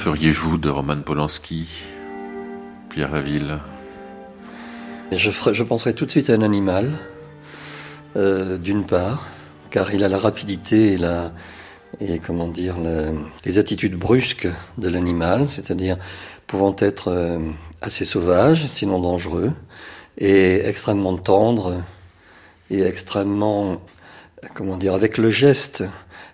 feriez-vous 0.00 0.56
de 0.56 0.70
Roman 0.70 1.02
Polanski, 1.02 1.68
Pierre 2.88 3.12
Laville? 3.12 3.58
Je, 5.12 5.30
je 5.52 5.62
penserais 5.62 5.92
tout 5.92 6.06
de 6.06 6.10
suite 6.10 6.30
à 6.30 6.32
un 6.32 6.40
animal, 6.40 6.90
euh, 8.16 8.56
d'une 8.56 8.86
part, 8.86 9.26
car 9.68 9.92
il 9.92 10.02
a 10.02 10.08
la 10.08 10.16
rapidité 10.16 10.94
et 10.94 10.96
la, 10.96 11.32
et 12.00 12.18
comment 12.18 12.48
dire, 12.48 12.76
les 13.44 13.58
attitudes 13.58 13.94
brusques 13.94 14.48
de 14.78 14.88
l'animal, 14.88 15.50
c'est-à-dire 15.50 15.98
pouvant 16.46 16.74
être 16.78 17.08
euh, 17.08 17.38
assez 17.82 18.06
sauvage, 18.06 18.64
sinon 18.68 19.00
dangereux, 19.00 19.52
et 20.16 20.66
extrêmement 20.66 21.18
tendre, 21.18 21.74
et 22.70 22.80
extrêmement, 22.80 23.82
comment 24.54 24.78
dire, 24.78 24.94
avec 24.94 25.18
le 25.18 25.28
geste 25.28 25.84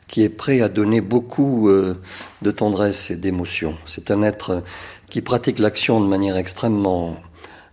qui 0.08 0.22
est 0.22 0.28
prêt 0.28 0.60
à 0.60 0.68
donner 0.68 1.00
beaucoup 1.00 1.68
euh, 1.68 2.00
de 2.42 2.50
tendresse 2.50 3.10
et 3.10 3.16
d'émotion. 3.16 3.76
C'est 3.86 4.10
un 4.10 4.22
être 4.22 4.62
qui 5.10 5.20
pratique 5.20 5.58
l'action 5.58 6.00
de 6.00 6.06
manière 6.06 6.36
extrêmement 6.36 7.16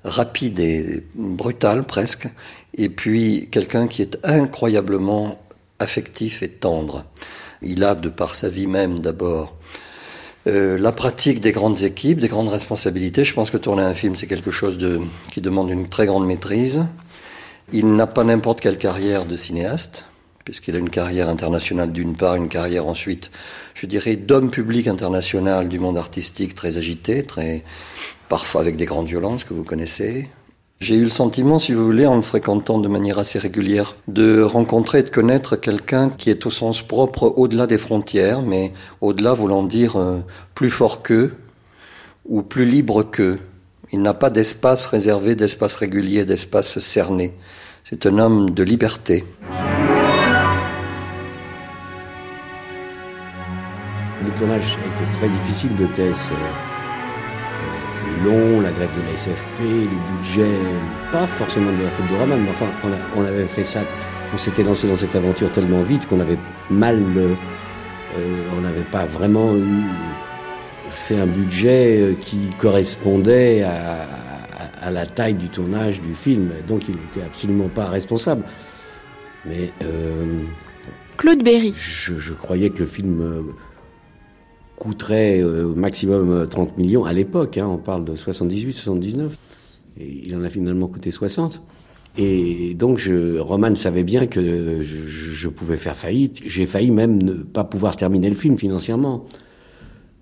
rapide 0.03 0.59
et 0.59 1.03
brutale 1.15 1.83
presque, 1.83 2.27
et 2.75 2.89
puis 2.89 3.47
quelqu'un 3.51 3.87
qui 3.87 4.01
est 4.01 4.17
incroyablement 4.23 5.39
affectif 5.79 6.43
et 6.43 6.49
tendre. 6.49 7.05
Il 7.61 7.83
a, 7.83 7.95
de 7.95 8.09
par 8.09 8.35
sa 8.35 8.49
vie 8.49 8.67
même 8.67 8.99
d'abord, 8.99 9.55
euh, 10.47 10.77
la 10.77 10.91
pratique 10.91 11.39
des 11.39 11.53
grandes 11.53 11.83
équipes, 11.83 12.19
des 12.19 12.27
grandes 12.27 12.49
responsabilités. 12.49 13.23
Je 13.23 13.33
pense 13.33 13.49
que 13.49 13.57
tourner 13.57 13.83
un 13.83 13.93
film, 13.93 14.15
c'est 14.15 14.27
quelque 14.27 14.51
chose 14.51 14.77
de, 14.77 14.99
qui 15.31 15.39
demande 15.39 15.69
une 15.69 15.87
très 15.87 16.05
grande 16.05 16.25
maîtrise. 16.25 16.85
Il 17.71 17.95
n'a 17.95 18.07
pas 18.07 18.25
n'importe 18.25 18.59
quelle 18.59 18.77
carrière 18.77 19.25
de 19.25 19.37
cinéaste, 19.37 20.05
puisqu'il 20.45 20.75
a 20.75 20.79
une 20.79 20.89
carrière 20.89 21.29
internationale 21.29 21.91
d'une 21.91 22.15
part, 22.15 22.35
une 22.35 22.49
carrière 22.49 22.87
ensuite, 22.87 23.31
je 23.73 23.85
dirais, 23.85 24.15
d'homme 24.15 24.51
public 24.51 24.87
international 24.87 25.69
du 25.69 25.79
monde 25.79 25.97
artistique 25.97 26.55
très 26.55 26.77
agité, 26.77 27.23
très, 27.23 27.63
parfois 28.29 28.61
avec 28.61 28.75
des 28.75 28.85
grandes 28.85 29.07
violences 29.07 29.43
que 29.43 29.53
vous 29.53 29.63
connaissez, 29.63 30.29
j'ai 30.83 30.95
eu 30.95 31.03
le 31.03 31.09
sentiment, 31.09 31.59
si 31.59 31.71
vous 31.71 31.85
voulez, 31.85 32.05
en 32.05 32.17
le 32.17 32.21
fréquentant 32.21 32.77
de 32.77 32.89
manière 32.89 33.17
assez 33.17 33.39
régulière, 33.39 33.95
de 34.09 34.41
rencontrer 34.41 34.99
et 34.99 35.03
de 35.03 35.09
connaître 35.09 35.55
quelqu'un 35.55 36.09
qui 36.09 36.29
est 36.29 36.45
au 36.45 36.49
sens 36.49 36.81
propre 36.81 37.33
au-delà 37.37 37.67
des 37.67 37.77
frontières, 37.77 38.41
mais 38.41 38.73
au-delà 38.99 39.33
voulant 39.33 39.63
dire 39.63 39.95
euh, 39.95 40.19
plus 40.55 40.69
fort 40.69 41.01
qu'eux 41.01 41.35
ou 42.25 42.41
plus 42.41 42.65
libre 42.65 43.03
qu'eux. 43.03 43.39
Il 43.93 44.01
n'a 44.01 44.13
pas 44.13 44.29
d'espace 44.29 44.85
réservé, 44.87 45.35
d'espace 45.35 45.77
régulier, 45.77 46.25
d'espace 46.25 46.79
cerné. 46.79 47.33
C'est 47.85 48.05
un 48.05 48.17
homme 48.17 48.49
de 48.49 48.63
liberté. 48.63 49.23
Le 54.25 54.31
tournage 54.37 54.77
été 54.77 55.17
très 55.17 55.29
difficile 55.29 55.75
de 55.75 55.85
thèse 55.87 56.31
long, 58.23 58.61
la 58.61 58.71
grève 58.71 58.95
de 58.95 59.01
la 59.01 59.15
SFP, 59.15 59.59
le 59.59 60.15
budget, 60.17 60.57
pas 61.11 61.27
forcément 61.27 61.71
de 61.71 61.83
la 61.83 61.91
faute 61.91 62.07
de 62.09 62.15
Roman, 62.15 62.37
mais 62.37 62.49
enfin, 62.49 62.67
on, 63.15 63.23
avait 63.23 63.45
fait 63.45 63.63
ça, 63.63 63.81
on 64.33 64.37
s'était 64.37 64.63
lancé 64.63 64.87
dans 64.87 64.95
cette 64.95 65.15
aventure 65.15 65.51
tellement 65.51 65.81
vite 65.81 66.07
qu'on 66.07 66.19
avait 66.19 66.37
mal, 66.69 67.01
euh, 67.17 67.35
on 68.57 68.61
n'avait 68.61 68.83
pas 68.83 69.05
vraiment 69.05 69.55
eu, 69.55 69.83
fait 70.89 71.19
un 71.19 71.27
budget 71.27 72.01
euh, 72.01 72.13
qui 72.15 72.49
correspondait 72.59 73.63
à, 73.63 74.07
la 74.91 75.05
taille 75.05 75.35
du 75.35 75.47
tournage 75.47 76.01
du 76.01 76.13
film, 76.13 76.51
donc 76.67 76.89
il 76.89 76.95
n'était 76.95 77.25
absolument 77.25 77.69
pas 77.69 77.85
responsable. 77.85 78.43
Mais 79.45 79.71
euh, 79.81 80.43
Claude 81.15 81.41
Berry. 81.41 81.73
Je, 81.73 82.17
je, 82.17 82.33
croyais 82.33 82.69
que 82.69 82.79
le 82.79 82.85
film 82.85 83.53
coûterait 84.77 85.41
euh, 85.41 85.67
au 85.67 85.75
maximum 85.75 86.47
30 86.47 86.69
euh, 86.69 86.71
millions 86.81 87.05
à 87.05 87.13
l'époque, 87.13 87.57
hein, 87.57 87.67
on 87.67 87.77
parle 87.77 88.05
de 88.05 88.15
78, 88.15 88.73
79. 88.73 89.37
Et 89.99 90.23
il 90.25 90.35
en 90.35 90.43
a 90.43 90.49
finalement 90.49 90.87
coûté 90.87 91.11
60. 91.11 91.61
Et 92.17 92.75
donc, 92.75 92.99
je, 92.99 93.39
Roman 93.39 93.73
savait 93.75 94.03
bien 94.03 94.27
que 94.27 94.81
je, 94.83 95.47
pouvais 95.47 95.77
faire 95.77 95.95
faillite. 95.95 96.41
J'ai 96.45 96.65
failli 96.65 96.91
même 96.91 97.21
ne 97.21 97.33
pas 97.33 97.63
pouvoir 97.63 97.95
terminer 97.95 98.29
le 98.29 98.35
film 98.35 98.55
financièrement. 98.55 99.25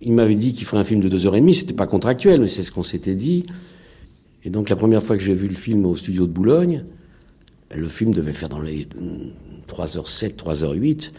Il 0.01 0.13
m'avait 0.13 0.35
dit 0.35 0.53
qu'il 0.53 0.66
ferait 0.66 0.81
un 0.81 0.85
film 0.85 1.01
de 1.01 1.09
deux 1.09 1.28
heures 1.28 1.35
et 1.35 1.41
demie. 1.41 1.53
C'était 1.53 1.73
pas 1.73 1.88
contractuel, 1.88 2.39
mais 2.39 2.47
c'est 2.47 2.63
ce 2.63 2.72
qu'on 2.72 2.83
s'était 2.83 3.16
dit. 3.16 3.45
Et 4.44 4.50
donc, 4.50 4.69
la 4.69 4.75
première 4.75 5.03
fois 5.03 5.18
que 5.18 5.23
j'ai 5.23 5.33
vu 5.33 5.47
le 5.47 5.56
film 5.56 5.85
au 5.85 5.95
studio 5.95 6.28
de 6.28 6.31
Boulogne, 6.31 6.85
le 7.75 7.88
film 7.88 8.13
devait 8.13 8.33
faire 8.33 8.50
dans 8.50 8.62
les 8.62 8.88
3h07, 9.68 10.35
3h08. 10.35 11.12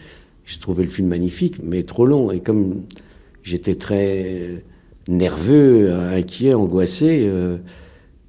J'ai 0.45 0.59
trouvé 0.59 0.85
le 0.85 0.91
film 0.91 1.09
magnifique, 1.09 1.57
mais 1.63 1.83
trop 1.83 2.07
long. 2.07 2.31
Et 2.31 2.41
comme 2.41 2.83
J'étais 3.43 3.75
très 3.75 4.65
nerveux, 5.09 5.93
inquiet, 5.93 6.55
angoissé. 6.55 7.27
Euh, 7.27 7.59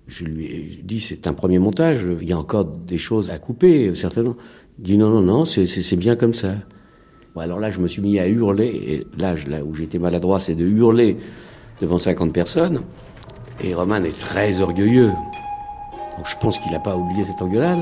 je 0.07 0.25
lui 0.25 0.45
ai 0.45 0.79
dit, 0.83 0.99
c'est 0.99 1.27
un 1.27 1.33
premier 1.33 1.59
montage, 1.59 2.05
il 2.21 2.29
y 2.29 2.33
a 2.33 2.37
encore 2.37 2.65
des 2.65 2.97
choses 2.97 3.31
à 3.31 3.37
couper, 3.37 3.93
certainement. 3.95 4.35
Il 4.79 4.85
dit, 4.85 4.97
non, 4.97 5.09
non, 5.09 5.21
non, 5.21 5.45
c'est 5.45 5.95
bien 5.95 6.15
comme 6.15 6.33
ça. 6.33 6.55
alors 7.37 7.59
là, 7.59 7.69
je 7.69 7.79
me 7.79 7.87
suis 7.87 8.01
mis 8.01 8.19
à 8.19 8.27
hurler, 8.27 8.67
et 8.67 9.07
là, 9.17 9.35
là 9.47 9.63
où 9.63 9.73
j'étais 9.73 9.99
maladroit, 9.99 10.39
c'est 10.39 10.55
de 10.55 10.65
hurler 10.65 11.17
devant 11.79 11.97
50 11.97 12.33
personnes. 12.33 12.81
Et 13.61 13.73
Roman 13.73 14.03
est 14.03 14.17
très 14.17 14.59
orgueilleux. 14.59 15.11
Donc 16.17 16.27
je 16.27 16.35
pense 16.37 16.59
qu'il 16.59 16.71
n'a 16.71 16.79
pas 16.79 16.95
oublié 16.95 17.23
cette 17.23 17.41
engueulade. 17.41 17.79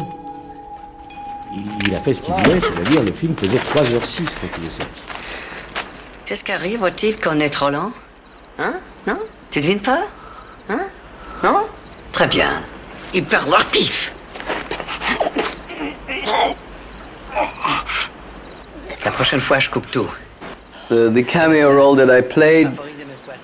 Il, 1.86 1.94
a 1.94 2.00
fait 2.00 2.14
ce 2.14 2.22
qu'il 2.22 2.34
voulait, 2.34 2.62
c'est-à-dire 2.62 3.04
le 3.04 3.12
film 3.12 3.34
faisait 3.34 3.58
3h06 3.58 4.38
quand 4.40 4.48
il 4.58 4.66
est 4.66 4.70
sorti. 4.70 5.02
Qu'est-ce 6.26 6.44
qui 6.44 6.52
arrive 6.52 6.84
au 6.84 6.90
titre 6.90 7.22
qu'on 7.22 7.40
est 7.40 7.50
trop 7.50 7.70
lent 7.70 7.92
Hein 8.60 8.76
Non 9.08 9.18
Tu 9.52 9.62
devines 9.62 9.82
pas 9.82 10.04
Hein 10.70 10.82
Non 11.44 11.66
Très 12.12 12.28
bien. 12.28 12.62
Ils 13.14 13.26
perdent 13.26 13.50
leur 13.50 13.66
pif. 13.66 14.12
La 19.04 19.12
prochaine 19.12 19.40
fois, 19.40 19.60
je 19.60 19.70
coupe 19.70 19.90
tout. 19.92 20.08
The, 20.90 21.10
the 21.14 21.24
cameo 21.26 21.72
role 21.74 21.96
that 21.98 22.10
I 22.16 22.22
played, 22.22 22.70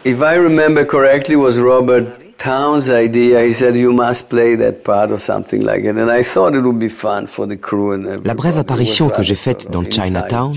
if 0.05 0.21
I 0.21 0.35
remember 0.35 0.85
correctly, 0.85 1.35
was 1.35 1.57
Robert 1.57 2.37
Towns' 2.37 2.89
idea. 2.89 3.41
He 3.43 3.53
said 3.53 3.75
you 3.75 3.93
must 3.93 4.29
play 4.29 4.55
that 4.57 4.83
part 4.83 5.11
or 5.11 5.17
something 5.17 5.61
like 5.63 5.83
it, 5.85 5.95
and 5.97 6.11
I 6.11 6.23
thought 6.23 6.53
it 6.55 6.61
would 6.61 6.79
be 6.79 6.89
fun 6.89 7.25
for 7.27 7.47
the 7.47 7.57
crew 7.57 7.93
and 7.93 8.25
La 8.25 8.33
brève 8.33 8.57
apparition 8.57 9.09
que 9.09 9.23
j'ai 9.23 9.35
faite 9.35 9.71
dans 9.71 9.83
Chinatown 9.83 10.53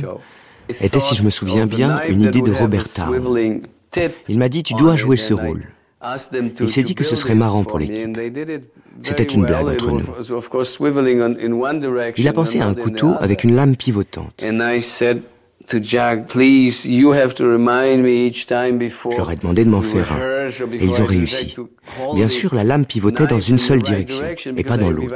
était, 0.81 1.01
si 1.01 1.15
je 1.15 1.23
me 1.23 1.31
souviens 1.31 1.67
bien, 1.67 2.01
une 2.09 2.23
idée 2.23 2.43
de 2.43 2.53
Robert 2.53 2.89
Town. 2.89 3.61
Il 4.29 4.39
m'a 4.39 4.49
dit, 4.49 4.63
tu 4.63 4.75
dois 4.75 4.97
jouer 4.97 5.17
ce 5.17 5.35
rôle. 5.35 5.65
Il 6.61 6.71
s'est 6.71 6.83
dit 6.83 6.95
que 6.95 7.05
ce 7.05 7.15
serait 7.15 7.35
marrant 7.35 7.65
pour 7.65 7.79
l'équipe. 7.79 8.19
C'était 9.03 9.25
une 9.25 9.45
blague 9.45 9.67
entre 9.67 9.91
nous. 9.91 10.05
Il 12.17 12.29
a 12.29 12.33
pensé 12.33 12.61
à 12.61 12.67
un 12.67 12.75
couteau 12.75 13.15
avec 13.21 13.45
une 13.45 13.55
lame 13.55 13.77
pivotante. 13.77 14.45
Je 19.11 19.17
leur 19.17 19.31
ai 19.31 19.37
demandé 19.37 19.65
de 19.65 19.71
m'en 19.71 19.83
faire 19.83 20.13
un, 20.13 20.49
et 20.49 20.85
ils 20.85 21.03
ont 21.03 21.07
réussi. 21.07 21.57
Bien 22.15 22.29
sûr, 22.29 22.55
la 22.55 22.65
lame 22.65 22.85
pivotait 22.87 23.27
dans 23.27 23.41
une 23.41 23.59
seule 23.59 23.83
direction, 23.83 24.25
et 24.57 24.65
pas 24.65 24.77
dans 24.77 24.91
l'autre. 24.91 25.15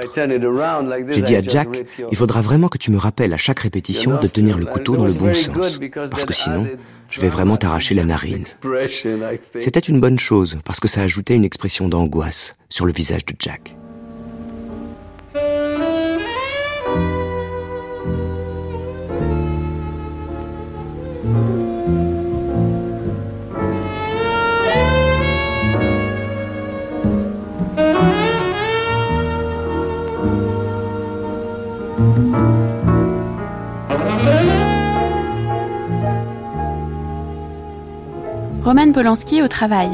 J'ai 1.11 1.23
dit 1.23 1.37
à 1.37 1.43
Jack, 1.43 1.85
il 2.11 2.17
faudra 2.17 2.41
vraiment 2.41 2.69
que 2.69 2.79
tu 2.79 2.91
me 2.91 2.99
rappelles 2.99 3.33
à 3.33 3.39
chaque 3.39 3.61
répétition 3.61 4.21
de 4.21 4.27
tenir 4.29 4.59
le 4.59 4.67
couteau 4.67 4.97
dans 4.97 5.07
le 5.07 5.13
bon 5.13 5.35
sens, 5.35 5.79
parce 6.11 6.25
que 6.25 6.33
sinon, 6.33 6.67
je 7.09 7.21
vais 7.21 7.29
vraiment 7.29 7.57
t'arracher 7.57 7.95
la 7.95 8.05
narine. 8.05 8.45
C'était 9.61 9.81
une 9.81 10.01
bonne 10.01 10.19
chose, 10.19 10.59
parce 10.65 10.81
que 10.81 10.89
ça 10.89 11.03
ajoutait 11.03 11.35
une 11.35 11.45
expression 11.45 11.89
d'angoisse 11.89 12.57
sur 12.69 12.87
le 12.87 12.93
visage 12.93 13.25
de 13.25 13.35
Jack. 13.39 13.77
Roman 38.77 38.93
Polanski 38.93 39.41
au 39.41 39.47
travail. 39.47 39.89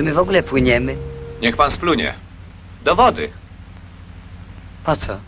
Czy 0.00 0.04
my 0.04 0.12
w 0.14 0.18
ogóle 0.18 0.42
płyniemy? 0.42 0.96
Niech 1.42 1.56
pan 1.56 1.70
splunie. 1.70 2.14
Do 2.84 2.96
wody. 2.96 3.30
Po 4.84 4.96
co? 4.96 5.18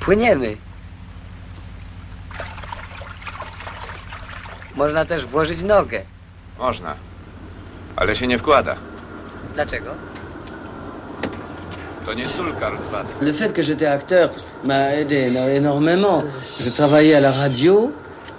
Płyniemy. 0.00 0.56
Można 4.74 5.04
też 5.04 5.26
włożyć 5.26 5.62
nogę. 5.62 6.02
Można. 6.58 6.94
Ale 7.96 8.16
się 8.16 8.26
nie 8.26 8.38
wkłada. 8.38 8.76
Dlaczego? 9.54 9.94
Le 13.20 13.32
fait 13.32 13.52
que 13.52 13.62
j'étais 13.62 13.86
acteur 13.86 14.30
m'a 14.64 14.94
aidé 14.94 15.32
énormément. 15.54 16.22
Je 16.60 16.70
travaillais 16.70 17.14
à 17.14 17.20
la 17.20 17.32
radio 17.32 17.92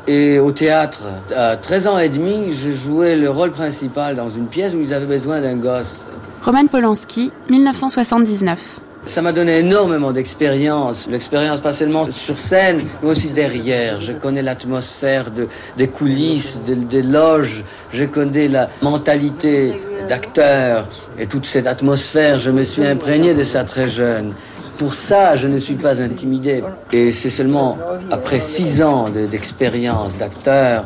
et 0.08 0.40
au 0.40 0.52
théâtre. 0.52 1.04
À 1.36 1.58
13 1.58 1.88
ans 1.88 1.98
et 1.98 2.08
demi, 2.08 2.54
je 2.54 2.72
jouais 2.72 3.18
le 3.18 3.30
rôle 3.30 3.52
principal 3.52 4.16
dans 4.16 4.30
une 4.30 4.48
pièce 4.48 4.74
où 4.74 4.80
ils 4.80 4.94
avaient 4.94 5.06
besoin 5.06 5.42
d'un 5.42 5.58
gosse. 5.58 6.06
Roman 6.46 6.68
Polanski, 6.68 7.32
1979. 7.50 8.80
Ça 9.06 9.22
m'a 9.22 9.32
donné 9.32 9.60
énormément 9.60 10.12
d'expérience. 10.12 11.08
L'expérience 11.10 11.60
pas 11.62 11.74
seulement 11.74 12.06
sur 12.12 12.38
scène, 12.38 12.82
mais 13.02 13.10
aussi 13.10 13.32
derrière. 13.32 14.00
Je 14.02 14.14
connais 14.14 14.42
l'atmosphère 14.42 15.32
de, 15.32 15.48
des 15.78 15.88
coulisses, 15.88 16.60
des 16.66 16.76
de 16.76 17.02
loges. 17.02 17.64
Je 17.94 18.04
connais 18.06 18.48
la 18.48 18.70
mentalité 18.82 19.74
d'acteur. 20.08 20.88
Et 21.20 21.28
toute 21.28 21.46
cette 21.46 21.68
atmosphère, 21.68 22.40
je 22.40 22.52
me 22.52 22.64
suis 22.64 22.86
imprégné 22.86 23.34
de 23.34 23.44
ça 23.44 23.64
très 23.64 23.88
jeune. 23.88 24.34
Pour 24.78 24.94
ça, 24.94 25.36
je 25.36 25.48
ne 25.48 25.58
suis 25.58 25.76
pas 25.76 26.02
intimidé. 26.02 26.64
Et 26.92 27.12
c'est 27.12 27.30
seulement 27.32 27.78
après 28.12 28.40
six 28.40 28.82
ans 28.84 29.10
d'expérience 29.10 30.18
d'acteur 30.18 30.86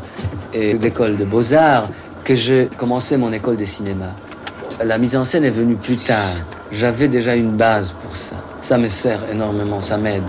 et 0.53 0.75
d'école 0.75 1.17
de 1.17 1.25
beaux-arts 1.25 1.89
que 2.23 2.35
j'ai 2.35 2.69
commencé 2.77 3.17
mon 3.17 3.33
école 3.33 3.57
de 3.57 3.65
cinéma. 3.65 4.11
La 4.83 4.97
mise 4.97 5.15
en 5.15 5.25
scène 5.25 5.43
est 5.43 5.49
venue 5.49 5.75
plus 5.75 5.97
tard. 5.97 6.33
J'avais 6.71 7.07
déjà 7.07 7.35
une 7.35 7.51
base 7.51 7.93
pour 8.01 8.15
ça. 8.15 8.35
Ça 8.61 8.77
me 8.77 8.87
sert 8.87 9.19
énormément, 9.31 9.81
ça 9.81 9.97
m'aide. 9.97 10.23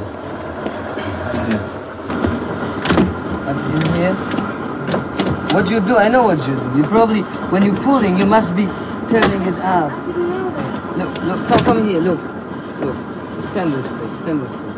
What 5.54 5.70
you 5.70 5.81
do, 5.81 5.96
I 5.99 6.08
know 6.08 6.25
what 6.25 6.38
you 6.49 6.54
do. 6.54 6.78
You 6.78 6.84
probably, 6.84 7.20
when 7.50 7.62
you're 7.64 7.81
pulling, 7.82 8.16
you 8.19 8.25
must 8.26 8.54
be 8.56 8.66
turning 9.10 9.43
his 9.43 9.60
arm. 9.60 9.93
Look, 10.96 11.22
look, 11.25 11.46
come, 11.49 11.64
come 11.64 11.88
here, 11.88 12.00
look. 12.00 12.19
Look, 12.81 12.96
turn 13.54 13.70
this 13.70 13.90
way, 13.90 14.08
turn 14.25 14.40
this 14.40 14.50
way. 14.50 14.72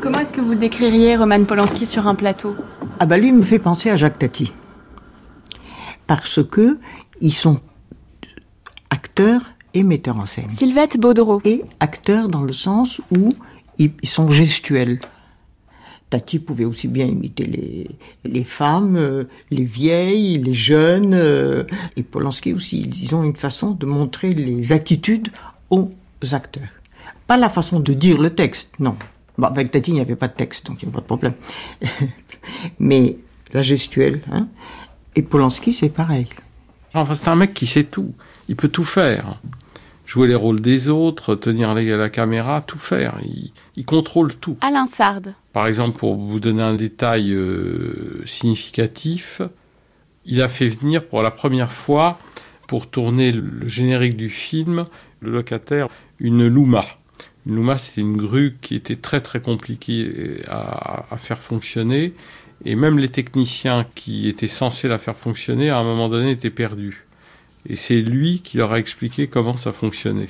Comment 0.00 0.20
est-ce 0.20 0.32
que 0.32 0.40
vous 0.40 0.54
décririez 0.54 1.16
Roman 1.16 1.44
Polanski 1.44 1.86
sur 1.86 2.08
un 2.08 2.14
plateau? 2.14 2.56
Ah 2.98 3.06
bah 3.06 3.18
lui 3.18 3.28
il 3.28 3.34
me 3.34 3.42
fait 3.42 3.58
penser 3.58 3.90
à 3.90 3.96
Jacques 3.96 4.18
Tati. 4.18 4.52
Parce 6.06 6.42
que 6.42 6.78
ils 7.20 7.34
sont 7.34 7.60
acteurs 8.88 9.42
et 9.74 9.82
metteurs 9.82 10.16
en 10.18 10.26
scène. 10.26 10.50
Sylvette 10.50 10.98
Baudreau. 10.98 11.40
Et 11.44 11.62
acteurs 11.80 12.28
dans 12.28 12.42
le 12.42 12.52
sens 12.52 13.00
où 13.10 13.34
ils 13.78 13.92
sont 14.04 14.30
gestuels. 14.30 15.00
Tati 16.10 16.40
pouvait 16.40 16.64
aussi 16.64 16.88
bien 16.88 17.06
imiter 17.06 17.44
les, 17.44 17.86
les 18.24 18.44
femmes, 18.44 18.96
euh, 18.96 19.24
les 19.50 19.64
vieilles, 19.64 20.38
les 20.38 20.52
jeunes, 20.52 21.14
euh, 21.14 21.64
et 21.96 22.02
Polanski 22.02 22.52
aussi. 22.52 22.82
Ils 23.00 23.14
ont 23.14 23.22
une 23.22 23.36
façon 23.36 23.70
de 23.70 23.86
montrer 23.86 24.32
les 24.32 24.72
attitudes 24.72 25.28
aux 25.70 25.90
acteurs. 26.32 26.68
Pas 27.28 27.36
la 27.36 27.48
façon 27.48 27.78
de 27.78 27.94
dire 27.94 28.20
le 28.20 28.34
texte, 28.34 28.70
non. 28.80 28.96
Avec 29.40 29.70
Tati, 29.70 29.92
il 29.92 29.94
n'y 29.94 30.00
avait 30.00 30.16
pas 30.16 30.28
de 30.28 30.34
texte, 30.34 30.66
donc 30.66 30.82
il 30.82 30.88
n'y 30.88 30.92
a 30.92 30.94
pas 30.96 31.00
de 31.00 31.06
problème. 31.06 31.34
Mais 32.80 33.16
la 33.52 33.62
gestuelle, 33.62 34.20
hein. 34.32 34.48
Et 35.14 35.22
Polanski, 35.22 35.72
c'est 35.72 35.88
pareil. 35.88 36.26
Enfin, 36.94 37.14
c'est 37.14 37.28
un 37.28 37.36
mec 37.36 37.54
qui 37.54 37.66
sait 37.66 37.84
tout. 37.84 38.12
Il 38.48 38.56
peut 38.56 38.68
tout 38.68 38.84
faire. 38.84 39.40
Jouer 40.10 40.26
les 40.26 40.34
rôles 40.34 40.60
des 40.60 40.88
autres, 40.88 41.36
tenir 41.36 41.72
la, 41.72 41.82
la 41.96 42.10
caméra, 42.10 42.62
tout 42.62 42.80
faire. 42.80 43.14
Il, 43.22 43.52
il, 43.76 43.84
contrôle 43.84 44.34
tout. 44.34 44.56
Alain 44.60 44.86
Sard. 44.86 45.20
Par 45.52 45.68
exemple, 45.68 45.96
pour 45.96 46.16
vous 46.16 46.40
donner 46.40 46.64
un 46.64 46.74
détail 46.74 47.32
euh, 47.32 48.20
significatif, 48.26 49.40
il 50.26 50.42
a 50.42 50.48
fait 50.48 50.66
venir 50.66 51.06
pour 51.06 51.22
la 51.22 51.30
première 51.30 51.70
fois, 51.70 52.18
pour 52.66 52.88
tourner 52.88 53.30
le 53.30 53.68
générique 53.68 54.16
du 54.16 54.30
film, 54.30 54.86
le 55.20 55.30
locataire, 55.30 55.86
une 56.18 56.44
Luma. 56.44 56.84
Une 57.46 57.54
Luma, 57.54 57.78
c'était 57.78 58.00
une 58.00 58.16
grue 58.16 58.56
qui 58.60 58.74
était 58.74 58.96
très 58.96 59.20
très 59.20 59.40
compliquée 59.40 60.42
à, 60.48 61.14
à 61.14 61.18
faire 61.18 61.38
fonctionner. 61.38 62.14
Et 62.64 62.74
même 62.74 62.98
les 62.98 63.10
techniciens 63.10 63.86
qui 63.94 64.28
étaient 64.28 64.48
censés 64.48 64.88
la 64.88 64.98
faire 64.98 65.16
fonctionner, 65.16 65.70
à 65.70 65.78
un 65.78 65.84
moment 65.84 66.08
donné, 66.08 66.32
étaient 66.32 66.50
perdus. 66.50 67.06
Et 67.68 67.76
c'est 67.76 68.00
lui 68.00 68.40
qui 68.42 68.56
leur 68.56 68.72
a 68.72 68.78
expliqué 68.78 69.26
comment 69.26 69.56
ça 69.56 69.72
fonctionnait. 69.72 70.28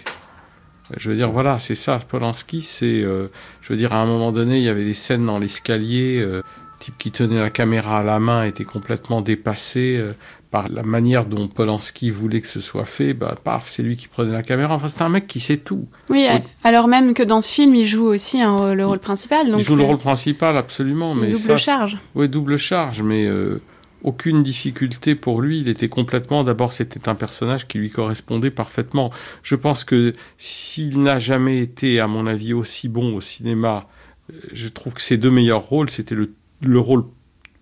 Je 0.97 1.09
veux 1.09 1.17
dire, 1.17 1.31
voilà, 1.31 1.59
c'est 1.59 1.77
ça, 1.77 1.99
Polanski, 1.99 2.63
c'est... 2.63 3.03
Euh, 3.03 3.29
je 3.61 3.73
veux 3.73 3.77
dire, 3.77 3.93
à 3.93 3.99
un 3.99 4.07
moment 4.07 4.33
donné, 4.33 4.59
il 4.59 4.65
y 4.65 4.69
avait 4.69 4.85
des 4.85 4.95
scènes 4.95 5.25
dans 5.25 5.39
l'escalier, 5.39 6.19
euh, 6.19 6.43
type 6.81 6.99
qui 6.99 7.13
tenait 7.13 7.39
la 7.39 7.51
caméra 7.51 8.01
à 8.01 8.03
la 8.03 8.19
main 8.19 8.43
était 8.45 8.65
complètement 8.65 9.21
dépassé 9.21 9.99
euh, 9.99 10.15
par 10.51 10.69
la 10.69 10.83
manière 10.83 11.27
dont 11.27 11.47
Polanski 11.47 12.11
voulait 12.11 12.41
que 12.41 12.49
ce 12.49 12.61
soit 12.61 12.87
fait. 12.87 13.15
Bah, 13.15 13.37
paf, 13.43 13.69
c'est 13.69 13.85
lui 13.85 13.97
qui 13.97 14.09
prenait 14.09 14.33
la 14.33 14.43
caméra. 14.43 14.75
Enfin, 14.75 14.89
c'est 14.89 15.03
un 15.03 15.09
mec 15.09 15.29
qui 15.29 15.39
sait 15.39 15.59
tout. 15.59 15.87
Oui, 16.09 16.27
oui, 16.29 16.41
alors 16.65 16.89
même 16.89 17.15
que 17.15 17.23
dans 17.23 17.41
ce 17.41 17.53
film, 17.53 17.75
il 17.77 17.87
joue 17.87 18.07
aussi 18.07 18.41
un, 18.41 18.75
le 18.75 18.85
rôle 18.85 18.99
principal. 18.99 19.49
Donc 19.49 19.61
il 19.61 19.65
joue 19.67 19.77
le 19.77 19.85
rôle 19.85 19.99
principal, 19.99 20.57
absolument. 20.57 21.15
Mais 21.15 21.29
double 21.29 21.39
ça, 21.39 21.57
charge. 21.57 21.99
Oui, 22.17 22.29
double 22.29 22.57
charge, 22.57 23.03
mais 23.03 23.29
aucune 24.03 24.43
difficulté 24.43 25.15
pour 25.15 25.41
lui. 25.41 25.61
Il 25.61 25.69
était 25.69 25.89
complètement. 25.89 26.45
D'abord, 26.45 26.73
c'était 26.73 27.09
un 27.09 27.15
personnage 27.15 27.67
qui 27.67 27.79
lui 27.79 27.91
correspondait 27.91 28.51
parfaitement. 28.51 29.11
Je 29.43 29.57
pense 29.57 29.85
que 29.85 30.13
s'il 30.39 31.03
n'a 31.03 31.19
jamais 31.19 31.59
été, 31.59 32.01
à 32.01 32.07
mon 32.07 32.27
avis, 32.27 32.53
aussi 32.53 32.89
bon 32.89 33.15
au 33.15 33.21
cinéma, 33.21 33.89
je 34.53 34.69
trouve 34.69 34.95
que 34.95 35.03
ses 35.03 35.17
deux 35.17 35.31
meilleurs 35.31 35.63
rôles, 35.63 35.91
c'était 35.91 36.15
le, 36.15 36.33
le, 36.63 36.79
rôle 36.79 37.05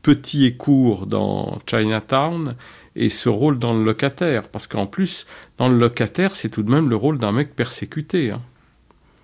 petit 0.02 0.44
et 0.44 0.56
court 0.56 1.06
dans 1.06 1.58
Chinatown 1.66 2.54
et 2.94 3.08
ce 3.08 3.28
rôle 3.28 3.58
dans 3.58 3.74
le 3.74 3.84
locataire. 3.84 4.48
Parce 4.48 4.66
qu'en 4.66 4.86
plus, 4.86 5.26
dans 5.56 5.68
le 5.68 5.78
locataire, 5.78 6.36
c'est 6.36 6.48
tout 6.48 6.62
de 6.62 6.70
même 6.70 6.88
le 6.88 6.96
rôle 6.96 7.18
d'un 7.18 7.32
mec 7.32 7.54
persécuté. 7.54 8.30
Hein. 8.30 8.42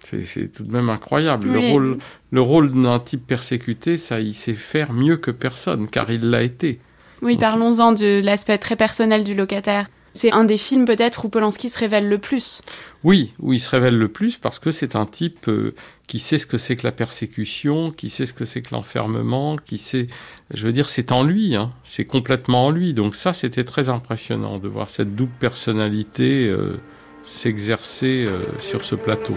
C'est 0.05 0.53
tout 0.53 0.65
de 0.65 0.73
même 0.73 0.91
incroyable. 0.91 1.49
Oui. 1.49 1.53
Le 1.55 1.73
rôle, 1.73 1.99
le 2.31 2.41
rôle 2.41 2.83
d'un 2.83 3.01
type 3.01 3.27
persécuté, 3.27 3.97
ça, 3.97 4.21
il 4.21 4.35
sait 4.35 4.55
faire 4.55 4.93
mieux 4.93 5.17
que 5.17 5.31
personne, 5.31 5.89
car 5.89 6.11
il 6.11 6.29
l'a 6.29 6.43
été. 6.43 6.79
Oui, 7.25 7.39
parlons-en 7.39 7.93
de 7.93 8.21
l'aspect 8.21 8.59
très 8.59 8.77
personnel 8.77 9.25
du 9.25 9.35
locataire. 9.35 9.87
C'est 10.13 10.31
un 10.31 10.45
des 10.45 10.59
films 10.59 10.85
peut-être 10.85 11.25
où 11.25 11.29
Polanski 11.29 11.71
se 11.71 11.79
révèle 11.79 12.09
le 12.09 12.19
plus. 12.19 12.61
Oui, 13.03 13.33
où 13.41 13.53
il 13.53 13.59
se 13.59 13.71
révèle 13.71 13.99
le 13.99 14.09
plus 14.09 14.37
parce 14.37 14.61
que 14.61 14.71
c'est 14.71 14.95
un 14.95 15.07
type 15.07 15.49
euh, 15.49 15.75
qui 16.07 16.21
sait 16.21 16.39
ce 16.39 16.47
que 16.47 16.59
c'est 16.59 16.77
que 16.77 16.87
la 16.87 16.93
persécution, 16.93 17.91
qui 17.91 18.11
sait 18.11 18.27
ce 18.27 18.35
que 18.35 18.45
c'est 18.45 18.63
que 18.63 18.75
l'enfermement, 18.75 19.57
qui 19.57 19.79
sait, 19.79 20.07
je 20.53 20.67
veux 20.67 20.73
dire, 20.73 20.89
c'est 20.89 21.11
en 21.11 21.25
lui, 21.25 21.57
hein, 21.57 21.73
c'est 21.83 22.05
complètement 22.05 22.67
en 22.67 22.71
lui. 22.71 22.93
Donc 22.93 23.17
ça, 23.17 23.33
c'était 23.33 23.65
très 23.65 23.89
impressionnant 23.89 24.59
de 24.59 24.69
voir 24.69 24.89
cette 24.89 25.17
double 25.17 25.33
personnalité 25.41 26.47
euh, 26.47 26.79
s'exercer 27.25 28.27
euh, 28.29 28.45
sur 28.61 28.85
ce 28.85 28.95
plateau. 28.95 29.37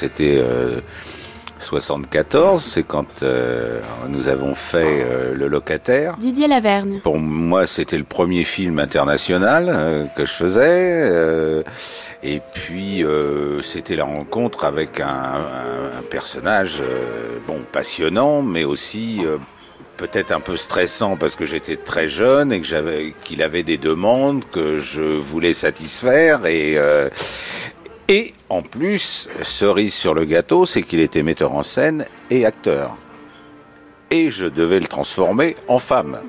C'était 0.00 0.38
euh, 0.38 0.80
74, 1.58 2.64
c'est 2.64 2.84
quand 2.84 3.22
euh, 3.22 3.82
nous 4.08 4.28
avons 4.28 4.54
fait 4.54 5.04
euh, 5.04 5.34
Le 5.34 5.46
Locataire. 5.46 6.16
Didier 6.16 6.48
Lavergne. 6.48 7.00
Pour 7.02 7.18
moi, 7.18 7.66
c'était 7.66 7.98
le 7.98 8.04
premier 8.04 8.44
film 8.44 8.78
international 8.78 9.66
euh, 9.68 10.06
que 10.16 10.24
je 10.24 10.32
faisais. 10.32 11.62
et 12.22 12.40
puis, 12.54 13.04
c'était 13.60 13.96
la 13.96 14.04
rencontre 14.04 14.64
avec 14.64 15.00
un, 15.00 15.06
un, 15.06 15.98
un 15.98 16.02
personnage, 16.08 16.82
bon, 17.46 17.58
passionnant, 17.70 18.40
mais 18.40 18.64
aussi 18.64 19.20
peut-être 20.00 20.32
un 20.32 20.40
peu 20.40 20.56
stressant 20.56 21.18
parce 21.18 21.36
que 21.36 21.44
j'étais 21.44 21.76
très 21.76 22.08
jeune 22.08 22.52
et 22.52 22.60
que 22.62 22.66
j'avais 22.66 23.14
qu'il 23.22 23.42
avait 23.42 23.62
des 23.62 23.76
demandes 23.76 24.44
que 24.50 24.78
je 24.78 25.02
voulais 25.02 25.52
satisfaire 25.52 26.46
et 26.46 26.78
euh, 26.78 27.10
et 28.10 28.34
en 28.48 28.60
plus 28.60 29.28
cerise 29.42 29.94
sur 29.94 30.14
le 30.14 30.24
gâteau 30.24 30.66
c'est 30.66 30.82
qu'il 30.82 30.98
était 30.98 31.22
metteur 31.22 31.54
en 31.54 31.62
scène 31.62 32.04
et 32.28 32.44
acteur. 32.44 32.96
Et 34.10 34.30
je 34.30 34.46
devais 34.46 34.80
le 34.80 34.88
transformer 34.88 35.56
en 35.68 35.78
femme. 35.78 36.20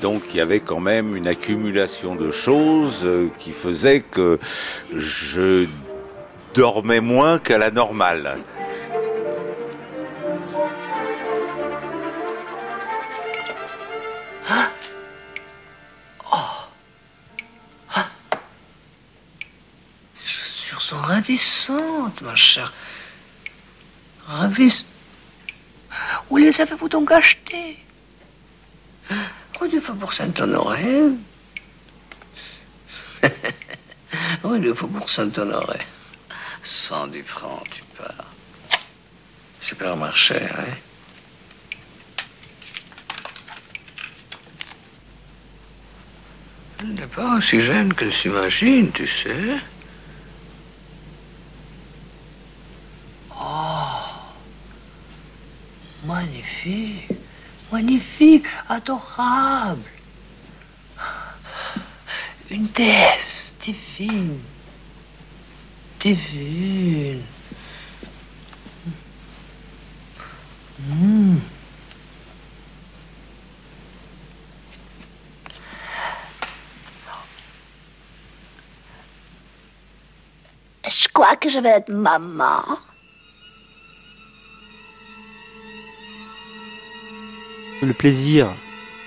Donc 0.00 0.22
il 0.30 0.38
y 0.38 0.40
avait 0.40 0.60
quand 0.60 0.80
même 0.80 1.14
une 1.14 1.28
accumulation 1.28 2.14
de 2.14 2.30
choses 2.30 3.06
qui 3.38 3.52
faisait 3.52 4.00
que 4.00 4.38
je 4.96 5.66
dormais 6.54 7.02
moins 7.02 7.38
qu'à 7.38 7.58
la 7.58 7.70
normale 7.70 8.38
sont 20.84 20.98
ravissantes, 20.98 22.20
ma 22.20 22.36
chère. 22.36 22.72
Ravissantes. 24.26 24.86
Où 26.28 26.36
les 26.36 26.60
avez-vous 26.60 26.88
donc 26.88 27.10
achetées? 27.10 27.78
Rue 29.58 29.68
du 29.68 29.80
Faubourg 29.80 30.12
Saint-Honoré. 30.12 31.04
Rue 34.42 34.60
du 34.60 34.74
Faubourg 34.74 35.08
Saint-Honoré. 35.08 35.80
110 36.62 37.22
francs, 37.22 37.62
tu 37.70 37.82
pars. 37.96 38.26
Supermarché, 39.62 40.36
hein 40.36 40.74
Elle 46.80 46.94
n'est 46.94 47.06
pas 47.06 47.36
aussi 47.36 47.60
jeune 47.60 47.94
qu'elle 47.94 48.12
s'imagine, 48.12 48.92
tu 48.92 49.08
sais. 49.08 49.58
Oh 53.46 54.00
Magnifique 56.06 57.10
Magnifique 57.70 58.46
Adorable 58.70 59.82
Une 62.50 62.68
déesse 62.68 63.54
divine 63.60 64.40
Divine 66.00 67.22
Hmm. 70.76 71.38
Je 80.86 81.08
crois 81.12 81.36
que 81.36 81.48
je 81.48 81.60
vais 81.60 81.68
être 81.70 81.90
maman. 81.90 82.62
Le 87.84 87.92
plaisir 87.92 88.48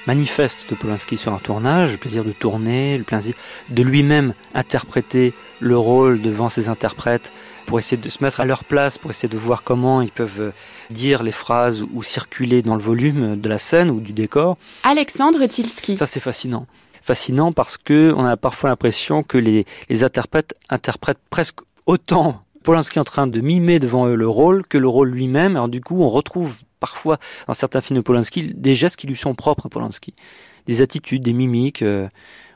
manifeste 0.06 0.70
de 0.70 0.76
Polanski 0.76 1.18
sur 1.18 1.34
un 1.34 1.40
tournage, 1.40 1.94
le 1.94 1.98
plaisir 1.98 2.24
de 2.24 2.32
tourner, 2.32 2.96
le 2.98 3.04
plaisir 3.04 3.34
de 3.70 3.82
lui-même 3.82 4.36
interpréter 4.54 5.34
le 5.60 5.76
rôle 5.78 6.22
devant 6.22 6.48
ses 6.50 6.70
interprètes 6.70 7.34
pour 7.66 7.80
essayer 7.80 8.00
de 8.00 8.08
se 8.08 8.24
mettre 8.24 8.40
à 8.40 8.46
leur 8.46 8.64
place, 8.64 9.00
pour 9.00 9.10
essayer 9.10 9.30
de 9.30 9.38
voir 9.38 9.64
comment 9.64 10.02
ils 10.02 10.12
peuvent 10.12 10.54
dire 10.92 11.24
les 11.24 11.32
phrases 11.32 11.84
ou 11.92 12.04
circuler 12.04 12.62
dans 12.62 12.76
le 12.76 12.84
volume 12.84 13.36
de 13.36 13.50
la 13.50 13.58
scène 13.58 13.90
ou 13.90 14.00
du 14.00 14.14
décor. 14.14 14.58
Alexandre 14.84 15.44
Tilski. 15.48 15.98
Ça 15.98 16.06
c'est 16.06 16.20
fascinant. 16.20 16.68
Fascinant 17.02 17.52
parce 17.52 17.78
que 17.78 18.14
on 18.16 18.26
a 18.26 18.38
parfois 18.38 18.70
l'impression 18.70 19.24
que 19.24 19.40
les, 19.40 19.66
les 19.90 20.04
interprètes 20.04 20.54
interprètent 20.70 21.18
presque 21.32 21.60
autant 21.88 22.44
Polanski 22.68 23.00
en 23.00 23.06
train 23.06 23.28
de 23.28 23.40
mimer 23.40 23.80
devant 23.80 24.08
eux 24.08 24.16
le 24.16 24.28
rôle 24.28 24.66
que 24.68 24.78
le 24.78 24.90
rôle 24.90 25.10
lui-même. 25.12 25.56
Alors 25.56 25.70
du 25.70 25.80
coup, 25.80 26.02
on 26.04 26.10
retrouve 26.10 26.54
parfois 26.82 27.18
dans 27.48 27.54
certains 27.54 27.80
films 27.80 28.00
de 28.00 28.04
Polanski 28.04 28.54
des 28.54 28.76
gestes 28.76 28.98
qui 28.98 29.08
lui 29.08 29.16
sont 29.16 29.34
propres 29.36 29.68
à 29.68 29.70
Polanski, 29.70 30.14
des 30.66 30.82
attitudes, 30.82 31.24
des 31.24 31.32
mimiques. 31.32 31.82
Euh, 31.82 32.10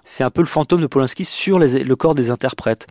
c'est 0.03 0.25
un 0.25 0.29
peu 0.29 0.41
le 0.41 0.47
fantôme 0.47 0.81
de 0.81 0.87
Polanski 0.87 1.23
sur 1.23 1.59
les, 1.59 1.85
le 1.85 1.95
corps 1.95 2.13
des 2.13 2.29
interprètes. 2.29 2.87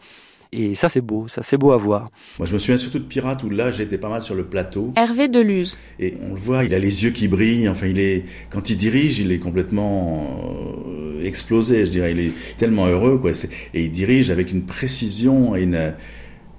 Et 0.50 0.74
ça, 0.74 0.88
c'est 0.88 1.02
beau, 1.02 1.28
ça, 1.28 1.42
c'est 1.42 1.58
beau 1.58 1.72
à 1.72 1.76
voir. 1.76 2.08
Moi, 2.38 2.48
je 2.48 2.54
me 2.54 2.58
souviens 2.58 2.78
surtout 2.78 2.98
de 2.98 3.04
Pirate 3.04 3.42
où 3.42 3.50
là, 3.50 3.70
j'étais 3.70 3.98
pas 3.98 4.08
mal 4.08 4.22
sur 4.22 4.34
le 4.34 4.46
plateau. 4.46 4.94
Hervé 4.96 5.28
Deluse. 5.28 5.76
Et 5.98 6.14
on 6.22 6.32
le 6.32 6.40
voit, 6.40 6.64
il 6.64 6.72
a 6.72 6.78
les 6.78 7.04
yeux 7.04 7.10
qui 7.10 7.28
brillent. 7.28 7.68
Enfin, 7.68 7.86
il 7.86 8.00
est, 8.00 8.24
quand 8.48 8.70
il 8.70 8.78
dirige, 8.78 9.18
il 9.18 9.30
est 9.30 9.38
complètement 9.38 10.40
euh, 10.88 11.22
explosé, 11.22 11.84
je 11.84 11.90
dirais. 11.90 12.12
Il 12.12 12.20
est 12.20 12.32
tellement 12.56 12.86
heureux, 12.86 13.18
quoi. 13.18 13.32
Et 13.74 13.84
il 13.84 13.90
dirige 13.90 14.30
avec 14.30 14.50
une 14.50 14.64
précision 14.64 15.54
et 15.54 15.62
une, 15.64 15.94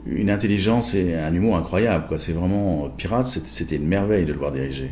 une 0.06 0.30
intelligence 0.30 0.94
et 0.94 1.16
un 1.16 1.34
humour 1.34 1.58
incroyable. 1.58 2.20
C'est 2.20 2.34
vraiment 2.34 2.90
Pirate, 2.90 3.28
c'était 3.28 3.76
une 3.76 3.88
merveille 3.88 4.26
de 4.26 4.34
le 4.34 4.40
voir 4.40 4.52
diriger. 4.52 4.92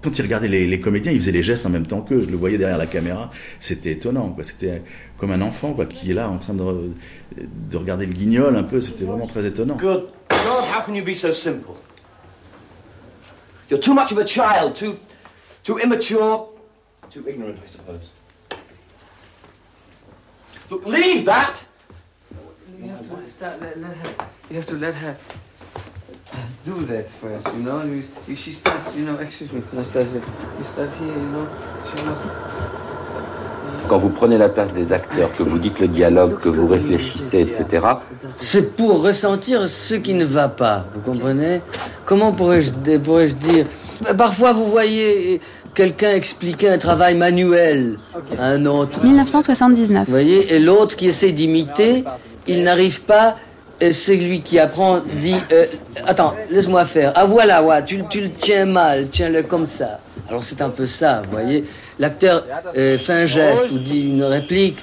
Quand 0.00 0.16
il 0.16 0.22
regardait 0.22 0.48
les, 0.48 0.80
comédiens, 0.80 1.10
il 1.10 1.18
faisait 1.18 1.32
les 1.32 1.42
gestes 1.42 1.66
en 1.66 1.70
même 1.70 1.86
temps 1.86 2.02
qu'eux. 2.02 2.20
Je 2.20 2.28
le 2.28 2.36
voyais 2.36 2.56
derrière 2.56 2.78
la 2.78 2.86
caméra. 2.86 3.30
C'était 3.58 3.92
étonnant. 3.92 4.36
C'était 4.42 4.82
comme 5.16 5.32
un 5.32 5.40
enfant 5.40 5.74
quoi, 5.74 5.86
qui 5.86 6.12
est 6.12 6.14
là 6.14 6.28
en 6.28 6.38
train 6.38 6.54
de, 6.54 6.92
de 7.36 7.76
regarder 7.76 8.06
le 8.06 8.12
guignol 8.12 8.54
un 8.56 8.62
peu. 8.62 8.80
C'était 8.80 9.04
vraiment 9.04 9.26
très 9.26 9.44
étonnant. 9.44 9.76
God, 9.76 10.08
how 10.30 10.82
can 10.86 10.94
you 10.94 11.04
be 11.04 11.14
so 11.14 11.32
simple? 11.32 11.74
You're 13.68 13.80
too 13.80 13.92
much 13.92 14.12
of 14.12 14.18
a 14.18 14.24
child, 14.24 14.74
too, 14.74 15.78
immature, 15.78 16.48
too 17.10 17.28
ignorant, 17.28 17.56
I 17.62 17.66
suppose. 17.66 18.12
Leave 20.86 21.24
that. 21.26 21.67
You 22.80 22.90
have 22.90 23.08
to 23.08 23.26
start, 23.28 23.60
let, 23.60 23.76
let 23.80 23.90
her, 23.90 24.26
you 24.50 24.56
have 24.56 24.66
to 24.66 24.76
let 24.78 24.94
her 24.94 25.16
do 26.64 26.84
that 26.86 27.08
first, 27.08 27.48
you 27.48 27.62
know. 27.64 27.82
You, 27.82 28.36
she 28.36 28.52
starts, 28.52 28.94
you 28.94 29.04
know, 29.04 29.16
excuse 29.18 29.52
me, 29.52 29.62
Anastasia, 29.72 30.20
you 30.58 30.64
start 30.64 30.90
here, 31.00 31.08
you 31.08 31.30
know. 31.32 31.48
She 31.88 32.02
must... 32.04 32.22
Quand 33.88 33.98
vous 33.98 34.10
prenez 34.10 34.38
la 34.38 34.48
place 34.48 34.72
des 34.72 34.92
acteurs, 34.92 35.32
que 35.36 35.42
vous 35.42 35.58
dites 35.58 35.80
le 35.80 35.88
dialogue, 35.88 36.38
que 36.38 36.48
vous 36.48 36.68
réfléchissez, 36.68 37.40
etc. 37.40 37.84
C'est 38.36 38.76
pour 38.76 39.02
ressentir 39.02 39.66
ce 39.66 39.96
qui 39.96 40.14
ne 40.14 40.24
va 40.24 40.48
pas, 40.48 40.84
vous 40.94 41.00
comprenez? 41.00 41.62
Comment 42.04 42.30
pourrais-je 42.32 42.98
pourrais 42.98 43.28
dire? 43.28 43.66
Parfois, 44.16 44.52
vous 44.52 44.66
voyez 44.66 45.40
quelqu'un 45.74 46.12
expliquer 46.12 46.68
un 46.68 46.78
travail 46.78 47.16
manuel 47.16 47.98
à 48.38 48.46
un 48.50 48.66
autre. 48.66 49.02
1979. 49.02 50.06
Vous 50.06 50.12
voyez 50.12 50.54
Et 50.54 50.58
l'autre 50.60 50.94
qui 50.94 51.08
essaie 51.08 51.32
d'imiter, 51.32 52.04
il 52.48 52.62
n'arrive 52.62 53.02
pas 53.02 53.36
et 53.80 53.92
celui 53.92 54.40
qui 54.40 54.58
apprend 54.58 55.00
dit 55.20 55.36
euh, 55.52 55.66
Attends, 56.06 56.34
laisse-moi 56.50 56.84
faire. 56.84 57.12
Ah 57.14 57.24
voilà, 57.24 57.82
tu, 57.82 57.98
le 57.98 58.30
tiens 58.36 58.66
mal, 58.66 59.08
tiens-le 59.08 59.44
comme 59.44 59.66
ça. 59.66 60.00
Alors 60.28 60.42
c'est 60.42 60.60
un 60.60 60.70
peu 60.70 60.86
ça, 60.86 61.22
vous 61.24 61.30
voyez. 61.30 61.64
L'acteur 61.98 62.44
euh, 62.76 62.98
fait 62.98 63.12
un 63.12 63.26
geste 63.26 63.70
ou 63.70 63.78
dit 63.78 64.00
une 64.00 64.24
réplique. 64.24 64.78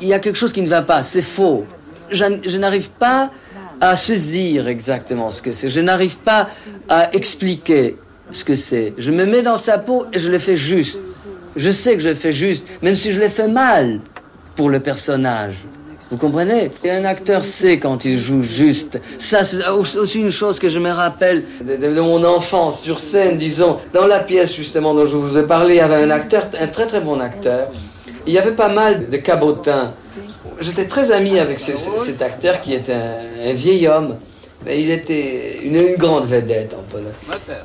Il 0.00 0.06
y 0.06 0.14
a 0.14 0.20
quelque 0.20 0.36
chose 0.36 0.52
qui 0.52 0.62
ne 0.62 0.68
va 0.68 0.82
pas, 0.82 1.02
c'est 1.02 1.22
faux. 1.22 1.64
Je 2.10 2.56
n'arrive 2.58 2.90
pas 2.90 3.30
à 3.80 3.96
saisir 3.96 4.68
exactement 4.68 5.30
ce 5.30 5.42
que 5.42 5.50
c'est. 5.50 5.68
Je 5.68 5.80
n'arrive 5.80 6.18
pas 6.18 6.48
à 6.88 7.12
expliquer 7.14 7.96
ce 8.30 8.44
que 8.44 8.54
c'est. 8.54 8.94
Je 8.98 9.10
me 9.10 9.24
mets 9.24 9.42
dans 9.42 9.56
sa 9.56 9.78
peau 9.78 10.06
et 10.12 10.18
je 10.18 10.30
le 10.30 10.38
fais 10.38 10.54
juste. 10.54 11.00
Je 11.56 11.70
sais 11.70 11.96
que 11.96 12.02
je 12.02 12.10
le 12.10 12.14
fais 12.14 12.32
juste, 12.32 12.64
même 12.80 12.94
si 12.94 13.12
je 13.12 13.20
le 13.20 13.28
fais 13.28 13.48
mal 13.48 14.00
pour 14.54 14.70
le 14.70 14.78
personnage. 14.78 15.56
Vous 16.12 16.18
comprenez? 16.18 16.70
Un 16.84 17.06
acteur 17.06 17.42
sait 17.42 17.78
quand 17.78 18.04
il 18.04 18.18
joue 18.18 18.42
juste. 18.42 19.00
Ça, 19.18 19.44
c'est 19.44 19.66
aussi 19.70 20.20
une 20.20 20.30
chose 20.30 20.58
que 20.58 20.68
je 20.68 20.78
me 20.78 20.90
rappelle 20.90 21.42
de, 21.64 22.00
mon 22.00 22.22
enfance 22.22 22.82
sur 22.82 22.98
scène, 22.98 23.38
disons. 23.38 23.78
Dans 23.94 24.06
la 24.06 24.18
pièce, 24.18 24.54
justement, 24.54 24.92
dont 24.92 25.06
je 25.06 25.16
vous 25.16 25.38
ai 25.38 25.44
parlé, 25.44 25.76
il 25.76 25.78
y 25.78 25.80
avait 25.80 25.94
un 25.94 26.10
acteur, 26.10 26.48
un 26.60 26.66
très 26.66 26.86
très 26.86 27.00
bon 27.00 27.18
acteur. 27.18 27.68
Il 28.26 28.34
y 28.34 28.38
avait 28.38 28.52
pas 28.52 28.68
mal 28.68 29.08
de 29.08 29.16
cabotins. 29.16 29.94
J'étais 30.60 30.84
très 30.84 31.12
ami 31.12 31.38
avec 31.38 31.58
ce, 31.58 31.78
ce, 31.78 31.96
cet 31.96 32.20
acteur 32.20 32.60
qui 32.60 32.74
un, 32.74 32.80
un 33.48 33.52
vieil 33.54 33.88
homme. 33.88 34.18
Mais 34.64 34.80
il 34.80 34.90
était 34.90 35.60
une, 35.62 35.76
une, 35.76 35.96
grande 35.96 36.26
vedette 36.26 36.74
en 36.74 36.82
Pologne. 36.82 37.12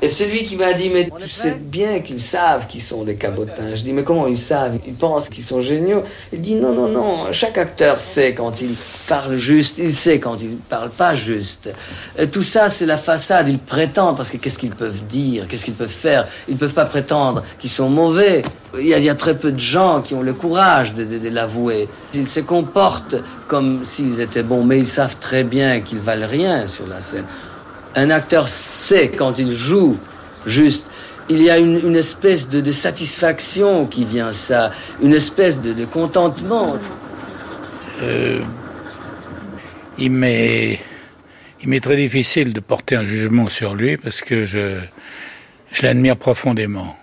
Et 0.02 0.08
c'est 0.08 0.26
lui 0.26 0.44
qui 0.44 0.56
m'a 0.56 0.72
dit, 0.72 0.90
mais 0.90 1.08
tu 1.20 1.28
sais 1.28 1.52
bien 1.52 2.00
qu'ils 2.00 2.20
savent 2.20 2.66
qu'ils 2.66 2.82
sont 2.82 3.04
des 3.04 3.14
cabotins. 3.14 3.74
Je 3.74 3.82
dis, 3.82 3.92
mais 3.92 4.02
comment 4.02 4.26
ils 4.26 4.38
savent? 4.38 4.78
Ils 4.86 4.94
pensent 4.94 5.28
qu'ils 5.28 5.44
sont 5.44 5.60
géniaux. 5.60 6.02
Il 6.32 6.40
dit, 6.40 6.56
non, 6.56 6.72
non, 6.72 6.88
non, 6.88 7.32
chaque 7.32 7.58
acteur 7.58 8.00
sait 8.00 8.34
quand 8.34 8.60
il 8.60 8.74
parle 9.06 9.36
juste, 9.36 9.78
il 9.78 9.92
sait 9.92 10.18
quand 10.18 10.42
il 10.42 10.56
parle 10.56 10.90
pas 10.90 11.14
juste. 11.14 11.70
Et 12.18 12.26
tout 12.26 12.42
ça, 12.42 12.70
c'est 12.70 12.86
la 12.86 12.98
façade. 12.98 13.48
Ils 13.48 13.58
prétendent, 13.58 14.16
parce 14.16 14.30
que 14.30 14.36
qu'est-ce 14.36 14.58
qu'ils 14.58 14.74
peuvent 14.74 15.02
dire? 15.06 15.46
Qu'est-ce 15.48 15.64
qu'ils 15.64 15.74
peuvent 15.74 15.88
faire? 15.88 16.26
Ils 16.48 16.54
ne 16.54 16.58
peuvent 16.58 16.74
pas 16.74 16.86
prétendre 16.86 17.42
qu'ils 17.58 17.70
sont 17.70 17.88
mauvais. 17.88 18.42
Il 18.76 18.86
y, 18.86 19.08
a, 19.08 19.14
très 19.14 19.36
peu 19.36 19.50
de 19.50 19.58
gens 19.58 20.02
qui 20.02 20.14
ont 20.14 20.20
le 20.20 20.34
courage 20.34 20.94
de, 20.94 21.28
l'avouer. 21.30 21.88
Ils 22.12 22.28
se 22.28 22.40
comportent 22.40 23.16
comme 23.46 23.82
s'ils 23.82 24.20
étaient 24.20 24.42
bons, 24.42 24.62
mais 24.62 24.78
ils 24.78 24.86
savent 24.86 25.16
très 25.18 25.42
bien 25.42 25.80
qu'ils 25.80 26.00
valent 26.00 26.26
rien 26.28 26.66
sur 26.66 26.86
la 26.86 27.00
scène. 27.00 27.24
Un 27.96 28.10
acteur 28.10 28.48
sait 28.48 29.08
quand 29.08 29.38
il 29.38 29.50
joue 29.50 29.96
juste. 30.44 30.86
Il 31.30 31.42
y 31.42 31.48
a 31.48 31.56
une, 31.56 31.96
espèce 31.96 32.48
de, 32.48 32.70
satisfaction 32.70 33.86
qui 33.86 34.04
vient 34.04 34.34
ça, 34.34 34.70
une 35.02 35.14
espèce 35.14 35.60
de, 35.60 35.84
contentement. 35.86 36.76
Euh, 38.02 38.40
il 39.98 40.10
m'est, 40.10 40.80
très 41.80 41.96
difficile 41.96 42.52
de 42.52 42.60
porter 42.60 42.96
un 42.96 43.04
jugement 43.04 43.48
sur 43.48 43.74
lui 43.74 43.96
parce 43.96 44.20
que 44.20 44.44
je 44.44 44.76
l'admire 45.82 46.16
profondément 46.16 46.97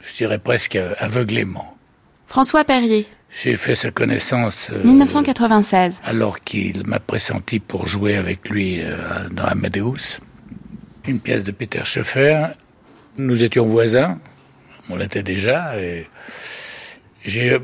je 0.00 0.16
dirais 0.16 0.38
presque 0.38 0.78
aveuglément. 0.98 1.76
François 2.26 2.64
Perrier. 2.64 3.06
J'ai 3.30 3.56
fait 3.56 3.76
sa 3.76 3.90
connaissance. 3.90 4.70
Euh, 4.72 4.82
1996. 4.82 6.00
Alors 6.04 6.40
qu'il 6.40 6.86
m'a 6.86 6.98
pressenti 6.98 7.60
pour 7.60 7.86
jouer 7.86 8.16
avec 8.16 8.48
lui 8.48 8.80
euh, 8.80 9.28
dans 9.30 9.44
Amadeus, 9.44 10.20
une 11.06 11.20
pièce 11.20 11.44
de 11.44 11.52
Peter 11.52 11.82
Schoeffer. 11.84 12.46
Nous 13.18 13.42
étions 13.42 13.66
voisins, 13.66 14.18
on 14.88 14.96
l'était 14.96 15.22
déjà. 15.22 15.78
Et 15.78 16.08
j'ai 17.24 17.58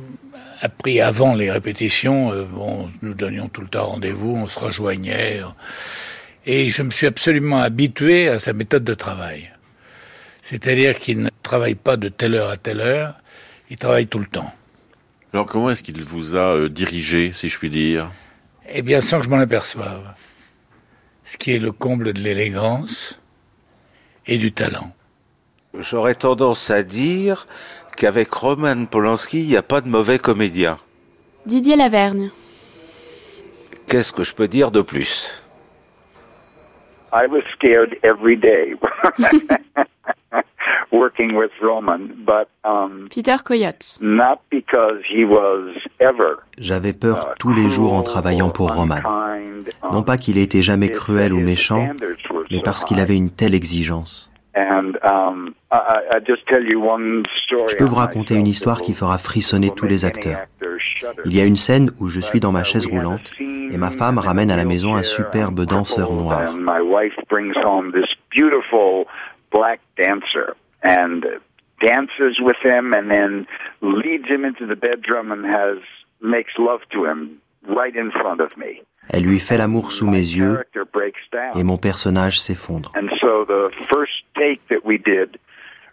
appris 0.61 1.00
avant 1.00 1.35
les 1.35 1.50
répétitions, 1.50 2.33
euh, 2.33 2.45
bon, 2.45 2.88
nous 3.02 3.14
donnions 3.14 3.49
tout 3.49 3.61
le 3.61 3.69
temps 3.69 3.87
rendez-vous, 3.87 4.37
on 4.37 4.47
se 4.47 4.59
rejoignait. 4.59 5.40
Et 6.45 6.71
je 6.71 6.83
me 6.83 6.90
suis 6.90 7.09
absolument 7.09 7.61
habitué 7.61 8.28
à 8.28 8.38
sa 8.38 8.52
méthode 8.52 8.85
de 8.85 8.95
travail. 8.95 9.50
C'est-à-dire 10.49 10.97
qu'il 11.00 11.23
ne 11.23 11.31
travaille 11.43 11.75
pas 11.75 11.97
de 11.97 12.09
telle 12.09 12.37
heure 12.37 12.50
à 12.50 12.57
telle 12.57 12.81
heure, 12.81 13.15
il 13.69 13.76
travaille 13.79 14.07
tout 14.07 14.21
le 14.21 14.26
temps. 14.26 14.53
Alors 15.33 15.45
comment 15.45 15.71
est-ce 15.71 15.83
qu'il 15.83 16.00
vous 16.05 16.37
a 16.37 16.55
euh, 16.55 16.69
dirigé, 16.69 17.33
si 17.35 17.49
je 17.49 17.59
puis 17.59 17.69
dire? 17.69 18.12
Eh 18.69 18.83
bien, 18.83 19.00
sans 19.00 19.19
que 19.19 19.25
je 19.25 19.29
m'en 19.29 19.41
aperçoive. 19.41 20.15
Ce 21.25 21.37
qui 21.37 21.50
est 21.50 21.59
le 21.59 21.73
comble 21.73 22.12
de 22.12 22.21
l'élégance 22.21 23.19
et 24.25 24.38
du 24.38 24.53
talent. 24.53 24.93
J'aurais 25.81 26.15
tendance 26.15 26.71
à 26.71 26.85
dire 26.85 27.49
qu'avec 27.97 28.33
Roman 28.33 28.85
Polanski, 28.85 29.41
il 29.41 29.49
n'y 29.49 29.57
a 29.57 29.65
pas 29.65 29.81
de 29.81 29.88
mauvais 29.88 30.21
comédien. 30.21 30.79
Didier 31.45 31.75
Lavergne. 31.75 32.31
Qu'est-ce 33.88 34.12
que 34.12 34.23
je 34.23 34.33
peux 34.33 34.47
dire 34.47 34.71
de 34.71 34.83
plus? 34.83 35.43
I 37.13 37.27
was 37.27 37.43
scared 37.55 37.97
every 38.03 38.37
day 38.37 38.75
working 40.93 41.37
with 41.37 41.51
Roman, 41.61 42.09
but 42.25 42.49
um, 42.65 43.09
Peter 43.11 43.39
Coyote. 43.43 43.99
not 44.01 44.41
because 44.51 45.01
he 45.09 45.25
was 45.25 45.75
ever 46.01 46.39
J'avais 46.59 46.93
peur 46.93 47.35
tous 47.39 47.53
les 47.53 47.71
jours 47.71 47.95
en 47.95 48.03
travaillant 48.03 48.51
pour 48.51 48.75
Roman. 48.75 49.01
Non 49.93 50.03
pas 50.03 50.17
qu'il 50.17 50.39
ait 50.39 50.43
été 50.43 50.63
jamais 50.63 50.91
cruel 50.91 51.33
ou 51.33 51.41
méchant, 51.41 51.89
mais 52.51 52.61
parce 52.61 52.85
qu'il 52.85 53.01
avait 53.01 53.17
une 53.17 53.31
telle 53.31 53.55
exigence. 53.55 54.31
And 54.57 54.93
I, 55.03 55.53
I 55.71 56.17
I 56.17 56.21
just 56.27 56.47
tell 56.49 56.65
you 56.65 56.81
one 56.81 57.25
story. 57.45 57.69
Je 57.69 57.77
peux 57.77 57.85
vous 57.85 57.97
raconter 57.97 58.35
une 58.37 58.47
histoire 58.47 58.81
qui 58.81 58.95
fera 58.95 59.19
frissonner 59.19 59.71
tous 59.71 59.87
les 59.87 60.07
acteurs. 60.07 60.47
Il 61.27 61.37
y 61.37 61.41
a 61.41 61.45
une 61.45 61.57
scène 61.57 61.91
où 62.01 62.09
je 62.09 62.21
suis 62.21 62.41
dans 62.41 62.53
ma 62.53 62.65
chaise 62.65 62.87
roulante 62.87 63.31
et 63.39 63.77
ma 63.77 63.91
femme 63.91 64.19
ramène 64.19 64.51
à 64.51 64.57
la 64.57 64.65
maison 64.65 64.95
un 64.95 65.03
superbe 65.03 65.67
danseur 65.67 66.13
noir. 66.13 66.55
Elle 79.09 79.23
lui 79.23 79.39
fait 79.39 79.57
l'amour 79.57 79.93
sous 79.93 80.07
mes 80.07 80.17
yeux 80.17 80.59
et 81.55 81.65
mon 81.65 81.77
personnage 81.77 82.41
s'effondre. 82.41 82.93
And 84.37 84.43
so 84.43 84.45
the 84.45 84.57
first 84.57 84.61
take 84.61 84.61
that 84.69 84.85
we 84.85 84.99
did, 84.99 85.38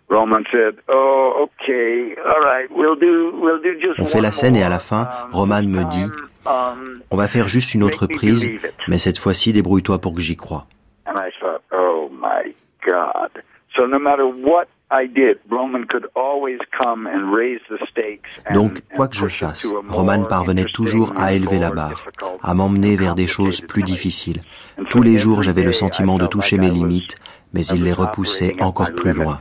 Roman 0.10 0.44
said, 0.52 0.76
"Oh, 0.90 1.48
okay, 1.48 2.16
all 2.26 2.42
right, 2.42 2.70
we'll 2.72 2.96
do, 2.96 3.32
we'll 3.40 3.62
do 3.62 3.74
just 3.80 4.00
On 4.00 4.06
fait 4.06 4.22
la 4.22 4.32
scène 4.32 4.56
et 4.56 4.64
à 4.64 4.70
la 4.70 4.80
fin, 4.80 5.08
Roman 5.32 5.64
me 5.64 5.84
dit 5.90 6.06
Um, 6.46 7.02
On 7.10 7.16
va 7.16 7.28
faire 7.30 7.48
juste 7.48 7.74
une 7.74 7.84
autre 7.84 8.06
prise, 8.06 8.52
mais 8.90 8.98
cette 8.98 9.18
fois-ci 9.18 9.54
débrouille-toi 9.54 10.00
pour 10.00 10.14
que 10.14 10.22
j'y 10.22 10.36
croie. 10.36 10.68
and 11.06 11.18
I 11.18 11.32
thought, 11.40 11.62
oh 11.72 12.10
my 12.12 12.54
God. 12.86 13.30
So 13.76 13.88
no 13.88 13.98
matter 14.00 14.26
what 14.26 14.66
I 14.92 15.08
did, 15.08 15.40
Roman 15.50 15.86
could 15.86 16.08
always 16.16 16.60
come 16.78 17.08
and 17.08 17.34
raise 17.34 17.62
the 17.70 17.78
stakes. 17.90 18.30
And, 18.46 18.54
Donc, 18.56 18.82
quoi 18.96 19.08
que 19.08 19.16
je 19.16 19.28
fasse, 19.28 19.66
Roman 19.88 20.26
parvenait 20.26 20.66
toujours 20.66 21.14
à 21.18 21.34
élever 21.34 21.60
la 21.60 21.72
barre, 21.72 22.04
à 22.42 22.54
m'emmener 22.54 22.96
vers 22.98 23.16
des 23.16 23.28
choses 23.28 23.62
plus 23.62 23.84
difficiles. 23.84 24.42
Tous 24.90 25.02
les 25.02 25.18
jours, 25.18 25.44
j'avais 25.44 25.64
le 25.64 25.72
sentiment 25.72 26.18
de 26.18 26.28
toucher 26.28 26.58
mes 26.58 26.70
limites, 26.70 27.16
mais 27.54 27.66
il 27.68 27.84
les 27.84 27.94
repoussait 27.94 28.54
encore 28.62 28.92
plus 28.96 29.14
loin. 29.14 29.40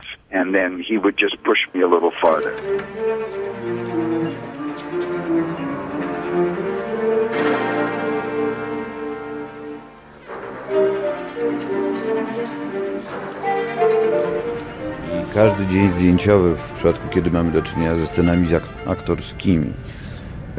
każdy 15.33 15.67
dzień 15.67 15.89
zdjęciowy, 15.89 16.55
w 16.55 16.71
przypadku 16.71 17.09
kiedy 17.09 17.31
mamy 17.31 17.51
do 17.51 17.61
czynienia 17.61 17.95
ze 17.95 18.05
scenami 18.05 18.55
ak- 18.55 18.87
aktorskimi, 18.87 19.73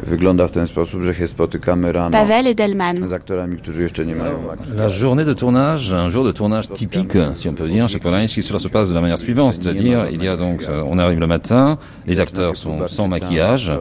wygląda 0.03 0.47
w 0.47 0.51
ten 0.51 0.67
sposób, 0.67 1.03
że 1.03 1.13
się 1.15 1.27
spotykamy 1.27 1.91
rano 1.91 2.09
Pavel 2.11 2.47
Edelman. 2.47 3.07
z 3.07 3.13
aktorami, 3.13 3.57
którzy 3.57 3.81
jeszcze 3.83 4.05
nie 4.05 4.15
mają 4.15 4.33
La 4.75 4.87
journée 4.89 5.25
de 5.25 5.35
tournage, 5.35 5.93
un 6.05 6.09
jour 6.11 6.25
de 6.25 6.33
tournage 6.33 6.67
typique, 6.67 7.17
si 7.33 7.49
on 7.49 7.53
peut 7.55 7.69
dire, 7.71 7.87
chez 7.89 7.99
Polanski, 7.99 8.43
cela 8.43 8.59
se 8.59 8.69
passe 8.69 8.89
de 8.89 8.95
la 8.95 9.01
manière 9.01 9.19
suivante, 9.19 9.53
c'est-à-dire, 9.53 10.05
il 10.11 10.23
y 10.23 10.27
a 10.27 10.35
donc, 10.37 10.63
euh, 10.69 10.83
on 10.85 10.99
arrive 10.99 11.19
le 11.19 11.27
matin, 11.27 11.77
les 12.07 12.19
acteurs 12.19 12.55
sont 12.55 12.87
sans 12.87 13.07
maquillage, 13.07 13.71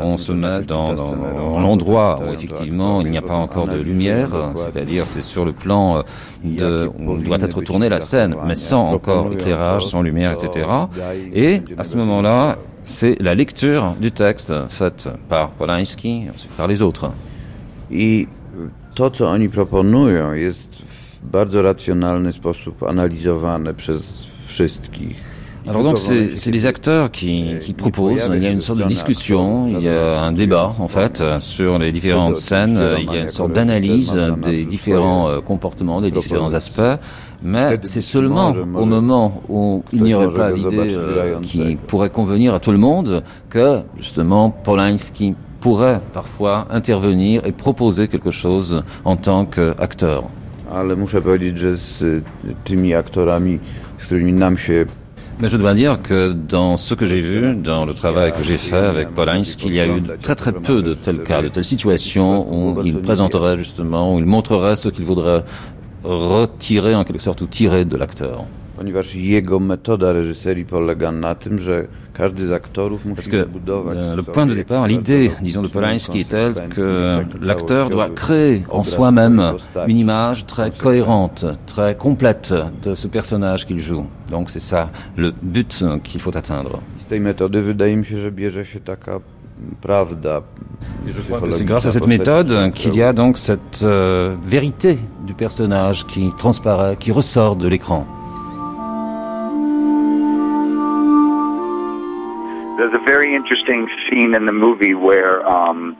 on 0.00 0.16
se 0.16 0.32
met 0.32 0.62
dans, 0.62 0.94
dans- 0.94 1.16
dans 1.16 1.60
l'endroit 1.60 2.20
où 2.28 2.32
effectivement 2.32 3.00
il 3.02 3.10
n'y 3.10 3.18
a 3.18 3.22
pas 3.22 3.34
encore 3.34 3.66
de 3.66 3.76
lumière, 3.76 4.28
c'est-à-dire 4.54 5.06
c'est 5.06 5.22
sur 5.22 5.44
le 5.44 5.52
plan 5.52 5.98
euh, 5.98 6.02
de, 6.44 6.90
où 6.98 7.16
doit 7.18 7.38
être 7.40 7.60
tournée 7.62 7.88
la 7.88 8.00
scène, 8.00 8.34
mais 8.46 8.54
sans 8.54 8.84
encore 8.94 9.32
éclairage, 9.32 9.82
sans 9.86 10.02
lumière, 10.02 10.32
etc. 10.32 10.66
Et 11.34 11.60
à 11.78 11.84
ce 11.84 11.96
moment-là, 11.96 12.56
c'est 12.86 13.20
la 13.20 13.34
lecture 13.34 13.94
du 14.00 14.12
texte 14.12 14.52
faite 14.68 15.08
par 15.28 15.50
Polanski, 15.50 16.28
ensuite 16.32 16.52
par 16.56 16.68
les 16.68 16.82
autres. 16.82 17.10
I 17.90 18.26
to, 18.94 19.10
co 19.10 19.28
oni 19.28 19.48
proponują, 19.48 20.32
jest 20.32 20.62
w 20.86 21.20
bardzo 21.26 21.62
racjonalny 21.62 22.32
sposób 22.32 22.82
analizowane 22.82 23.74
przez 23.74 24.02
wszystkich. 24.46 25.36
Alors 25.68 25.82
donc 25.82 25.98
c'est 25.98 26.52
les 26.52 26.64
acteurs 26.64 27.10
qui, 27.10 27.58
qui 27.60 27.74
proposent, 27.74 28.30
il 28.34 28.42
y 28.42 28.46
a 28.46 28.50
une 28.50 28.60
sorte 28.60 28.78
de 28.78 28.84
discussion, 28.84 29.66
il 29.66 29.80
y 29.82 29.88
a 29.88 30.20
un 30.22 30.30
débat 30.30 30.70
en 30.78 30.86
fait 30.86 31.22
sur 31.40 31.78
les 31.78 31.90
différentes 31.90 32.36
scènes, 32.36 32.80
il 32.98 33.12
y 33.12 33.18
a 33.18 33.22
une 33.22 33.28
sorte 33.28 33.52
d'analyse 33.52 34.16
des 34.42 34.64
différents 34.64 35.28
euh, 35.28 35.40
comportements, 35.40 36.00
des 36.00 36.12
différents 36.12 36.54
aspects, 36.54 37.00
mais 37.42 37.78
c'est 37.82 38.00
seulement 38.00 38.54
au 38.74 38.86
moment 38.86 39.42
où 39.48 39.82
il 39.92 40.02
n'y 40.02 40.14
aurait 40.14 40.32
pas 40.32 40.52
d'idée 40.52 40.94
euh, 40.94 41.38
qui 41.40 41.76
pourrait 41.86 42.10
convenir 42.10 42.54
à 42.54 42.60
tout 42.60 42.72
le 42.72 42.78
monde 42.78 43.22
que 43.50 43.80
justement 43.98 44.50
Polanski 44.50 45.34
pourrait 45.60 46.00
parfois 46.12 46.66
intervenir 46.70 47.44
et 47.44 47.52
proposer 47.52 48.08
quelque 48.08 48.30
chose 48.30 48.82
en 49.04 49.16
tant 49.16 49.44
qu'acteur. 49.44 50.24
Mais 55.38 55.50
je 55.50 55.58
dois 55.58 55.74
dire 55.74 56.00
que 56.00 56.32
dans 56.32 56.78
ce 56.78 56.94
que 56.94 57.04
j'ai 57.04 57.20
vu, 57.20 57.54
dans 57.56 57.84
le 57.84 57.92
travail 57.92 58.32
que 58.32 58.42
j'ai 58.42 58.56
fait 58.56 58.76
avec 58.76 59.10
Polanski, 59.10 59.66
il 59.66 59.74
y 59.74 59.80
a 59.80 59.86
eu 59.86 60.02
très 60.22 60.34
très 60.34 60.52
peu 60.52 60.80
de 60.82 60.94
tels 60.94 61.22
cas, 61.22 61.42
de 61.42 61.48
telles 61.48 61.64
situations 61.64 62.46
où 62.50 62.80
il 62.82 63.00
présenterait 63.00 63.58
justement, 63.58 64.14
où 64.14 64.18
il 64.18 64.24
montrerait 64.24 64.76
ce 64.76 64.88
qu'il 64.88 65.04
voudrait 65.04 65.44
retirer 66.06 66.94
en 66.94 67.04
quelque 67.04 67.22
sorte 67.22 67.42
ou 67.42 67.46
tirer 67.46 67.84
de 67.84 67.96
l'acteur. 67.96 68.44
ponieważ 68.76 69.14
jego 69.14 69.60
metoda 69.60 70.12
reżyserii 70.12 70.64
polega 70.64 71.12
na 71.12 71.34
tym, 71.34 71.58
że 71.58 71.86
każdy 72.12 72.46
z 72.46 72.52
aktorów 72.52 73.04
musi 73.04 73.16
Parce 73.16 73.30
que 73.30 73.44
zbudować 73.44 73.98
w 73.98 74.16
le 74.16 74.22
point 74.22 74.48
de 74.50 74.54
départ, 74.54 74.86
l'idée, 74.88 75.30
disons, 75.42 75.62
de 75.62 75.68
Polanski 75.68 76.20
est 76.20 76.30
telle 76.30 76.54
que 76.68 77.24
l'acteur 77.42 77.90
doit 77.90 78.08
créer 78.14 78.64
en 78.68 78.84
soi-même 78.84 79.42
une 79.88 79.98
image 79.98 80.46
très 80.46 80.70
cohérente, 80.70 81.44
très 81.66 81.94
complète 81.94 82.54
de 82.82 82.94
ce 82.94 83.08
personnage 83.08 83.66
qu'il 83.66 83.80
joue. 83.80 84.06
Donc 84.30 84.50
c'est 84.50 84.66
ça 84.72 84.88
le 85.16 85.32
but 85.42 85.84
qu'il 86.04 86.20
faut 86.20 86.36
atteindre. 86.36 86.80
Z 86.98 87.04
tej 87.04 87.20
metody 87.20 87.62
wydaje 87.62 87.96
mi 87.96 88.04
się, 88.04 88.16
że 88.16 88.32
bierze 88.32 88.64
się 88.64 88.80
taka 88.80 89.20
prawda. 89.80 90.42
C'est 91.50 91.64
grâce 91.64 91.86
à 91.86 91.90
cette 91.90 92.06
méthode 92.06 92.72
qu'il 92.74 92.94
y 92.96 93.02
a 93.02 93.12
donc 93.12 93.38
cette 93.38 93.80
euh, 93.82 94.36
vérité 94.46 94.98
du 95.26 95.34
personnage 95.34 96.06
qui 96.06 96.32
transparaît, 96.38 96.96
qui 96.96 97.12
ressort 97.12 97.56
de 97.56 97.68
l'écran. 97.68 98.06
There's 102.78 102.94
a 102.94 103.04
very 103.04 103.34
interesting 103.34 103.88
scene 104.08 104.34
in 104.34 104.46
the 104.46 104.52
movie 104.52 104.94
where 104.94 105.44
um, 105.46 105.96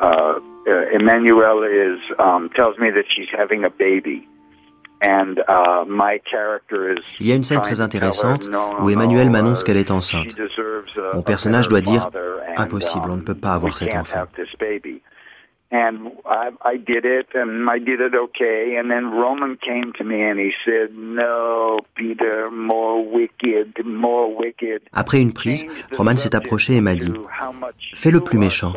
uh, 0.00 0.40
uh, 0.66 0.98
Emmanuel 0.98 1.62
is 1.62 2.00
um, 2.18 2.50
tells 2.56 2.78
me 2.78 2.90
that 2.90 3.04
she's 3.08 3.28
having 3.36 3.64
a 3.64 3.70
baby. 3.70 4.26
And 5.02 5.40
uh, 5.48 5.84
my 5.86 6.18
character 6.30 6.90
is 6.90 7.04
Il 7.20 7.26
y 7.26 7.32
a 7.32 7.34
une 7.34 7.44
scène 7.44 7.60
très 7.60 7.82
intéressante 7.82 8.48
où 8.80 8.88
Emmanuel 8.88 9.28
m'annonce 9.28 9.62
qu'elle 9.62 9.76
est 9.76 9.90
enceinte. 9.90 10.34
Mon 11.12 11.22
personnage 11.22 11.68
doit 11.68 11.82
dire 11.82 12.08
Impossible, 12.56 13.10
on 13.10 13.16
ne 13.16 13.22
peut 13.22 13.34
pas 13.34 13.52
avoir 13.52 13.76
cet 13.76 13.94
enfant. 13.94 14.24
And 15.70 16.12
I, 16.24 16.50
I 16.62 16.76
did 16.76 17.04
it, 17.04 17.26
and 17.34 17.68
I 17.68 17.78
did 17.78 18.00
it 18.00 18.14
okay. 18.14 18.76
And 18.78 18.90
then 18.90 19.10
Roman 19.10 19.56
came 19.56 19.92
to 19.98 20.04
me 20.04 20.22
and 20.22 20.38
he 20.38 20.52
said, 20.64 20.90
"No, 20.94 21.78
Peter, 21.96 22.48
more 22.52 23.02
wicked, 23.02 23.84
more 23.84 24.28
wicked." 24.36 24.82
Après 24.92 25.20
une 25.20 25.32
prise, 25.32 25.66
Roman 25.96 26.16
s'est 26.16 26.36
approché 26.36 26.74
et 26.74 26.80
m'a 26.80 26.94
dit 26.94 27.12
Fais-le 27.94 28.20
plus 28.20 28.38
méchant. 28.38 28.72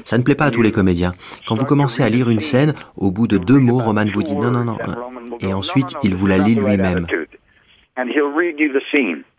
Ça 0.05 0.17
ne 0.17 0.23
plaît 0.23 0.35
pas 0.35 0.45
à 0.45 0.51
tous 0.51 0.61
les 0.61 0.71
comédiens. 0.71 1.13
Quand 1.47 1.55
vous 1.55 1.65
commencez 1.65 2.03
à 2.03 2.09
lire 2.09 2.29
une 2.29 2.39
scène, 2.39 2.73
au 2.95 3.11
bout 3.11 3.27
de 3.27 3.37
deux 3.37 3.59
mots, 3.59 3.79
Roman 3.79 4.05
vous 4.05 4.23
dit 4.23 4.35
non, 4.35 4.51
non, 4.51 4.63
non. 4.63 4.77
Et 5.41 5.51
ensuite, 5.51 5.97
il 6.03 6.15
vous 6.15 6.27
la 6.27 6.37
lit 6.37 6.55
lui-même. 6.55 7.07
and 7.97 8.09
he'll 8.09 8.27
read 8.31 8.59
you 8.59 8.71
the 8.71 8.81
scene. 8.91 8.95
And 8.95 8.95
I 8.95 8.95
remember 8.95 9.25
Hugh 9.25 9.35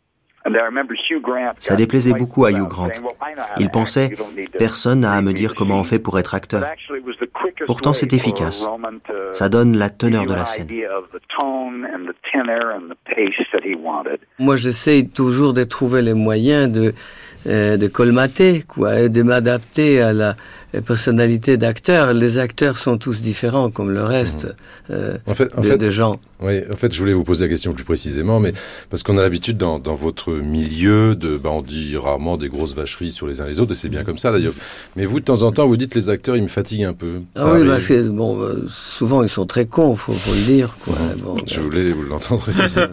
Grant. 0.00 0.31
Ça 1.60 1.76
déplaisait 1.76 2.12
beaucoup 2.12 2.44
à 2.44 2.50
Hugh 2.50 2.66
Grant. 2.68 2.90
Il 3.58 3.70
pensait, 3.70 4.10
personne 4.58 5.00
n'a 5.00 5.12
à 5.12 5.22
me 5.22 5.32
dire 5.32 5.54
comment 5.54 5.78
on 5.78 5.84
fait 5.84 5.98
pour 5.98 6.18
être 6.18 6.34
acteur. 6.34 6.64
Pourtant, 7.66 7.94
c'est 7.94 8.12
efficace. 8.12 8.68
Ça 9.32 9.48
donne 9.48 9.76
la 9.76 9.90
teneur 9.90 10.26
de 10.26 10.34
la 10.34 10.46
scène. 10.46 10.68
Moi, 14.38 14.56
j'essaye 14.56 15.08
toujours 15.08 15.52
de 15.52 15.64
trouver 15.64 16.02
les 16.02 16.14
moyens 16.14 16.70
de, 16.70 16.94
euh, 17.46 17.76
de 17.76 17.86
colmater, 17.88 18.62
quoi, 18.62 19.00
et 19.00 19.08
de 19.08 19.22
m'adapter 19.22 20.00
à 20.00 20.12
la 20.12 20.34
personnalité 20.80 21.56
d'acteur. 21.56 22.14
Les 22.14 22.38
acteurs 22.38 22.78
sont 22.78 22.96
tous 22.98 23.20
différents, 23.20 23.70
comme 23.70 23.90
le 23.90 24.02
reste 24.02 24.46
euh, 24.90 25.18
En 25.26 25.34
fait, 25.34 25.52
en 25.56 25.60
de, 25.60 25.66
fait, 25.66 25.76
de 25.78 25.90
gens. 25.90 26.18
Oui, 26.40 26.60
en 26.72 26.76
fait, 26.76 26.92
je 26.92 26.98
voulais 26.98 27.12
vous 27.12 27.24
poser 27.24 27.44
la 27.44 27.48
question 27.50 27.72
plus 27.72 27.84
précisément, 27.84 28.40
mais 28.40 28.52
parce 28.90 29.02
qu'on 29.02 29.16
a 29.18 29.22
l'habitude 29.22 29.58
dans, 29.58 29.78
dans 29.78 29.94
votre 29.94 30.32
milieu 30.32 31.14
de, 31.14 31.36
bah, 31.36 31.50
on 31.52 31.62
dit 31.62 31.96
rarement 31.96 32.36
des 32.36 32.48
grosses 32.48 32.74
vacheries 32.74 33.12
sur 33.12 33.26
les 33.26 33.40
uns 33.40 33.46
les 33.46 33.60
autres, 33.60 33.72
et 33.72 33.74
c'est 33.76 33.88
bien 33.88 34.02
comme 34.04 34.18
ça 34.18 34.32
d'ailleurs. 34.32 34.54
Mais 34.96 35.04
vous, 35.04 35.20
de 35.20 35.24
temps 35.24 35.42
en 35.42 35.52
temps, 35.52 35.66
vous 35.66 35.76
dites 35.76 35.94
les 35.94 36.08
acteurs, 36.08 36.36
ils 36.36 36.42
me 36.42 36.48
fatiguent 36.48 36.84
un 36.84 36.94
peu. 36.94 37.20
Ça 37.36 37.42
Ah 37.44 37.50
oui, 37.52 37.58
arrive. 37.60 37.70
parce 37.70 37.86
que 37.86 38.08
bon, 38.08 38.40
euh, 38.40 38.66
souvent 38.68 39.22
ils 39.22 39.28
sont 39.28 39.46
très 39.46 39.66
cons, 39.66 39.94
faut, 39.94 40.12
faut 40.12 40.34
le 40.34 40.40
dire. 40.40 40.76
Quoi. 40.84 40.94
Bon, 41.22 41.34
Je 41.46 41.60
voulais 41.60 41.90
vous 41.92 42.02
l'entendre. 42.04 42.44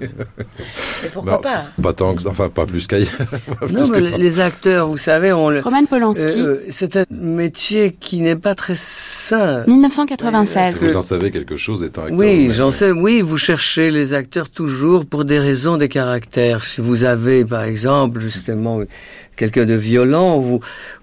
Mais 1.03 1.09
pourquoi 1.13 1.41
pas? 1.41 1.63
Pas 1.81 1.93
tant 1.93 2.13
que 2.15 2.21
ça, 2.21 2.29
enfin 2.29 2.49
pas 2.49 2.65
plus 2.65 2.87
qu'ailleurs. 2.87 3.09
Non, 3.71 3.81
mais 3.91 3.99
que- 3.99 4.03
les- 4.03 4.17
les 4.17 4.39
acteurs, 4.39 4.87
vous 4.87 4.97
savez, 4.97 5.31
on 5.33 5.49
le. 5.49 5.59
Roman 5.59 5.85
Polanski. 5.85 6.23
Euh, 6.23 6.55
euh, 6.55 6.61
c'est 6.69 6.95
un 6.97 7.05
métier 7.11 7.68
qui 7.99 8.21
n'est 8.21 8.35
pas 8.35 8.55
très 8.55 8.75
sain. 8.75 9.63
1996. 9.67 10.77
Vous 10.81 10.95
en 10.95 11.01
savez 11.01 11.31
quelque 11.31 11.55
chose 11.55 11.83
étant 11.83 12.03
acteur. 12.03 12.17
Oui, 12.17 12.49
j'en 12.51 12.71
sais. 12.71 12.91
Oui, 12.91 13.21
vous 13.21 13.37
cherchez 13.37 13.91
les 13.91 14.13
acteurs 14.13 14.49
toujours 14.49 15.05
pour 15.05 15.25
des 15.25 15.39
raisons 15.39 15.77
de 15.77 15.85
caractère. 15.85 16.63
Si 16.63 16.81
vous 16.81 17.03
avez, 17.03 17.45
par 17.45 17.63
exemple, 17.63 18.19
justement, 18.19 18.81
quelqu'un 19.39 19.65
de 19.65 19.73
violent, 19.73 20.37
vous 20.39 20.59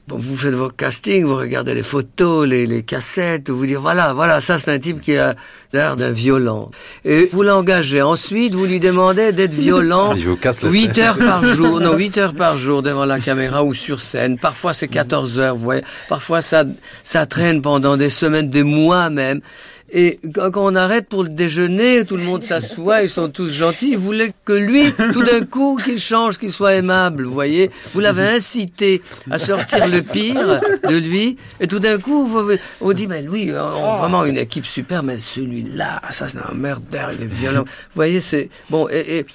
bon, 0.09 0.18
vous 0.18 0.37
faites 0.37 0.53
vos 0.53 0.68
castings, 0.68 1.25
vous 1.25 1.37
regardez 1.37 1.75
les 1.75 1.83
photos, 1.83 2.46
les, 2.46 2.66
les 2.66 2.83
cassettes, 2.83 3.49
vous 3.49 3.64
dites 3.64 3.77
voilà, 3.77 4.12
voilà, 4.12 4.42
ça 4.42 4.59
c'est 4.59 4.70
un 4.70 4.79
type 4.79 5.01
qui 5.01 5.16
a 5.16 5.35
l'air 5.72 5.96
d'un 5.96 6.12
violent. 6.12 6.70
Et 7.07 7.31
vous 7.33 7.42
l'engagez. 7.42 8.03
Ensuite, 8.03 8.55
vous 8.55 8.66
lui 8.66 8.79
demandez 8.79 9.33
d'être 9.33 9.55
violent 9.55 10.12
Il 10.16 10.27
vous 10.27 10.37
casse 10.37 10.62
la 10.62 10.68
8 10.68 10.88
tête. 10.88 10.99
heures 10.99 11.18
par 11.18 11.44
jour, 11.44 11.81
non, 11.81 11.96
8 11.96 12.18
heures 12.18 12.35
par 12.35 12.59
jour 12.59 12.83
devant 12.83 13.07
la 13.07 13.20
caméra 13.20 13.64
ou 13.64 13.72
sur 13.72 14.03
scène. 14.03 14.38
Parfois 14.38 14.75
c'est 14.75 14.88
14 14.88 15.38
heures, 15.38 15.57
vous 15.57 15.64
voyez. 15.64 15.83
Parfois 16.11 16.42
ça, 16.42 16.64
ça 17.05 17.25
traîne 17.25 17.62
pendant 17.62 17.96
des 17.96 18.11
semaines, 18.11 18.51
des 18.51 18.64
mois 18.64 19.09
même. 19.09 19.40
Et 19.92 20.18
quand 20.35 20.51
on 20.57 20.75
arrête 20.75 21.09
pour 21.09 21.22
le 21.22 21.29
déjeuner, 21.29 22.05
tout 22.05 22.16
le 22.16 22.25
monde 22.25 22.42
s'assoit, 22.42 23.03
ils 23.03 23.09
sont 23.09 23.29
tous 23.29 23.49
gentils. 23.49 23.94
Vous 23.94 24.03
voulez 24.03 24.33
que 24.44 24.53
lui, 24.53 24.92
tout 25.12 25.22
d'un 25.22 25.44
coup, 25.44 25.79
qu'il 25.83 26.01
change, 26.01 26.38
qu'il 26.38 26.53
soit 26.53 26.75
aimable, 26.75 27.25
vous 27.25 27.33
voyez. 27.33 27.70
Vous 27.94 28.01
l'avez 28.01 28.27
incité 28.27 29.01
à 29.31 29.38
sortir 29.38 29.87
le 29.87 30.03
pire 30.03 30.61
de 30.88 30.96
lui. 30.96 31.37
Et 31.61 31.66
tout 31.66 31.79
d'un 31.79 31.99
coup, 31.99 32.29
on 32.81 32.92
dit, 32.92 33.07
mais 33.07 33.22
lui, 33.22 33.53
on 33.53 33.57
a 33.57 33.96
vraiment 33.99 34.25
une 34.25 34.38
équipe 34.38 34.66
super, 34.66 35.03
mais 35.03 35.18
celui-là, 35.18 36.03
ça 36.11 36.29
c'est 36.29 36.38
un 36.38 36.55
merdeur, 36.55 37.12
il 37.12 37.22
est 37.22 37.33
violent. 37.33 37.62
Vous 37.64 37.94
voyez, 37.94 38.20
c'est... 38.20 38.51
Bon, 38.70 38.88
et... 38.88 39.18
et 39.18 39.27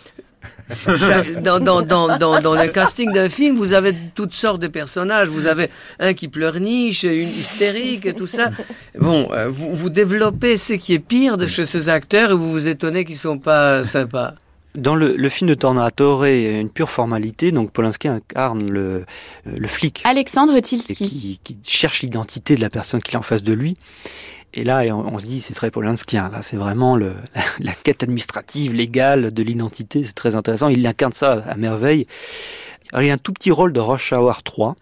dans, 1.41 1.60
dans, 1.60 1.81
dans, 1.81 2.17
dans, 2.17 2.39
dans 2.39 2.55
le 2.55 2.67
casting 2.67 3.12
d'un 3.12 3.29
film, 3.29 3.55
vous 3.55 3.73
avez 3.73 3.93
toutes 4.15 4.34
sortes 4.34 4.62
de 4.62 4.67
personnages. 4.67 5.27
Vous 5.27 5.45
avez 5.45 5.69
un 5.99 6.13
qui 6.13 6.27
pleurniche, 6.27 7.03
une 7.03 7.29
hystérique 7.29 8.05
et 8.05 8.13
tout 8.13 8.27
ça. 8.27 8.51
Bon, 8.97 9.29
euh, 9.31 9.47
vous, 9.49 9.73
vous 9.73 9.89
développez 9.89 10.57
ce 10.57 10.73
qui 10.73 10.93
est 10.93 10.99
pire 10.99 11.38
de 11.38 11.47
chez 11.47 11.65
ces 11.65 11.89
acteurs 11.89 12.31
et 12.31 12.36
vous 12.36 12.51
vous 12.51 12.67
étonnez 12.67 13.05
qu'ils 13.05 13.17
sont 13.17 13.39
pas 13.39 13.84
sympas. 13.84 14.36
Dans 14.73 14.95
le, 14.95 15.17
le 15.17 15.29
film 15.29 15.49
de 15.49 15.53
Tornatore, 15.53 16.23
une 16.23 16.69
pure 16.69 16.89
formalité, 16.89 17.51
donc 17.51 17.71
Polanski 17.71 18.07
incarne 18.07 18.71
le, 18.71 19.03
le 19.45 19.67
flic 19.67 20.01
Alexandre 20.05 20.57
Tilski. 20.62 20.93
qui, 20.95 21.39
qui 21.43 21.57
cherche 21.63 22.03
l'identité 22.03 22.55
de 22.55 22.62
la 22.62 22.69
personne 22.69 23.01
qui 23.01 23.13
est 23.15 23.17
en 23.17 23.21
face 23.21 23.43
de 23.43 23.51
lui. 23.51 23.75
Et 24.53 24.63
là, 24.63 24.83
on, 24.93 25.17
se 25.17 25.25
dit, 25.25 25.39
c'est 25.39 25.53
très 25.53 25.71
Polanskien. 25.71 26.29
Là, 26.29 26.41
c'est 26.41 26.57
vraiment 26.57 26.97
la, 26.97 27.73
quête 27.83 28.03
administrative, 28.03 28.73
légale 28.73 29.31
de 29.31 29.43
l'identité. 29.43 30.03
C'est 30.03 30.13
très 30.13 30.35
intéressant. 30.35 30.67
Il 30.67 30.85
incarne 30.85 31.13
ça 31.13 31.43
à 31.47 31.55
merveille. 31.55 32.05
Il 32.99 33.05
y 33.05 33.09
a 33.09 33.13
un 33.13 33.17
tout 33.17 33.31
petit 33.31 33.51
rôle 33.51 33.71
de 33.71 33.79
Rush 33.79 34.11
Hour 34.11 34.43
3. 34.43 34.75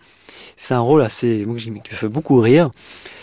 C'est 0.55 0.73
un 0.73 0.79
rôle 0.79 1.03
assez, 1.03 1.45
qui 1.57 1.71
me 1.71 1.79
fait 1.83 2.09
beaucoup 2.09 2.39
rire, 2.39 2.69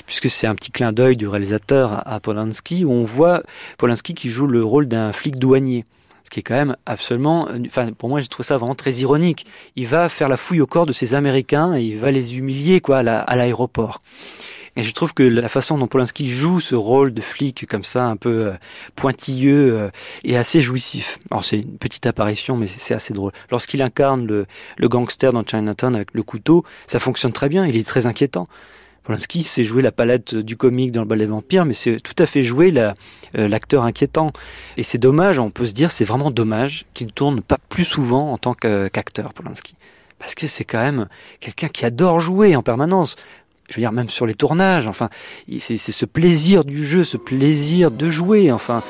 puisque 0.06 0.30
c'est 0.30 0.46
un 0.46 0.54
petit 0.54 0.70
clin 0.70 0.92
d'œil 0.92 1.16
du 1.16 1.26
réalisateur 1.26 2.02
à, 2.06 2.20
Polanski, 2.20 2.85
où 2.85 2.92
on 2.92 3.04
voit 3.04 3.42
Polanski 3.78 4.14
qui 4.14 4.30
joue 4.30 4.46
le 4.46 4.64
rôle 4.64 4.87
d'un 4.87 5.12
flic 5.12 5.37
douanier. 5.37 5.85
Ce 6.24 6.30
qui 6.30 6.40
est 6.40 6.42
quand 6.42 6.54
même 6.54 6.76
absolument, 6.87 7.46
enfin 7.66 7.92
pour 7.92 8.09
moi 8.09 8.20
j'ai 8.20 8.26
trouvé 8.26 8.44
ça 8.44 8.56
vraiment 8.56 8.74
très 8.74 8.92
ironique. 8.94 9.46
Il 9.76 9.87
va 9.87 10.09
faire 10.09 10.28
la 10.28 10.37
fouille 10.37 10.61
au 10.61 10.66
corps 10.66 10.87
de 10.87 10.92
ces 10.92 11.14
Américains 11.14 11.76
et 11.76 11.82
il 11.82 11.98
va 11.98 12.11
les 12.11 12.37
humilier 12.37 12.80
quoi 12.80 12.98
à 12.98 13.37
l'aéroport. 13.37 14.00
Et 14.76 14.82
je 14.82 14.92
trouve 14.92 15.14
que 15.14 15.22
la 15.22 15.48
façon 15.48 15.78
dont 15.78 15.86
Polanski 15.86 16.28
joue 16.28 16.60
ce 16.60 16.74
rôle 16.74 17.14
de 17.14 17.22
flic 17.22 17.66
comme 17.66 17.84
ça, 17.84 18.04
un 18.04 18.16
peu 18.16 18.48
euh, 18.48 18.52
pointilleux, 18.94 19.74
euh, 19.74 19.90
est 20.22 20.36
assez 20.36 20.60
jouissif. 20.60 21.18
Alors 21.30 21.44
c'est 21.44 21.60
une 21.60 21.78
petite 21.78 22.04
apparition, 22.04 22.56
mais 22.56 22.66
c'est 22.66 22.94
assez 22.94 23.14
drôle. 23.14 23.32
Lorsqu'il 23.50 23.80
incarne 23.80 24.26
le, 24.26 24.46
gangster 24.88 25.32
dans 25.32 25.42
Chinatown 25.44 25.96
avec 25.96 26.12
le 26.12 26.22
couteau, 26.22 26.62
ça 26.86 26.98
fonctionne 26.98 27.32
très 27.32 27.48
bien. 27.48 27.66
Il 27.66 27.76
est 27.76 27.86
très 27.86 28.06
inquiétant. 28.06 28.46
Polanski 29.04 29.44
sait 29.44 29.64
jouer 29.64 29.82
la 29.82 29.92
palette 29.92 30.34
du 30.34 30.56
comique 30.56 30.92
dans 30.92 31.02
le 31.02 31.06
bal 31.06 31.20
des 31.20 31.26
vampires, 31.26 31.64
mais 31.64 31.74
c'est 31.74 31.98
tout 32.00 32.20
à 32.20 32.26
fait 32.26 32.42
jouer 32.42 32.74
euh, 32.76 32.92
l'acteur 33.48 33.84
inquiétant. 33.84 34.32
Et 34.76 34.82
c'est 34.82 34.98
dommage, 34.98 35.38
on 35.38 35.50
peut 35.50 35.64
se 35.64 35.72
dire, 35.72 35.90
c'est 35.90 36.04
vraiment 36.04 36.30
dommage 36.30 36.84
qu'il 36.92 37.06
ne 37.06 37.12
tourne 37.12 37.40
pas 37.40 37.58
plus 37.68 37.84
souvent 37.84 38.32
en 38.32 38.36
tant 38.36 38.52
qu'acteur, 38.52 39.32
Polanski. 39.32 39.74
Parce 40.18 40.34
que 40.34 40.46
c'est 40.46 40.64
quand 40.64 40.82
même 40.82 41.08
quelqu'un 41.40 41.68
qui 41.68 41.84
adore 41.84 42.20
jouer 42.20 42.56
en 42.56 42.62
permanence. 42.62 43.16
Je 43.68 43.74
veux 43.76 43.81
dire, 43.81 43.92
même 43.92 44.09
sur 44.09 44.26
les 44.26 44.35
tournages, 44.35 44.87
enfin, 44.87 45.09
c'est 45.59 45.76
c'est 45.76 45.92
ce 45.92 46.07
plaisir 46.07 46.64
du 46.64 46.87
jeu, 46.87 47.05
ce 47.05 47.16
plaisir 47.16 47.90
de 47.90 48.11
jouer, 48.11 48.52
enfin. 48.52 48.83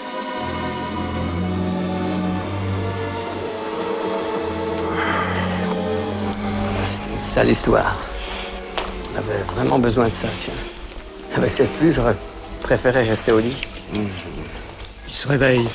C'est 6.87 7.13
une 7.15 7.21
sale 7.21 7.51
histoire. 7.51 7.97
On 9.15 9.19
avait 9.19 9.43
vraiment 9.55 9.79
besoin 9.79 10.07
de 10.07 10.13
ça, 10.13 10.29
tiens. 10.39 10.55
Avec 11.37 11.53
cette 11.53 11.73
pluie, 11.79 11.91
j'aurais 11.91 12.17
préféré 12.61 13.03
rester 13.03 13.33
au 13.33 13.39
lit. 13.39 13.57
Il 13.95 15.15
se 15.15 15.29
réveille. 15.29 15.67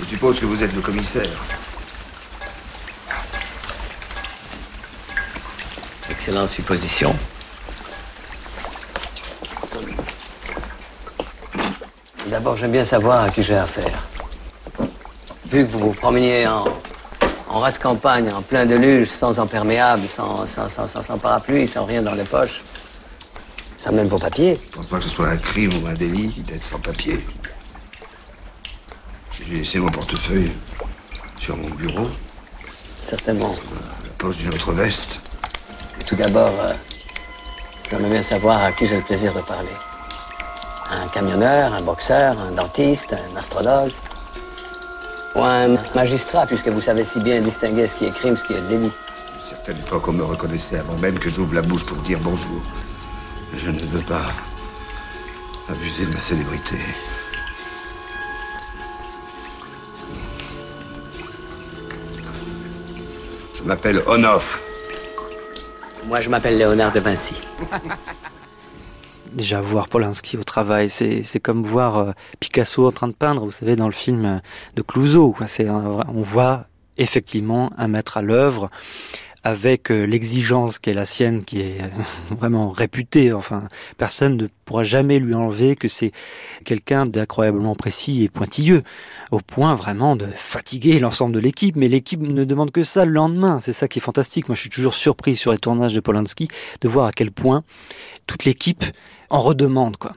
Je 0.00 0.06
suppose 0.06 0.40
que 0.40 0.46
vous 0.46 0.62
êtes 0.62 0.74
le 0.74 0.80
commissaire. 0.80 1.28
Excellente 6.10 6.48
supposition. 6.48 7.14
D'abord, 12.26 12.56
j'aime 12.56 12.72
bien 12.72 12.84
savoir 12.84 13.24
à 13.24 13.30
qui 13.30 13.42
j'ai 13.42 13.56
affaire. 13.56 14.06
Vu 15.46 15.66
que 15.66 15.70
vous 15.70 15.78
vous 15.78 15.92
promeniez 15.92 16.46
en, 16.46 16.64
en 17.48 17.58
race 17.58 17.78
campagne, 17.78 18.32
en 18.32 18.40
plein 18.40 18.64
déluge, 18.64 19.08
sans 19.08 19.38
imperméable, 19.38 20.08
sans, 20.08 20.46
sans, 20.46 20.68
sans, 20.68 21.18
parapluie, 21.18 21.66
sans 21.66 21.84
rien 21.84 22.02
dans 22.02 22.14
les 22.14 22.24
poches, 22.24 22.62
sans 23.76 23.92
même 23.92 24.08
vos 24.08 24.18
papiers. 24.18 24.54
Je 24.54 24.76
pense 24.76 24.88
pas 24.88 24.98
que 24.98 25.04
ce 25.04 25.10
soit 25.10 25.28
un 25.28 25.36
crime 25.36 25.72
ou 25.82 25.86
un 25.88 25.94
délit 25.94 26.28
d'être 26.46 26.64
sans 26.64 26.78
papier. 26.78 27.18
J'ai 29.50 29.56
laissé 29.56 29.78
mon 29.80 29.88
portefeuille 29.88 30.52
sur 31.36 31.56
mon 31.56 31.70
bureau, 31.70 32.08
Certainement. 32.94 33.52
à 33.52 34.04
la 34.04 34.10
poche 34.16 34.36
d'une 34.36 34.50
autre 34.54 34.70
veste. 34.72 35.18
Tout 36.06 36.14
d'abord, 36.14 36.52
euh, 36.60 36.72
j'aimerais 37.90 38.10
bien 38.10 38.22
savoir 38.22 38.62
à 38.62 38.70
qui 38.70 38.86
j'ai 38.86 38.94
le 38.94 39.02
plaisir 39.02 39.34
de 39.34 39.40
parler. 39.40 39.72
Un 40.92 41.08
camionneur, 41.08 41.74
un 41.74 41.82
boxeur, 41.82 42.38
un 42.38 42.52
dentiste, 42.52 43.12
un 43.12 43.36
astrologue. 43.36 43.90
Ou 45.34 45.40
un 45.40 45.76
magistrat, 45.96 46.46
puisque 46.46 46.68
vous 46.68 46.80
savez 46.80 47.02
si 47.02 47.18
bien 47.18 47.40
distinguer 47.40 47.88
ce 47.88 47.96
qui 47.96 48.04
est 48.04 48.14
crime, 48.14 48.36
ce 48.36 48.44
qui 48.44 48.52
est 48.52 48.62
délit. 48.68 48.86
À 48.86 49.36
une 49.36 49.48
certaine 49.48 49.78
époque, 49.78 50.06
on 50.06 50.12
me 50.12 50.22
reconnaissait 50.24 50.78
avant 50.78 50.96
même 50.98 51.18
que 51.18 51.28
j'ouvre 51.28 51.54
la 51.54 51.62
bouche 51.62 51.84
pour 51.84 51.96
dire 52.02 52.20
bonjour. 52.22 52.62
Je 53.56 53.68
ne 53.68 53.80
veux 53.80 54.02
pas 54.02 54.26
abuser 55.68 56.06
de 56.06 56.14
ma 56.14 56.20
célébrité. 56.20 56.78
M'appelle 63.64 64.02
Onoff. 64.06 64.60
Moi, 66.06 66.20
je 66.20 66.28
m'appelle 66.28 66.56
Léonard 66.58 66.92
de 66.92 67.00
Vinci. 67.00 67.34
Déjà, 69.32 69.60
voir 69.60 69.88
Polanski 69.88 70.36
au 70.36 70.44
travail, 70.44 70.90
c'est 70.90 71.40
comme 71.40 71.62
voir 71.62 71.98
euh, 71.98 72.12
Picasso 72.40 72.86
en 72.86 72.90
train 72.90 73.06
de 73.06 73.12
peindre, 73.12 73.44
vous 73.44 73.52
savez, 73.52 73.76
dans 73.76 73.86
le 73.86 73.92
film 73.92 74.24
euh, 74.24 74.38
de 74.74 74.82
Clouseau. 74.82 75.34
On 76.08 76.22
voit 76.22 76.64
effectivement 76.96 77.70
un 77.78 77.88
maître 77.88 78.16
à 78.16 78.22
l'œuvre 78.22 78.70
avec 79.42 79.90
euh, 79.90 80.04
l'exigence 80.04 80.78
qui 80.78 80.90
est 80.90 80.94
la 80.94 81.04
sienne, 81.04 81.44
qui 81.44 81.60
est 81.60 81.78
vraiment 82.30 82.70
réputée. 82.70 83.32
Enfin, 83.32 83.68
personne 83.96 84.36
ne 84.36 84.48
pourra 84.64 84.82
jamais 84.82 85.18
lui 85.18 85.34
enlever 85.34 85.76
que 85.76 85.88
c'est 85.88 86.12
quelqu'un 86.64 87.06
d'incroyablement 87.06 87.74
précis 87.74 88.24
et 88.24 88.28
pointilleux, 88.28 88.82
au 89.30 89.40
point 89.40 89.74
vraiment 89.74 90.16
de 90.16 90.26
fatiguer 90.26 90.98
l'ensemble 90.98 91.34
de 91.34 91.40
l'équipe. 91.40 91.76
Mais 91.76 91.88
l'équipe 91.88 92.20
ne 92.20 92.44
demande 92.44 92.70
que 92.70 92.82
ça 92.82 93.04
le 93.04 93.12
lendemain. 93.12 93.60
C'est 93.60 93.72
ça 93.72 93.88
qui 93.88 93.98
est 93.98 94.02
fantastique. 94.02 94.48
Moi, 94.48 94.56
je 94.56 94.60
suis 94.60 94.70
toujours 94.70 94.94
surpris 94.94 95.36
sur 95.36 95.52
les 95.52 95.58
tournages 95.58 95.94
de 95.94 96.00
Polanski 96.00 96.48
de 96.80 96.88
voir 96.88 97.06
à 97.06 97.12
quel 97.12 97.30
point 97.30 97.64
toute 98.26 98.44
l'équipe 98.44 98.84
en 99.30 99.40
redemande, 99.40 99.96
quoi. 99.96 100.12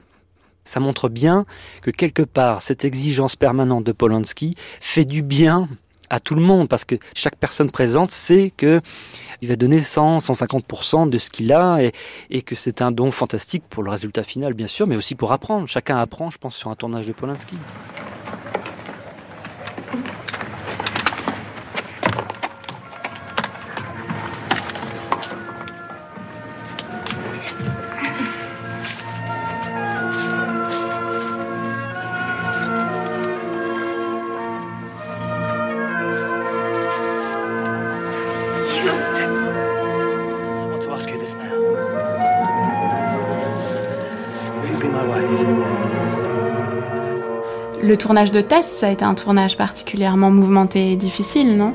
Ça 0.66 0.80
montre 0.80 1.10
bien 1.10 1.44
que 1.82 1.90
quelque 1.90 2.22
part, 2.22 2.62
cette 2.62 2.86
exigence 2.86 3.36
permanente 3.36 3.84
de 3.84 3.92
Polanski 3.92 4.56
fait 4.80 5.04
du 5.04 5.22
bien 5.22 5.68
à 6.14 6.20
tout 6.20 6.36
le 6.36 6.40
monde 6.42 6.68
parce 6.68 6.84
que 6.84 6.94
chaque 7.14 7.34
personne 7.34 7.70
présente 7.72 8.12
sait 8.12 8.52
que 8.56 8.80
il 9.42 9.48
va 9.48 9.56
donner 9.56 9.80
100, 9.80 10.18
150% 10.18 11.10
de 11.10 11.18
ce 11.18 11.28
qu'il 11.28 11.52
a 11.52 11.82
et, 11.82 11.92
et 12.30 12.42
que 12.42 12.54
c'est 12.54 12.82
un 12.82 12.92
don 12.92 13.10
fantastique 13.10 13.64
pour 13.68 13.82
le 13.82 13.90
résultat 13.90 14.22
final 14.22 14.54
bien 14.54 14.68
sûr, 14.68 14.86
mais 14.86 14.94
aussi 14.94 15.16
pour 15.16 15.32
apprendre. 15.32 15.66
Chacun 15.66 15.98
apprend, 15.98 16.30
je 16.30 16.38
pense, 16.38 16.54
sur 16.54 16.70
un 16.70 16.76
tournage 16.76 17.06
de 17.06 17.12
Polanski. 17.12 17.56
Le 47.84 47.98
tournage 47.98 48.32
de 48.32 48.40
Tess, 48.40 48.64
ça 48.64 48.86
a 48.86 48.90
été 48.90 49.04
un 49.04 49.12
tournage 49.12 49.58
particulièrement 49.58 50.30
mouvementé 50.30 50.92
et 50.92 50.96
difficile, 50.96 51.58
non? 51.58 51.74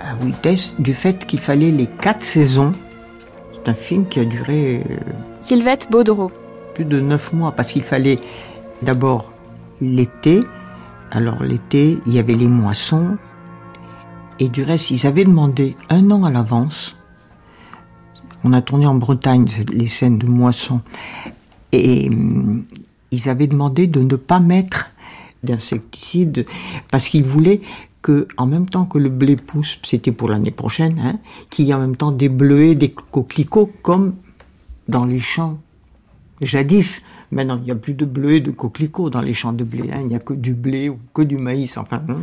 Ah 0.00 0.14
oui, 0.22 0.32
Tess, 0.40 0.74
du 0.78 0.94
fait 0.94 1.26
qu'il 1.26 1.38
fallait 1.38 1.70
les 1.70 1.86
quatre 1.86 2.22
saisons. 2.22 2.72
C'est 3.52 3.68
un 3.68 3.74
film 3.74 4.06
qui 4.08 4.20
a 4.20 4.24
duré. 4.24 4.82
Euh, 4.88 4.94
Sylvette 5.42 5.88
Baudreau. 5.90 6.30
Plus 6.72 6.86
de 6.86 6.98
neuf 6.98 7.34
mois, 7.34 7.52
parce 7.52 7.72
qu'il 7.72 7.82
fallait 7.82 8.20
d'abord 8.80 9.30
l'été. 9.82 10.40
Alors 11.10 11.42
l'été, 11.42 11.98
il 12.06 12.14
y 12.14 12.18
avait 12.18 12.34
les 12.34 12.48
moissons. 12.48 13.18
Et 14.40 14.48
du 14.48 14.62
reste, 14.62 14.90
ils 14.92 15.06
avaient 15.06 15.26
demandé 15.26 15.76
un 15.90 16.10
an 16.10 16.24
à 16.24 16.30
l'avance. 16.30 16.96
On 18.44 18.54
a 18.54 18.62
tourné 18.62 18.86
en 18.86 18.94
Bretagne 18.94 19.46
les 19.74 19.88
scènes 19.88 20.16
de 20.16 20.26
moissons. 20.26 20.80
Et 21.70 22.08
hum, 22.08 22.64
ils 23.10 23.28
avaient 23.28 23.46
demandé 23.46 23.86
de 23.86 24.00
ne 24.00 24.16
pas 24.16 24.40
mettre 24.40 24.91
d'insecticides 25.42 26.46
parce 26.90 27.08
qu'ils 27.08 27.24
voulaient 27.24 27.60
que, 28.02 28.26
en 28.36 28.46
même 28.46 28.68
temps 28.68 28.84
que 28.84 28.98
le 28.98 29.08
blé 29.08 29.36
pousse, 29.36 29.78
c'était 29.82 30.12
pour 30.12 30.28
l'année 30.28 30.50
prochaine, 30.50 30.98
hein, 30.98 31.18
qu'il 31.50 31.66
y 31.66 31.70
ait 31.70 31.74
en 31.74 31.80
même 31.80 31.96
temps 31.96 32.12
des 32.12 32.28
bleuets, 32.28 32.74
des 32.74 32.90
coquelicots, 32.90 33.70
comme 33.82 34.14
dans 34.88 35.04
les 35.04 35.20
champs 35.20 35.58
jadis. 36.40 37.02
Maintenant, 37.30 37.58
il 37.58 37.64
n'y 37.64 37.70
a 37.70 37.76
plus 37.76 37.94
de 37.94 38.04
bleuets, 38.04 38.40
de 38.40 38.50
coquelicots 38.50 39.08
dans 39.08 39.22
les 39.22 39.32
champs 39.32 39.52
de 39.52 39.64
blé. 39.64 39.90
Hein, 39.92 40.00
il 40.00 40.08
n'y 40.08 40.16
a 40.16 40.18
que 40.18 40.34
du 40.34 40.52
blé 40.52 40.88
ou 40.88 40.98
que 41.14 41.22
du 41.22 41.38
maïs. 41.38 41.78
Enfin, 41.78 42.02
hein. 42.08 42.18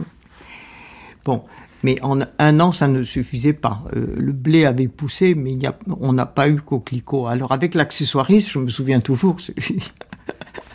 bon. 1.25 1.43
Mais 1.82 1.97
en 2.03 2.19
un 2.39 2.60
an, 2.60 2.73
ça 2.73 2.89
ne 2.89 3.03
suffisait 3.03 3.53
pas. 3.53 3.84
Euh, 3.95 4.13
le 4.17 4.34
blé 4.34 4.65
avait 4.65 4.89
poussé, 4.89 5.34
mais 5.34 5.58
on 6.01 6.12
n'a 6.12 6.25
pas 6.25 6.49
eu 6.49 6.58
coquelicot. 6.58 7.27
Alors 7.27 7.53
avec 7.53 7.73
l'accessoiriste, 7.73 8.49
je 8.49 8.60
me 8.60 8.67
souviens 8.67 8.99
toujours, 8.99 9.38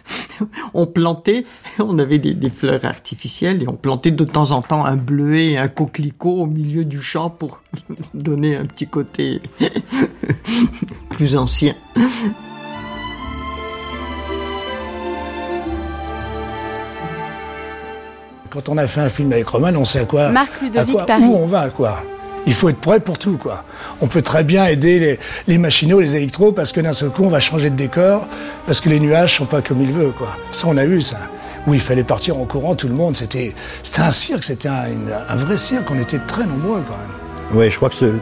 on 0.74 0.86
plantait, 0.86 1.44
on 1.78 1.98
avait 1.98 2.18
des, 2.18 2.50
fleurs 2.50 2.84
artificielles 2.84 3.62
et 3.62 3.68
on 3.68 3.76
plantait 3.76 4.10
de 4.10 4.24
temps 4.24 4.50
en 4.50 4.60
temps 4.60 4.84
un 4.84 4.96
bleuet 4.96 5.52
et 5.52 5.58
un 5.58 5.68
coquelicot 5.68 6.42
au 6.42 6.46
milieu 6.46 6.84
du 6.84 7.02
champ 7.02 7.30
pour 7.30 7.60
donner 8.14 8.56
un 8.56 8.64
petit 8.64 8.86
côté 8.86 9.40
plus 11.10 11.36
ancien. 11.36 11.74
Quand 18.50 18.68
on 18.68 18.78
a 18.78 18.86
fait 18.86 19.00
un 19.00 19.08
film 19.08 19.32
avec 19.32 19.48
Roman, 19.48 19.72
on 19.74 19.84
sait 19.84 20.00
à 20.00 20.04
quoi, 20.04 20.28
Marc 20.28 20.60
Ludovic 20.62 21.10
à 21.10 21.18
où 21.18 21.34
on 21.34 21.46
va, 21.46 21.70
quoi 21.70 22.02
il 22.46 22.54
faut 22.54 22.68
être 22.68 22.80
prêt 22.80 23.00
pour 23.00 23.18
tout, 23.18 23.38
quoi. 23.38 23.64
On 24.00 24.07
peut 24.07 24.22
très 24.22 24.44
bien 24.44 24.66
aider 24.66 24.98
les, 24.98 25.18
les 25.46 25.59
machinaux, 25.59 26.00
les 26.00 26.16
électros, 26.16 26.52
parce 26.52 26.72
que 26.72 26.80
d'un 26.80 26.92
seul 26.92 27.11
coup, 27.11 27.24
on 27.24 27.30
va 27.30 27.40
changer 27.40 27.70
de 27.70 27.76
décor, 27.76 28.26
parce 28.66 28.80
que 28.80 28.88
les 28.88 29.00
nuages 29.00 29.37
sont 29.37 29.46
pas 29.46 29.62
comme 29.62 29.80
il 29.80 29.92
veut, 29.92 30.11
quoi. 30.11 30.37
Ça, 30.52 30.68
on 30.68 30.76
a 30.76 30.85
eu 30.85 31.00
ça. 31.00 31.18
Où 31.66 31.72
il 31.72 31.80
fallait 31.80 32.04
partir 32.04 32.38
en 32.38 32.44
courant, 32.44 32.74
tout 32.74 32.88
le 32.88 32.94
monde. 32.94 33.16
C'était, 33.16 33.54
c'était 33.83 34.02
un 34.02 34.11
cirque, 34.11 34.44
c'était 34.44 34.68
un, 34.68 34.85
un, 35.28 35.37
vrai 35.37 35.57
cirque. 35.57 35.90
On 35.90 35.98
était 35.98 36.18
très 36.18 36.44
nombreux, 36.44 36.83
quand 36.87 36.96
même. 36.96 37.59
Oui, 37.59 37.70
je 37.70 37.76
crois 37.76 37.88
que 37.88 38.18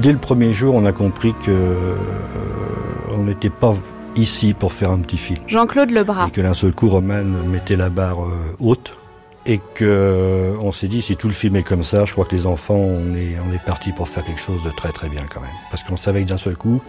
dès 0.00 0.12
le 0.12 0.18
premier 0.18 0.52
jour, 0.52 0.74
on 0.74 0.84
a 0.84 0.92
compris 0.92 1.34
que 1.44 1.52
euh, 1.52 1.94
on 3.12 3.24
n'était 3.24 3.50
pas 3.50 3.74
ici 4.16 4.54
pour 4.54 4.72
faire 4.72 4.90
un 4.90 4.98
petit 4.98 5.18
film. 5.18 5.38
Jean-Claude 5.46 5.90
Lebras. 5.90 6.28
Et 6.28 6.30
que 6.32 6.40
d'un 6.40 6.54
seul 6.54 6.72
coup, 6.72 6.88
Roman 6.88 7.24
mettait 7.46 7.76
la 7.76 7.90
barre 7.90 8.24
euh, 8.24 8.56
haute 8.58 8.96
et 9.46 9.60
que 9.74 10.54
on 10.60 10.72
s'est 10.72 10.88
dit 10.88 11.02
si 11.02 11.16
tout 11.16 11.28
le 11.28 11.34
film 11.34 11.56
est 11.56 11.62
comme 11.62 11.82
ça, 11.82 12.04
je 12.04 12.12
crois 12.12 12.24
que 12.24 12.34
les 12.34 12.46
enfants 12.46 12.76
on 12.76 13.14
est 13.14 13.36
on 13.38 13.52
est 13.52 13.64
parti 13.64 13.92
pour 13.92 14.08
faire 14.08 14.24
quelque 14.24 14.40
chose 14.40 14.62
de 14.62 14.70
très 14.70 14.92
très 14.92 15.08
bien 15.08 15.22
quand 15.32 15.40
même 15.40 15.50
parce 15.70 15.82
qu'on 15.82 15.96
savait 15.96 16.22
que 16.22 16.28
d'un 16.28 16.38
seul 16.38 16.56
coup 16.56 16.82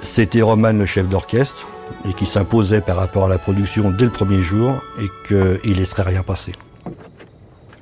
c'était 0.00 0.42
Roman 0.42 0.72
le 0.72 0.86
chef 0.86 1.08
d'orchestre 1.08 1.66
et 2.08 2.12
qui 2.12 2.26
s'imposait 2.26 2.80
par 2.80 2.96
rapport 2.96 3.24
à 3.24 3.28
la 3.28 3.38
production 3.38 3.90
dès 3.90 4.04
le 4.04 4.10
premier 4.10 4.42
jour 4.42 4.72
et 5.00 5.06
qu'il 5.26 5.76
laisserait 5.76 6.02
rien 6.02 6.22
passer. 6.22 6.52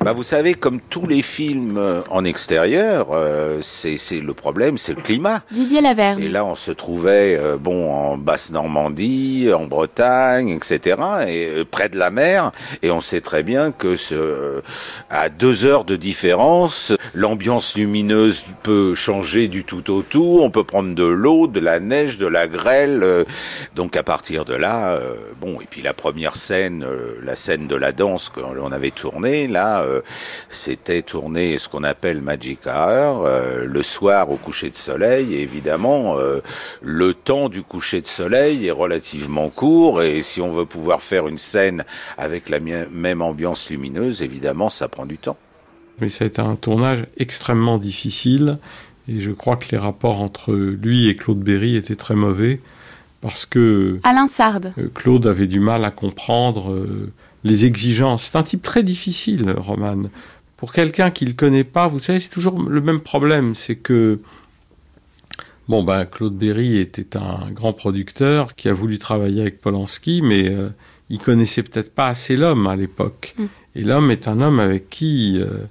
Bah 0.05 0.13
vous 0.13 0.23
savez, 0.23 0.53
comme 0.53 0.83
tous 0.91 1.07
les 1.07 1.23
films 1.23 1.79
euh, 1.79 2.03
en 2.11 2.27
extérieur, 2.27 3.07
euh, 3.13 3.61
c'est 3.63 4.21
le 4.21 4.35
problème, 4.35 4.77
c'est 4.77 4.93
le 4.93 5.01
climat. 5.01 5.41
Didier 5.51 5.81
Laverne. 5.81 6.23
Et 6.23 6.29
là, 6.29 6.45
on 6.45 6.57
se 6.57 6.73
trouvait 6.73 7.39
euh, 7.41 7.57
bon 7.57 7.91
en 7.91 8.19
basse 8.19 8.53
Normandie, 8.53 9.49
en 9.51 9.65
Bretagne, 9.65 10.51
etc., 10.51 10.99
et 11.27 11.65
près 11.65 11.89
de 11.89 11.97
la 11.97 12.11
mer. 12.11 12.53
Et 12.83 12.91
on 12.91 13.01
sait 13.01 13.23
très 13.23 13.43
bien 13.43 13.73
que 13.73 13.97
ce, 13.97 14.61
à 15.09 15.31
deux 15.31 15.65
heures 15.65 15.87
de 15.87 15.97
différence, 15.97 16.93
l'ambiance 17.15 17.75
lumineuse 17.75 18.45
peut 18.63 18.95
changer 18.95 19.49
du 19.49 19.65
tout 19.65 19.91
au 19.91 20.03
tout. 20.03 20.41
On 20.43 20.51
peut 20.51 20.65
prendre 20.65 20.95
de 20.95 21.07
l'eau, 21.07 21.47
de 21.47 21.61
la 21.61 21.81
neige, 21.81 22.19
de 22.19 22.27
la 22.27 22.47
grêle. 22.47 23.25
donc 23.75 23.97
à 23.97 24.03
partir 24.03 24.45
de 24.45 24.55
là, 24.55 24.99
bon, 25.41 25.63
et 25.63 25.67
puis 25.71 25.81
la 25.81 25.95
première 25.95 26.37
scène, 26.37 26.85
la 27.23 27.37
scène 27.37 27.69
de 27.69 27.77
la 27.77 27.93
danse 27.93 28.29
qu'on 28.29 28.71
avait 28.71 28.91
tournée, 28.91 29.49
là 29.49 29.83
euh, 29.94 29.94
c'était 30.49 31.03
tourné 31.03 31.59
ce 31.59 31.69
qu'on 31.69 31.85
appelle 31.85 32.21
Magic 32.21 32.61
Hour, 32.67 33.27
euh, 33.27 33.65
le 33.65 33.83
soir 33.83 34.31
au 34.31 34.37
coucher 34.37 34.71
de 34.71 34.77
soleil. 34.77 35.35
Et 35.35 35.43
évidemment, 35.43 36.19
euh, 36.19 36.41
le 36.83 37.15
temps 37.15 37.49
du 37.49 37.63
coucher 37.63 38.01
de 38.01 38.07
soleil 38.07 38.67
est 38.67 38.71
relativement 38.71 39.49
court. 39.51 40.03
Et 40.03 40.23
si 40.23 40.41
on 40.41 40.53
veut 40.53 40.67
pouvoir 40.67 41.01
faire 41.01 41.29
une 41.29 41.39
scène 41.39 41.85
avec 42.19 42.49
la 42.49 42.61
même 42.61 43.23
ambiance 43.23 43.71
lumineuse, 43.71 44.23
évidemment, 44.23 44.71
ça 44.71 44.89
prend 44.89 45.07
du 45.07 45.19
temps. 45.19 45.37
Mais 46.01 46.09
ça 46.09 46.25
a 46.25 46.27
été 46.27 46.41
un 46.41 46.57
tournage 46.57 47.05
extrêmement 47.19 47.79
difficile. 47.79 48.59
Et 49.09 49.21
je 49.21 49.31
crois 49.31 49.57
que 49.57 49.67
les 49.71 49.79
rapports 49.79 50.21
entre 50.21 50.53
lui 50.53 51.09
et 51.09 51.17
Claude 51.17 51.41
Berry 51.41 51.77
étaient 51.77 51.97
très 51.97 52.15
mauvais 52.15 52.61
parce 53.21 53.47
que 53.47 53.99
Alain 54.03 54.27
Sard. 54.27 54.73
Claude 54.95 55.27
avait 55.27 55.47
du 55.47 55.61
mal 55.61 55.85
à 55.85 55.91
comprendre 55.91 56.77
les 57.45 57.65
exigences. 57.67 58.25
C'est 58.25 58.37
un 58.37 58.43
type 58.43 58.63
très 58.63 58.83
difficile, 58.83 59.51
Roman. 59.57 60.03
Pour 60.57 60.73
quelqu'un 60.73 61.11
qui 61.11 61.25
ne 61.25 61.31
le 61.31 61.37
connaît 61.37 61.65
pas, 61.65 61.89
vous 61.89 61.99
savez, 61.99 62.21
c'est 62.21 62.31
toujours 62.31 62.61
le 62.61 62.81
même 62.81 63.01
problème. 63.01 63.55
C'est 63.55 63.77
que, 63.77 64.19
bon, 65.69 65.85
ben, 65.85 66.07
Claude 66.07 66.37
Berry 66.37 66.79
était 66.79 67.17
un 67.17 67.51
grand 67.51 67.73
producteur 67.73 68.55
qui 68.55 68.69
a 68.69 68.73
voulu 68.73 68.99
travailler 68.99 69.43
avec 69.43 69.61
Polanski, 69.61 70.23
mais 70.23 70.49
euh, 70.49 70.71
il 71.11 71.19
connaissait 71.19 71.63
peut-être 71.63 71.95
pas 71.95 72.09
assez 72.09 72.37
l'homme 72.37 72.67
à 72.67 72.77
l'époque. 72.77 73.35
Mm. 73.39 73.45
Et 73.77 73.85
l'homme 73.85 74.11
est 74.11 74.27
un 74.29 74.41
homme 74.41 74.61
avec 74.61 74.89
qui 74.89 75.39
euh, 75.39 75.65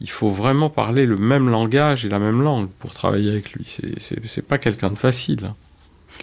il 0.00 0.10
faut 0.10 0.28
vraiment 0.28 0.70
parler 0.70 1.06
le 1.06 1.16
même 1.16 1.48
langage 1.48 2.04
et 2.04 2.08
la 2.08 2.18
même 2.18 2.42
langue 2.42 2.68
pour 2.78 2.92
travailler 2.92 3.30
avec 3.30 3.52
lui. 3.52 3.64
C'est 3.98 4.46
pas 4.46 4.58
quelqu'un 4.58 4.90
de 4.90 4.98
facile. 4.98 5.50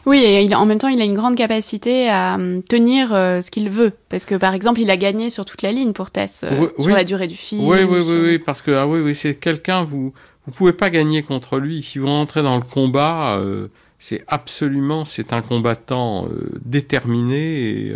Oui, 0.06 0.24
et 0.24 0.54
en 0.56 0.66
même 0.66 0.78
temps, 0.78 0.88
il 0.88 1.02
a 1.02 1.06
une 1.06 1.14
grande 1.14 1.36
capacité 1.36 2.10
à 2.10 2.36
hum, 2.36 2.64
tenir 2.64 3.14
euh, 3.14 3.42
ce 3.42 3.52
qu'il 3.52 3.70
veut. 3.70 3.94
Parce 4.10 4.26
que, 4.26 4.36
par 4.36 4.54
exemple, 4.54 4.80
il 4.82 4.90
a 4.90 4.98
gagné 4.98 5.30
sur 5.30 5.46
toute 5.46 5.62
la 5.62 5.72
ligne 5.72 5.94
pour 5.94 6.12
Tess, 6.12 6.44
euh, 6.44 6.68
sur 6.80 6.96
la 6.96 7.04
durée 7.04 7.28
du 7.28 7.36
film. 7.36 7.66
Oui, 7.66 7.80
oui, 7.84 8.00
oui, 8.00 8.20
oui, 8.24 8.40
parce 8.40 8.62
que 8.62 8.72
ah 8.72 8.88
oui, 8.88 9.00
oui, 9.02 9.16
c'est 9.16 9.36
quelqu'un, 9.36 9.84
vous, 9.84 10.14
vous 10.46 10.52
pouvez 10.52 10.74
pas 10.74 10.90
gagner 10.90 11.24
contre 11.24 11.58
lui. 11.58 11.82
Si 11.82 12.00
vous 12.00 12.08
rentrez 12.08 12.44
dans 12.44 12.56
le 12.56 12.64
combat, 12.64 13.38
euh, 13.38 13.68
c'est 14.00 14.24
absolument, 14.28 15.06
c'est 15.06 15.34
un 15.34 15.42
combattant 15.42 16.28
déterminé 16.66 17.38
et 17.38 17.96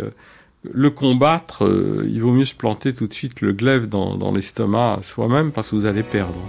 le 0.72 0.90
combattre, 0.90 1.68
il 2.06 2.20
vaut 2.22 2.32
mieux 2.32 2.46
se 2.46 2.54
planter 2.54 2.94
tout 2.94 3.06
de 3.06 3.12
suite 3.12 3.42
le 3.42 3.52
glaive 3.52 3.88
dans, 3.88 4.16
dans 4.16 4.32
l'estomac 4.32 5.00
soi-même 5.02 5.52
parce 5.52 5.70
que 5.70 5.76
vous 5.76 5.84
allez 5.84 6.02
perdre. 6.02 6.40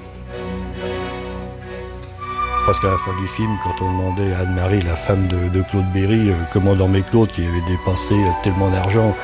Parce 2.70 2.82
qu'à 2.82 2.92
la 2.92 3.00
fin 3.00 3.20
du 3.20 3.28
film, 3.28 3.50
quand 3.64 3.84
on 3.84 3.92
demandait 3.92 4.32
à 4.32 4.42
Anne-Marie, 4.42 4.84
la 4.84 4.96
femme 4.96 5.26
de, 5.26 5.50
de 5.50 5.64
Claude 5.64 5.92
Berry, 5.92 6.32
comment 6.54 6.76
dormait 6.76 7.02
Claude, 7.02 7.30
qui 7.30 7.42
avait 7.42 7.62
dépensé 7.68 8.14
tellement 8.44 8.70
d'argent, 8.70 9.16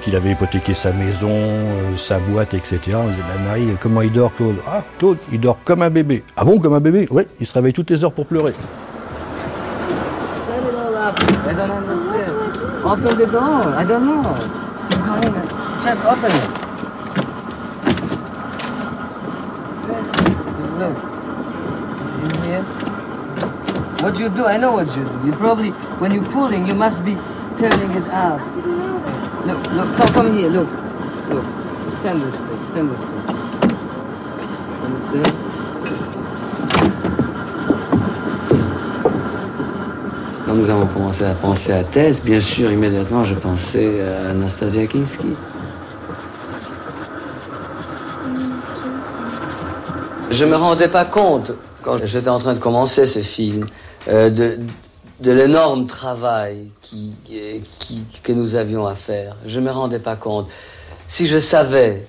qu'il 0.00 0.16
avait 0.16 0.30
hypothéqué 0.30 0.72
sa 0.72 0.90
maison, 0.90 1.28
euh, 1.30 1.98
sa 1.98 2.18
boîte, 2.18 2.54
etc. 2.54 2.80
On 2.94 3.08
disait, 3.08 3.22
bah, 3.28 3.34
Marie, 3.44 3.68
comment 3.78 4.00
il 4.00 4.10
dort, 4.10 4.34
Claude? 4.34 4.56
Ah, 4.66 4.82
Claude, 4.98 5.18
il 5.30 5.38
dort 5.38 5.58
comme 5.62 5.82
un 5.82 5.90
bébé. 5.90 6.24
Ah 6.38 6.44
bon, 6.46 6.58
comme 6.58 6.72
un 6.72 6.80
bébé? 6.80 7.06
Oui, 7.10 7.24
il 7.38 7.46
se 7.46 7.52
réveille 7.52 7.74
toutes 7.74 7.90
les 7.90 8.02
heures 8.02 8.12
pour 8.12 8.24
pleurer. 8.24 8.54
What 24.02 24.18
you 24.18 24.28
do, 24.28 24.46
I 24.46 24.56
know 24.56 24.72
what 24.72 24.88
you 24.96 25.04
do. 25.04 25.26
You 25.26 25.32
probably, 25.32 25.70
when 26.00 26.12
you're 26.12 26.24
pulling, 26.32 26.66
you 26.66 26.74
must 26.74 27.04
be 27.04 27.16
turning 27.58 27.90
it 27.96 28.08
out. 28.08 28.40
I 28.40 28.54
didn't 28.54 28.78
know 28.78 28.98
this. 28.98 29.34
Look, 29.46 29.72
look, 29.72 29.96
come, 29.96 30.08
come 30.08 30.36
here, 30.36 30.48
look. 30.48 30.68
Look. 31.28 31.44
Turn 32.02 32.18
this 32.20 32.40
way, 32.40 32.56
turn 32.74 32.88
this. 32.88 33.04
Understand? 34.82 35.34
Quand 40.46 40.54
nous 40.54 40.70
avons 40.70 40.86
commencé 40.86 41.24
à 41.24 41.34
penser 41.34 41.72
à 41.72 41.84
Thèse, 41.84 42.22
bien 42.22 42.40
sûr, 42.40 42.72
immédiatement, 42.72 43.24
je 43.24 43.34
pensais 43.34 44.00
à 44.00 44.30
Anastasia 44.30 44.86
Kinski. 44.86 45.36
Je 50.30 50.44
me 50.44 50.56
rendais 50.56 50.88
pas 50.88 51.04
compte, 51.04 51.52
quand 51.82 52.04
j'étais 52.04 52.28
en 52.28 52.38
train 52.38 52.54
de 52.54 52.58
commencer 52.58 53.06
ce 53.06 53.20
film, 53.20 53.66
euh, 54.08 54.30
de, 54.30 54.58
l'énorme 55.32 55.86
travail 55.86 56.68
que 58.22 58.32
nous 58.32 58.54
avions 58.54 58.86
à 58.86 58.94
faire. 58.94 59.36
Je 59.44 59.60
ne 59.60 59.66
me 59.66 59.70
rendais 59.70 59.98
pas 59.98 60.16
compte. 60.16 60.48
Si 61.08 61.26
je 61.26 61.38
savais, 61.38 62.06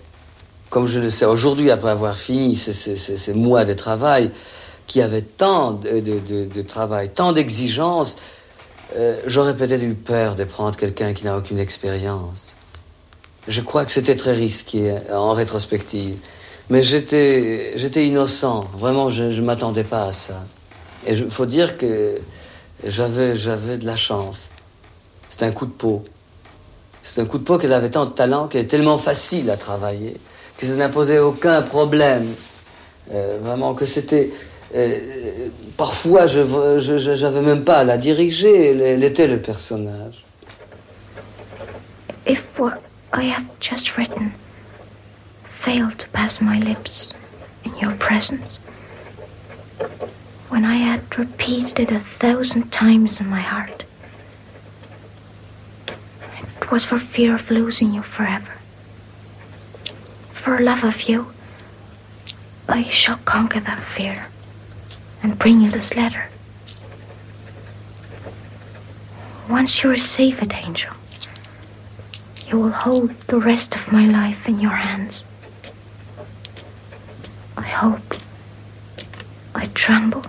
comme 0.69 0.87
je 0.87 0.99
le 0.99 1.09
sais 1.09 1.25
aujourd'hui 1.25 1.71
après 1.71 1.89
avoir 1.89 2.15
fini 2.15 2.55
ces, 2.55 3.33
mois 3.33 3.65
de 3.65 3.73
travail, 3.73 4.31
qui 4.87 5.01
avait 5.01 5.21
tant 5.21 5.71
de, 5.71 6.61
travail, 6.61 7.09
tant 7.09 7.33
d'exigences, 7.33 8.15
euh, 8.95 9.17
j'aurais 9.25 9.55
peut-être 9.55 9.83
eu 9.83 9.93
peur 9.93 10.35
de 10.35 10.43
prendre 10.43 10.75
quelqu'un 10.75 11.13
qui 11.13 11.25
n'a 11.25 11.37
aucune 11.37 11.59
expérience. 11.59 12.53
Je 13.47 13.61
crois 13.61 13.85
que 13.85 13.91
c'était 13.91 14.15
très 14.15 14.33
risqué 14.33 14.95
en 15.11 15.33
rétrospective. 15.33 16.17
Mais 16.69 16.81
j'étais, 16.81 17.73
j'étais 17.75 18.05
innocent. 18.05 18.65
Vraiment, 18.77 19.09
je 19.09 19.23
ne 19.23 19.41
m'attendais 19.41 19.83
pas 19.83 20.05
à 20.05 20.11
ça. 20.11 20.43
Et 21.05 21.13
il 21.13 21.31
faut 21.31 21.45
dire 21.45 21.77
que 21.77 22.19
j'avais, 22.85 23.35
j'avais 23.35 23.77
de 23.77 23.85
la 23.85 23.95
chance. 23.95 24.49
C'était 25.29 25.45
un 25.45 25.51
coup 25.51 25.65
de 25.65 25.71
peau. 25.71 26.03
C'est 27.03 27.21
un 27.21 27.25
coup 27.25 27.39
de 27.39 27.43
peau 27.43 27.57
qu'elle 27.57 27.73
avait 27.73 27.89
tant 27.89 28.05
de 28.05 28.11
talent, 28.11 28.47
qu'elle 28.47 28.61
est 28.61 28.67
tellement 28.67 28.97
facile 28.97 29.49
à 29.49 29.57
travailler, 29.57 30.15
que 30.57 30.65
ça 30.65 30.75
n'imposait 30.75 31.19
aucun 31.19 31.61
problème. 31.61 32.27
Euh, 33.13 33.39
vraiment 33.41 33.73
que 33.73 33.85
c'était... 33.85 34.29
Euh, 34.75 34.97
parfois, 35.75 36.27
je 36.27 37.21
n'avais 37.21 37.41
même 37.41 37.63
pas 37.63 37.79
à 37.79 37.83
la 37.83 37.97
diriger, 37.97 38.71
elle, 38.71 38.81
elle, 38.81 39.03
était 39.03 39.27
le 39.27 39.39
personnage. 39.39 40.23
If 42.25 42.43
what 42.57 42.77
I 43.13 43.31
have 43.31 43.45
just 43.59 43.97
written 43.97 44.31
failed 45.61 45.99
to 45.99 46.09
pass 46.09 46.41
my 46.41 46.57
lips 46.57 47.13
in 47.63 47.75
your 47.77 47.93
presence, 47.97 48.57
when 50.49 50.65
I 50.65 50.77
had 50.77 51.19
repeated 51.19 51.79
it 51.79 51.91
a 51.91 51.99
thousand 51.99 52.71
times 52.71 53.21
in 53.21 53.29
my 53.29 53.41
heart. 53.41 53.83
It 56.59 56.71
was 56.71 56.83
for 56.83 56.97
fear 56.97 57.35
of 57.35 57.51
losing 57.51 57.93
you 57.93 58.01
forever. 58.01 58.53
For 60.33 60.59
love 60.59 60.83
of 60.83 61.03
you, 61.03 61.27
I 62.67 62.83
shall 62.85 63.17
conquer 63.17 63.59
that 63.59 63.83
fear 63.83 64.25
and 65.21 65.37
bring 65.37 65.61
you 65.61 65.69
this 65.69 65.95
letter. 65.95 66.25
Once 69.47 69.83
you 69.83 69.91
receive 69.91 70.41
it, 70.41 70.55
Angel, 70.55 70.93
you 72.47 72.57
will 72.57 72.71
hold 72.71 73.11
the 73.27 73.39
rest 73.39 73.75
of 73.75 73.91
my 73.91 74.07
life 74.07 74.47
in 74.47 74.59
your 74.59 74.79
hands. 74.89 75.27
I 77.57 77.67
hope. 77.83 78.15
I 79.55 79.67
tremble. 79.73 80.21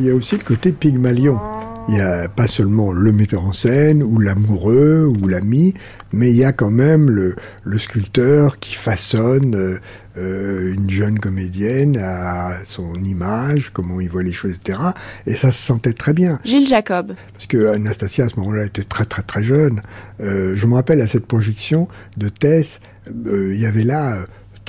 Il 0.00 0.06
y 0.06 0.10
a 0.10 0.14
aussi 0.14 0.38
le 0.38 0.44
côté 0.44 0.72
Pygmalion. 0.72 1.38
Il 1.86 1.94
n'y 1.96 2.00
a 2.00 2.26
pas 2.28 2.46
seulement 2.46 2.90
le 2.90 3.12
metteur 3.12 3.44
en 3.44 3.52
scène, 3.52 4.02
ou 4.02 4.18
l'amoureux, 4.18 5.04
ou 5.04 5.28
l'ami, 5.28 5.74
mais 6.10 6.30
il 6.30 6.36
y 6.36 6.44
a 6.44 6.52
quand 6.52 6.70
même 6.70 7.10
le, 7.10 7.34
sculpteur 7.78 8.58
qui 8.58 8.76
façonne 8.76 9.78
euh, 10.20 10.30
euh, 10.30 10.74
une 10.74 10.90
jeune 10.90 11.18
comédienne 11.18 11.96
à 11.96 12.58
son 12.64 12.94
image, 13.04 13.70
comment 13.72 14.00
il 14.00 14.08
voit 14.08 14.22
les 14.22 14.32
choses, 14.32 14.52
etc. 14.52 14.78
Et 15.26 15.34
ça 15.34 15.52
se 15.52 15.62
sentait 15.62 15.92
très 15.92 16.12
bien. 16.12 16.38
Gilles 16.44 16.68
Jacob. 16.68 17.14
Parce 17.32 17.46
que 17.46 17.68
Anastasia, 17.68 18.26
à 18.26 18.28
ce 18.28 18.36
moment-là, 18.36 18.66
était 18.66 18.84
très 18.84 19.04
très 19.04 19.22
très 19.22 19.42
jeune. 19.42 19.82
Euh, 20.20 20.54
je 20.56 20.66
me 20.66 20.74
rappelle 20.74 21.00
à 21.00 21.06
cette 21.06 21.26
projection 21.26 21.88
de 22.16 22.28
Tess, 22.28 22.80
il 23.06 23.58
y 23.58 23.66
avait 23.66 23.84
là 23.84 24.18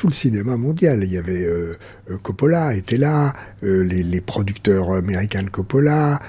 tout 0.01 0.07
le 0.07 0.13
cinéma 0.13 0.57
mondial. 0.57 1.03
Il 1.03 1.13
y 1.13 1.17
avait 1.19 1.45
euh, 1.45 1.77
euh, 2.09 2.17
Coppola 2.17 2.73
était 2.73 2.97
là, 2.97 3.33
euh, 3.63 3.83
les, 3.83 4.01
les, 4.01 4.19
producteurs 4.19 4.91
américains 4.93 5.43
de 5.43 5.49
Coppola, 5.49 6.19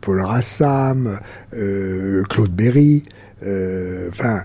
Paul 0.00 0.20
Rassam, 0.20 1.18
Claude 1.50 2.52
Berry. 2.52 3.02
Enfin, 3.42 4.44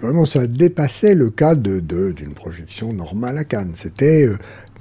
vraiment, 0.00 0.26
ça 0.26 0.46
dépassait 0.46 1.14
le 1.14 1.30
cadre 1.30 1.62
d'une 1.80 2.12
de, 2.12 2.34
projection 2.34 2.92
normale 2.92 3.38
à 3.38 3.44
Cannes. 3.44 3.72
C'était 3.74 4.28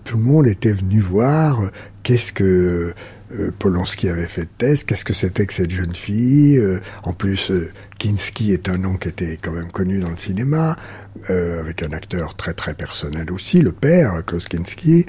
tout 0.04 0.18
le 0.18 0.24
monde 0.24 0.48
était 0.48 0.72
venu 0.72 1.02
voir 1.02 1.70
qu'est-ce 2.04 2.34
que 2.34 2.94
euh, 3.32 3.52
Polanski 3.60 4.10
avait 4.10 4.28
fait 4.28 4.46
de 4.46 4.50
thèse, 4.58 4.84
qu'est-ce 4.84 5.06
que 5.06 5.14
c'était 5.14 5.46
que 5.46 5.54
cette 5.54 5.70
jeune 5.70 5.94
fille 5.94 6.58
euh, 6.58 6.80
En 7.04 7.14
plus, 7.14 7.52
euh, 7.52 7.72
Kinski 8.00 8.54
est 8.54 8.70
un 8.70 8.80
nom 8.80 8.98
qui 8.98 9.10
était 9.10 9.38
quand 9.40 9.52
même 9.52 9.72
connu 9.72 10.00
dans 10.00 10.10
le 10.10 10.18
cinéma, 10.18 10.76
avec 11.28 11.84
un 11.84 11.92
acteur 11.92 12.36
très 12.36 12.54
très 12.54 12.74
personnel 12.74 13.30
aussi, 13.32 13.62
le 13.62 13.74
père, 13.74 14.24
Klaus 14.26 14.48
Kinski. 14.48 15.06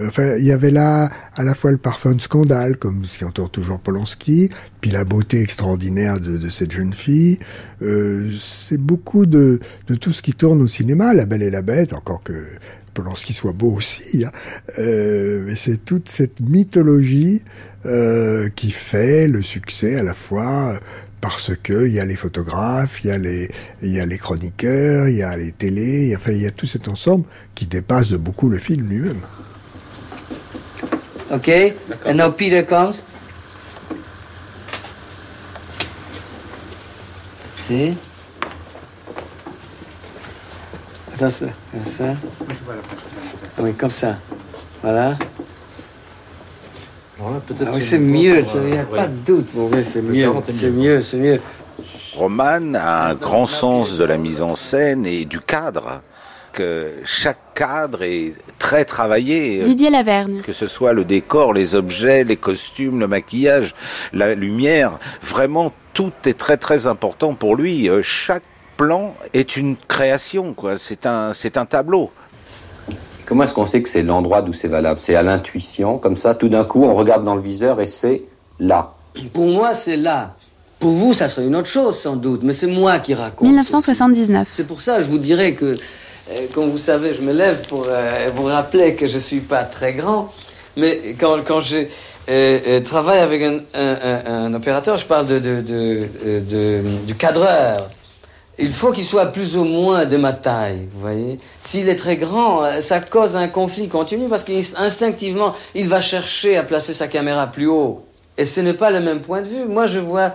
Enfin, 0.00 0.36
il 0.38 0.44
y 0.44 0.52
avait 0.52 0.70
là 0.70 1.10
à 1.34 1.42
la 1.42 1.54
fois 1.54 1.70
le 1.70 1.78
parfum 1.78 2.14
de 2.14 2.20
scandale, 2.20 2.76
comme 2.76 3.04
ce 3.04 3.18
qui 3.18 3.24
entoure 3.24 3.50
toujours 3.50 3.78
Polanski, 3.78 4.48
puis 4.80 4.90
la 4.90 5.04
beauté 5.04 5.40
extraordinaire 5.40 6.18
de, 6.18 6.38
de 6.38 6.50
cette 6.50 6.72
jeune 6.72 6.94
fille. 6.94 7.38
c'est 7.80 8.78
beaucoup 8.78 9.26
de, 9.26 9.60
de 9.88 9.94
tout 9.94 10.12
ce 10.12 10.22
qui 10.22 10.32
tourne 10.32 10.62
au 10.62 10.68
cinéma, 10.68 11.14
La 11.14 11.26
Belle 11.26 11.42
et 11.42 11.50
la 11.50 11.62
Bête, 11.62 11.92
encore 11.92 12.22
que 12.22 12.46
Polanski 12.94 13.32
soit 13.32 13.52
beau 13.52 13.72
aussi, 13.72 14.24
hein. 14.24 14.32
euh, 14.78 15.42
mais 15.46 15.56
c'est 15.56 15.84
toute 15.84 16.08
cette 16.08 16.40
mythologie 16.40 17.42
euh, 17.86 18.48
qui 18.50 18.70
fait 18.70 19.26
le 19.26 19.42
succès 19.42 19.96
à 19.96 20.02
la 20.02 20.14
fois 20.14 20.78
parce 21.20 21.52
que 21.62 21.86
il 21.86 21.92
y 21.92 22.00
a 22.00 22.04
les 22.04 22.16
photographes, 22.16 23.02
il 23.04 23.08
y 23.08 23.10
a 23.10 23.18
les, 23.18 23.48
y 23.82 24.00
a 24.00 24.06
les 24.06 24.18
chroniqueurs, 24.18 25.08
il 25.08 25.16
y 25.16 25.22
a 25.22 25.36
les 25.36 25.52
télés, 25.52 26.14
enfin, 26.16 26.32
il 26.32 26.42
y 26.42 26.46
a 26.46 26.50
tout 26.50 26.66
cet 26.66 26.88
ensemble 26.88 27.24
qui 27.54 27.66
dépasse 27.66 28.08
de 28.08 28.16
beaucoup 28.16 28.48
le 28.48 28.58
film 28.58 28.88
lui-même. 28.88 29.20
Ok, 31.32 31.48
and 32.04 32.18
now 32.18 32.30
Peter 32.30 32.62
comes. 32.62 33.04
See? 37.54 37.96
Attends, 41.14 41.30
ça. 41.30 41.46
ça. 41.84 42.04
Oui, 43.60 43.72
comme 43.72 43.90
ça. 43.90 44.16
Voilà. 44.82 45.16
ah 47.18 47.24
oui, 47.72 47.80
c'est 47.80 47.98
mieux, 47.98 48.44
il 48.54 48.60
n'y 48.70 48.76
a 48.76 48.84
pas 48.84 49.06
de 49.06 49.16
doute. 49.24 49.48
Bon, 49.54 49.70
oui, 49.72 49.82
c'est 49.82 50.02
mieux, 50.02 50.30
c'est 50.52 50.70
mieux, 50.70 51.00
c'est 51.00 51.16
mieux. 51.16 51.40
Roman 52.14 52.74
a 52.74 53.08
un 53.08 53.14
grand 53.14 53.46
sens 53.46 53.96
de 53.96 54.04
la 54.04 54.18
mise 54.18 54.42
en 54.42 54.54
scène 54.54 55.06
et 55.06 55.24
du 55.24 55.40
cadre. 55.40 56.02
Chaque 56.52 56.60
euh, 56.60 57.00
chaque 57.04 57.54
cadre 57.54 58.02
est 58.02 58.34
très 58.58 58.84
travaillé. 58.84 59.62
Didier 59.62 59.90
Lavergne. 59.90 60.42
Que 60.42 60.52
ce 60.52 60.66
soit 60.66 60.92
le 60.92 61.04
décor, 61.04 61.52
les 61.52 61.74
objets, 61.74 62.24
les 62.24 62.36
costumes, 62.36 63.00
le 63.00 63.08
maquillage, 63.08 63.74
la 64.12 64.34
lumière, 64.34 64.98
vraiment 65.22 65.72
tout 65.94 66.12
est 66.24 66.38
très 66.38 66.56
très 66.56 66.86
important 66.86 67.34
pour 67.34 67.56
lui. 67.56 67.88
Chaque 68.02 68.42
plan 68.76 69.14
est 69.32 69.56
une 69.56 69.76
création, 69.76 70.54
quoi. 70.54 70.78
C'est 70.78 71.06
un 71.06 71.32
c'est 71.32 71.56
un 71.56 71.66
tableau. 71.66 72.10
Comment 73.26 73.44
est-ce 73.44 73.54
qu'on 73.54 73.66
sait 73.66 73.82
que 73.82 73.88
c'est 73.88 74.02
l'endroit 74.02 74.42
d'où 74.42 74.52
c'est 74.52 74.68
valable? 74.68 75.00
C'est 75.00 75.14
à 75.14 75.22
l'intuition, 75.22 75.98
comme 75.98 76.16
ça, 76.16 76.34
tout 76.34 76.48
d'un 76.48 76.64
coup, 76.64 76.84
on 76.84 76.94
regarde 76.94 77.24
dans 77.24 77.34
le 77.34 77.40
viseur 77.40 77.80
et 77.80 77.86
c'est 77.86 78.24
là. 78.58 78.94
Pour 79.32 79.46
moi, 79.46 79.74
c'est 79.74 79.96
là. 79.96 80.34
Pour 80.80 80.90
vous, 80.90 81.12
ça 81.12 81.28
serait 81.28 81.46
une 81.46 81.54
autre 81.54 81.68
chose, 81.68 81.96
sans 81.96 82.16
doute, 82.16 82.40
mais 82.42 82.52
c'est 82.52 82.66
moi 82.66 82.98
qui 82.98 83.14
raconte. 83.14 83.46
1979. 83.46 84.48
C'est 84.50 84.66
pour 84.66 84.80
ça, 84.80 85.00
je 85.00 85.06
vous 85.06 85.18
dirais 85.18 85.54
que, 85.54 85.76
comme 86.54 86.70
vous 86.70 86.78
savez, 86.78 87.12
je 87.14 87.22
me 87.22 87.32
lève 87.32 87.66
pour 87.68 87.86
euh, 87.88 88.30
vous 88.34 88.44
rappeler 88.44 88.94
que 88.94 89.06
je 89.06 89.18
suis 89.18 89.40
pas 89.40 89.64
très 89.64 89.92
grand, 89.92 90.32
mais 90.76 91.16
quand, 91.18 91.38
quand 91.44 91.60
je 91.60 91.78
euh, 91.78 91.86
euh, 92.28 92.80
travaille 92.80 93.18
avec 93.18 93.42
un, 93.42 93.60
un, 93.74 94.54
opérateur, 94.54 94.96
je 94.96 95.06
parle 95.06 95.26
de, 95.26 95.38
de, 95.38 95.60
de, 95.60 96.82
du 97.06 97.14
cadreur. 97.14 97.88
Il 98.58 98.70
faut 98.70 98.92
qu'il 98.92 99.04
soit 99.04 99.26
plus 99.26 99.56
ou 99.56 99.64
moins 99.64 100.04
de 100.04 100.16
ma 100.16 100.32
taille, 100.34 100.86
vous 100.92 101.00
voyez. 101.00 101.38
S'il 101.60 101.88
est 101.88 101.96
très 101.96 102.16
grand, 102.16 102.62
ça 102.80 103.00
cause 103.00 103.34
un 103.34 103.48
conflit 103.48 103.88
continu 103.88 104.28
parce 104.28 104.44
qu'instinctivement, 104.44 105.54
il 105.74 105.88
va 105.88 106.00
chercher 106.00 106.56
à 106.56 106.62
placer 106.62 106.92
sa 106.92 107.08
caméra 107.08 107.46
plus 107.46 107.66
haut. 107.66 108.04
Et 108.42 108.44
ce 108.44 108.60
n'est 108.60 108.74
pas 108.74 108.90
le 108.90 108.98
même 108.98 109.20
point 109.20 109.40
de 109.40 109.46
vue. 109.46 109.66
Moi, 109.66 109.86
je 109.86 110.00
vois 110.00 110.32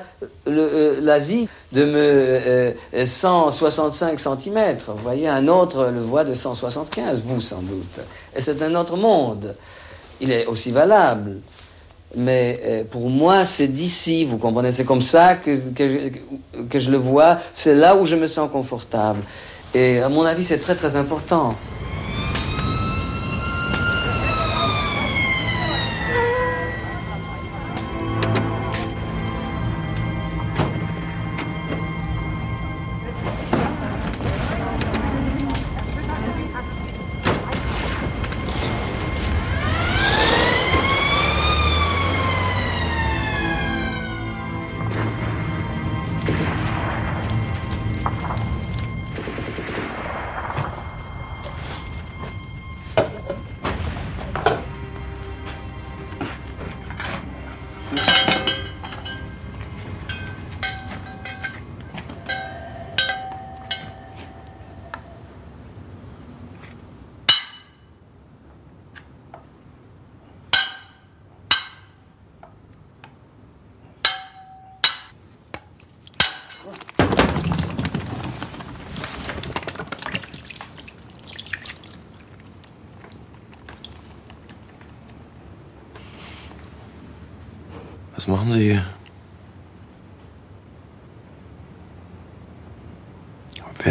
euh, 0.48 0.96
la 1.02 1.20
vie 1.20 1.50
de 1.74 1.84
me, 1.84 2.74
165 3.06 4.14
euh, 4.14 4.36
cm. 4.40 4.78
Vous 4.88 5.04
voyez, 5.04 5.28
un 5.28 5.50
autre 5.50 5.90
le 5.94 6.00
voit 6.00 6.24
de 6.24 6.34
175, 6.34 7.24
vous 7.26 7.42
sans 7.42 7.62
doute. 7.62 8.00
Et 8.34 8.40
c'est 8.40 8.62
un 8.62 8.74
autre 8.76 8.96
monde. 8.96 9.56
Il 10.22 10.32
est 10.32 10.46
aussi 10.46 10.72
valable. 10.72 11.42
Mais 12.16 12.62
euh, 12.64 12.84
pour 12.90 13.10
moi, 13.10 13.44
c'est 13.44 13.68
d'ici, 13.68 14.24
vous 14.24 14.38
comprenez 14.38 14.72
C'est 14.72 14.86
comme 14.86 15.02
ça 15.02 15.36
que, 15.36 15.52
que 16.70 16.80
je 16.80 16.90
le 16.90 16.98
vois. 16.98 17.40
C'est 17.54 17.76
là 17.76 17.98
où 17.98 18.06
je 18.06 18.16
me 18.16 18.26
sens 18.26 18.50
confortable. 18.50 19.20
Et 19.74 20.00
à 20.00 20.08
mon 20.08 20.24
avis, 20.24 20.46
c'est 20.46 20.60
très 20.60 20.76
très 20.76 20.96
important. 20.96 21.58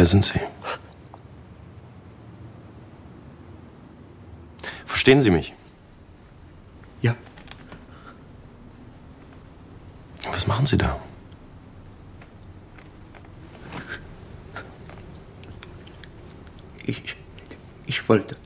Sind 0.07 0.25
Sie? 0.25 0.39
Verstehen 4.85 5.21
Sie 5.21 5.29
mich? 5.29 5.53
Ja. 7.01 7.15
Was 10.31 10.47
machen 10.47 10.65
Sie 10.65 10.77
da? 10.77 10.99
Ich, 16.85 17.17
ich 17.85 18.09
wollte, 18.09 18.37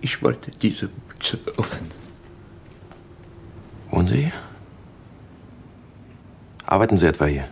ich 0.00 0.22
wollte 0.22 0.50
diese 0.52 0.88
Büchse 0.88 1.38
öffnen. 1.58 1.90
Wohnen 3.90 4.06
Sie 4.06 4.22
hier? 4.22 4.32
Arbeiten 6.64 6.96
Sie 6.96 7.06
etwa 7.06 7.26
hier? 7.26 7.48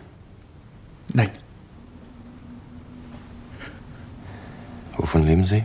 Sie? 5.43 5.65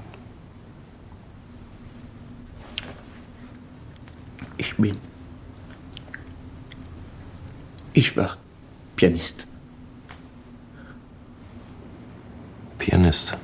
Ich 4.58 4.76
bin. 4.78 4.98
Ich 7.92 8.16
war 8.16 8.38
Pianist. 8.96 9.46
Pianist. 12.78 13.38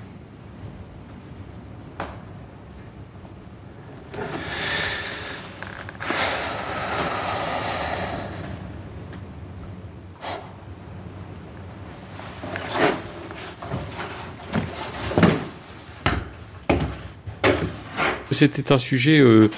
C'était 18.36 18.74
un 18.74 18.78
sujet 18.78 19.18
euh, 19.20 19.50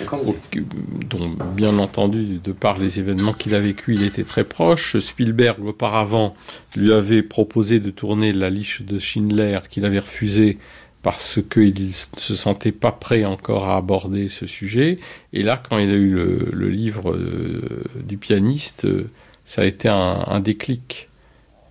dont, 1.09 1.35
bien 1.55 1.79
entendu, 1.79 2.39
de 2.43 2.51
par 2.51 2.77
les 2.77 2.99
événements 2.99 3.33
qu'il 3.33 3.55
a 3.55 3.59
vécu, 3.59 3.95
il 3.95 4.03
était 4.03 4.23
très 4.23 4.43
proche. 4.43 4.99
Spielberg, 4.99 5.65
auparavant, 5.65 6.35
lui 6.75 6.93
avait 6.93 7.23
proposé 7.23 7.79
de 7.79 7.89
tourner 7.89 8.33
La 8.33 8.51
Liche 8.51 8.83
de 8.83 8.99
Schindler, 8.99 9.61
qu'il 9.67 9.83
avait 9.83 9.97
refusé 9.97 10.59
parce 11.01 11.39
qu'il 11.49 11.87
ne 11.87 11.91
se 12.19 12.35
sentait 12.35 12.71
pas 12.71 12.91
prêt 12.91 13.25
encore 13.25 13.67
à 13.67 13.77
aborder 13.77 14.29
ce 14.29 14.45
sujet. 14.45 14.99
Et 15.33 15.41
là, 15.41 15.61
quand 15.67 15.79
il 15.79 15.89
a 15.89 15.93
eu 15.93 16.11
le, 16.11 16.69
livre 16.69 17.13
euh, 17.13 17.83
du 17.95 18.17
pianiste, 18.17 18.85
euh, 18.85 19.09
ça 19.43 19.63
a 19.63 19.65
été 19.65 19.89
un, 19.89 20.39
déclic. 20.39 21.09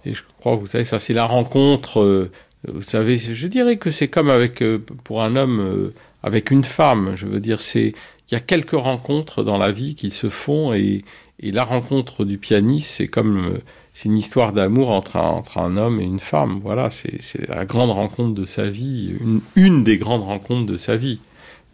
Et 0.05 0.13
je 0.13 0.23
crois, 0.41 0.57
vous 0.57 0.67
savez, 0.67 0.85
ça 0.85 0.99
c'est 0.99 1.15
la 1.15 1.27
rencontre. 1.27 2.31
vous 2.67 2.83
savez, 2.83 3.17
je 3.19 3.47
dirais 3.47 3.77
que 3.77 3.91
c'est 3.91 4.09
comme 4.09 4.31
avec, 4.31 4.65
pour 5.05 5.23
un 5.23 5.37
homme, 5.37 5.93
avec 6.27 6.51
une 6.51 6.65
femme. 6.65 7.13
Je 7.17 7.27
veux 7.27 7.41
dire, 7.41 7.61
c'est 7.61 7.93
il 8.29 8.35
y 8.35 8.37
a 8.37 8.41
quelques 8.41 8.73
rencontres 8.73 9.45
dans 9.45 9.57
la 9.57 9.71
vie 9.71 9.95
qui 9.95 10.11
se 10.11 10.29
font 10.29 10.75
et, 10.75 11.05
la 11.41 11.65
rencontre 11.65 12.25
du 12.25 12.39
pianiste, 12.39 12.89
c'est 12.89 13.09
comme 13.09 13.61
c'est 13.93 14.09
une 14.09 14.17
histoire 14.17 14.55
d'amour 14.55 14.91
entre 14.91 15.17
un, 15.17 15.29
entre 15.29 15.59
un 15.59 15.77
homme 15.77 16.01
et 16.01 16.05
une 16.05 16.19
femme. 16.19 16.61
Voilà, 16.63 16.91
c'est 16.91 17.47
la 17.49 17.67
grande 17.67 17.91
rencontre 17.91 18.35
de 18.35 18.47
sa 18.47 18.69
vie, 18.69 19.15
une, 19.21 19.41
une, 19.55 19.85
des 19.85 19.99
grandes 19.99 20.23
rencontres 20.23 20.65
de 20.65 20.79
sa 20.79 20.97
vie. 20.97 21.21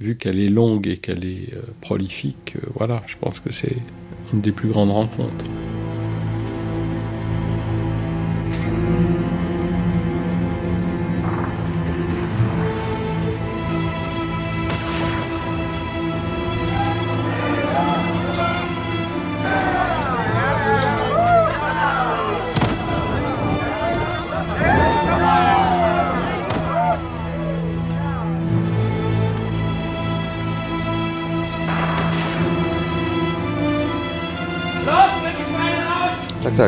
Vu 0.01 0.17
qu'elle 0.17 0.41
est 0.41 0.49
longue 0.49 0.89
et 0.89 0.97
qu'elle 0.97 1.25
est 1.25 1.55
euh, 1.55 1.63
prolifique, 1.81 2.55
euh, 2.57 2.67
voilà, 2.75 3.05
je 3.07 3.15
pense 3.17 3.39
que 3.39 3.53
c'est 3.53 3.77
une 4.33 4.41
des 4.41 4.51
plus 4.51 4.69
grandes 4.69 4.91
rencontres. 4.91 5.45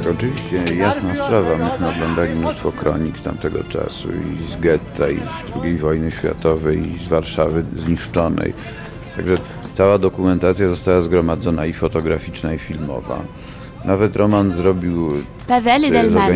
Tak, 0.05 0.14
oczywiście, 0.14 0.76
jasna 0.76 1.14
sprawa. 1.14 1.57
Myśmy 1.57 1.88
oglądali 1.88 2.34
mnóstwo 2.34 2.72
kronik 2.72 3.20
tamtego 3.20 3.64
czasu 3.64 4.09
i 4.09 4.52
z 4.52 4.57
getta, 4.57 5.09
i 5.11 5.18
z 5.18 5.64
II 5.64 5.78
wojny 5.78 6.11
światowej, 6.11 6.92
i 6.92 6.98
z 6.98 7.09
Warszawy 7.09 7.64
zniszczonej. 7.76 8.55
Także 9.16 9.36
cała 9.74 9.98
dokumentacja 9.98 10.68
została 10.68 11.00
zgromadzona 11.00 11.66
i 11.66 11.72
fotograficzna, 11.72 12.55
i 12.55 12.59
filmowa. 12.59 13.20
Nawet 13.85 14.16
Roman 14.16 14.53
zrobił, 14.53 15.09
Pavel 15.47 15.85
et 15.85 15.91
Delman. 15.91 16.32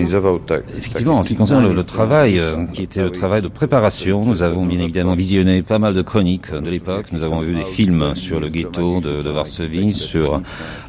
Effectivement, 0.76 1.18
en 1.18 1.22
ce 1.22 1.30
qui 1.30 1.34
concerne 1.34 1.72
le, 1.72 1.82
travail, 1.82 2.38
euh, 2.38 2.66
qui 2.66 2.82
était 2.82 3.03
le 3.03 3.11
travail 3.11 3.40
de 3.40 3.49
préparation, 3.49 4.22
nous 4.24 4.42
avons 4.42 4.66
bien 4.66 4.80
évidemment 4.80 5.14
visionné 5.14 5.62
pas 5.62 5.78
mal 5.78 5.94
de 5.94 6.03
chroniques 6.03 6.53
de 6.53 6.68
l'époque. 6.68 7.07
Nous 7.12 7.22
avons 7.22 7.40
vu 7.40 7.55
des 7.55 7.64
films 7.64 8.14
sur 8.14 8.38
le 8.38 8.49
ghetto 8.49 9.01
de, 9.01 9.22
de 9.22 9.30
Varsovie, 9.30 9.92
sur 9.92 10.42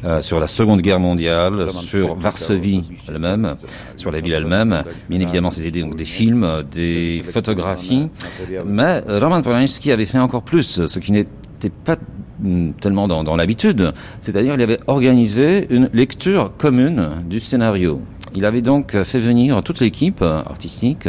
euh, 0.04 0.20
sur 0.20 0.38
la 0.38 0.48
Seconde 0.48 0.82
Guerre 0.82 1.00
mondiale, 1.00 1.70
sur 1.70 2.14
Varsovie 2.14 2.84
elle-même, 3.08 3.56
sur 3.96 4.10
la 4.10 4.20
ville 4.20 4.34
elle-même. 4.34 4.84
Bien 5.08 5.20
évidemment, 5.20 5.50
c'était 5.50 5.80
donc 5.80 5.96
des 5.96 6.04
films, 6.04 6.46
des 6.70 7.22
photographies. 7.24 8.08
Mais 8.66 9.02
euh, 9.08 9.18
Roman 9.18 9.40
Polanski 9.40 9.92
avait 9.92 10.06
fait 10.06 10.18
encore 10.18 10.42
plus, 10.42 10.86
ce 10.86 10.98
qui 10.98 11.12
n'était 11.12 11.70
pas 11.84 11.96
tellement 12.80 13.08
dans, 13.08 13.24
dans 13.24 13.36
l'habitude, 13.36 13.92
c'est-à-dire 14.20 14.54
il 14.54 14.62
avait 14.62 14.78
organisé 14.86 15.66
une 15.70 15.90
lecture 15.92 16.52
commune 16.56 17.22
du 17.28 17.40
scénario. 17.40 18.00
Il 18.34 18.44
avait 18.44 18.62
donc 18.62 18.92
fait 19.02 19.18
venir 19.18 19.60
toute 19.62 19.80
l'équipe 19.80 20.22
artistique 20.22 21.08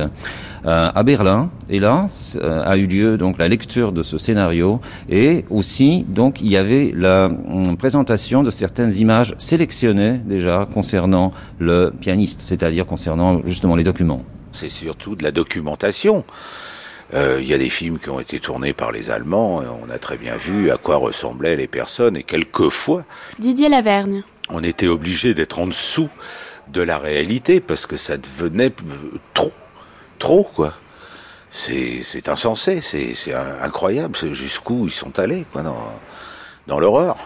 euh, 0.65 0.91
à 0.93 1.03
Berlin 1.03 1.49
et 1.69 1.79
là 1.79 2.05
euh, 2.35 2.63
a 2.63 2.77
eu 2.77 2.85
lieu 2.85 3.17
donc 3.17 3.39
la 3.39 3.47
lecture 3.47 3.91
de 3.91 4.03
ce 4.03 4.19
scénario 4.19 4.79
et 5.09 5.43
aussi 5.49 6.05
donc 6.07 6.39
il 6.41 6.49
y 6.49 6.57
avait 6.57 6.93
la 6.95 7.25
hum, 7.25 7.77
présentation 7.77 8.43
de 8.43 8.51
certaines 8.51 8.93
images 8.93 9.33
sélectionnées 9.39 10.19
déjà 10.23 10.67
concernant 10.71 11.31
le 11.57 11.91
pianiste, 11.99 12.41
c'est-à-dire 12.41 12.85
concernant 12.85 13.41
justement 13.45 13.75
les 13.75 13.83
documents. 13.83 14.23
C'est 14.51 14.69
surtout 14.69 15.15
de 15.15 15.23
la 15.23 15.31
documentation. 15.31 16.23
Euh, 17.13 17.39
Il 17.41 17.47
y 17.47 17.53
a 17.53 17.57
des 17.57 17.69
films 17.69 17.99
qui 17.99 18.09
ont 18.09 18.19
été 18.19 18.39
tournés 18.39 18.73
par 18.73 18.91
les 18.91 19.09
Allemands, 19.11 19.61
et 19.61 19.65
on 19.67 19.89
a 19.89 19.99
très 19.99 20.17
bien 20.17 20.37
vu 20.37 20.71
à 20.71 20.77
quoi 20.77 20.95
ressemblaient 20.97 21.55
les 21.57 21.67
personnes, 21.67 22.15
et 22.15 22.23
quelquefois, 22.23 23.03
Didier 23.39 23.69
Lavergne. 23.69 24.23
on 24.49 24.63
était 24.63 24.87
obligé 24.87 25.33
d'être 25.33 25.59
en 25.59 25.67
dessous 25.67 26.09
de 26.69 26.81
la 26.81 26.97
réalité, 26.97 27.59
parce 27.59 27.85
que 27.85 27.97
ça 27.97 28.15
devenait 28.17 28.71
trop, 29.33 29.51
trop, 30.19 30.43
quoi. 30.43 30.73
C'est 31.53 31.99
c'est 32.03 32.29
insensé, 32.29 32.79
c'est 32.79 33.33
incroyable, 33.61 34.15
c'est 34.17 34.33
jusqu'où 34.33 34.85
ils 34.87 34.91
sont 34.93 35.19
allés, 35.19 35.45
quoi, 35.51 35.63
dans, 35.63 35.91
dans 36.67 36.79
l'horreur. 36.79 37.17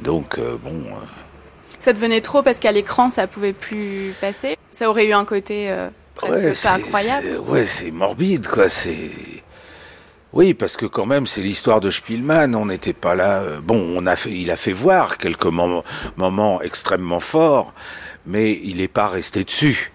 Donc, 0.00 0.38
euh, 0.38 0.56
bon... 0.60 0.82
euh, 0.86 1.06
Ça 1.78 1.92
devenait 1.92 2.20
trop 2.20 2.42
parce 2.42 2.58
qu'à 2.58 2.72
l'écran, 2.72 3.10
ça 3.10 3.28
pouvait 3.28 3.52
plus 3.52 4.14
passer. 4.20 4.56
Ça 4.72 4.90
aurait 4.90 5.06
eu 5.06 5.12
un 5.12 5.24
côté 5.24 5.70
euh, 5.70 5.88
presque 6.14 6.42
Ouais, 6.42 6.52
pas 6.62 6.74
incroyable. 6.74 7.38
Ouais, 7.48 7.66
c'est 7.66 7.90
morbide, 7.90 8.46
quoi. 8.46 8.68
C'est. 8.68 9.10
Oui, 10.32 10.54
parce 10.54 10.76
que 10.78 10.86
quand 10.86 11.04
même, 11.06 11.26
c'est 11.26 11.42
l'histoire 11.42 11.80
de 11.80 11.90
Spielmann. 11.90 12.54
On 12.54 12.66
n'était 12.66 12.94
pas 12.94 13.14
là. 13.14 13.42
euh, 13.42 13.60
Bon, 13.62 13.76
on 13.96 14.06
a 14.06 14.16
fait, 14.16 14.30
il 14.30 14.50
a 14.50 14.56
fait 14.56 14.72
voir 14.72 15.18
quelques 15.18 15.44
moments, 15.46 15.84
moments 16.16 16.62
extrêmement 16.62 17.20
forts, 17.20 17.74
mais 18.26 18.58
il 18.62 18.78
n'est 18.78 18.88
pas 18.88 19.08
resté 19.08 19.44
dessus. 19.44 19.92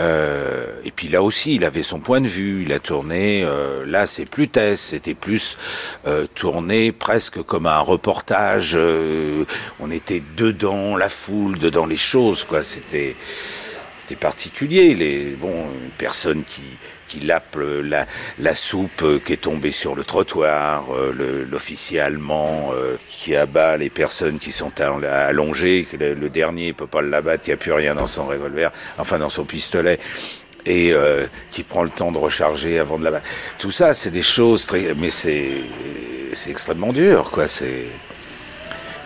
Euh, 0.00 0.80
et 0.84 0.92
puis 0.92 1.08
là 1.08 1.22
aussi, 1.22 1.56
il 1.56 1.64
avait 1.64 1.82
son 1.82 1.98
point 1.98 2.20
de 2.20 2.28
vue. 2.28 2.62
Il 2.62 2.72
a 2.72 2.78
tourné. 2.78 3.42
euh, 3.44 3.84
là, 3.86 4.06
c'est 4.06 4.26
plus 4.26 4.48
Tess. 4.48 4.80
C'était 4.80 5.14
plus 5.14 5.58
euh, 6.06 6.26
tourné 6.34 6.92
presque 6.92 7.42
comme 7.42 7.66
un 7.66 7.80
reportage. 7.80 8.76
on 9.80 9.90
était 9.90 10.22
dedans 10.36 10.96
la 10.96 11.08
foule, 11.08 11.58
dedans 11.58 11.86
les 11.86 11.96
choses, 11.96 12.44
quoi. 12.44 12.62
C'était 12.62 13.16
c'était 14.08 14.18
particulier. 14.18 14.94
Les 14.94 15.36
bon, 15.38 15.52
une 15.52 15.90
personne 15.96 16.44
qui 16.44 16.62
qui 17.08 17.20
lappe 17.20 17.56
la, 17.82 18.06
la 18.38 18.54
soupe 18.54 19.02
euh, 19.02 19.18
qui 19.18 19.32
est 19.32 19.38
tombée 19.38 19.72
sur 19.72 19.94
le 19.94 20.04
trottoir, 20.04 20.94
euh, 20.94 21.46
l'officier 21.50 22.00
allemand 22.00 22.70
euh, 22.74 22.96
qui 23.08 23.34
abat 23.34 23.78
les 23.78 23.88
personnes 23.88 24.38
qui 24.38 24.52
sont 24.52 24.78
all- 24.78 25.06
allongées, 25.06 25.86
le, 25.98 26.12
le 26.12 26.28
dernier 26.28 26.74
peut 26.74 26.86
pas 26.86 27.00
l'abattre, 27.00 27.44
il 27.46 27.48
n'y 27.50 27.54
a 27.54 27.56
plus 27.56 27.72
rien 27.72 27.94
dans 27.94 28.04
son 28.04 28.26
revolver, 28.26 28.70
enfin 28.98 29.18
dans 29.18 29.30
son 29.30 29.46
pistolet, 29.46 29.98
et 30.66 30.92
euh, 30.92 31.26
qui 31.50 31.62
prend 31.62 31.82
le 31.82 31.88
temps 31.88 32.12
de 32.12 32.18
recharger 32.18 32.78
avant 32.78 32.98
de 32.98 33.04
l'abattre. 33.04 33.24
Tout 33.58 33.70
ça, 33.70 33.94
c'est 33.94 34.10
des 34.10 34.20
choses 34.20 34.66
très, 34.66 34.94
mais 34.94 35.08
c'est 35.08 35.62
c'est 36.34 36.50
extrêmement 36.50 36.92
dur, 36.92 37.30
quoi. 37.30 37.48
C'est 37.48 37.86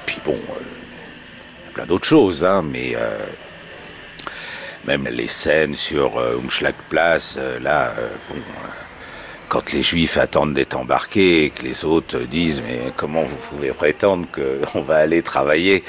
puis 0.07 0.19
bon, 0.25 0.35
euh, 0.35 1.73
plein 1.73 1.87
d'autres 1.87 2.09
choses, 2.09 2.43
hein, 2.43 2.65
mais 2.69 2.95
euh, 2.97 3.17
même 4.87 5.07
les 5.11 5.29
scènes 5.29 5.77
sur 5.77 6.19
euh, 6.19 6.39
Umschlagplatz, 6.39 7.37
euh, 7.39 7.59
là, 7.61 7.95
euh, 7.99 8.09
bon, 8.29 8.37
euh, 8.37 8.69
quand 9.49 9.73
les 9.73 9.83
Juifs 9.83 10.17
attendent 10.17 10.55
d'être 10.55 10.77
embarqués 10.77 11.45
et 11.45 11.51
que 11.51 11.63
les 11.63 11.85
autres 11.85 12.19
disent 12.21 12.63
mais 12.63 12.93
comment 12.97 13.23
vous 13.23 13.37
pouvez 13.37 13.71
prétendre 13.73 14.27
qu'on 14.33 14.81
va 14.83 14.97
aller 14.97 15.23
travailler? 15.23 15.85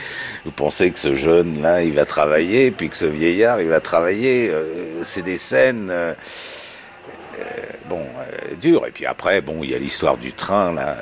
Vous 0.46 0.52
pensez 0.52 0.92
que 0.92 1.00
ce 1.00 1.16
jeune-là, 1.16 1.84
il 1.84 1.94
va 1.94 2.06
travailler, 2.06 2.72
puis 2.72 2.90
que 2.90 2.98
ce 2.98 3.06
vieillard, 3.06 3.62
il 3.62 3.70
va 3.70 3.80
travailler? 3.80 4.52
C'est 5.04 5.22
des 5.22 5.38
scènes... 5.38 5.94
bon, 7.88 8.06
dures. 8.60 8.86
Et 8.86 8.92
puis 8.92 9.06
après, 9.06 9.40
bon, 9.40 9.64
il 9.64 9.70
y 9.70 9.76
a 9.76 9.80
l'histoire 9.80 10.18
du 10.18 10.34
train, 10.34 10.74
là. 10.74 10.98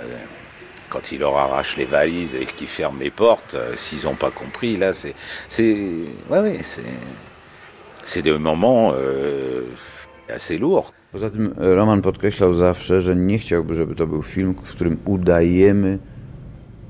Quand 0.89 1.11
il 1.11 1.21
leur 1.21 1.37
arrache 1.37 1.77
les 1.77 1.85
valises 1.85 2.35
et 2.35 2.45
qu'il 2.45 2.67
ferme 2.67 2.99
les 2.99 3.11
portes, 3.11 3.55
s'ils 3.75 4.05
n'ont 4.05 4.15
pas 4.15 4.29
compris, 4.29 4.77
là, 4.77 4.91
c'est 4.93 5.15
ouais, 5.63 6.39
ouais, 6.39 6.57
c'est... 6.61 6.83
C'est 8.03 8.21
des 8.21 8.37
moments 8.37 8.91
euh, 8.93 9.63
assez 10.35 10.57
lourds. 10.57 10.91
Poza 11.11 11.29
tym 11.29 11.53
e, 11.61 11.75
Roman 11.75 12.01
podkreślał 12.01 12.53
zawsze, 12.53 13.01
że 13.01 13.15
nie 13.15 13.37
chciałby, 13.37 13.75
żeby 13.75 13.95
to 13.95 14.07
był 14.07 14.21
film, 14.21 14.53
w 14.63 14.71
którym 14.71 14.97
udajemy 15.05 15.99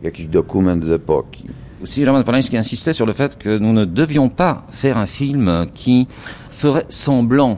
jakiś 0.02 0.28
dokument 0.28 0.86
z 0.86 0.92
epoki. 0.92 1.48
Aussi, 1.82 2.06
Roman 2.06 2.24
Polanski 2.24 2.58
insistait 2.58 2.94
sur 2.94 3.08
le 3.08 3.14
fait 3.14 3.38
que 3.38 3.58
nous 3.60 3.74
ne 3.74 3.86
devions 3.86 4.30
pas 4.30 4.64
faire 4.72 4.98
un 4.98 5.08
film 5.08 5.66
qui 5.74 6.08
ferait 6.50 6.86
semblant, 6.90 7.58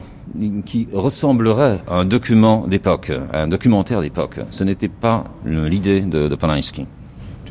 qui 0.64 0.88
ressemblerait 0.92 1.82
à 1.86 1.96
un 1.96 2.06
document 2.06 2.66
d'époque, 2.66 3.12
à 3.32 3.42
un 3.42 3.48
documentaire 3.48 4.00
d'époque. 4.00 4.40
Ce 4.50 4.64
n'était 4.64 4.88
pas 4.88 5.24
euh, 5.46 5.68
l'idée 5.68 6.00
de, 6.00 6.28
de 6.28 6.36
Polanski. 6.36 6.86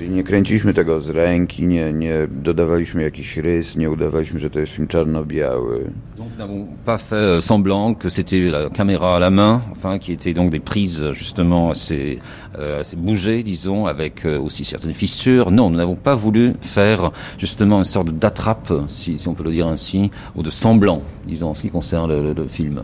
Czyli 0.03 0.15
nie 0.15 0.23
kręciliśmy 0.23 0.73
tego 0.73 0.99
z 0.99 1.09
ręki, 1.09 1.63
nie, 1.63 1.93
nie 1.93 2.27
dodawaliśmy 2.31 3.01
jakiś 3.03 3.37
rys, 3.37 3.75
nie 3.75 3.89
udawaliśmy, 3.91 4.39
że 4.39 4.49
to 4.49 4.59
jest 4.59 4.71
film 4.73 4.87
czarno-biały. 4.87 5.91
Donc 6.17 6.27
nous 6.29 6.37
n'avons 6.37 6.67
pas 6.85 6.97
fait 7.01 7.15
euh, 7.37 7.41
semblant 7.43 7.95
que 7.97 8.09
c'était 8.09 8.51
la 8.51 8.69
caméra 8.69 9.15
à 9.15 9.19
la 9.19 9.29
main, 9.29 9.61
enfin 9.71 9.99
qui 9.99 10.11
étaient 10.11 10.33
donc 10.33 10.51
des 10.51 10.59
prises 10.59 11.03
justement 11.13 11.69
assez, 11.71 12.19
euh, 12.59 12.81
assez 12.81 12.97
bougées, 12.97 13.43
disons, 13.43 13.85
avec 13.87 14.25
euh, 14.25 14.41
aussi 14.45 14.65
certaines 14.65 14.93
fissures. 14.93 15.51
Non, 15.51 15.69
nous 15.69 15.77
n'avons 15.77 15.95
pas 15.95 16.15
voulu 16.15 16.53
faire 16.61 17.11
justement 17.39 17.77
une 17.79 17.85
sorte 17.85 18.09
d'attrape, 18.09 18.73
si, 18.89 19.17
si 19.17 19.27
on 19.29 19.33
peut 19.35 19.45
le 19.45 19.51
dire 19.51 19.67
ainsi, 19.67 20.11
ou 20.35 20.43
de 20.43 20.49
semblant, 20.49 21.01
disons, 21.25 21.49
en 21.51 21.53
ce 21.53 21.61
qui 21.61 21.69
concerne 21.69 22.09
le, 22.09 22.21
le- 22.23 22.33
le 22.33 22.47
film. 22.49 22.81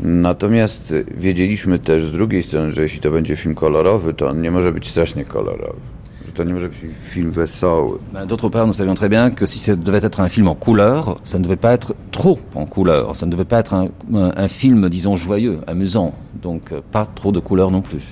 Natomiast 0.00 0.94
wiedzieliśmy 1.16 1.78
też 1.78 2.04
z 2.04 2.12
drugiej 2.12 2.42
strony, 2.42 2.72
że 2.72 2.82
jeśli 2.82 3.00
to 3.00 3.10
będzie 3.10 3.36
film 3.36 3.54
kolorowy, 3.54 4.14
to 4.14 4.28
on 4.28 4.40
nie 4.42 4.50
może 4.50 4.72
być 4.72 4.88
strasznie 4.88 5.24
kolorowy. 5.24 5.80
Że 6.36 6.42
to 6.42 6.48
nie 6.48 6.54
może 6.54 6.68
być 6.68 6.78
film 7.02 7.30
wesoły. 7.30 7.98
Ben, 8.12 8.28
D'autre 8.28 8.50
part, 8.50 8.66
nous 8.66 8.76
savions 8.76 8.94
très 8.94 9.08
bien 9.08 9.30
que 9.30 9.46
si 9.46 9.58
ça 9.58 9.74
devait 9.76 10.04
être 10.06 10.20
un 10.20 10.28
film 10.28 10.48
en 10.48 10.54
couleur, 10.54 11.18
ça 11.24 11.38
ne 11.38 11.44
devait 11.44 11.56
pas 11.60 11.72
être 11.72 11.94
trop 12.10 12.38
en 12.54 12.66
couleur. 12.66 13.16
Ça 13.16 13.26
ne 13.26 13.30
devait 13.30 13.44
pas 13.46 13.58
être 13.60 13.74
un, 13.74 13.84
un- 14.14 14.32
un 14.36 14.48
film, 14.48 14.88
disons, 14.90 15.16
joyeux, 15.16 15.58
amusant. 15.66 16.12
Donc 16.42 16.72
euh, 16.72 16.80
pas 16.92 17.06
trop 17.14 17.32
de 17.32 17.40
couleurs 17.40 17.70
non 17.70 17.80
plus. 17.82 18.02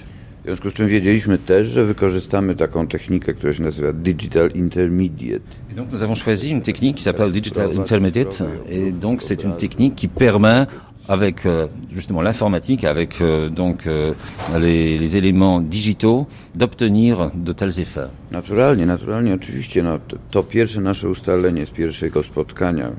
W 0.42 0.46
związku 0.46 0.70
z 0.70 0.72
czym 0.72 0.88
wiedzieliśmy 0.88 1.38
też, 1.38 1.66
że 1.68 1.84
wykorzystamy 1.84 2.54
taką 2.54 2.86
technikę, 2.86 3.34
która 3.34 3.52
się 3.52 3.62
nazywa 3.62 3.92
Digital 3.92 4.50
Intermediate? 4.54 5.42
Et 5.70 5.74
donc 5.76 5.92
nous 5.92 6.02
avons 6.02 6.24
choisi 6.24 6.50
une 6.50 6.60
technique 6.62 6.96
qui 6.96 7.02
s'appelle 7.02 7.32
Digital 7.32 7.70
Intermediate. 7.78 8.42
Et 8.68 8.92
donc 8.92 9.22
c'est 9.22 9.42
une 9.44 9.56
technique 9.56 9.94
qui 9.94 10.08
permet 10.08 10.66
avec 11.08 11.46
euh, 11.46 11.66
justement 11.90 12.22
l'informatique, 12.22 12.84
avec 12.84 13.20
euh, 13.20 13.48
donc 13.50 13.86
euh, 13.86 14.14
les, 14.58 14.98
les 14.98 15.16
éléments 15.16 15.60
digitaux, 15.60 16.26
d'obtenir 16.54 17.30
de 17.34 17.52
tels 17.52 17.78
effets. 17.80 18.08
Naturalnie, 18.30 18.86
naturalnie, 18.86 19.32
oczywiście. 19.32 19.82
No, 19.82 19.98
to, 19.98 20.16
to 20.30 20.42
pierwsze 20.42 20.80
nasze 20.80 21.08
ustalenie 21.08 21.66
z 21.66 21.70
pierwszego 21.70 22.22
spotkania, 22.22 22.90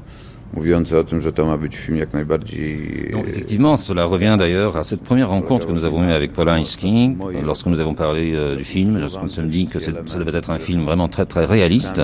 mówiące 0.54 0.98
o 1.00 1.04
tym, 1.04 1.20
że 1.22 1.32
to 1.32 1.46
ma 1.46 1.58
być 1.58 1.76
film 1.78 1.98
jak 1.98 2.14
najbardziej... 2.14 3.10
Donc 3.12 3.28
effectivement, 3.28 3.78
cela 3.78 4.06
revient 4.06 4.36
d'ailleurs 4.39 4.78
à 4.78 4.84
cette 4.84 5.02
première 5.02 5.30
rencontre 5.30 5.68
que 5.68 5.74
nous 5.74 5.84
avons 5.84 6.04
eue 6.04 6.12
avec 6.14 6.32
Polanski, 6.34 7.16
lorsque 7.43 7.66
nous 7.68 7.80
avons 7.80 7.93
parlé 7.93 8.34
euh, 8.34 8.56
du 8.56 8.64
film, 8.64 8.98
lorsqu'on 8.98 9.22
nous 9.24 9.28
sommes 9.28 9.50
dit 9.50 9.68
que 9.68 9.80
ça 9.80 9.91
devait 9.91 10.38
être 10.38 10.52
un 10.52 10.60
film 10.60 10.84
vraiment 10.84 11.08
très 11.10 11.26
très 11.26 11.46
réaliste. 11.46 12.02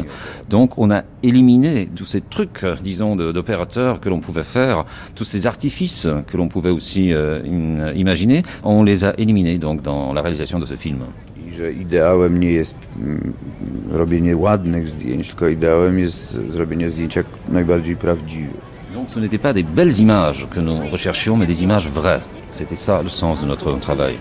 Donc 0.50 0.78
on 0.78 0.92
a 0.92 1.04
éliminé 1.24 1.88
tous 1.96 2.06
ces 2.06 2.22
trucs, 2.22 2.64
euh, 2.64 2.76
disons, 2.84 3.16
d'opérateurs 3.16 4.00
que 4.00 4.10
l'on 4.10 4.20
pouvait 4.20 4.44
faire, 4.44 4.86
tous 5.16 5.26
ces 5.26 5.48
artifices 5.48 6.08
que 6.28 6.38
l'on 6.38 6.48
pouvait 6.50 6.72
aussi 6.72 7.14
euh, 7.14 7.42
im- 7.46 7.94
imaginer, 7.96 8.44
on 8.64 8.84
les 8.84 9.04
a 9.06 9.14
éliminés 9.18 9.58
donc 9.60 9.82
dans 9.82 10.14
la 10.14 10.22
réalisation 10.22 10.60
de 10.60 10.66
ce 10.66 10.76
film. 10.76 11.00
I 11.52 11.54
że 11.54 11.72
ideałem 11.72 12.40
nie 12.40 12.52
jest 12.52 12.76
mm, 12.96 13.34
robienie 13.92 14.38
ładnych 14.38 14.88
zdjęć, 14.88 15.28
tylko 15.28 15.48
ideałem 15.48 16.00
jest 16.00 16.40
zrobienie 16.48 16.90
zdjęć 16.90 17.16
jak 17.16 17.26
najbardziej 17.50 17.96
prawdziwych. 17.96 18.72
Donc 18.94 19.10
ce 19.10 19.20
n'étaient 19.20 19.42
pas 19.42 19.54
des 19.54 19.64
belles 19.64 20.00
images 20.00 20.48
que 20.50 20.60
nous 20.60 20.92
recherchions, 20.92 21.38
mais 21.38 21.48
des 21.48 21.64
images 21.64 21.90
vraies. 21.90 22.22
C'était 22.52 22.76
ça 22.76 23.02
le 23.02 23.10
sens 23.10 23.42
de 23.42 23.46
notre 23.46 23.80
travail. 23.80 24.18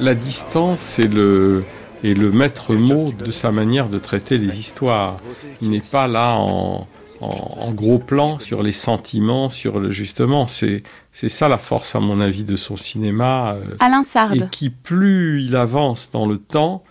La 0.00 0.14
distance 0.14 0.98
est 0.98 1.12
le, 1.12 1.64
est 2.04 2.14
le 2.14 2.30
maître 2.30 2.74
mot 2.74 3.12
de 3.12 3.30
sa 3.30 3.50
manière 3.50 3.88
de 3.88 3.98
traiter 3.98 4.38
les 4.38 4.60
histoires. 4.60 5.18
Il 5.60 5.70
n'est 5.70 5.80
pas 5.80 6.06
là 6.06 6.36
en, 6.36 6.86
en, 7.20 7.72
gros 7.72 7.98
plan 7.98 8.38
sur 8.38 8.62
les 8.62 8.72
sentiments, 8.72 9.48
sur 9.48 9.80
le 9.80 9.90
justement. 9.90 10.46
C'est 10.46 10.82
c'est 11.12 11.28
ça 11.28 11.48
la 11.48 11.58
force, 11.58 11.94
à 11.94 12.00
mon 12.00 12.20
avis, 12.20 12.44
de 12.44 12.56
son 12.56 12.76
cinéma. 12.76 13.54
Euh, 13.54 13.76
Alain 13.80 14.04
Sard. 14.04 14.34
Et 14.34 14.48
qui 14.50 14.70
plus 14.70 15.42
il 15.42 15.56
avance 15.56 16.10
dans 16.12 16.26
le 16.26 16.38
temps, 16.38 16.84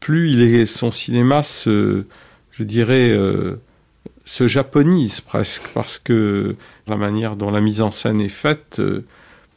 plus 0.00 0.32
il 0.32 0.42
est 0.42 0.66
son 0.66 0.90
cinéma 0.90 1.42
se, 1.42 2.04
je 2.50 2.62
dirais, 2.64 3.10
euh, 3.10 3.60
se 4.24 4.48
japonise 4.48 5.20
presque 5.20 5.68
parce 5.72 5.98
que 5.98 6.56
la 6.88 6.96
manière 6.96 7.36
dont 7.36 7.50
la 7.50 7.60
mise 7.60 7.80
en 7.80 7.90
scène 7.90 8.20
est 8.20 8.28
faite. 8.28 8.76
Euh, 8.80 9.04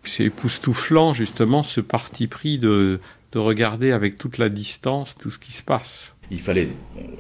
c'est 0.10 0.26
époustouflant 0.26 1.14
justement 1.14 1.64
ce 1.64 1.82
parti 1.82 2.28
pris 2.28 2.60
de, 2.60 3.00
de 3.32 3.40
regarder 3.40 3.92
avec 3.92 4.18
toute 4.18 4.38
la 4.38 4.50
distance 4.50 5.16
tout 5.18 5.30
ce 5.30 5.38
qui 5.38 5.52
se 5.52 5.64
passe. 5.64 6.14
Il 6.30 6.40
fallait 6.40 6.70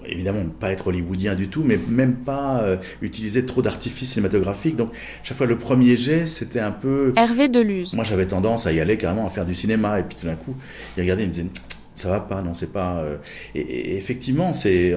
évidemment 0.06 0.50
pas 0.50 0.72
être 0.72 0.88
hollywoodien 0.88 1.36
du 1.36 1.48
tout, 1.48 1.64
mais 1.64 1.80
même 1.88 2.18
pas 2.18 2.62
euh, 2.62 2.78
utiliser 3.02 3.46
trop 3.46 3.62
d'artifices 3.62 4.12
cinématographiques. 4.12 4.76
Donc 4.76 4.92
chaque 5.24 5.38
fois 5.38 5.48
le 5.48 5.58
premier 5.58 5.96
jet, 5.96 6.28
c'était 6.28 6.60
un 6.60 6.72
peu. 6.72 7.14
Hervé 7.16 7.48
Deluse. 7.48 7.94
Moi 7.94 8.04
j'avais 8.04 8.28
tendance 8.28 8.68
à 8.68 8.74
y 8.74 8.82
aller 8.82 8.98
carrément 8.98 9.26
à 9.26 9.30
faire 9.30 9.46
du 9.46 9.56
cinéma, 9.56 10.00
et 10.00 10.04
puis 10.04 10.18
tout 10.18 10.26
d'un 10.26 10.36
coup, 10.36 10.56
il 10.98 11.02
regardait, 11.02 11.24
il 11.24 11.30
me 11.30 11.34
disait 11.34 11.48
ça 11.96 12.10
va 12.10 12.20
pas, 12.20 12.42
non, 12.42 12.54
c'est 12.54 12.72
pas. 12.72 13.00
Euh, 13.00 13.18
et, 13.56 13.98
effectivement, 13.98 14.54
c'est. 14.54 14.94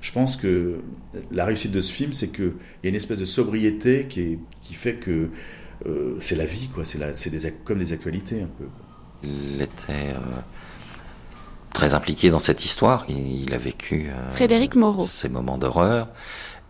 Je 0.00 0.12
pense 0.12 0.36
que 0.36 0.78
la 1.30 1.44
réussite 1.44 1.72
de 1.72 1.80
ce 1.80 1.92
film, 1.92 2.12
c'est 2.12 2.28
qu'il 2.28 2.52
y 2.82 2.86
a 2.86 2.88
une 2.88 2.94
espèce 2.94 3.18
de 3.18 3.26
sobriété 3.26 4.06
qui, 4.08 4.38
qui 4.62 4.74
fait 4.74 4.94
que 4.94 5.30
euh, 5.86 6.16
c'est 6.20 6.36
la 6.36 6.44
vie, 6.44 6.68
quoi. 6.68 6.84
C'est 6.84 7.30
des, 7.30 7.52
comme 7.64 7.78
des 7.78 7.92
actualités 7.92 8.42
un 8.42 8.46
peu. 8.46 8.68
Il 9.22 9.60
était 9.60 10.14
euh, 10.14 10.40
très 11.72 11.94
impliqué 11.94 12.30
dans 12.30 12.38
cette 12.38 12.64
histoire. 12.64 13.04
Il, 13.08 13.52
a 13.54 13.58
vécu 13.58 14.10
euh, 14.10 14.32
Frédéric 14.32 14.76
Moreau. 14.76 15.06
ces 15.06 15.28
moments 15.28 15.58
d'horreur 15.58 16.08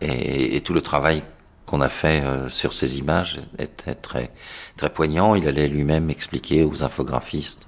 et, 0.01 0.61
tout 0.61 0.73
le 0.73 0.81
travail 0.81 1.23
qu'on 1.65 1.81
a 1.81 1.89
fait 1.89 2.23
sur 2.49 2.73
ces 2.73 2.97
images 2.97 3.39
était 3.57 3.95
très 3.95 4.31
très 4.75 4.91
poignant. 4.91 5.33
Il 5.33 5.47
allait 5.47 5.67
lui-même 5.67 6.09
expliquer 6.09 6.63
aux 6.63 6.83
infographistes 6.83 7.65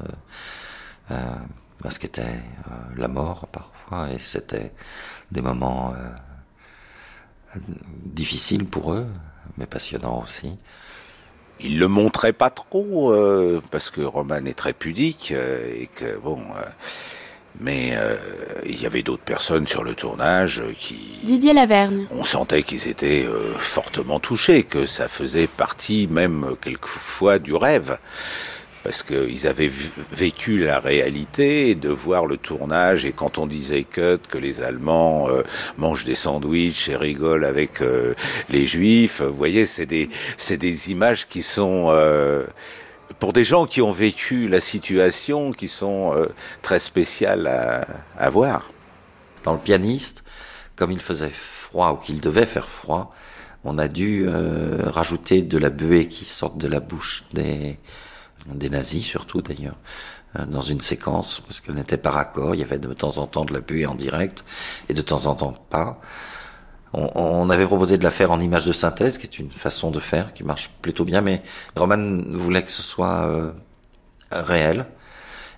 ce 1.09 1.99
qu'était 1.99 2.41
la 2.97 3.07
mort 3.07 3.47
parfois 3.47 4.09
et 4.11 4.19
c'était 4.19 4.73
des 5.31 5.41
moments 5.41 5.93
difficiles 8.03 8.65
pour 8.65 8.91
eux, 8.91 9.07
mais 9.57 9.65
passionnants 9.65 10.21
aussi 10.21 10.57
il 11.59 11.79
le 11.79 11.87
montrait 11.87 12.33
pas 12.33 12.49
trop 12.49 13.11
euh, 13.11 13.61
parce 13.71 13.89
que 13.89 14.01
Roman 14.01 14.45
est 14.45 14.57
très 14.57 14.73
pudique 14.73 15.31
euh, 15.31 15.73
et 15.73 15.87
que 15.87 16.17
bon 16.17 16.39
euh, 16.39 16.63
mais 17.61 17.97
il 18.65 18.81
y 18.81 18.85
avait 18.85 19.01
d'autres 19.01 19.23
personnes 19.23 19.65
sur 19.65 19.85
le 19.85 19.95
tournage 19.95 20.61
qui 20.77 20.97
Didier 21.23 21.53
Lavergne. 21.53 22.05
On 22.11 22.25
sentait 22.25 22.63
qu'ils 22.63 22.89
étaient 22.89 23.25
fortement 23.57 24.19
touchés 24.19 24.63
que 24.63 24.85
ça 24.85 25.07
faisait 25.07 25.47
partie 25.47 26.09
même 26.11 26.57
quelquefois 26.59 27.39
du 27.39 27.55
rêve 27.55 27.97
parce 28.85 29.01
qu'ils 29.01 29.47
avaient 29.47 29.71
vécu 30.11 30.63
la 30.63 30.79
réalité 30.79 31.73
de 31.73 31.89
voir 31.89 32.27
le 32.27 32.37
tournage 32.37 33.03
et 33.03 33.13
quand 33.13 33.39
on 33.39 33.47
disait 33.47 33.81
cut 33.81 34.19
que 34.29 34.37
les 34.37 34.61
Allemands 34.61 35.27
euh, 35.27 35.41
mangent 35.79 36.05
des 36.05 36.13
sandwichs 36.13 36.87
et 36.89 36.95
rigolent 36.95 37.45
avec 37.45 37.81
euh, 37.81 38.13
les 38.51 38.67
Juifs, 38.67 39.23
vous 39.23 39.35
voyez, 39.35 39.65
c'est 39.65 39.87
des 39.87 40.07
c'est 40.37 40.57
des 40.57 40.91
images 40.91 41.27
qui 41.27 41.41
sont 41.41 41.87
euh, 41.89 42.45
pour 43.17 43.33
des 43.33 43.43
gens 43.43 43.65
qui 43.65 43.81
ont 43.81 43.91
vécu 43.91 44.47
la 44.47 44.59
situation, 44.59 45.51
qui 45.51 45.67
sont 45.67 46.13
très 46.61 46.79
spéciales 46.79 47.47
à, 47.47 47.87
à 48.19 48.29
voir. 48.29 48.69
Dans 49.43 49.53
le 49.53 49.59
pianiste, 49.59 50.23
comme 50.75 50.91
il 50.91 50.99
faisait 50.99 51.31
froid 51.31 51.93
ou 51.93 52.05
qu'il 52.05 52.21
devait 52.21 52.45
faire 52.45 52.69
froid, 52.69 53.15
on 53.63 53.79
a 53.79 53.87
dû 53.87 54.27
rajouter 54.83 55.41
de 55.41 55.57
la 55.57 55.71
buée 55.71 56.07
qui 56.07 56.25
sort 56.25 56.53
de 56.53 56.67
la 56.67 56.79
bouche 56.79 57.23
des 57.33 57.79
des 58.53 58.69
nazis 58.69 59.05
surtout 59.05 59.41
d'ailleurs, 59.41 59.75
euh, 60.37 60.45
dans 60.45 60.61
une 60.61 60.81
séquence, 60.81 61.41
parce 61.41 61.61
qu'elle 61.61 61.75
n'était 61.75 61.97
pas 61.97 62.11
raccord, 62.11 62.55
il 62.55 62.59
y 62.59 62.63
avait 62.63 62.79
de 62.79 62.93
temps 62.93 63.17
en 63.17 63.27
temps 63.27 63.45
de 63.45 63.53
la 63.53 63.61
buée 63.61 63.85
en 63.85 63.95
direct, 63.95 64.43
et 64.89 64.93
de 64.93 65.01
temps 65.01 65.25
en 65.25 65.35
temps 65.35 65.53
pas. 65.69 65.99
On, 66.93 67.49
avait 67.49 67.65
proposé 67.65 67.97
de 67.97 68.05
la 68.05 68.11
faire 68.11 68.31
en 68.31 68.39
image 68.39 68.65
de 68.65 68.71
synthèse, 68.71 69.17
qui 69.17 69.25
est 69.25 69.37
une 69.37 69.51
façon 69.51 69.91
de 69.91 69.99
faire 69.99 70.33
qui 70.33 70.45
marche 70.45 70.69
plutôt 70.81 71.03
bien, 71.03 71.19
mais 71.19 71.43
Roman 71.75 72.21
voulait 72.29 72.63
que 72.63 72.71
ce 72.71 72.81
soit 72.81 73.27
euh, 73.27 73.51
réel. 74.31 74.85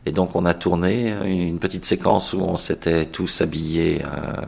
Et 0.07 0.11
donc 0.11 0.35
on 0.35 0.45
a 0.45 0.55
tourné 0.55 1.13
une 1.25 1.59
petite 1.59 1.85
séquence 1.85 2.33
où 2.33 2.39
on 2.39 2.57
s'était 2.57 3.05
tous 3.05 3.41
habillés 3.41 4.01
euh, 4.03 4.41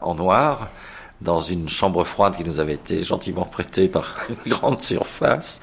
en 0.00 0.14
noir 0.14 0.68
dans 1.22 1.40
une 1.40 1.68
chambre 1.68 2.04
froide 2.04 2.36
qui 2.36 2.44
nous 2.44 2.60
avait 2.60 2.74
été 2.74 3.02
gentiment 3.02 3.44
prêtée 3.44 3.88
par 3.88 4.16
une 4.28 4.52
grande 4.52 4.82
surface. 4.82 5.60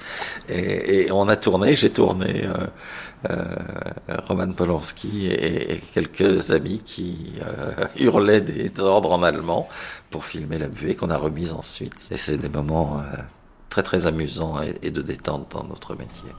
Et, 0.48 1.12
on 1.12 1.28
a 1.28 1.36
tourné, 1.36 1.76
j'ai 1.76 1.90
tourné 1.90 2.46
euh, 2.46 2.68
euh, 3.30 3.56
Roman 4.28 4.52
Polanski 4.54 5.28
et, 5.28 5.82
quelques 5.94 6.52
amis 6.52 6.82
qui 6.86 7.34
euh, 7.46 7.86
hurlaient 8.00 8.42
des 8.42 8.72
ordres 8.80 9.12
en 9.12 9.24
allemand 9.24 9.68
pour 10.10 10.26
filmer 10.26 10.58
la 10.58 10.68
buée 10.68 10.96
qu'on 10.96 11.10
a 11.10 11.18
remise 11.18 11.54
ensuite. 11.54 12.08
Et 12.12 12.18
c'est 12.18 12.38
des 12.38 12.50
moments 12.50 12.98
très 13.70 13.84
très 13.84 14.08
amusants 14.08 14.56
et 14.82 14.92
de 14.92 15.02
détente 15.02 15.52
dans 15.52 15.64
notre 15.64 15.96
métier. 15.96 16.30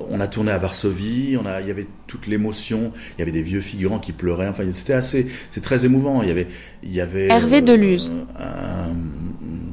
On 0.00 0.18
a 0.20 0.26
tourné 0.26 0.50
à 0.50 0.58
Varsovie, 0.58 1.36
on 1.40 1.46
a, 1.46 1.60
il 1.60 1.68
y 1.68 1.70
avait 1.70 1.86
toute 2.08 2.26
l'émotion, 2.26 2.92
il 3.16 3.20
y 3.20 3.22
avait 3.22 3.32
des 3.32 3.42
vieux 3.42 3.60
figurants 3.60 4.00
qui 4.00 4.12
pleuraient, 4.12 4.48
enfin 4.48 4.64
c'était 4.72 4.92
assez, 4.92 5.26
c'est 5.50 5.60
très 5.60 5.84
émouvant. 5.84 6.22
Il 6.22 6.28
y 6.28 6.32
avait, 6.32 6.48
il 6.82 6.92
y 6.92 7.00
avait 7.00 7.28
Hervé 7.28 7.62
euh, 7.68 8.24
un, 8.38 8.94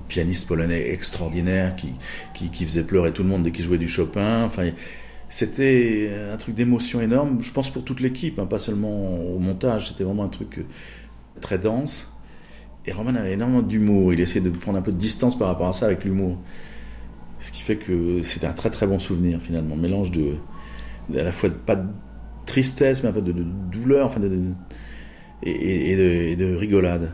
pianiste 0.07 0.47
polonais 0.47 0.91
extraordinaire 0.91 1.75
qui, 1.75 1.93
qui, 2.49 2.65
faisait 2.65 2.83
pleurer 2.83 3.13
tout 3.13 3.23
le 3.23 3.29
monde 3.29 3.43
dès 3.43 3.51
qu'il 3.51 3.65
jouait 3.65 3.79
du 3.79 3.87
Chopin. 3.87 4.43
Enfin, 4.43 4.69
c'était 5.29 6.11
un 6.31 6.37
truc 6.37 6.53
d'émotion 6.53 7.01
énorme. 7.01 7.41
Je 7.41 7.51
pense 7.51 7.69
pour 7.69 7.83
toute 7.83 8.01
l'équipe, 8.01 8.37
hein, 8.37 8.45
pas 8.45 8.59
seulement 8.59 9.17
au 9.23 9.39
montage. 9.39 9.87
C'était 9.87 10.03
vraiment 10.03 10.25
un 10.25 10.29
truc 10.29 10.59
euh, 10.59 10.65
très 11.39 11.57
dense. 11.57 12.11
Et 12.85 12.91
Roman 12.91 13.15
avait 13.15 13.33
énormément 13.33 13.61
d'humour. 13.61 14.13
Il 14.13 14.19
essayait 14.19 14.41
de 14.41 14.49
prendre 14.49 14.77
un 14.77 14.81
peu 14.81 14.91
de 14.91 14.97
distance 14.97 15.37
par 15.37 15.47
rapport 15.47 15.67
à 15.67 15.73
ça 15.73 15.85
avec 15.85 16.03
l'humour. 16.03 16.37
Ce 17.41 17.51
qui 17.51 17.61
fait 17.61 17.75
que 17.75 18.21
c'était 18.23 18.47
un 18.47 18.53
très 18.53 18.69
très 18.69 18.87
bon 18.87 18.99
souvenir 18.99 19.41
finalement, 19.41 19.75
mélange 19.75 20.11
de, 20.11 20.35
à 21.17 21.23
la 21.23 21.31
fois 21.31 21.49
pas 21.49 21.75
de 21.75 21.87
tristesse 22.45 23.03
mais 23.03 23.09
un 23.09 23.13
peu 23.13 23.21
de, 23.21 23.33
douleur, 23.33 24.07
enfin 24.07 24.19
de, 24.19 24.29
et, 25.43 26.35
de, 26.35 26.55
rigolade. 26.55 27.11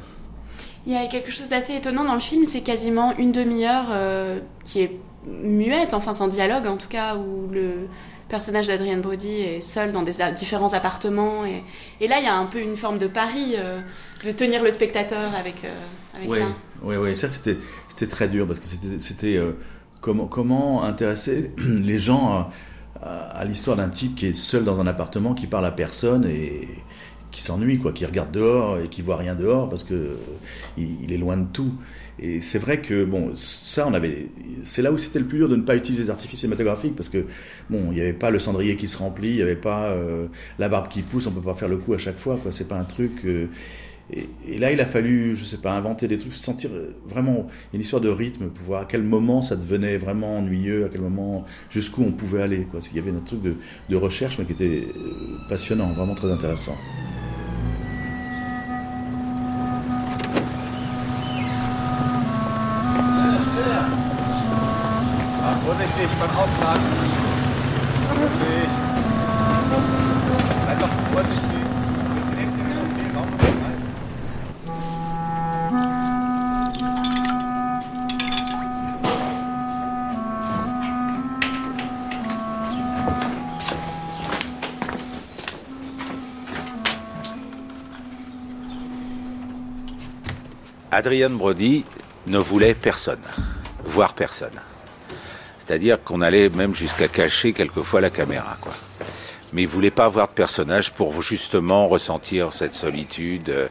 Il 0.86 0.94
y 0.94 0.96
a 0.96 1.08
quelque 1.08 1.32
chose 1.32 1.50
d'assez 1.50 1.76
étonnant 1.76 2.04
dans 2.04 2.14
le 2.14 2.20
film, 2.20 2.46
c'est 2.46 2.62
quasiment 2.62 3.16
une 3.18 3.32
demi-heure 3.32 3.88
euh, 3.92 4.40
qui 4.64 4.82
est 4.82 4.92
muette, 5.26 5.94
enfin 5.94 6.14
sans 6.14 6.28
dialogue 6.28 6.68
en 6.68 6.78
tout 6.78 6.88
cas, 6.88 7.16
où 7.16 7.48
le 7.52 7.88
personnage 8.30 8.68
d'Adrienne 8.68 9.02
Brody 9.02 9.34
est 9.34 9.62
seul 9.62 9.94
dans 9.94 10.02
des 10.02 10.16
différents 10.36 10.74
appartements. 10.74 11.46
Et, 11.46 12.08
là, 12.08 12.20
il 12.20 12.26
y 12.26 12.28
a 12.28 12.36
un 12.36 12.46
peu 12.46 12.60
une 12.60 12.76
forme 12.76 12.98
de 12.98 13.08
pari 13.08 13.56
euh, 13.58 13.80
de 14.26 14.32
tenir 14.32 14.64
le 14.64 14.72
spectateur 14.72 15.34
avec, 15.40 15.64
euh, 15.64 15.78
avec 16.14 16.42
ça. 16.42 16.48
Oui, 16.84 16.96
oui, 16.98 17.16
ça 17.16 17.28
c'était 17.30 17.58
très 18.08 18.28
dur 18.28 18.46
parce 18.46 18.60
que 18.60 18.68
c'était 19.00 19.40
comment, 20.02 20.84
intéresser 20.84 21.52
les 21.58 21.98
gens 21.98 22.48
à, 23.02 23.44
l'histoire 23.46 23.78
d'un 23.78 23.90
type 23.90 24.16
qui 24.16 24.28
est 24.28 24.36
seul 24.36 24.64
dans 24.64 24.80
un 24.80 24.88
appartement, 24.88 25.34
qui 25.34 25.48
parle 25.48 25.66
à 25.66 25.72
personne 25.72 26.26
et 26.26 26.68
qui 27.32 27.42
s'ennuie, 27.42 27.78
quoi, 27.78 27.92
qui 27.92 28.06
regarde 28.06 28.32
dehors 28.32 28.80
et 28.80 28.88
qui 28.88 29.02
voit 29.02 29.18
rien 29.18 29.36
dehors 29.36 29.70
parce 29.70 29.84
que 29.84 30.18
il, 30.78 31.12
est 31.12 31.18
loin 31.18 31.38
de 31.38 31.46
tout. 31.46 31.72
Et 32.20 32.42
c'est 32.42 32.58
vrai 32.58 32.82
que 32.82 33.06
bon, 33.06 33.34
ça, 33.36 33.86
on 33.88 33.94
avait, 33.94 34.30
c'est 34.64 34.82
là 34.82 34.92
où 34.92 34.98
c'était 34.98 35.20
le 35.20 35.26
plus 35.26 35.38
dur 35.38 35.50
de 35.50 35.56
ne 35.56 35.62
pas 35.62 35.76
utiliser 35.76 36.06
des 36.06 36.10
artifices 36.10 36.40
cinématographiques 36.40 36.96
parce 36.96 37.10
que 37.10 37.26
bon, 37.70 37.92
il 37.92 37.96
n'y 37.96 38.02
avait 38.02 38.14
pas 38.14 38.32
le 38.32 38.40
cendrier 38.40 38.76
qui 38.76 38.88
se 38.88 38.98
remplit, 38.98 39.30
il 39.30 39.36
n'y 39.36 39.42
avait 39.44 39.56
pas 39.56 39.90
euh, 39.90 40.26
la 40.58 40.68
barbe 40.68 40.88
qui 40.88 41.04
pousse, 41.04 41.28
on 41.28 41.32
peut 41.32 41.42
pas 41.42 41.54
faire 41.54 41.70
le 41.70 41.78
coup 41.78 41.94
à 41.94 42.00
chaque 42.00 42.18
fois, 42.18 42.40
quoi. 42.42 42.52
C'est 42.52 42.68
pas 42.68 42.80
un 42.80 42.86
truc. 42.86 43.24
Euh, 43.26 43.48
Et, 44.14 44.58
là, 44.58 44.72
il 44.72 44.80
a 44.80 44.86
fallu, 44.86 45.36
je 45.36 45.44
sais 45.44 45.58
pas, 45.58 45.74
inventer 45.74 46.08
des 46.08 46.18
trucs, 46.18 46.34
sentir 46.34 46.70
vraiment 47.06 47.48
une 47.74 47.82
histoire 47.82 48.02
de 48.02 48.10
rythme, 48.10 48.48
pour 48.48 48.66
voir 48.66 48.82
à 48.84 48.86
quel 48.86 49.04
moment 49.04 49.42
ça 49.42 49.56
devenait 49.56 49.98
vraiment 49.98 50.38
ennuyeux, 50.38 50.86
à 50.86 50.90
quel 50.90 51.02
moment, 51.02 51.46
jusqu'où 51.70 52.04
on 52.04 52.14
pouvait 52.14 52.42
aller. 52.42 52.68
Il 52.92 52.96
y 52.96 53.00
avait 53.00 53.12
un 53.12 53.20
truc 53.20 53.42
de, 53.42 53.96
recherche, 53.96 54.38
mais 54.40 54.46
qui 54.46 54.54
était 54.54 54.88
passionnant, 55.50 55.88
vraiment 55.88 56.16
très 56.16 56.32
intéressant. 56.32 56.78
Ausladen. 66.38 67.07
Adrian 90.98 91.30
Brody 91.30 91.86
ne 92.26 92.40
voulait 92.40 92.74
personne, 92.74 93.22
voir 93.86 94.16
personne. 94.16 94.60
C'est-à-dire 95.60 96.04
qu'on 96.04 96.22
allait 96.22 96.50
même 96.50 96.74
jusqu'à 96.74 97.08
cacher 97.08 97.54
quelquefois 97.54 98.02
la 98.02 98.10
caméra, 98.10 98.58
quoi. 98.60 98.72
Mais 99.54 99.62
il 99.62 99.68
voulait 99.68 99.92
pas 99.92 100.08
voir 100.10 100.28
de 100.28 100.34
personnage 100.34 100.92
pour 100.94 101.22
justement 101.22 101.88
ressentir 101.88 102.52
cette 102.52 102.74
solitude, 102.74 103.50
euh, 103.50 103.68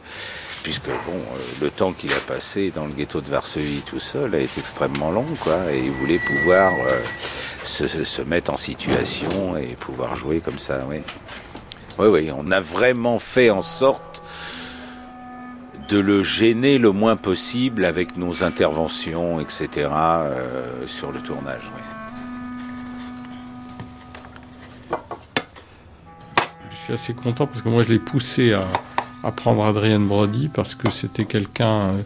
puisque 0.63 0.87
bon, 0.87 1.17
euh, 1.17 1.63
le 1.63 1.69
temps 1.69 1.91
qu'il 1.91 2.13
a 2.13 2.19
passé 2.19 2.71
dans 2.73 2.85
le 2.85 2.93
ghetto 2.93 3.19
de 3.19 3.29
Varsovie 3.29 3.81
tout 3.85 3.99
seul 3.99 4.33
été 4.35 4.61
extrêmement 4.61 5.11
long, 5.11 5.25
quoi. 5.41 5.73
Et 5.73 5.79
il 5.79 5.91
voulait 5.91 6.19
pouvoir 6.19 6.71
euh, 6.75 7.01
se, 7.61 7.87
se, 7.87 8.21
mettre 8.21 8.53
en 8.53 8.57
situation 8.57 9.57
et 9.57 9.75
pouvoir 9.77 10.15
jouer 10.15 10.39
comme 10.39 10.59
ça, 10.59 10.85
oui. 10.89 11.01
Oui, 11.99 12.07
oui, 12.07 12.31
on 12.33 12.51
a 12.51 12.61
vraiment 12.61 13.19
fait 13.19 13.49
en 13.49 13.61
sorte 13.61 14.16
de 15.89 15.97
le 15.97 16.23
gêner 16.23 16.77
le 16.77 16.91
moins 16.91 17.15
possible 17.15 17.85
avec 17.85 18.17
nos 18.17 18.43
interventions, 18.43 19.39
etc., 19.39 19.67
euh, 19.91 20.87
sur 20.87 21.11
le 21.11 21.21
tournage. 21.21 21.71
Je 26.69 26.75
suis 26.75 26.93
assez 26.93 27.13
content 27.13 27.47
parce 27.47 27.61
que 27.61 27.69
moi 27.69 27.83
je 27.83 27.89
l'ai 27.89 27.99
poussé 27.99 28.53
à, 28.53 29.31
prendre 29.31 29.65
Adrienne 29.65 30.05
Brody 30.05 30.47
parce 30.47 30.73
que 30.73 30.89
c'était 30.89 31.25
quelqu'un 31.25 31.89
euh, 31.89 32.01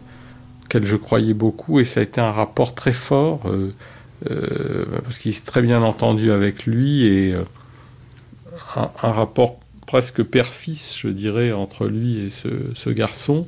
auquel 0.64 0.84
je 0.84 0.96
croyais 0.96 1.34
beaucoup 1.34 1.78
et 1.78 1.84
ça 1.84 2.00
a 2.00 2.02
été 2.02 2.20
un 2.20 2.32
rapport 2.32 2.74
très 2.74 2.92
fort 2.92 3.42
euh, 3.46 3.72
euh, 4.30 4.84
parce 5.02 5.18
qu'il 5.18 5.34
s'est 5.34 5.44
très 5.44 5.62
bien 5.62 5.82
entendu 5.82 6.32
avec 6.32 6.66
lui 6.66 7.04
et 7.04 7.34
euh, 7.34 7.44
un 8.76 9.12
rapport 9.12 9.58
presque 9.92 10.22
père-fils, 10.22 10.98
je 11.02 11.08
dirais, 11.08 11.52
entre 11.52 11.86
lui 11.86 12.12
et 12.24 12.30
ce, 12.30 12.48
ce 12.74 12.88
garçon. 12.88 13.46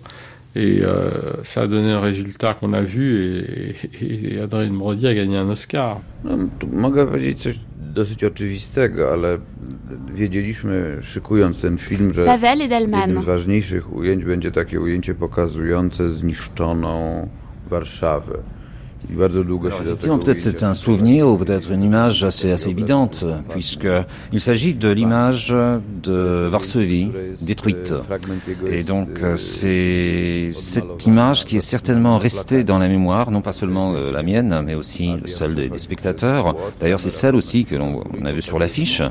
Et 0.54 0.82
euh, 0.82 1.42
ça 1.42 1.62
a 1.62 1.66
donné 1.66 1.90
le 1.92 1.98
résultat 1.98 2.52
qu'on 2.52 2.74
a 2.74 2.82
vu 2.82 3.04
et, 3.16 3.74
et, 4.02 4.34
et 4.34 4.40
Adrien 4.40 4.74
Brody 4.74 5.06
a 5.06 5.14
gagné 5.14 5.38
un 5.38 5.48
Oscar. 5.48 6.00
No, 6.24 6.36
mogę 6.72 7.06
powiedzieć 7.06 7.42
coś 7.42 7.58
dosyć 7.94 8.24
oczywistego, 8.24 9.12
ale 9.12 9.38
wiedzieliśmy, 10.14 10.98
szykując 11.02 11.60
ten 11.60 11.78
film, 11.78 12.12
że 12.12 12.24
Paweł 12.24 12.58
jednym 12.58 13.22
z 13.22 13.24
ważniejszych 13.24 13.96
ujęć 13.96 14.24
będzie 14.24 14.50
takie 14.50 14.80
ujęcie 14.80 15.14
pokazujące 15.14 16.08
zniszczoną 16.08 17.28
Warszawę. 17.70 18.38
Peut-être 19.08 20.38
c'est 20.38 20.62
un 20.62 20.74
souvenir 20.74 21.28
ou 21.28 21.36
peut-être 21.36 21.70
une 21.70 21.82
image 21.82 22.24
assez, 22.24 22.50
assez 22.52 22.70
évidente, 22.70 23.24
puisqu'il 23.50 24.40
s'agit 24.40 24.74
de 24.74 24.88
l'image 24.88 25.54
de 26.02 26.48
Varsovie 26.50 27.10
détruite. 27.40 27.92
Et 28.66 28.82
donc 28.82 29.08
c'est 29.36 30.50
cette 30.52 31.06
image 31.06 31.44
qui 31.44 31.56
est 31.56 31.60
certainement 31.60 32.18
restée 32.18 32.64
dans 32.64 32.78
la 32.78 32.88
mémoire, 32.88 33.30
non 33.30 33.40
pas 33.40 33.52
seulement 33.52 33.92
la 33.92 34.22
mienne, 34.22 34.62
mais 34.64 34.74
aussi 34.74 35.12
celle 35.26 35.54
des, 35.54 35.68
des 35.68 35.78
spectateurs. 35.78 36.54
D'ailleurs, 36.80 37.00
c'est 37.00 37.10
celle 37.10 37.36
aussi 37.36 37.64
que 37.64 37.76
l'on 37.76 38.02
a 38.24 38.32
vue 38.32 38.42
sur 38.42 38.58
l'affiche. 38.58 39.02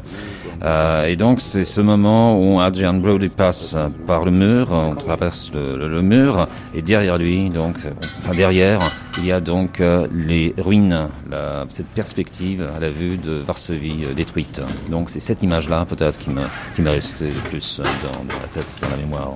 Euh, 0.64 1.08
et 1.08 1.16
donc 1.16 1.41
c'est 1.41 1.66
ce 1.66 1.82
moment 1.82 2.39
où 2.39 2.60
Adrian 2.60 2.94
Brody 2.94 3.30
passe 3.30 3.76
par 4.08 4.24
le 4.24 4.32
mur, 4.32 4.72
on 4.72 4.96
traverse 4.96 5.52
le, 5.54 5.78
le, 5.78 5.89
le 5.89 6.02
mur, 6.02 6.48
et 6.74 6.82
derrière 6.82 7.18
lui, 7.18 7.50
donc, 7.50 7.76
enfin 8.20 8.32
derrière, 8.32 8.80
il 9.18 9.26
y 9.26 9.32
a 9.32 9.39
donc 9.39 9.80
euh, 9.80 10.07
les 10.11 10.53
ruines, 10.57 11.09
la, 11.30 11.66
cette 11.70 11.88
perspective 11.88 12.68
à 12.76 12.80
la 12.80 12.89
vue 12.89 13.18
de 13.18 13.34
Varsovie 13.34 14.05
euh, 14.05 14.14
détruite. 14.14 14.61
Donc 14.89 15.09
c'est 15.09 15.20
cette 15.20 15.43
image-là 15.43 15.86
peut-être 15.86 16.18
qui 16.18 16.30
m'est 16.30 16.41
qui 16.76 16.82
m'est 16.82 16.89
restée 16.89 17.28
le 17.28 17.49
plus 17.49 17.80
dans, 17.80 18.24
dans 18.24 18.39
la 18.41 18.47
tête, 18.47 18.66
dans 18.82 18.89
la 18.89 18.97
mémoire. 18.97 19.36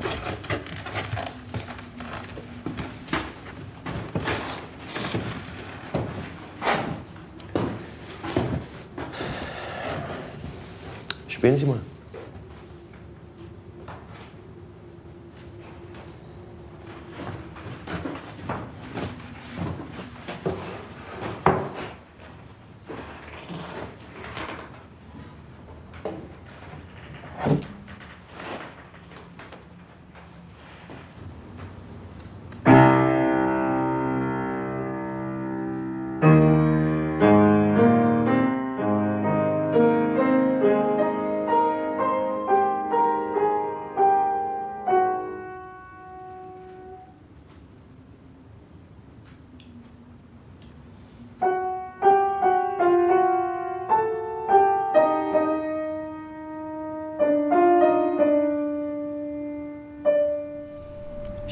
Spielen 11.37 11.55
Sie 11.55 11.65
mal. 11.65 11.96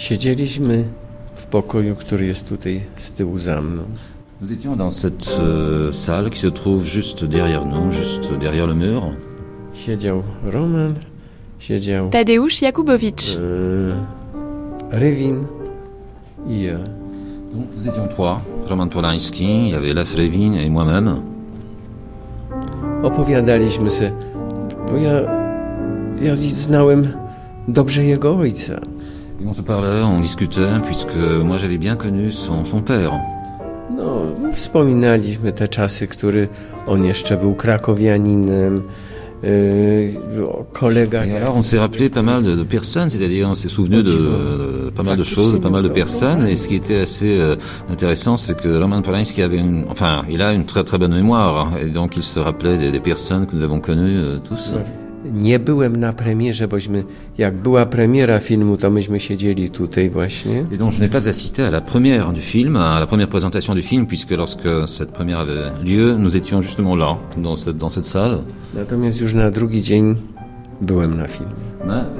Siedzieliśmy 0.05 0.83
w 1.35 1.45
pokoju, 1.45 1.95
który 1.95 2.25
jest 2.25 2.47
tutaj 2.47 2.81
z 2.97 3.11
tyłu 3.11 3.37
za 3.39 3.61
mną. 3.61 3.83
Nous 4.41 4.51
étions 4.51 4.77
dans 4.77 5.01
cette 5.01 5.39
euh, 5.39 5.95
salle 5.95 6.29
qui 6.29 6.39
se 6.39 6.51
trouve 6.51 6.83
juste 6.85 7.25
derrière 7.25 7.65
nous, 7.65 7.91
juste 7.91 8.37
derrière 8.37 8.67
le 8.67 8.75
mur. 8.75 9.03
Siedział 9.73 10.23
Roman, 10.43 10.93
siedział 11.59 12.09
Tadeusz 12.09 12.61
Jakubowicz. 12.61 13.37
e, 14.91 14.99
Rywin 14.99 15.45
i 16.47 16.61
ja. 16.61 16.77
Donc 17.53 17.65
nous 17.75 17.87
étions 17.87 18.07
trois, 18.07 18.37
Roman 18.69 18.87
Polański, 18.89 19.43
il 19.43 19.69
y 19.69 19.75
avait 19.75 19.93
Lef 19.93 20.15
Revin 20.15 20.53
et 20.53 20.69
moi-même. 20.69 21.15
Opowiadaliśmy 23.03 23.89
se, 23.89 24.11
bo 24.91 24.97
ja, 24.97 25.21
ja 26.21 26.35
znałem 26.35 27.07
dobrze 27.67 28.03
jego 28.03 28.37
ojca. 28.37 28.81
Et 29.41 29.45
on 29.45 29.53
se 29.53 29.61
parlait, 29.61 30.01
on 30.03 30.21
discutait, 30.21 30.79
puisque 30.85 31.17
moi 31.43 31.57
j'avais 31.57 31.77
bien 31.77 31.95
connu 31.97 32.31
son, 32.31 32.63
son 32.65 32.81
père. 32.81 33.11
No, 33.97 34.25
wspominaliśmy 34.53 35.51
te 35.53 35.67
czasy, 35.67 36.07
który 36.07 36.47
on 36.87 37.05
jeszcze 37.05 37.37
był 37.37 37.55
krakowianinem, 37.55 38.81
e, 39.43 39.47
kolega... 40.73 41.25
Et 41.25 41.35
alors 41.35 41.55
on 41.57 41.63
s'est 41.63 41.79
rappelé 41.79 42.09
pas 42.09 42.23
mal 42.23 42.43
de, 42.43 42.55
de 42.55 42.63
personnes, 42.63 43.09
c'est-à-dire 43.09 43.47
on 43.49 43.55
s'est 43.55 43.69
souvenu 43.69 44.03
de, 44.03 44.11
de 44.11 44.91
pas 44.95 45.03
mal 45.03 45.17
de 45.17 45.23
choses, 45.23 45.53
de 45.53 45.57
pas 45.59 45.69
mal 45.69 45.83
de 45.83 45.89
personnes, 45.89 46.47
et 46.47 46.55
ce 46.55 46.67
qui 46.67 46.75
était 46.75 47.01
assez 47.01 47.39
euh, 47.39 47.55
intéressant, 47.89 48.37
c'est 48.37 48.57
que 48.57 48.79
Roman 48.81 49.01
Polanski 49.01 49.41
avait 49.41 49.59
une, 49.59 49.85
enfin, 49.89 50.23
il 50.29 50.41
a 50.41 50.53
une 50.53 50.65
très 50.65 50.83
très 50.83 50.97
bonne 50.97 51.13
mémoire, 51.13 51.71
et 51.79 51.89
donc 51.89 52.17
il 52.17 52.23
se 52.23 52.39
rappelait 52.39 52.77
des, 52.77 52.91
des 52.91 53.01
personnes 53.01 53.45
que 53.45 53.55
nous 53.55 53.63
avons 53.63 53.81
connues 53.81 54.17
euh, 54.17 54.37
tous. 54.39 54.73
Nie 55.33 55.59
byłem 55.59 55.95
na 55.95 56.13
premierze, 56.13 56.67
bośmy, 56.67 57.03
jak 57.37 57.55
była 57.55 57.85
premiera 57.85 58.39
filmu, 58.39 58.77
to 58.77 58.89
myśmy 58.91 59.19
siedzieli 59.19 59.69
tutaj 59.69 60.09
właśnie. 60.09 60.59
Et 60.71 60.77
donc 60.77 60.91
je 60.93 60.99
n'ai 60.99 61.09
pas 61.09 61.27
assisté 61.27 61.67
à 61.67 61.71
la 61.71 61.81
première 61.81 62.33
du 62.33 62.41
film, 62.41 62.77
à 62.77 62.99
la 62.99 63.07
première 63.07 63.29
présentation 63.29 63.75
du 63.75 63.81
film, 63.81 64.05
puisque 64.05 64.31
lorsque 64.31 64.87
cette 64.87 65.11
première 65.11 65.39
avait 65.39 65.71
lieu, 65.83 66.17
nous 66.17 66.35
étions 66.37 66.61
justement 66.61 66.95
là, 66.95 67.17
dans 67.37 67.55
cette, 67.55 67.77
dans 67.77 67.89
cette 67.89 68.05
salle. 68.05 68.37
Natomiast 68.73 69.21
już 69.21 69.33
na 69.33 69.51
drugi 69.51 69.81
dzień 69.81 70.15
byłem 70.81 71.17
na 71.17 71.27
filmie. 71.27 71.65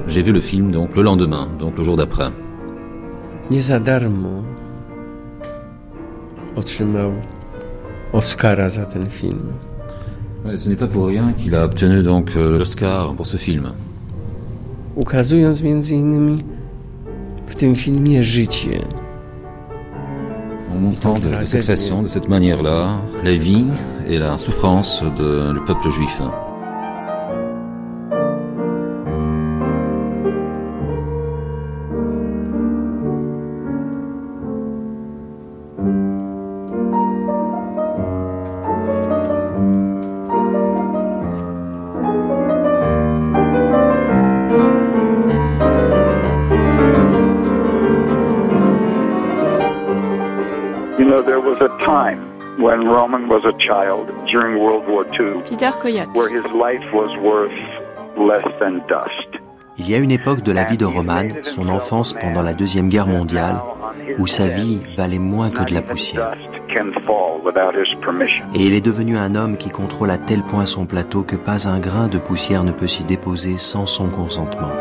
J'ai 0.07 0.23
vu 0.23 0.31
le 0.31 0.41
film 0.41 0.71
donc 0.71 0.95
le 0.95 1.01
lendemain, 1.01 1.47
donc 1.59 1.77
le 1.77 1.83
jour 1.83 1.95
d'après. 1.95 2.31
Nie 3.51 3.61
za 3.61 3.79
darmo 3.79 4.43
otrzymał 6.55 7.11
Oscara 8.13 8.69
za 8.69 8.85
ten 8.85 9.09
film. 9.09 9.53
Ouais, 10.45 10.57
ce 10.57 10.69
n'est 10.69 10.75
pas 10.75 10.87
pour 10.87 11.07
rien 11.07 11.33
qu'il 11.33 11.55
a 11.55 11.65
obtenu 11.65 12.03
donc 12.03 12.31
euh, 12.35 12.57
l'Oscar 12.57 13.13
pour 13.15 13.25
ce 13.27 13.37
film. 13.37 13.71
Ukazując 14.97 15.61
między 15.61 15.95
innymi 15.95 16.43
w 17.47 17.55
tym 17.55 17.75
filmie 17.75 18.23
życie. 18.23 18.79
En 20.71 20.79
montrant 20.79 21.19
de, 21.19 21.29
de 21.41 21.45
cette 21.45 21.63
façon, 21.65 22.03
de 22.03 22.09
cette 22.09 22.27
manière-là, 22.29 22.97
la 23.23 23.35
vie 23.37 23.65
et 24.07 24.17
la 24.19 24.37
souffrance 24.37 25.03
de- 25.17 25.53
du 25.53 25.61
peuple 25.61 25.89
juif. 25.89 26.21
Was 53.35 53.43
a 53.43 53.57
child 53.59 54.07
during 54.31 54.57
World 54.57 54.87
War 54.87 55.03
II 55.19 55.41
Peter 55.43 55.71
Coyote. 55.71 56.09
where 56.15 56.29
his 56.29 56.47
life 56.53 56.85
was 56.93 57.11
worth 57.21 57.57
less 58.17 58.47
than 58.59 58.81
dust. 58.87 59.29
Il 59.77 59.89
y 59.89 59.93
a 59.93 59.97
une 59.97 60.11
époque 60.11 60.41
de 60.41 60.53
la 60.53 60.63
vie 60.63 60.77
de 60.77 60.85
Roman, 60.85 61.27
son 61.43 61.67
enfance 61.67 62.13
pendant 62.13 62.41
la 62.41 62.53
Deuxième 62.53 62.87
Guerre 62.87 63.07
mondiale, 63.07 63.59
où 64.17 64.25
sa 64.25 64.47
vie 64.47 64.79
valait 64.95 65.19
moins 65.19 65.49
que 65.49 65.65
de 65.65 65.73
la 65.73 65.81
poussière. 65.81 66.31
Can 66.73 66.93
fall 67.05 67.41
without 67.43 67.73
his 67.75 67.93
permission. 67.99 68.45
Et 68.55 68.65
il 68.65 68.73
est 68.73 68.85
devenu 68.85 69.17
un 69.17 69.35
homme 69.35 69.57
qui 69.57 69.69
contrôle 69.69 70.11
à 70.11 70.17
tel 70.17 70.41
point 70.41 70.65
son 70.65 70.85
plateau 70.85 71.23
que 71.23 71.35
pas 71.35 71.67
un 71.67 71.79
grain 71.79 72.07
de 72.07 72.17
poussière 72.17 72.63
ne 72.63 72.71
peut 72.71 72.87
s'y 72.87 73.03
déposer 73.03 73.57
sans 73.57 73.85
son 73.85 74.07
consentement. 74.07 74.71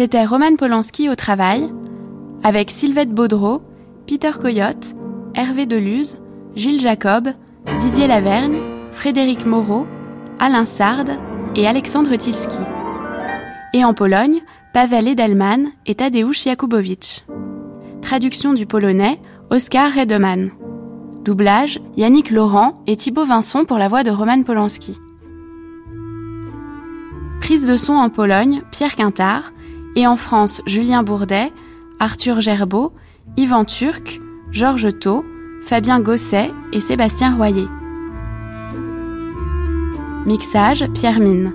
C'était 0.00 0.24
Roman 0.24 0.56
Polanski 0.56 1.10
au 1.10 1.14
travail, 1.14 1.70
avec 2.42 2.70
Sylvette 2.70 3.12
Baudreau, 3.12 3.60
Peter 4.06 4.30
Coyote, 4.32 4.94
Hervé 5.34 5.66
Deluse, 5.66 6.16
Gilles 6.56 6.80
Jacob, 6.80 7.28
Didier 7.78 8.06
Lavergne, 8.06 8.56
Frédéric 8.92 9.44
Moreau, 9.44 9.86
Alain 10.38 10.64
Sard 10.64 11.04
et 11.54 11.66
Alexandre 11.66 12.16
Tilski. 12.16 12.62
Et 13.74 13.84
en 13.84 13.92
Pologne, 13.92 14.40
Pavel 14.72 15.06
Edelman 15.06 15.66
et 15.84 15.96
Tadeusz 15.96 16.44
Jakubowicz. 16.44 17.26
Traduction 18.00 18.54
du 18.54 18.64
polonais, 18.64 19.20
Oskar 19.50 19.92
Redeman. 19.92 20.48
Doublage, 21.26 21.78
Yannick 21.98 22.30
Laurent 22.30 22.82
et 22.86 22.96
Thibaut 22.96 23.26
Vincent 23.26 23.66
pour 23.66 23.76
la 23.76 23.88
voix 23.88 24.02
de 24.02 24.10
Roman 24.10 24.44
Polanski. 24.44 24.98
Prise 27.42 27.66
de 27.66 27.76
son 27.76 27.92
en 27.92 28.08
Pologne, 28.08 28.62
Pierre 28.70 28.96
Quintard, 28.96 29.52
et 29.96 30.06
en 30.06 30.16
France, 30.16 30.62
Julien 30.66 31.02
Bourdet, 31.02 31.52
Arthur 31.98 32.40
Gerbeau, 32.40 32.92
Yvan 33.36 33.64
Turc, 33.64 34.20
Georges 34.50 34.98
Thau, 34.98 35.24
Fabien 35.62 36.00
Gosset 36.00 36.50
et 36.72 36.80
Sébastien 36.80 37.36
Royer. 37.36 37.68
Mixage, 40.26 40.86
Pierre 40.94 41.20
Mine. 41.20 41.54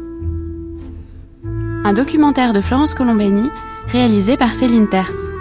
Un 1.84 1.94
documentaire 1.94 2.54
de 2.54 2.62
Florence 2.62 2.94
Colombani 2.94 3.50
réalisé 3.88 4.38
par 4.38 4.56
Céline 4.56 4.90
Terce. 4.90 5.35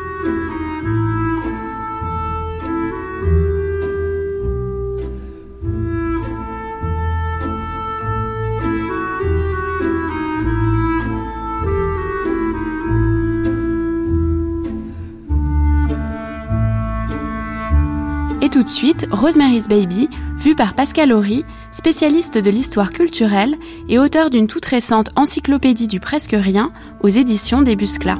De 18.65 18.69
suite, 18.69 19.07
Rosemary's 19.11 19.69
Baby, 19.69 20.09
vu 20.37 20.55
par 20.55 20.75
Pascal 20.75 21.13
Horry, 21.13 21.45
spécialiste 21.71 22.39
de 22.39 22.51
l'histoire 22.51 22.91
culturelle 22.91 23.57
et 23.89 23.99
auteur 23.99 24.31
d'une 24.31 24.47
toute 24.47 24.65
récente 24.65 25.11
encyclopédie 25.17 25.89
du 25.89 26.01
presque 26.01 26.35
rien 26.39 26.73
aux 27.01 27.09
éditions 27.09 27.63
des 27.63 27.77
Buscla. 27.77 28.19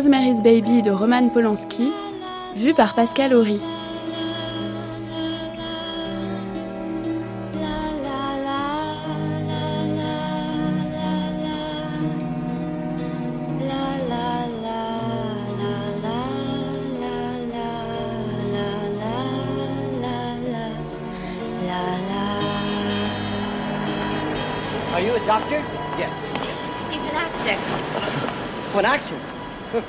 Rosemary's 0.00 0.40
Baby 0.40 0.80
de 0.80 0.90
Roman 0.90 1.28
Polanski, 1.28 1.92
vu 2.56 2.72
par 2.72 2.94
Pascal 2.94 3.34
Horry. 3.34 3.60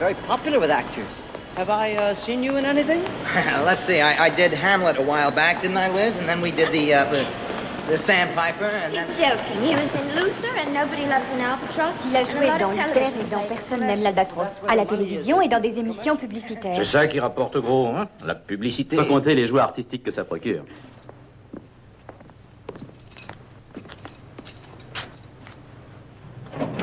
Very 0.02 0.16
popular 0.26 0.60
with 0.60 0.72
actors. 0.72 1.22
Have 1.58 1.70
I 1.70 1.94
uh, 1.94 2.16
seen 2.16 2.42
you 2.42 2.58
in 2.58 2.66
anything? 2.66 3.04
Let's 3.70 3.84
see. 3.84 4.02
I, 4.02 4.26
I 4.26 4.30
did 4.30 4.52
Hamlet 4.52 4.98
a 4.98 5.02
while 5.04 5.30
back, 5.30 5.62
didn't 5.62 5.78
I, 5.78 5.90
Liz? 5.94 6.18
And 6.18 6.28
then 6.28 6.42
we 6.42 6.50
did 6.50 6.72
the 6.72 6.92
uh, 6.92 7.06
the, 7.12 7.24
the 7.88 8.00
sandpiper, 8.00 8.66
and 8.66 8.96
then... 8.96 9.08
He's 9.08 9.20
joking. 9.20 9.62
He 9.62 9.76
was 9.76 9.94
in 9.94 10.08
Luther 10.16 10.58
and 10.58 10.74
Nobody 10.74 11.06
Loves 11.06 11.30
an 11.34 11.42
Albatross. 11.42 11.96
Il 12.10 12.16
a 12.16 12.24
joué 12.24 12.48
dans 12.48 12.72
Luther 12.72 13.12
et 13.20 13.30
dans 13.30 13.46
Personne 13.48 13.82
n'aime 13.82 14.02
l'albatros, 14.02 14.64
à 14.68 14.76
la 14.76 14.88
télévision 14.88 15.40
et 15.40 15.48
dans 15.48 15.62
des 15.62 15.78
émissions 15.78 16.16
publicitaires. 16.16 16.76
C'est 16.76 16.84
ça 16.84 17.06
qui 17.06 17.20
rapporte 17.20 17.58
gros, 17.58 17.90
hein 17.90 18.08
La 18.26 18.34
publicité. 18.34 18.96
Sans 18.96 19.06
compter 19.06 19.36
les 19.36 19.46
jouets 19.46 19.62
artistiques 19.62 20.02
que 20.02 20.12
ça 20.12 20.24
procure. 20.24 20.64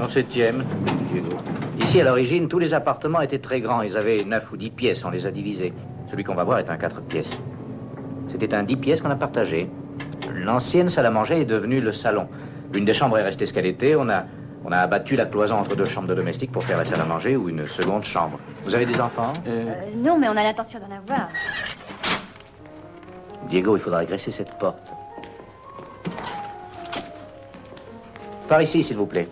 En 0.03 0.09
septième, 0.09 0.64
Diego. 1.11 1.36
Ici, 1.80 2.01
à 2.01 2.05
l'origine, 2.05 2.49
tous 2.49 2.59
les 2.59 2.72
appartements 2.72 3.20
étaient 3.20 3.38
très 3.38 3.61
grands. 3.61 3.82
Ils 3.82 3.96
avaient 3.96 4.24
neuf 4.24 4.51
ou 4.53 4.57
dix 4.57 4.70
pièces, 4.70 5.05
on 5.05 5.11
les 5.11 5.26
a 5.26 5.30
divisés. 5.30 5.72
Celui 6.11 6.24
qu'on 6.24 6.34
va 6.34 6.44
voir 6.44 6.59
est 6.59 6.70
un 6.70 6.76
quatre 6.76 7.01
pièces. 7.03 7.38
C'était 8.28 8.55
un 8.55 8.62
dix 8.62 8.76
pièces 8.76 9.01
qu'on 9.01 9.11
a 9.11 9.16
partagé. 9.16 9.68
L'ancienne 10.32 10.88
salle 10.88 11.07
à 11.07 11.11
manger 11.11 11.40
est 11.40 11.44
devenue 11.44 11.80
le 11.80 11.92
salon. 11.92 12.28
Une 12.74 12.84
des 12.84 12.94
chambres 12.94 13.18
est 13.18 13.22
restée 13.22 13.46
ce 13.46 13.53
qu'elle 13.53 13.66
était. 13.66 13.96
On 13.96 14.09
a, 14.09 14.24
on 14.64 14.72
a 14.72 14.78
abattu 14.78 15.16
la 15.16 15.26
cloison 15.26 15.57
entre 15.57 15.74
deux 15.74 15.86
chambres 15.86 16.09
de 16.09 16.14
domestiques 16.14 16.53
pour 16.53 16.62
faire 16.64 16.78
la 16.78 16.84
salle 16.84 17.01
à 17.01 17.05
manger 17.05 17.36
ou 17.36 17.49
une 17.49 17.66
seconde 17.66 18.05
chambre. 18.05 18.38
Vous 18.64 18.74
avez 18.74 18.86
des 18.86 19.01
enfants? 19.01 19.32
Euh, 19.46 19.72
non, 19.96 20.18
mais 20.18 20.28
on 20.28 20.36
a 20.36 20.42
l'intention 20.42 20.78
d'en 20.78 20.94
avoir. 20.94 21.28
Diego, 23.49 23.76
il 23.76 23.80
faudra 23.80 24.01
agresser 24.01 24.30
cette 24.30 24.53
porte. 24.59 24.92
Par 28.49 28.62
ici, 28.62 28.82
s'il 28.82 28.96
vous 28.96 29.07
plaît. 29.07 29.28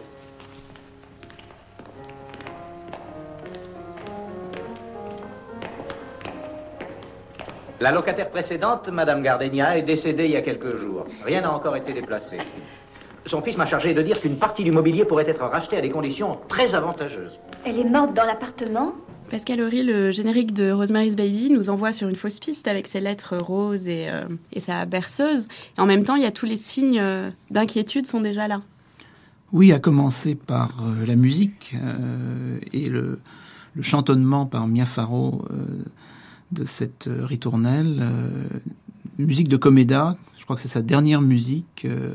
La 7.80 7.92
locataire 7.92 8.30
précédente, 8.30 8.88
Madame 8.88 9.22
Gardenia, 9.22 9.76
est 9.76 9.82
décédée 9.82 10.24
il 10.24 10.30
y 10.30 10.36
a 10.36 10.42
quelques 10.42 10.76
jours. 10.76 11.06
Rien 11.24 11.42
n'a 11.42 11.52
encore 11.52 11.76
été 11.76 11.92
déplacé. 11.92 12.38
Son 13.26 13.42
fils 13.42 13.58
m'a 13.58 13.66
chargé 13.66 13.92
de 13.92 14.02
dire 14.02 14.20
qu'une 14.20 14.38
partie 14.38 14.64
du 14.64 14.70
mobilier 14.70 15.04
pourrait 15.04 15.28
être 15.28 15.44
rachetée 15.44 15.76
à 15.76 15.80
des 15.80 15.90
conditions 15.90 16.38
très 16.48 16.74
avantageuses. 16.74 17.38
Elle 17.64 17.78
est 17.78 17.84
morte 17.84 18.14
dans 18.14 18.24
l'appartement 18.24 18.94
Pascal 19.30 19.60
Horry, 19.60 19.82
le 19.82 20.12
générique 20.12 20.54
de 20.54 20.70
Rosemary's 20.70 21.16
Baby, 21.16 21.50
nous 21.50 21.68
envoie 21.68 21.92
sur 21.92 22.08
une 22.08 22.14
fausse 22.14 22.38
piste 22.38 22.68
avec 22.68 22.86
ses 22.86 23.00
lettres 23.00 23.36
roses 23.36 23.88
et, 23.88 24.08
euh, 24.08 24.24
et 24.52 24.60
sa 24.60 24.84
berceuse. 24.86 25.48
Et 25.76 25.80
en 25.80 25.86
même 25.86 26.04
temps, 26.04 26.14
il 26.14 26.22
y 26.22 26.26
a 26.26 26.30
tous 26.30 26.46
les 26.46 26.54
signes 26.54 27.00
euh, 27.00 27.30
d'inquiétude 27.50 28.06
sont 28.06 28.20
déjà 28.20 28.46
là. 28.46 28.62
Oui, 29.52 29.72
à 29.72 29.78
commencer 29.78 30.34
par 30.34 30.70
euh, 30.80 31.06
la 31.06 31.16
musique 31.16 31.74
euh, 31.74 32.58
et 32.72 32.88
le, 32.88 33.18
le, 33.74 33.82
chantonnement 33.82 34.46
par 34.46 34.66
Mia 34.66 34.86
Farrow 34.86 35.44
euh, 35.50 35.84
de 36.52 36.64
cette 36.64 37.08
ritournelle. 37.08 37.98
euh, 38.00 38.58
musique 39.18 39.48
de 39.48 39.56
Comeda, 39.56 40.16
je 40.38 40.44
crois 40.44 40.56
que 40.56 40.62
c'est 40.62 40.68
sa 40.68 40.82
dernière 40.82 41.22
musique 41.22 41.84
euh, 41.84 42.14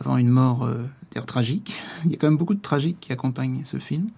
avant 0.00 0.16
une 0.16 0.28
mort 0.28 0.64
euh, 0.64 0.82
d'ailleurs 1.10 1.26
tragique. 1.26 1.80
Il 2.04 2.10
y 2.10 2.14
a 2.14 2.16
quand 2.16 2.28
même 2.28 2.36
beaucoup 2.36 2.54
de 2.54 2.60
tragique 2.60 2.98
qui 3.00 3.12
accompagne 3.12 3.62
ce 3.64 3.78
film. 3.78 4.08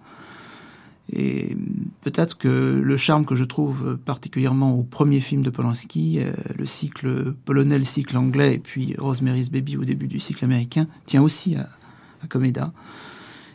Et 1.13 1.55
peut-être 2.01 2.39
que 2.39 2.81
le 2.83 2.97
charme 2.97 3.27
que 3.27 3.35
je 3.35 3.45
trouve 3.45 3.99
particulièrement 3.99 4.75
au 4.75 4.83
premier 4.83 5.21
film 5.21 5.43
de 5.43 5.51
Polanski, 5.51 6.19
euh, 6.19 6.33
le 6.57 6.65
cycle 6.65 7.35
polonais, 7.45 7.77
le 7.77 7.85
cycle 7.85 8.17
anglais, 8.17 8.55
et 8.55 8.59
puis 8.59 8.95
Rosemary's 8.97 9.51
Baby 9.51 9.77
au 9.77 9.85
début 9.85 10.07
du 10.07 10.19
cycle 10.19 10.45
américain, 10.45 10.87
tient 11.05 11.23
aussi 11.23 11.57
à, 11.57 11.69
à 12.23 12.27
Comeda. 12.27 12.73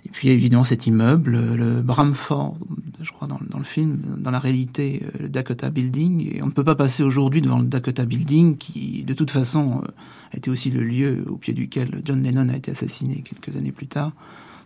Et 0.09 0.11
puis 0.11 0.29
évidemment 0.29 0.63
cet 0.63 0.87
immeuble, 0.87 1.37
le 1.55 1.81
Bramford, 1.81 2.57
je 3.01 3.11
crois 3.11 3.27
dans, 3.27 3.39
le 3.39 3.63
film, 3.63 3.99
dans 4.17 4.31
la 4.31 4.39
réalité, 4.39 5.03
euh, 5.03 5.23
le 5.23 5.29
Dakota 5.29 5.69
Building. 5.69 6.35
Et 6.35 6.41
on 6.41 6.47
ne 6.47 6.51
peut 6.51 6.63
pas 6.63 6.75
passer 6.75 7.03
aujourd'hui 7.03 7.41
devant 7.41 7.59
le 7.59 7.65
Dakota 7.65 8.05
Building, 8.05 8.57
qui 8.57 9.03
de 9.03 9.13
toute 9.13 9.29
façon 9.31 9.81
euh, 9.83 9.87
a 10.33 10.37
été 10.37 10.49
aussi 10.49 10.71
le 10.71 10.83
lieu 10.83 11.23
au 11.29 11.37
pied 11.37 11.53
duquel 11.53 12.01
John 12.03 12.23
Lennon 12.23 12.49
a 12.49 12.55
été 12.55 12.71
assassiné 12.71 13.23
quelques 13.23 13.55
années 13.55 13.71
plus 13.71 13.87
tard 13.87 14.11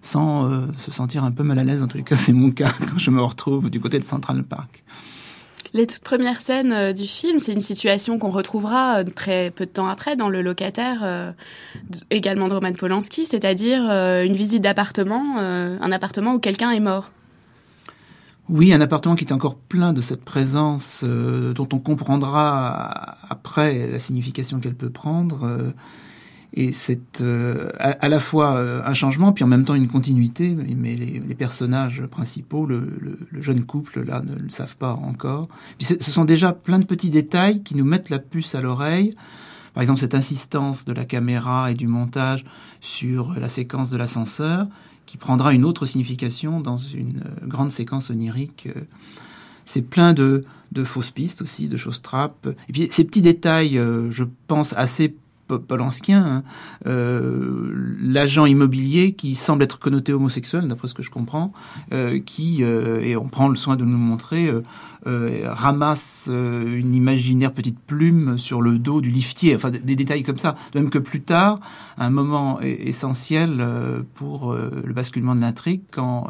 sans 0.02 0.52
euh, 0.52 0.68
se 0.78 0.92
sentir 0.92 1.24
un 1.24 1.32
peu 1.32 1.44
mal 1.44 1.60
à 1.60 1.64
l'aise. 1.64 1.84
En 1.84 1.88
les 1.94 2.04
cas, 2.04 2.18
c'est 2.18 2.34
mon 2.34 2.52
cas 2.52 2.72
quand 2.72 2.98
je 2.98 3.12
me 3.12 3.22
retrouve 3.22 3.70
du 3.70 3.80
côté 3.80 4.00
de 4.00 4.04
Central 4.06 4.44
Park. 4.44 4.84
Les 5.76 5.88
toutes 5.88 6.04
premières 6.04 6.40
scènes 6.40 6.72
euh, 6.72 6.94
du 6.94 7.08
film, 7.08 7.40
c'est 7.40 7.52
une 7.52 7.60
situation 7.60 8.20
qu'on 8.20 8.30
retrouvera 8.30 9.00
euh, 9.00 9.04
très 9.04 9.50
peu 9.50 9.66
de 9.66 9.72
temps 9.72 9.88
après 9.88 10.16
dans 10.16 10.30
Le 10.30 10.44
Locataire, 10.44 11.00
euh, 11.02 11.32
également 12.12 12.48
de 12.48 12.54
Roman 12.54 12.74
Polanski, 12.74 13.26
c'est-à-dire 13.26 13.82
une 13.82 14.36
visite 14.36 14.62
d'appartement, 14.62 15.40
un 15.40 15.92
appartement 15.92 16.36
où 16.36 16.40
quelqu'un 16.40 16.72
est 16.72 16.80
mort. 16.80 17.12
Oui, 18.50 18.74
un 18.74 18.82
appartement 18.82 19.16
qui 19.16 19.26
est 19.26 19.34
encore 19.34 19.56
plein 19.56 19.94
de 19.94 20.02
cette 20.02 20.24
présence 20.24 21.04
dont 21.04 21.68
on 21.72 21.80
comprendra 21.80 23.16
après 23.30 23.88
la 23.88 24.00
signification 24.00 24.60
qu'elle 24.60 24.76
peut 24.76 24.90
prendre. 24.90 25.74
Et 26.56 26.72
c'est 26.72 27.22
euh, 27.22 27.70
à, 27.80 28.08
la 28.10 28.20
fois 28.20 28.56
euh, 28.58 28.82
un 28.86 28.94
changement, 28.94 29.32
puis 29.34 29.44
en 29.44 29.48
même 29.48 29.66
temps 29.66 29.74
une 29.74 29.88
continuité. 29.88 30.56
Mais 30.56 30.96
les, 30.96 31.20
les 31.20 31.36
personnages 31.36 32.06
principaux, 32.06 32.66
le, 32.68 32.80
le- 33.00 33.20
le 33.32 33.42
jeune 33.42 33.64
couple, 33.64 34.04
là, 34.04 34.22
ne 34.22 34.36
le 34.36 34.50
savent 34.50 34.78
pas 34.78 34.94
encore. 34.94 35.48
Puis 35.80 35.88
ce 36.00 36.12
sont 36.12 36.26
déjà 36.26 36.54
plein 36.54 36.78
de 36.80 36.86
petits 36.86 37.10
détails 37.10 37.64
qui 37.64 37.76
nous 37.76 37.86
mettent 37.86 38.10
la 38.12 38.20
puce 38.20 38.54
à 38.54 38.62
l'oreille. 38.62 39.16
Par 39.74 39.82
exemple, 39.82 40.00
cette 40.00 40.14
insistance 40.14 40.86
de 40.86 40.94
la 40.94 41.06
caméra 41.06 41.72
et 41.72 41.74
du 41.74 41.88
montage 41.88 42.46
sur 42.82 43.34
la 43.40 43.48
séquence 43.48 43.90
de 43.90 43.98
l'ascenseur, 43.98 44.68
qui 45.08 45.18
prendra 45.18 45.54
une 45.54 45.66
autre 45.66 45.88
signification 45.88 46.62
dans 46.62 46.78
une 46.78 47.24
euh, 47.26 47.48
grande 47.48 47.72
séquence 47.72 48.12
onirique. 48.12 48.70
C'est 49.66 49.82
plein 49.82 50.14
de, 50.14 50.46
de 50.72 50.84
fausses 50.84 51.10
pistes 51.10 51.42
aussi, 51.42 51.68
de 51.68 51.78
choses 51.78 52.02
trappes. 52.04 52.48
Et 52.70 52.74
puis 52.74 52.88
ces 52.92 53.04
petits 53.04 53.22
détails, 53.24 53.78
euh, 53.80 54.12
je 54.12 54.26
pense, 54.48 54.74
assez 54.74 55.16
po- 55.48 55.60
polanskiens. 55.60 56.26
hein. 56.26 56.44
Euh, 56.88 57.96
L'agent 58.02 58.46
immobilier 58.46 59.14
qui 59.14 59.36
semble 59.36 59.64
être 59.64 59.80
connoté 59.80 60.14
homosexuel, 60.14 60.68
d'après 60.68 60.88
ce 60.88 60.94
que 60.94 61.04
je 61.04 61.10
comprends, 61.10 61.54
euh, 61.92 62.20
qui, 62.20 62.64
euh, 62.64 63.00
et 63.02 63.16
on 63.16 63.28
prend 63.30 63.48
le 63.48 63.56
soin 63.56 63.76
de 63.76 63.84
nous 63.86 63.98
montrer, 63.98 64.52
ramasse 65.06 66.30
une 66.30 66.94
imaginaire 66.96 67.52
petite 67.52 67.80
plume 67.80 68.38
sur 68.38 68.62
le 68.62 68.80
dos 68.80 69.02
du 69.02 69.10
liftier, 69.12 69.54
enfin 69.56 69.70
des, 69.70 69.96
détails 69.96 70.24
comme 70.24 70.38
ça. 70.38 70.56
De 70.74 70.80
même 70.80 70.90
que 70.90 70.98
plus 71.00 71.22
tard, 71.22 71.60
un 71.98 72.10
moment 72.10 72.60
e- 72.62 72.66
essentiel 72.66 73.66
pour 74.16 74.54
le 74.54 74.94
basculement 74.94 75.36
de 75.36 75.42
l'intrigue, 75.42 75.82
quand 75.92 76.28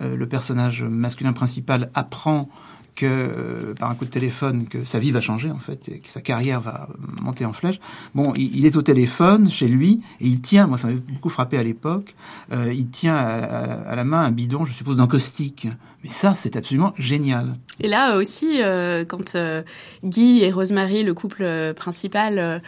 le 0.00 0.26
personnage 0.26 0.82
masculin 0.82 1.32
principal 1.34 1.90
apprend 1.94 2.48
que 2.94 3.06
euh, 3.06 3.74
par 3.74 3.90
un 3.90 3.94
coup 3.94 4.04
de 4.04 4.10
téléphone 4.10 4.66
que 4.68 4.84
sa 4.84 4.98
vie 4.98 5.10
va 5.12 5.20
changer 5.20 5.50
en 5.50 5.58
fait, 5.58 5.88
et 5.88 5.98
que 5.98 6.08
sa 6.08 6.20
carrière 6.20 6.60
va 6.60 6.88
monter 7.22 7.44
en 7.46 7.52
flèche. 7.52 7.80
Bon, 8.14 8.34
il, 8.36 8.54
il 8.56 8.66
est 8.66 8.76
au 8.76 8.82
téléphone 8.82 9.50
chez 9.50 9.68
lui 9.68 10.00
et 10.20 10.26
il 10.26 10.40
tient, 10.40 10.66
moi 10.66 10.76
ça 10.78 10.88
m'avait 10.88 11.00
beaucoup 11.00 11.30
frappé 11.30 11.56
à 11.56 11.62
l'époque, 11.62 12.14
euh, 12.52 12.72
il 12.72 12.88
tient 12.88 13.16
à, 13.16 13.28
à- 13.38 13.90
à 13.90 13.96
la 13.96 14.04
main 14.04 14.20
un 14.22 14.30
bidon, 14.30 14.64
je 14.64 14.72
suppose 14.72 14.96
d'encaustique. 14.96 15.68
Mais 16.04 16.10
ça, 16.10 16.34
c'est 16.34 16.56
absolument 16.56 16.92
génial. 16.98 17.52
Et 17.78 17.86
là 17.88 18.16
aussi, 18.16 18.60
euh, 18.60 19.04
quand 19.04 19.36
euh, 19.36 19.62
Guy 20.02 20.40
et 20.42 20.50
Rosemary, 20.50 21.04
le 21.04 21.14
couple 21.14 21.72
principal, 21.76 22.60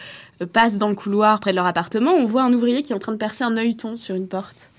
passent 0.53 0.77
dans 0.77 0.87
le 0.87 0.95
couloir 0.95 1.41
près 1.41 1.51
de 1.51 1.57
leur 1.57 1.65
appartement, 1.65 2.11
on 2.13 2.25
voit 2.25 2.43
un 2.43 2.53
ouvrier 2.53 2.81
qui 2.81 2.93
est 2.93 2.95
en 2.95 2.99
train 2.99 3.11
de 3.11 3.17
percer 3.17 3.43
un 3.43 3.57
œilleton 3.57 3.97
sur 3.97 4.15
une 4.15 4.27
porte. 4.29 4.69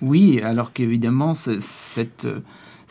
Oui, 0.00 0.40
alors 0.42 0.72
qu'évidemment, 0.72 1.34
cette, 1.34 2.26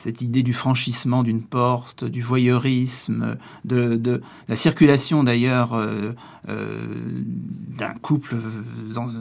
cette 0.06 0.22
idée 0.22 0.44
du 0.44 0.54
franchissement 0.54 1.24
d'une 1.24 1.42
porte, 1.42 2.04
du 2.04 2.22
voyeurisme, 2.22 3.38
de, 3.64 4.22
la 4.48 4.56
circulation 4.56 5.24
d'ailleurs 5.24 5.74
euh, 5.74 6.12
euh, 6.48 6.80
d'un 7.76 7.96
couple 8.04 8.36
dans 8.94 9.10
euh, 9.10 9.12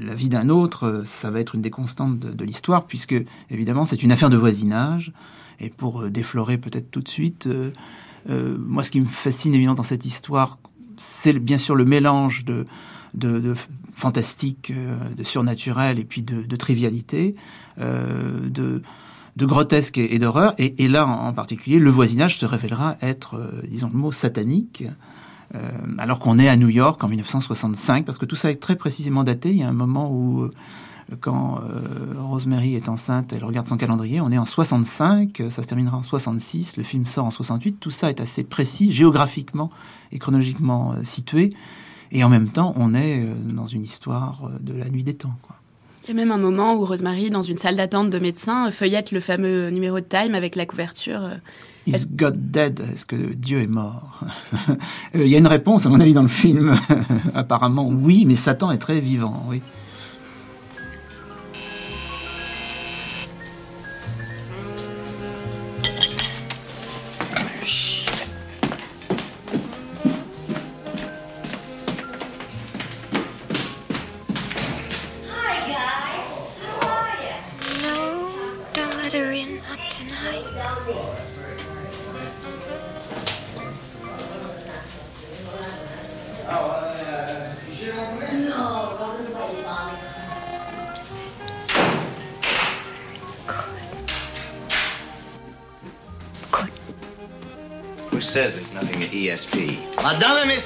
la 0.00 0.14
vie 0.14 0.28
d'un 0.28 0.50
autre, 0.50 1.02
ça 1.04 1.32
va 1.32 1.40
être 1.40 1.56
une 1.56 1.62
des 1.62 1.70
constantes 1.70 2.20
de, 2.20 2.44
l'histoire, 2.44 2.86
puisque 2.86 3.16
évidemment 3.50 3.84
c'est 3.84 4.04
une 4.04 4.12
affaire 4.12 4.30
de 4.30 4.36
voisinage. 4.36 5.12
Et 5.58 5.68
pour 5.68 6.08
déflorer 6.08 6.58
peut-être 6.58 6.92
tout 6.92 7.00
de 7.00 7.08
suite, 7.08 7.48
moi 8.28 8.84
ce 8.84 8.92
qui 8.92 9.00
me 9.00 9.06
fascine 9.06 9.52
évidemment 9.52 9.74
dans 9.74 9.82
cette 9.82 10.06
histoire, 10.06 10.58
c'est 10.96 11.32
bien 11.32 11.58
sûr 11.58 11.74
le 11.74 11.84
mélange 11.84 12.44
de, 12.44 12.64
fantastique, 13.96 14.72
de 15.16 15.24
surnaturel 15.24 15.98
et 15.98 16.04
puis 16.04 16.22
de, 16.22 16.56
trivialité, 16.56 17.34
de 19.36 19.46
grotesque 19.46 19.98
et, 19.98 20.14
et 20.14 20.18
d'horreur. 20.18 20.54
Et, 20.58 20.88
là, 20.88 21.06
en, 21.06 21.32
particulier, 21.32 21.78
le 21.78 21.90
voisinage 21.90 22.38
se 22.38 22.46
révélera 22.46 22.96
être, 23.00 23.36
euh, 23.36 23.62
disons 23.68 23.90
le 23.92 23.98
mot, 23.98 24.12
satanique. 24.12 24.84
euh, 25.54 25.70
alors 25.98 26.18
qu'on 26.18 26.38
est 26.38 26.48
à 26.48 26.56
New 26.56 26.68
York 26.68 27.02
en 27.02 27.08
1965, 27.08 28.04
parce 28.04 28.18
que 28.18 28.26
tout 28.26 28.36
ça 28.36 28.50
est 28.50 28.56
très 28.60 28.76
précisément 28.76 29.24
daté. 29.24 29.50
Il 29.50 29.56
y 29.56 29.62
a 29.62 29.68
un 29.68 29.72
moment 29.72 30.10
où, 30.10 30.42
euh, 30.42 30.50
quand 31.20 31.60
Rosemary 32.16 32.74
est 32.74 32.88
enceinte, 32.88 33.32
elle 33.32 33.44
regarde 33.44 33.68
son 33.68 33.76
calendrier, 33.76 34.20
on 34.20 34.30
est 34.30 34.38
en 34.38 34.46
65, 34.46 35.40
euh, 35.40 35.50
ça 35.50 35.62
se 35.62 35.68
terminera 35.68 35.98
en 35.98 36.02
66, 36.02 36.76
le 36.76 36.82
film 36.82 37.06
sort 37.06 37.26
en 37.26 37.30
68. 37.30 37.78
Tout 37.78 37.90
ça 37.90 38.08
est 38.08 38.20
assez 38.20 38.42
précis, 38.44 38.90
géographiquement 38.90 39.70
et 40.12 40.18
chronologiquement 40.18 40.94
situé. 41.02 41.52
Et 42.10 42.22
en 42.22 42.28
même 42.28 42.48
temps, 42.48 42.72
on 42.76 42.94
est 42.94 43.26
dans 43.44 43.66
une 43.66 43.82
histoire 43.82 44.50
de 44.60 44.72
la 44.72 44.88
nuit 44.88 45.02
des 45.02 45.14
temps. 45.14 45.34
Quoi. 45.42 45.56
Il 46.04 46.08
y 46.08 46.10
a 46.10 46.14
même 46.14 46.32
un 46.32 46.38
moment 46.38 46.74
où 46.74 46.84
Rosemary, 46.84 47.30
dans 47.30 47.40
une 47.40 47.56
salle 47.56 47.76
d'attente 47.76 48.10
de 48.10 48.18
médecins, 48.18 48.70
feuillette 48.70 49.10
le 49.10 49.20
fameux 49.20 49.70
numéro 49.70 50.00
de 50.00 50.04
Time 50.04 50.34
avec 50.34 50.54
la 50.54 50.66
couverture 50.66 51.24
euh, 51.24 51.36
Is 51.86 52.06
God 52.10 52.50
dead 52.50 52.82
Est-ce 52.92 53.06
que 53.06 53.16
Dieu 53.16 53.62
est 53.62 53.66
mort? 53.66 54.20
Il 55.14 55.26
y 55.26 55.34
a 55.34 55.38
une 55.38 55.46
réponse, 55.46 55.86
à 55.86 55.88
mon 55.88 56.00
avis, 56.00 56.12
dans 56.12 56.22
le 56.22 56.28
film. 56.28 56.74
Apparemment, 57.34 57.88
oui, 57.88 58.24
mais 58.26 58.36
Satan 58.36 58.70
est 58.70 58.78
très 58.78 59.00
vivant, 59.00 59.46
oui. 59.48 59.62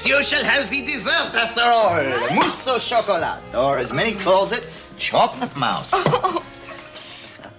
Shall 0.05 0.45
have 0.45 0.69
the 0.69 0.85
dessert 0.85 1.35
after 1.35 1.63
all. 1.63 2.03
Mousse 2.35 2.67
au 2.67 2.79
chocolat, 2.81 3.41
or 3.55 3.79
as 3.79 3.93
many 3.93 4.13
calls 4.13 4.53
it, 4.53 4.63
chocolate 4.99 5.55
mouse. 5.57 5.93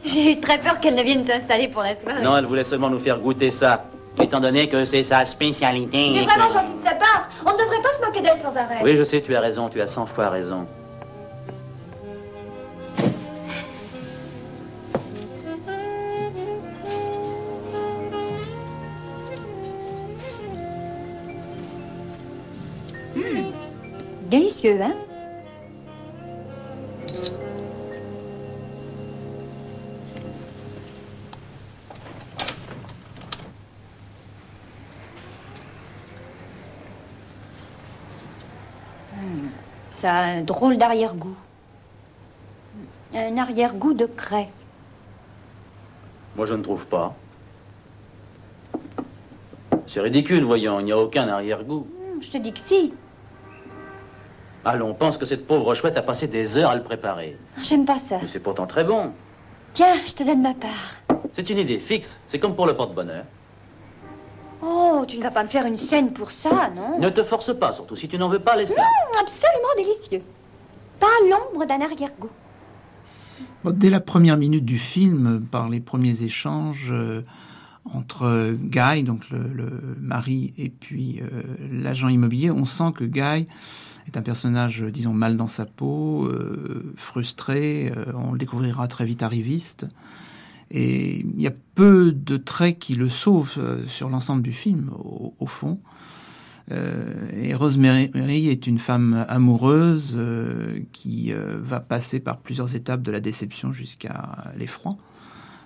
J'ai 0.03 0.31
eu 0.33 0.39
très 0.39 0.59
peur 0.59 0.79
qu'elle 0.79 0.95
ne 0.95 1.03
vienne 1.03 1.25
t'installer 1.25 1.67
pour 1.67 1.83
la 1.83 1.99
soirée. 1.99 2.21
Non, 2.21 2.37
elle 2.37 2.45
voulait 2.45 2.63
seulement 2.63 2.89
nous 2.89 2.99
faire 2.99 3.17
goûter 3.19 3.51
ça. 3.51 3.85
Étant 4.21 4.39
donné 4.39 4.67
que 4.67 4.83
c'est 4.85 5.03
sa 5.03 5.25
spécialité. 5.25 6.13
C'est 6.17 6.25
vraiment 6.25 6.49
gentil 6.49 6.73
de 6.81 6.83
sa 6.87 6.95
part. 6.95 7.29
On 7.45 7.53
ne 7.53 7.57
devrait 7.57 7.81
pas 7.81 7.93
se 7.93 8.05
moquer 8.05 8.21
d'elle 8.21 8.39
sans 8.39 8.55
arrêt. 8.55 8.79
Oui, 8.83 8.95
je 8.97 9.03
sais, 9.03 9.21
tu 9.21 9.35
as 9.35 9.41
raison, 9.41 9.69
tu 9.69 9.81
as 9.81 9.87
100 9.87 10.07
fois 10.07 10.29
raison. 10.29 10.65
Hein? 24.65 24.93
Hmm, 39.13 39.47
Ça 39.91 40.13
a 40.13 40.23
un 40.25 40.41
drôle 40.41 40.77
d'arrière-goût. 40.77 41.35
Un 43.13 43.37
arrière-goût 43.37 43.93
de 43.93 44.05
craie. 44.05 44.49
Moi, 46.35 46.45
je 46.45 46.53
ne 46.53 46.61
trouve 46.63 46.85
pas. 46.85 47.15
C'est 49.87 50.01
ridicule, 50.01 50.43
voyons, 50.43 50.79
il 50.79 50.85
n'y 50.85 50.91
a 50.91 50.97
aucun 50.99 51.27
arrière-goût. 51.27 51.87
Hmm, 52.15 52.21
Je 52.21 52.29
te 52.29 52.37
dis 52.37 52.53
que 52.53 52.59
si. 52.59 52.93
Allons, 54.65 54.89
on 54.89 54.93
pense 54.93 55.17
que 55.17 55.25
cette 55.25 55.47
pauvre 55.47 55.73
chouette 55.73 55.97
a 55.97 56.01
passé 56.01 56.27
des 56.27 56.57
heures 56.57 56.69
à 56.71 56.75
le 56.75 56.83
préparer. 56.83 57.37
J'aime 57.63 57.85
pas 57.85 57.97
ça. 57.97 58.17
Mais 58.21 58.27
c'est 58.27 58.39
pourtant 58.39 58.67
très 58.67 58.83
bon. 58.83 59.11
Tiens, 59.73 59.93
je 60.05 60.13
te 60.13 60.23
donne 60.23 60.41
ma 60.41 60.53
part. 60.53 60.97
C'est 61.33 61.49
une 61.49 61.57
idée 61.59 61.79
fixe. 61.79 62.19
C'est 62.27 62.39
comme 62.39 62.55
pour 62.55 62.65
le 62.67 62.73
porte-bonheur. 62.73 63.23
Oh, 64.61 65.05
tu 65.07 65.17
ne 65.17 65.23
vas 65.23 65.31
pas 65.31 65.43
me 65.43 65.47
faire 65.47 65.65
une 65.65 65.77
scène 65.77 66.11
pour 66.11 66.31
ça, 66.31 66.69
non? 66.75 66.99
Ne 66.99 67.09
te 67.09 67.23
force 67.23 67.57
pas, 67.57 67.71
surtout 67.71 67.95
si 67.95 68.09
tu 68.09 68.17
n'en 68.17 68.27
veux 68.27 68.39
pas, 68.39 68.57
laisse-la. 68.57 68.81
Hmm, 68.83 69.21
Absolument 69.21 69.69
délicieux. 69.77 70.27
Pas 70.99 71.07
l'ombre 71.29 71.65
d'un 71.65 71.79
arrière-goût. 71.79 72.29
Bon, 73.63 73.71
dès 73.73 73.89
la 73.89 74.01
première 74.01 74.35
minute 74.35 74.65
du 74.65 74.77
film, 74.77 75.45
par 75.49 75.69
les 75.69 75.79
premiers 75.79 76.23
échanges 76.23 76.89
euh, 76.91 77.21
entre 77.93 78.51
Guy, 78.53 79.03
donc 79.03 79.29
le, 79.29 79.39
le 79.39 79.95
mari, 80.01 80.53
et 80.57 80.67
puis 80.69 81.21
euh, 81.21 81.41
l'agent 81.71 82.09
immobilier, 82.09 82.51
on 82.51 82.65
sent 82.65 82.91
que 82.95 83.05
Guy 83.05 83.47
est 84.09 84.17
un 84.17 84.21
personnage, 84.21 84.81
euh, 84.81 84.91
disons, 84.91 85.13
mal 85.13 85.37
dans 85.37 85.47
sa 85.47 85.65
peau, 85.65 86.25
euh, 86.25 86.93
frustré. 86.97 87.91
euh, 87.95 88.11
on 88.15 88.31
le 88.31 88.37
découvrira 88.37 88.87
très 88.87 89.05
vite 89.05 89.23
arriviste. 89.23 89.87
Et 90.71 91.21
il 91.21 91.41
y 91.41 91.47
a 91.47 91.53
peu 91.75 92.11
de 92.11 92.37
traits 92.37 92.77
qui 92.77 92.95
le 92.95 93.09
sauvent 93.09 93.57
sur 93.87 94.09
l'ensemble 94.09 94.43
du 94.43 94.53
film, 94.53 94.91
au, 94.93 95.47
fond. 95.47 95.79
Et 96.69 97.55
Rosemary 97.55 98.49
est 98.49 98.67
une 98.67 98.77
femme 98.77 99.25
amoureuse 99.27 100.19
qui 100.91 101.33
va 101.33 101.79
passer 101.79 102.19
par 102.19 102.37
plusieurs 102.37 102.75
étapes 102.75 103.01
de 103.01 103.11
la 103.11 103.19
déception 103.19 103.73
jusqu'à 103.73 104.53
l'effroi 104.55 104.95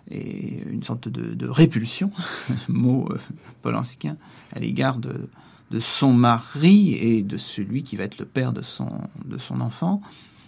et 0.09 0.63
une 0.69 0.83
sorte 0.83 1.09
de, 1.09 1.49
répulsion, 1.49 2.09
mot 2.69 3.09
polanskien, 3.61 4.15
à 4.53 4.59
l'égard 4.59 4.99
de, 4.99 5.27
de 5.74 5.80
son 5.80 6.13
mari 6.13 6.93
et 6.93 7.24
de 7.24 7.36
celui 7.36 7.82
qui 7.82 7.95
va 7.95 8.03
être 8.03 8.19
le 8.19 8.26
père 8.26 8.53
de 8.53 8.61
son, 8.61 8.89
de 9.26 9.39
son 9.39 9.59
enfant. 9.59 10.01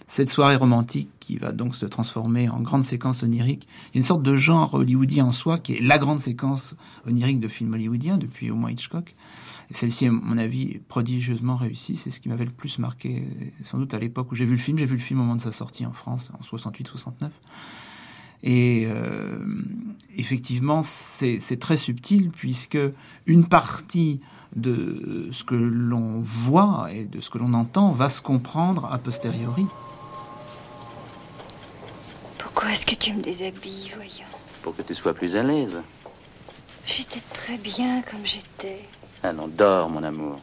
Cette 0.06 0.28
soirée 0.28 0.54
romantique 0.54 1.08
qui 1.18 1.36
va 1.36 1.50
donc 1.50 1.74
se 1.74 1.84
transformer 1.84 2.48
en 2.48 2.60
grande 2.60 2.84
séquence 2.84 3.24
onirique, 3.24 3.66
une 3.92 4.04
sorte 4.04 4.22
de 4.22 4.36
genre 4.36 4.74
hollywoodien 4.74 5.26
en 5.26 5.32
soi 5.32 5.58
qui 5.58 5.74
est 5.74 5.80
la 5.80 5.98
grande 5.98 6.20
séquence 6.20 6.76
onirique 7.08 7.40
de 7.40 7.48
film 7.48 7.74
hollywoodien 7.74 8.18
depuis 8.18 8.52
au 8.52 8.54
moins 8.54 8.70
Hitchcock. 8.70 9.16
Celle-ci, 9.72 10.06
à 10.06 10.12
mon 10.12 10.38
avis, 10.38 10.78
prodigieusement 10.86 11.56
réussie. 11.56 11.96
C'est 11.96 12.10
ce 12.10 12.20
qui 12.20 12.28
m'avait 12.28 12.44
le 12.44 12.52
plus 12.52 12.78
marqué, 12.78 13.24
sans 13.64 13.78
doute 13.78 13.94
à 13.94 13.98
l'époque 13.98 14.30
où 14.30 14.36
j'ai 14.36 14.44
vu 14.44 14.52
le 14.52 14.58
film. 14.58 14.78
J'ai 14.78 14.86
vu 14.86 14.94
le 14.94 15.02
film 15.02 15.18
au 15.18 15.22
moment 15.24 15.34
de 15.34 15.42
sa 15.42 15.50
sortie 15.50 15.84
en 15.84 15.92
France, 15.92 16.30
en 16.38 16.56
68-69. 16.56 17.30
Et 18.44 18.86
euh, 18.86 19.44
effectivement, 20.16 20.84
c'est 20.84 21.58
très 21.58 21.76
subtil 21.76 22.30
puisque 22.30 22.78
une 23.26 23.46
partie 23.46 24.20
de 24.56 25.28
ce 25.32 25.44
que 25.44 25.54
l'on 25.54 26.20
voit 26.22 26.88
et 26.90 27.04
de 27.04 27.20
ce 27.20 27.30
que 27.30 27.38
l'on 27.38 27.54
entend 27.54 27.92
va 27.92 28.08
se 28.08 28.20
comprendre 28.20 28.88
a 28.90 28.98
posteriori. 28.98 29.66
Pourquoi 32.38 32.70
est-ce 32.72 32.86
que 32.86 32.94
tu 32.94 33.12
me 33.12 33.22
déshabilles, 33.22 33.92
voyons 33.94 34.24
Pour 34.62 34.74
que 34.74 34.82
tu 34.82 34.94
sois 34.94 35.14
plus 35.14 35.36
à 35.36 35.42
l'aise. 35.42 35.82
J'étais 36.86 37.20
très 37.32 37.58
bien 37.58 38.00
comme 38.02 38.24
j'étais. 38.24 38.88
Allons, 39.22 39.48
dors, 39.48 39.90
mon 39.90 40.02
amour. 40.02 40.36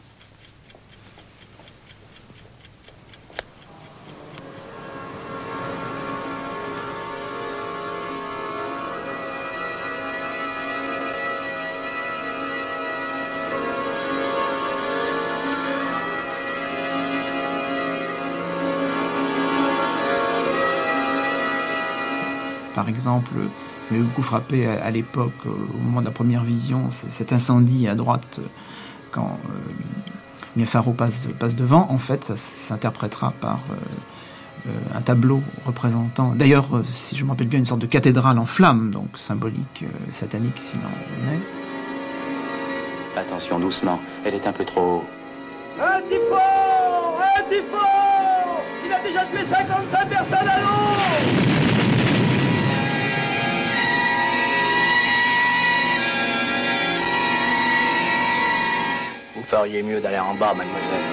Exemple, 23.04 23.32
ça 23.82 23.88
m'avait 23.90 24.02
beaucoup 24.04 24.22
frappé 24.22 24.66
à, 24.66 24.82
à 24.84 24.90
l'époque, 24.90 25.32
euh, 25.46 25.50
au 25.50 25.78
moment 25.78 26.00
de 26.00 26.06
la 26.06 26.12
première 26.12 26.42
vision, 26.42 26.90
cet 26.90 27.32
incendie 27.32 27.86
à 27.86 27.94
droite, 27.94 28.38
euh, 28.38 28.46
quand 29.12 29.38
euh, 29.46 29.48
Mia 30.56 30.66
Farrow 30.66 30.92
passe, 30.92 31.26
passe 31.38 31.54
devant, 31.54 31.86
en 31.90 31.98
fait, 31.98 32.24
ça 32.24 32.36
s'interprétera 32.36 33.32
par 33.40 33.58
euh, 33.70 33.74
euh, 34.68 34.96
un 34.96 35.02
tableau 35.02 35.42
représentant, 35.66 36.32
d'ailleurs, 36.34 36.66
si 36.92 37.16
je 37.16 37.24
me 37.24 37.30
rappelle 37.30 37.48
bien, 37.48 37.58
une 37.58 37.66
sorte 37.66 37.80
de 37.80 37.86
cathédrale 37.86 38.38
en 38.38 38.46
flammes, 38.46 38.90
donc 38.90 39.08
symbolique, 39.18 39.82
euh, 39.82 39.88
satanique, 40.12 40.58
s'il 40.62 40.80
en 40.80 41.32
est. 41.32 41.40
Attention, 43.20 43.60
doucement. 43.60 44.00
Elle 44.24 44.34
est 44.34 44.46
un 44.46 44.52
peu 44.52 44.64
trop... 44.64 45.04
Un 45.78 46.00
typhon 46.08 46.36
Un 47.20 47.42
typhon 47.48 47.76
Il 48.86 48.92
a 48.92 49.00
déjà 49.06 49.24
tué 49.26 49.44
55 49.50 50.08
personnes 50.08 50.48
à 50.48 50.60
l'eau 50.60 51.43
feriez 59.54 59.84
mieux 59.84 60.00
d'aller 60.00 60.18
en 60.18 60.34
bas, 60.34 60.52
mademoiselle. 60.52 61.04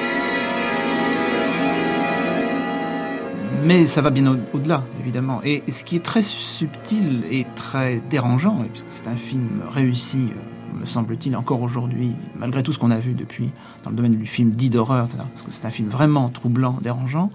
Mais 3.64 3.86
ça 3.86 4.02
va 4.02 4.10
bien 4.10 4.26
au- 4.34 4.40
au-delà, 4.54 4.84
évidemment. 5.00 5.42
Et 5.44 5.62
ce 5.72 5.84
qui 5.84 5.96
est 5.96 6.04
très 6.04 6.24
subtil 6.24 7.24
et 7.30 7.46
très 7.56 8.00
dérangeant, 8.10 8.66
puisque 8.72 8.88
c'est 8.90 9.08
un 9.08 9.16
film 9.16 9.62
réussi, 9.72 10.30
euh, 10.32 10.80
me 10.82 10.88
semble-t-il, 10.88 11.36
encore 11.38 11.62
aujourd'hui, 11.62 12.14
malgré 12.36 12.64
tout 12.64 12.74
ce 12.74 12.80
qu'on 12.80 12.90
a 12.90 12.98
vu 12.98 13.14
depuis 13.14 13.52
dans 13.84 13.92
le 13.92 13.96
domaine 13.96 14.16
du 14.18 14.26
film 14.26 14.50
dit 14.50 14.72
d'horreur, 14.72 15.08
parce 15.08 15.44
que 15.44 15.52
c'est 15.52 15.66
un 15.66 15.70
film 15.70 15.90
vraiment 15.90 16.28
troublant, 16.30 16.80
dérangeant, 16.82 17.30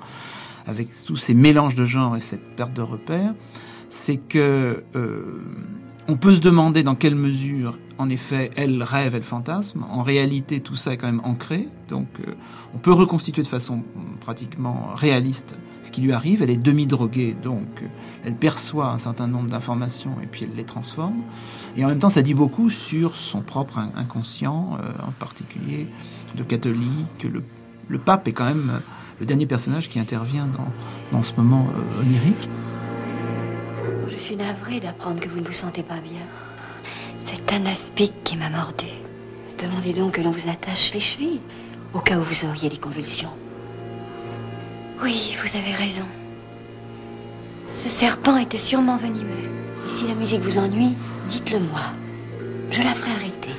avec 0.66 0.88
tous 1.06 1.16
ces 1.16 1.34
mélanges 1.34 1.76
de 1.76 1.84
genres 1.84 2.16
et 2.16 2.20
cette 2.20 2.56
perte 2.56 2.72
de 2.72 2.82
repères, 2.82 3.32
c'est 3.90 4.16
que 4.16 4.82
euh, 4.96 5.40
on 6.08 6.16
peut 6.16 6.34
se 6.34 6.40
demander 6.40 6.82
dans 6.82 6.94
quelle 6.94 7.16
mesure, 7.16 7.78
en 7.98 8.08
effet, 8.08 8.50
elle 8.56 8.82
rêve, 8.82 9.14
elle 9.14 9.22
fantasme. 9.22 9.84
En 9.90 10.02
réalité, 10.02 10.60
tout 10.60 10.76
ça 10.76 10.92
est 10.92 10.96
quand 10.96 11.06
même 11.06 11.22
ancré. 11.24 11.68
Donc, 11.88 12.06
euh, 12.20 12.32
on 12.74 12.78
peut 12.78 12.92
reconstituer 12.92 13.42
de 13.42 13.48
façon 13.48 13.82
pratiquement 14.20 14.90
réaliste 14.94 15.56
ce 15.82 15.90
qui 15.90 16.02
lui 16.02 16.12
arrive. 16.12 16.42
Elle 16.42 16.50
est 16.50 16.62
demi-droguée, 16.62 17.34
donc 17.42 17.66
euh, 17.82 17.86
elle 18.24 18.34
perçoit 18.34 18.90
un 18.90 18.98
certain 18.98 19.26
nombre 19.26 19.48
d'informations 19.48 20.16
et 20.22 20.26
puis 20.26 20.44
elle 20.44 20.56
les 20.56 20.64
transforme. 20.64 21.22
Et 21.76 21.84
en 21.84 21.88
même 21.88 21.98
temps, 21.98 22.10
ça 22.10 22.22
dit 22.22 22.34
beaucoup 22.34 22.70
sur 22.70 23.16
son 23.16 23.40
propre 23.40 23.78
inconscient, 23.96 24.78
en 25.06 25.10
particulier 25.18 25.88
de 26.36 26.42
catholique. 26.42 27.24
Le, 27.24 27.42
le, 27.88 27.98
pape 27.98 28.28
est 28.28 28.32
quand 28.32 28.46
même 28.46 28.80
le 29.20 29.26
dernier 29.26 29.46
personnage 29.46 29.88
qui 29.90 29.98
intervient 30.00 30.46
dans, 30.46 31.18
dans 31.18 31.22
ce 31.22 31.34
moment 31.36 31.66
onirique. 32.00 32.48
Suis 34.66 34.80
d'apprendre 34.80 35.20
que 35.20 35.28
vous 35.28 35.40
ne 35.40 35.46
vous 35.46 35.52
sentez 35.52 35.82
pas 35.82 35.98
bien. 36.04 36.20
C'est 37.16 37.52
un 37.54 37.64
aspic 37.64 38.12
qui 38.22 38.36
m'a 38.36 38.50
mordu. 38.50 38.86
Demandez 39.62 39.94
donc 39.94 40.12
que 40.12 40.20
l'on 40.20 40.30
vous 40.30 40.50
attache 40.50 40.92
les 40.92 41.00
chevilles, 41.00 41.40
au 41.94 42.00
cas 42.00 42.18
où 42.18 42.22
vous 42.22 42.44
auriez 42.44 42.68
des 42.68 42.76
convulsions. 42.76 43.30
Oui, 45.02 45.34
vous 45.42 45.56
avez 45.56 45.72
raison. 45.72 46.04
Ce 47.68 47.88
serpent 47.88 48.36
était 48.36 48.58
sûrement 48.58 48.98
venimeux. 48.98 49.48
Et 49.86 49.90
si 49.90 50.06
la 50.06 50.14
musique 50.14 50.42
vous 50.42 50.58
ennuie, 50.58 50.94
dites-le 51.30 51.60
moi. 51.60 51.80
Je 52.70 52.82
la 52.82 52.92
ferai 52.92 53.12
arrêter. 53.12 53.56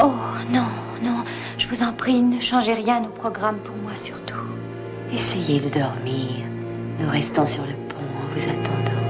Oh, 0.00 0.10
non, 0.50 0.66
non, 1.00 1.22
je 1.58 1.68
vous 1.68 1.82
en 1.82 1.92
prie, 1.92 2.22
ne 2.22 2.40
changez 2.40 2.74
rien 2.74 3.04
au 3.04 3.10
programme 3.10 3.58
pour 3.58 3.76
moi 3.76 3.96
surtout. 3.96 4.34
Essayez 5.12 5.60
de 5.60 5.68
dormir. 5.68 6.44
Nous 6.98 7.08
restons 7.08 7.46
sur 7.46 7.62
le 7.62 7.74
pont 7.88 7.96
en 8.00 8.34
vous 8.34 8.48
attendant. 8.48 9.07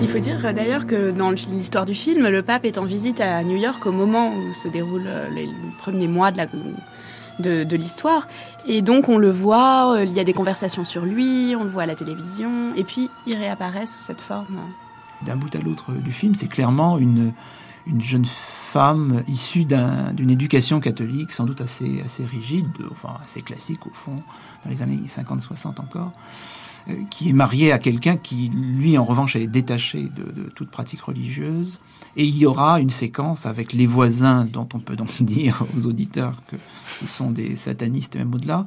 Il 0.00 0.08
faut 0.08 0.20
dire 0.20 0.54
d'ailleurs 0.54 0.86
que 0.86 1.10
dans 1.10 1.30
l'histoire 1.30 1.84
du 1.84 1.94
film, 1.94 2.28
le 2.28 2.42
pape 2.42 2.64
est 2.64 2.78
en 2.78 2.84
visite 2.84 3.20
à 3.20 3.42
New 3.44 3.56
York 3.56 3.84
au 3.84 3.92
moment 3.92 4.34
où 4.34 4.54
se 4.54 4.66
déroulent 4.68 5.04
euh, 5.06 5.28
les 5.28 5.48
premiers 5.78 6.08
mois 6.08 6.30
de 6.30 7.76
l'histoire. 7.76 8.26
Et 8.66 8.80
donc 8.80 9.08
on 9.08 9.18
le 9.18 9.30
voit, 9.30 9.96
euh, 9.96 10.04
il 10.04 10.12
y 10.12 10.20
a 10.20 10.24
des 10.24 10.32
conversations 10.32 10.84
sur 10.84 11.04
lui, 11.04 11.54
on 11.58 11.64
le 11.64 11.70
voit 11.70 11.82
à 11.82 11.86
la 11.86 11.94
télévision, 11.94 12.74
et 12.74 12.84
puis 12.84 13.10
il 13.26 13.34
réapparaît 13.34 13.86
sous 13.86 13.98
cette 13.98 14.20
forme. 14.20 14.60
D'un 15.22 15.36
bout 15.36 15.54
à 15.54 15.58
l'autre 15.58 15.92
du 15.92 16.12
film, 16.12 16.34
c'est 16.34 16.48
clairement 16.48 16.98
une, 16.98 17.32
une 17.86 18.02
jeune 18.02 18.26
femme 18.26 19.22
issue 19.26 19.64
d'une 19.64 20.30
éducation 20.30 20.80
catholique 20.80 21.32
sans 21.32 21.44
doute 21.44 21.60
assez, 21.60 22.02
assez 22.04 22.24
rigide, 22.24 22.68
enfin 22.90 23.16
assez 23.24 23.42
classique 23.42 23.86
au 23.86 23.92
fond, 23.92 24.22
dans 24.64 24.70
les 24.70 24.82
années 24.82 25.00
50-60 25.06 25.80
encore, 25.80 26.12
qui 27.10 27.28
est 27.28 27.32
marié 27.32 27.72
à 27.72 27.78
quelqu'un 27.78 28.16
qui, 28.16 28.48
lui, 28.48 28.96
en 28.98 29.04
revanche, 29.04 29.36
est 29.36 29.46
détaché 29.46 30.02
de, 30.02 30.50
toute 30.54 30.70
pratique 30.70 31.02
religieuse. 31.02 31.80
Et 32.16 32.24
il 32.24 32.36
y 32.36 32.46
aura 32.46 32.80
une 32.80 32.90
séquence 32.90 33.46
avec 33.46 33.72
les 33.72 33.86
voisins, 33.86 34.44
dont 34.44 34.68
on 34.74 34.80
peut 34.80 34.96
donc 34.96 35.10
dire 35.22 35.62
aux 35.76 35.86
auditeurs 35.86 36.42
que 36.48 36.56
ce 37.00 37.06
sont 37.06 37.30
des 37.30 37.56
satanistes, 37.56 38.16
même 38.16 38.34
au-delà, 38.34 38.66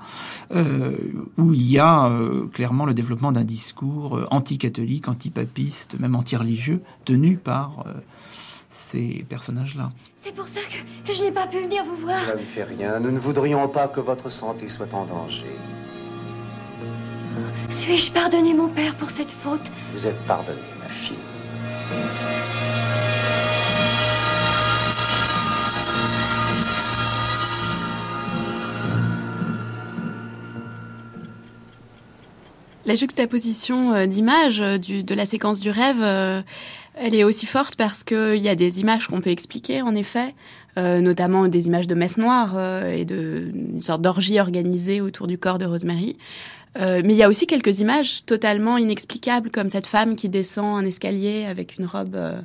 euh, 0.56 0.96
où 1.38 1.54
il 1.54 1.70
y 1.70 1.80
a 1.80 2.08
euh, 2.08 2.48
clairement 2.48 2.86
le 2.86 2.94
développement 2.94 3.32
d'un 3.32 3.44
discours 3.44 4.18
euh, 4.18 4.28
anti-catholique, 4.32 5.08
anti-papiste, 5.08 6.00
même 6.00 6.16
anti-religieux, 6.16 6.82
tenu 7.04 7.38
par 7.38 7.86
ces 8.70 9.26
personnages-là. 9.28 9.92
C'est 10.16 10.34
pour 10.34 10.48
ça 10.48 10.62
que, 10.62 11.10
que 11.10 11.18
je 11.18 11.24
n'ai 11.24 11.32
pas 11.32 11.48
pu 11.48 11.62
venir 11.62 11.84
vous 11.84 11.98
voir. 12.04 12.24
Ça 12.24 12.36
ne 12.36 12.42
fait 12.42 12.64
rien. 12.64 13.00
Nous 13.00 13.12
ne 13.12 13.20
voudrions 13.20 13.68
pas 13.68 13.88
que 13.88 14.00
votre 14.00 14.30
santé 14.30 14.70
soit 14.70 14.94
en 14.94 15.06
danger. 15.06 15.48
Suis-je 17.70 18.12
pardonné 18.12 18.54
mon 18.54 18.68
père 18.68 18.96
pour 18.96 19.10
cette 19.10 19.32
faute 19.32 19.72
Vous 19.94 20.08
êtes 20.08 20.20
pardonnée, 20.26 20.60
ma 20.80 20.90
fille. 20.90 21.16
La 32.86 32.96
juxtaposition 32.96 33.94
euh, 33.94 34.06
d'images 34.08 34.60
euh, 34.60 34.78
de 34.78 35.14
la 35.14 35.26
séquence 35.26 35.60
du 35.60 35.70
rêve, 35.70 36.02
euh, 36.02 36.42
elle 36.96 37.14
est 37.14 37.24
aussi 37.24 37.46
forte 37.46 37.76
parce 37.76 38.04
qu'il 38.04 38.38
y 38.38 38.50
a 38.50 38.56
des 38.56 38.82
images 38.82 39.08
qu'on 39.08 39.22
peut 39.22 39.30
expliquer, 39.30 39.82
en 39.82 39.96
effet, 39.96 40.36
notamment 40.76 41.48
des 41.48 41.68
images 41.68 41.88
de 41.88 41.96
messe 41.96 42.18
noire 42.18 42.60
et 42.86 43.06
d'une 43.06 43.82
sorte 43.82 44.02
d'orgie 44.02 44.40
organisée 44.42 45.00
autour 45.00 45.28
du 45.28 45.38
corps 45.38 45.58
de 45.58 45.66
Rosemary. 45.66 46.18
Euh, 46.78 47.02
mais 47.04 47.14
il 47.14 47.18
y 47.18 47.24
a 47.24 47.30
aussi 47.30 47.48
quelques 47.48 47.82
images 47.82 48.26
totalement 48.26 48.78
inexplicables, 48.78 49.52
comme 49.52 49.70
cette 49.70 49.88
femme 49.88 50.16
qui 50.16 50.30
descend 50.30 50.78
un 50.78 50.86
escalier 50.86 51.46
avec 51.46 51.78
une 51.78 51.86
robe, 51.86 52.16
euh, 52.16 52.42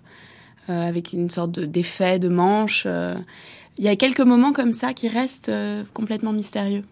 euh, 0.69 0.89
avec 0.89 1.13
une 1.13 1.31
sorte 1.31 1.61
d'effet 1.61 2.19
de, 2.19 2.29
manche. 2.29 2.87
Il 3.79 3.85
y 3.85 3.89
a 3.89 3.97
quelques 3.97 4.21
moments 4.21 4.53
comme 4.53 4.73
ça 4.73 4.95
qui 4.95 5.09
restent 5.09 5.53
complètement 5.93 6.33
mystérieux. 6.33 6.83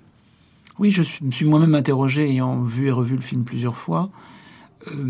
Oui, 0.78 0.90
je 0.90 1.02
me 1.22 1.30
suis 1.30 1.46
moi-même 1.46 1.74
interrogé, 1.74 2.28
ayant 2.28 2.62
vu 2.62 2.88
et 2.88 2.90
revu 2.90 3.16
le 3.16 3.22
film 3.22 3.44
plusieurs 3.44 3.76
fois, 3.76 4.10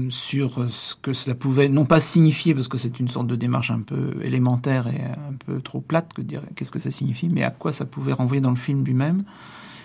sur 0.09 0.71
ce 0.71 0.95
que 0.95 1.13
cela 1.13 1.35
pouvait, 1.35 1.69
non 1.69 1.85
pas 1.85 1.99
signifier, 1.99 2.55
parce 2.55 2.69
que 2.69 2.79
c'est 2.79 3.01
une 3.01 3.09
sorte 3.09 3.27
de 3.27 3.35
démarche 3.35 3.73
un 3.73 3.81
peu 3.81 4.15
élémentaire 4.23 4.87
et 4.87 5.03
un 5.03 5.35
peu 5.45 5.61
trop 5.61 5.81
plate 5.81 6.13
que 6.13 6.23
de 6.23 6.29
dire 6.29 6.43
qu'est-ce 6.55 6.71
que 6.71 6.79
ça 6.79 6.93
signifie, 6.93 7.29
mais 7.29 7.43
à 7.43 7.51
quoi 7.51 7.73
ça 7.73 7.85
pouvait 7.85 8.13
renvoyer 8.13 8.41
dans 8.41 8.51
le 8.51 8.57
film 8.57 8.85
lui-même. 8.85 9.25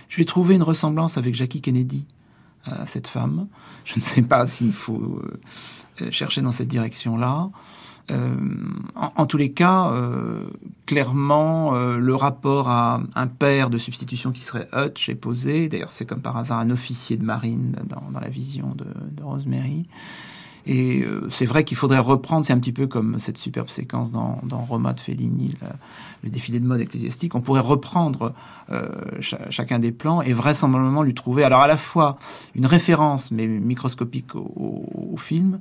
Je 0.09 0.17
vais 0.17 0.25
trouver 0.25 0.53
une 0.53 0.63
ressemblance 0.63 1.17
avec 1.17 1.33
Jackie 1.33 1.61
Kennedy 1.61 2.05
à 2.71 2.85
cette 2.85 3.07
femme. 3.07 3.47
Je 3.85 3.95
ne 3.95 4.01
sais 4.01 4.21
pas 4.21 4.47
s'il 4.47 4.73
faut 4.73 5.21
euh, 6.01 6.11
chercher 6.11 6.41
dans 6.41 6.51
cette 6.51 6.67
direction-là. 6.67 7.49
Euh, 8.11 8.35
en, 8.95 9.25
tous 9.27 9.37
les 9.37 9.51
cas, 9.51 9.91
euh, 9.91 10.47
clairement, 10.87 11.73
le 11.73 12.15
rapport 12.15 12.67
à 12.67 13.01
un 13.13 13.27
père 13.27 13.69
de 13.69 13.77
substitution 13.77 14.31
qui 14.31 14.41
serait 14.41 14.67
Hutch 14.73 15.09
est 15.09 15.15
posé. 15.15 15.69
D'ailleurs, 15.69 15.91
c'est 15.91 16.05
comme 16.05 16.21
par 16.21 16.35
hasard 16.35 16.57
un 16.57 16.71
officier 16.71 17.17
de 17.17 17.23
marine 17.23 17.75
dans, 17.85 18.19
la 18.19 18.29
vision 18.29 18.69
de, 18.75 18.87
de 19.11 19.23
Rosemary. 19.23 19.85
Et 20.65 21.01
euh, 21.01 21.29
c'est 21.31 21.45
vrai 21.45 21.63
qu'il 21.63 21.77
faudrait 21.77 21.99
reprendre, 21.99 22.45
c'est 22.45 22.53
un 22.53 22.59
petit 22.59 22.71
peu 22.71 22.87
comme 22.87 23.19
cette 23.19 23.37
superbe 23.37 23.69
séquence 23.69 24.11
dans, 24.11 24.39
dans 24.43 24.59
Roma 24.59 24.93
de 24.93 24.99
Fellini, 24.99 25.53
le, 26.23 26.29
défilé 26.29 26.59
de 26.59 26.65
mode 26.65 26.81
ecclésiastique, 26.81 27.35
on 27.35 27.41
pourrait 27.41 27.61
reprendre 27.61 28.33
euh, 28.71 28.89
chacun 29.19 29.79
des 29.79 29.91
plans 29.91 30.21
et 30.21 30.33
vraisemblablement 30.33 31.01
lui 31.01 31.13
trouver 31.13 31.43
alors 31.43 31.61
à 31.61 31.67
la 31.67 31.77
fois 31.77 32.19
une 32.55 32.65
référence, 32.65 33.31
mais 33.31 33.47
microscopique 33.47 34.35
au, 34.35 34.85
au, 35.13 35.17
film, 35.17 35.59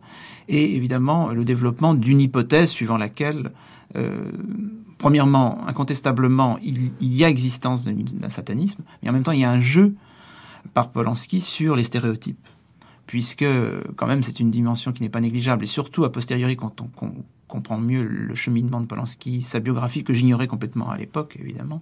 et 0.49 0.75
évidemment 0.77 1.29
le 1.29 1.45
développement 1.45 1.95
d'une 1.95 2.21
hypothèse 2.21 2.71
suivant 2.71 2.97
laquelle, 2.97 3.51
euh, 3.97 4.31
premièrement, 4.99 5.67
incontestablement, 5.67 6.59
il, 6.63 6.91
il 7.01 7.15
y 7.15 7.25
a 7.25 7.29
existence 7.29 7.85
d'un 7.85 8.29
satanisme, 8.29 8.83
mais 9.03 9.11
en 9.11 9.13
même 9.13 9.23
temps 9.23 9.33
il 9.33 9.41
y 9.41 9.45
a 9.45 9.51
un 9.51 9.61
jeu 9.61 9.95
par 10.75 10.91
Polanski 10.91 11.41
sur 11.41 11.77
les 11.77 11.85
stéréotypes 11.85 12.47
puisque 13.09 13.47
quand 13.97 14.07
même 14.07 14.23
c'est 14.23 14.39
une 14.39 14.53
dimension 14.53 14.93
qui 14.93 15.03
n'est 15.03 15.09
pas 15.09 15.21
négligeable, 15.21 15.65
et 15.65 15.67
surtout 15.67 16.05
a 16.05 16.13
posteriori 16.13 16.57
quand 16.57 16.81
on, 16.81 16.89
comprend 17.49 17.79
mieux 17.79 18.03
le 18.03 18.35
cheminement 18.35 18.79
de 18.79 18.87
Polanski, 18.87 19.41
sa 19.41 19.59
biographie 19.59 20.05
que 20.05 20.13
j'ignorais 20.13 20.47
complètement 20.47 20.91
à 20.91 20.99
l'époque 20.99 21.39
évidemment, 21.41 21.81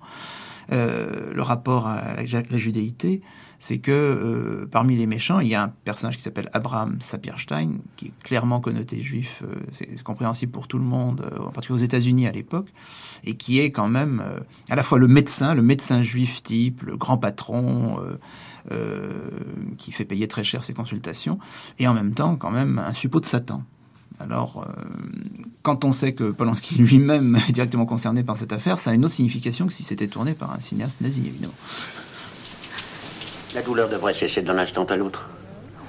euh, 0.73 1.33
le 1.33 1.43
rapport 1.43 1.87
à 1.87 2.15
la, 2.15 2.59
judéité, 2.59 3.23
c'est 3.59 3.79
que 3.79 3.93
euh, 3.93 4.67
parmi 4.71 4.97
les 4.97 5.07
méchants, 5.07 5.41
il 5.41 5.49
y 5.49 5.55
a 5.55 5.63
un 5.65 5.69
personnage 5.69 6.17
qui 6.17 6.23
s'appelle 6.23 6.51
Abraham 6.53 6.99
Sapirstein, 7.01 7.79
qui 7.97 8.07
est 8.07 8.13
clairement 8.23 8.61
connoté 8.61 9.03
juif, 9.03 9.43
euh, 9.45 9.57
c'est 9.73 10.03
compréhensible 10.03 10.53
pour 10.53 10.69
tout 10.69 10.79
le 10.79 10.85
monde, 10.85 11.29
en 11.39 11.51
particulier 11.51 11.81
aux 11.81 11.85
États-Unis 11.85 12.27
à 12.27 12.33
l'époque, 12.33 12.69
et 13.25 13.35
qui 13.35 13.61
est 13.61 13.71
quand 13.73 13.89
même 13.89 14.23
à 14.69 14.77
la 14.77 14.83
fois 14.83 14.99
le 14.99 15.09
médecin, 15.09 15.55
le 15.55 15.63
médecin 15.63 16.03
juif 16.03 16.43
type, 16.43 16.83
le 16.83 16.97
grand 16.97 17.19
patron, 17.19 17.99
qui 19.79 19.93
fait 19.93 20.05
payer 20.05 20.29
très 20.29 20.45
cher 20.45 20.65
ses 20.65 20.75
consultations, 20.75 21.39
et 21.79 21.87
en 21.87 21.95
même 21.95 22.15
temps 22.15 22.37
quand 22.37 22.51
même 22.51 22.79
un 22.79 22.93
suppôt 22.93 23.21
de 23.21 23.27
Satan. 23.27 23.63
Alors, 24.19 24.65
euh, 24.67 24.73
quand 25.63 25.85
on 25.85 25.93
sait 25.93 26.13
que 26.13 26.31
Polanski 26.31 26.75
lui-même 26.79 27.39
est 27.49 27.53
directement 27.53 27.87
concerné 27.87 28.23
par 28.23 28.37
cette 28.37 28.53
affaire, 28.53 28.79
ça 28.79 28.91
a 28.91 28.95
une 28.95 29.05
autre 29.05 29.15
signification 29.15 29.67
que 29.67 29.73
si 29.73 29.83
c'était 29.83 30.07
tourné 30.07 30.33
par 30.35 30.53
un 30.53 30.61
cinéaste 30.61 31.01
nazi, 31.01 31.23
évidemment. 31.27 31.55
La 33.55 33.63
douleur 33.63 33.89
devrait 33.89 34.15
cesser 34.15 34.43
d'un 34.43 34.59
instant 34.59 34.85
à 34.85 34.97
l'autre. 34.97 35.29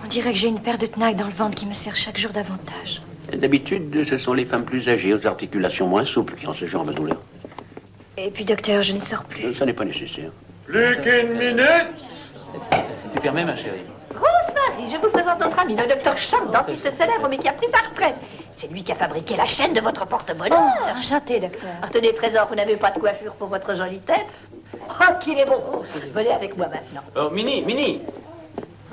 On 0.03 0.07
dirait 0.07 0.31
que 0.31 0.39
j'ai 0.39 0.47
une 0.47 0.59
paire 0.59 0.77
de 0.77 0.85
tenailles 0.85 1.15
dans 1.15 1.25
le 1.25 1.33
ventre 1.33 1.55
qui 1.55 1.65
me 1.65 1.73
sert 1.73 1.95
chaque 1.95 2.17
jour 2.17 2.31
davantage. 2.31 3.01
D'habitude, 3.37 4.05
ce 4.07 4.17
sont 4.17 4.33
les 4.33 4.45
femmes 4.45 4.63
plus 4.63 4.87
âgées, 4.87 5.13
aux 5.13 5.25
articulations 5.25 5.87
moins 5.87 6.05
souples, 6.05 6.35
qui 6.35 6.47
ont 6.47 6.53
ce 6.53 6.65
genre 6.65 6.85
de 6.85 6.93
douleur. 6.93 7.17
Et 8.17 8.31
puis, 8.31 8.45
docteur, 8.45 8.83
je 8.83 8.93
ne 8.93 9.01
sors 9.01 9.25
plus. 9.25 9.53
Ça 9.53 9.65
n'est 9.65 9.73
pas 9.73 9.83
nécessaire. 9.85 10.31
Plus 10.65 10.95
qu'une 11.01 11.33
minute 11.33 12.16
Si 13.03 13.09
tu 13.13 13.19
permets, 13.19 13.45
ma 13.45 13.55
chérie. 13.55 13.81
Rosemary, 14.11 14.91
je 14.91 14.97
vous 14.97 15.09
présente 15.09 15.39
notre 15.39 15.59
ami, 15.59 15.75
le 15.75 15.85
docteur 15.87 16.17
Cham, 16.17 16.49
dentiste 16.51 16.89
célèbre, 16.89 17.27
mais 17.29 17.37
qui 17.37 17.47
a 17.47 17.53
pris 17.53 17.67
sa 17.71 17.87
retraite. 17.89 18.15
C'est 18.51 18.67
lui 18.71 18.83
qui 18.83 18.91
a 18.91 18.95
fabriqué 18.95 19.35
la 19.35 19.45
chaîne 19.45 19.73
de 19.73 19.81
votre 19.81 20.05
porte-bonheur. 20.07 20.57
Oh, 20.59 20.97
enchanté, 20.97 21.39
docteur. 21.39 21.69
Tenez, 21.91 22.13
trésor, 22.15 22.47
vous 22.49 22.55
n'avez 22.55 22.75
pas 22.75 22.89
de 22.91 22.99
coiffure 22.99 23.33
pour 23.35 23.47
votre 23.49 23.75
jolie 23.75 23.99
tête 23.99 24.25
Oh, 24.89 25.13
qu'il 25.19 25.37
est 25.37 25.45
beau 25.45 25.83
Venez 26.13 26.31
avec 26.31 26.57
moi 26.57 26.67
maintenant. 26.67 27.01
Oh, 27.15 27.29
Mini, 27.29 27.61
Mini 27.61 28.01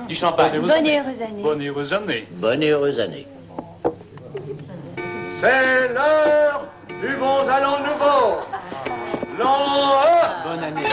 Du 0.07 0.15
champagne. 0.15 0.59
Bonne 0.59 0.85
et 0.85 0.99
heureuse 0.99 1.21
année. 1.21 1.41
Bonne 1.41 1.61
et 1.61 1.67
heureuse 1.69 1.93
année. 1.93 2.27
Bonne 2.31 2.61
et 2.63 2.69
heureuse 2.69 2.99
année. 2.99 3.27
C'est 5.39 5.87
l'heure 5.93 6.65
du 6.87 7.15
bon 7.15 7.47
allant 7.49 7.79
nouveau. 7.79 8.37
L'an 9.39 9.97
1. 10.45 10.49
Bonne 10.49 10.63
année. 10.63 10.87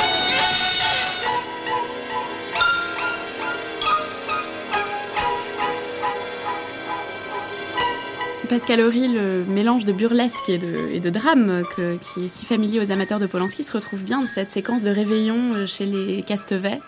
Pascal 8.52 8.82
Horry, 8.82 9.08
le 9.08 9.46
mélange 9.48 9.86
de 9.86 9.92
burlesque 9.92 10.50
et 10.50 10.58
de, 10.58 11.08
drame 11.08 11.62
que- 11.74 11.96
qui 11.96 12.26
est 12.26 12.28
si 12.28 12.44
familier 12.44 12.80
aux 12.80 12.90
amateurs 12.90 13.18
de 13.18 13.24
Polanski 13.24 13.64
se 13.64 13.72
retrouve 13.72 14.04
bien 14.04 14.20
dans 14.20 14.26
cette 14.26 14.50
séquence 14.50 14.82
de 14.82 14.90
réveillon 14.90 15.54
euh, 15.54 15.66
chez 15.66 15.86
les 15.86 16.22
Castevets, 16.22 16.82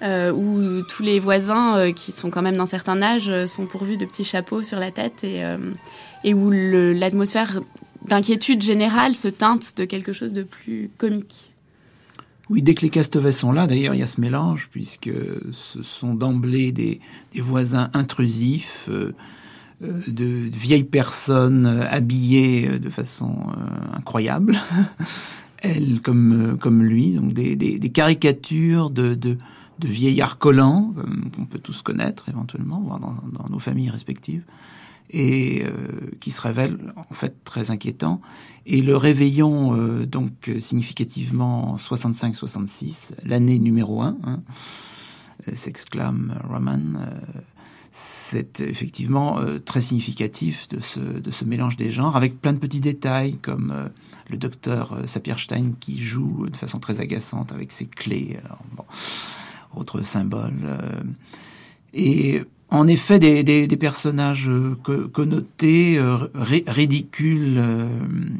euh, 0.00 0.32
où 0.32 0.80
tous 0.88 1.02
les 1.02 1.20
voisins, 1.20 1.76
euh, 1.76 1.92
qui 1.92 2.10
sont 2.10 2.30
quand 2.30 2.40
même 2.40 2.56
d'un 2.56 2.64
certain 2.64 3.02
âge, 3.02 3.28
euh, 3.28 3.46
sont 3.46 3.66
pourvus 3.66 3.98
de 3.98 4.06
petits 4.06 4.24
chapeaux 4.24 4.62
sur 4.62 4.78
la 4.78 4.90
tête 4.90 5.24
et, 5.24 5.44
euh, 5.44 5.58
où 6.24 6.50
l'atmosphère 6.50 7.60
d'inquiétude 8.08 8.62
générale 8.62 9.14
se 9.14 9.28
teinte 9.28 9.76
de 9.76 9.84
quelque 9.84 10.14
chose 10.14 10.32
de 10.32 10.42
plus 10.42 10.88
comique. 10.96 11.52
Oui, 12.48 12.62
dès 12.62 12.74
que 12.74 12.80
les 12.82 12.90
Castevets 12.90 13.32
sont 13.32 13.52
là, 13.52 13.66
d'ailleurs, 13.66 13.94
il 13.94 14.00
y 14.00 14.02
a 14.02 14.06
ce 14.06 14.20
mélange, 14.20 14.68
puisque 14.70 15.10
ce 15.52 15.82
sont 15.82 16.14
d'emblée 16.14 16.72
des, 16.72 17.00
voisins 17.36 17.90
intrusifs, 17.94 18.86
euh, 18.88 18.92
euh, 18.92 19.12
de, 20.06 20.48
de 20.48 20.56
vieilles 20.56 20.84
personnes 20.84 21.66
euh, 21.66 21.88
habillées 21.88 22.68
euh, 22.68 22.78
de 22.78 22.90
façon 22.90 23.36
euh, 23.50 23.96
incroyable, 23.96 24.58
elles 25.58 26.00
comme, 26.02 26.52
euh, 26.52 26.56
comme 26.56 26.82
lui, 26.82 27.12
donc 27.12 27.32
des, 27.32 27.56
des, 27.56 27.78
des 27.78 27.90
caricatures 27.90 28.90
de, 28.90 29.14
de, 29.14 29.36
de 29.78 29.88
vieillards 29.88 30.38
collants, 30.38 30.94
qu'on 31.36 31.46
peut 31.46 31.58
tous 31.58 31.82
connaître 31.82 32.28
éventuellement, 32.28 32.80
voire 32.80 33.00
dans, 33.00 33.16
dans 33.32 33.48
nos 33.48 33.58
familles 33.58 33.90
respectives 33.90 34.44
et 35.10 35.62
euh, 35.64 36.10
qui 36.20 36.30
se 36.30 36.40
révèle 36.40 36.92
en 36.96 37.14
fait 37.14 37.44
très 37.44 37.70
inquiétant. 37.70 38.20
Et 38.66 38.80
le 38.82 38.96
réveillon, 38.96 39.76
euh, 39.76 40.06
donc 40.06 40.48
euh, 40.48 40.60
significativement 40.60 41.76
65-66, 41.76 43.12
l'année 43.24 43.58
numéro 43.58 44.02
un, 44.02 44.16
hein, 44.24 44.42
euh, 45.48 45.52
s'exclame 45.54 46.38
Roman. 46.48 46.80
euh, 46.96 47.40
c'est 47.96 48.60
effectivement 48.60 49.38
euh, 49.38 49.60
très 49.60 49.80
significatif 49.80 50.66
de 50.68 50.80
ce, 50.80 50.98
de 50.98 51.30
ce 51.30 51.44
mélange 51.44 51.76
des 51.76 51.92
genres, 51.92 52.16
avec 52.16 52.40
plein 52.40 52.52
de 52.52 52.58
petits 52.58 52.80
détails 52.80 53.36
comme 53.40 53.70
euh, 53.72 53.88
le 54.28 54.36
docteur 54.36 54.94
euh, 54.94 55.06
Sapirstein 55.06 55.74
qui 55.78 56.02
joue 56.02 56.48
de 56.50 56.56
façon 56.56 56.80
très 56.80 56.98
agaçante 56.98 57.52
avec 57.52 57.70
ses 57.70 57.86
clés. 57.86 58.36
Alors, 58.44 58.58
bon, 58.76 58.84
autre 59.76 60.02
symbole. 60.02 60.54
euh, 60.64 61.02
et 61.92 62.42
en 62.70 62.88
effet, 62.88 63.20
des, 63.20 63.44
des, 63.44 63.68
des 63.68 63.76
personnages 63.76 64.48
euh, 64.48 64.76
co- 64.82 65.06
connotés, 65.06 65.96
euh, 65.96 66.16
ri- 66.34 66.64
ridicules, 66.66 67.54
euh, 67.58 67.86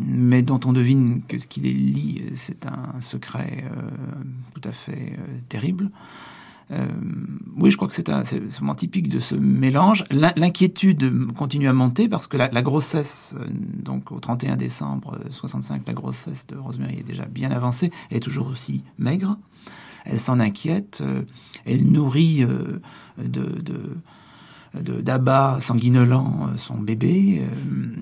mais 0.09 0.43
dont 0.43 0.59
on 0.64 0.72
devine 0.72 1.22
que 1.28 1.39
ce 1.39 1.47
qui 1.47 1.60
les 1.60 1.72
lie, 1.72 2.22
euh, 2.24 2.32
c'est 2.35 2.66
un 2.66 3.01
secret 3.01 3.62
euh, 3.66 3.90
tout 4.55 4.68
à 4.68 4.72
fait 4.72 5.12
euh, 5.16 5.39
terrible. 5.48 5.90
Euh, 6.70 6.86
oui, 7.57 7.70
je 7.70 7.77
crois 7.77 7.89
que 7.89 7.95
c'est 7.95 8.09
un- 8.09 8.23
vraiment 8.23 8.74
typique 8.74 9.09
de 9.09 9.20
ce 9.20 9.35
mélange. 9.35 10.05
L'in- 10.11 10.32
L'inquiétude 10.36 11.32
continue 11.35 11.69
à 11.69 11.73
monter 11.74 12.09
parce 12.09 12.27
que 12.27 12.36
la, 12.39 12.62
grossesse, 12.62 13.35
euh, 13.39 13.45
donc 13.82 14.11
au 14.12 14.19
31 14.19 14.57
décembre 14.57 15.19
euh, 15.24 15.31
65, 15.31 15.82
la 15.86 15.93
grossesse 15.93 16.47
de 16.47 16.57
Rosemary 16.57 17.01
est 17.01 17.03
déjà 17.07 17.27
bien 17.27 17.51
avancée, 17.51 17.91
elle 18.11 18.16
est 18.16 18.20
toujours 18.20 18.49
aussi 18.49 18.82
maigre. 18.99 19.36
Elle 20.07 20.19
s'en 20.19 20.41
inquiète, 20.41 21.01
euh, 21.03 21.23
elle 21.66 21.85
nourrit 21.91 22.43
euh, 22.45 22.81
de, 23.23 23.62
d'abats 25.03 25.59
sanguinolents 25.61 26.49
euh, 26.49 26.57
son 26.59 26.78
bébé. 26.81 27.43
euh, 27.43 27.97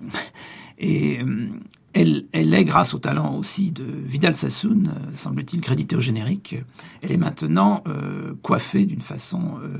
et 0.78 1.20
euh, 1.20 1.48
elle, 1.94 2.26
est, 2.32 2.64
grâce 2.64 2.94
au 2.94 2.98
talent 2.98 3.34
aussi 3.36 3.72
de 3.72 3.84
Vidal 3.84 4.34
Sassoon, 4.34 4.84
euh, 4.86 5.16
semble-t-il 5.16 5.60
crédité 5.60 5.96
au 5.96 6.00
générique, 6.00 6.56
elle 7.02 7.12
est 7.12 7.16
maintenant 7.16 7.82
euh, 7.86 8.34
coiffée 8.42 8.86
d'une 8.86 9.02
façon 9.02 9.58
euh, 9.62 9.78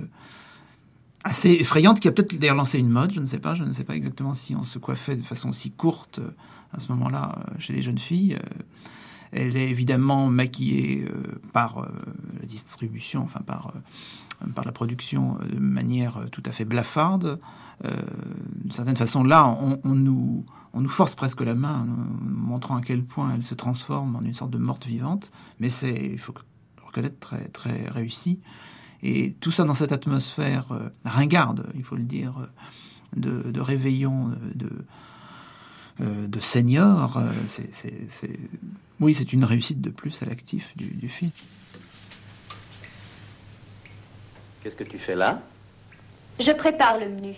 assez 1.25 1.51
effrayante, 1.51 2.01
qui 2.01 2.09
a 2.09 2.13
peut-être 2.13 2.39
d'ailleurs 2.39 2.57
lancé 2.57 2.79
une 2.79 2.89
mode, 2.89 3.13
je 3.13 3.21
ne 3.21 3.25
sais 3.25 3.39
pas, 3.39 3.55
je 3.55 3.65
ne 3.65 3.73
sais 3.73 3.85
pas 3.85 3.97
exactement 3.97 4.35
si 4.35 4.55
on 4.55 4.65
se 4.65 4.79
coiffait 4.79 5.17
de 5.17 5.23
façon 5.23 5.51
aussi 5.51 5.71
courte 5.71 6.21
à 6.73 6.81
ce 6.81 6.89
moment-là 6.93 7.39
chez 7.59 7.73
les 7.73 7.83
jeunes 7.83 7.99
filles. 7.99 8.39
Elle 9.31 9.57
est 9.57 9.71
évidemment 9.71 10.27
maquillée 10.27 11.07
par 11.53 11.89
la 12.41 12.47
distribution, 12.47 13.23
enfin 13.23 13.41
par, 13.41 13.73
par 14.55 14.65
la 14.65 14.73
production 14.73 15.39
de 15.51 15.59
manière 15.59 16.25
tout 16.33 16.43
à 16.45 16.53
fait 16.53 16.65
blafarde. 16.65 17.39
Euh, 17.85 17.91
D'une 18.57 18.73
certaine 18.73 18.97
façon, 18.97 19.25
là, 19.25 19.47
on 19.85 19.95
nous, 19.95 20.45
on 20.75 20.81
nous 20.81 20.89
force 20.89 21.15
presque 21.15 21.41
la 21.43 21.55
main, 21.55 21.87
nous 21.87 21.97
montrant 22.31 22.77
à 22.77 22.83
quel 22.83 23.03
point 23.05 23.35
elle 23.35 23.43
se 23.43 23.55
transforme 23.55 24.17
en 24.17 24.23
une 24.23 24.35
sorte 24.35 24.51
de 24.51 24.59
morte 24.59 24.87
vivante. 24.87 25.31
Mais 25.61 25.69
c'est, 25.69 25.93
il 26.13 26.19
faut 26.19 26.33
le 26.35 26.83
reconnaître, 26.87 27.19
très, 27.19 27.49
très 27.49 27.89
réussi. 27.89 28.41
Et 29.03 29.33
tout 29.41 29.51
ça 29.51 29.65
dans 29.65 29.75
cette 29.75 29.93
atmosphère 29.93 30.71
euh, 30.73 30.89
ringarde, 31.05 31.71
il 31.75 31.83
faut 31.85 31.97
le 31.97 32.05
dire, 32.05 32.35
euh, 32.39 32.47
de, 33.17 33.51
de 33.51 33.61
réveillon, 33.61 34.31
de, 34.55 34.71
euh, 36.01 36.27
de 36.27 36.41
seniors. 36.41 37.19
euh, 37.19 37.31
c'est, 37.47 37.75
c'est- 37.75 38.07
c'est- 38.11 38.39
Oui, 39.01 39.13
c'est 39.15 39.33
une 39.33 39.45
réussite 39.45 39.81
de 39.81 39.91
plus 39.91 40.23
à 40.23 40.27
l'actif 40.27 40.73
du, 40.77 40.87
du 40.87 41.09
film. 41.09 41.33
Qu'est-ce 44.63 44.77
que 44.77 44.85
tu 44.85 44.99
fais 44.99 45.17
là? 45.17 45.43
Je 46.41 46.53
prépare 46.53 46.99
le 46.99 47.09
menu. 47.09 47.35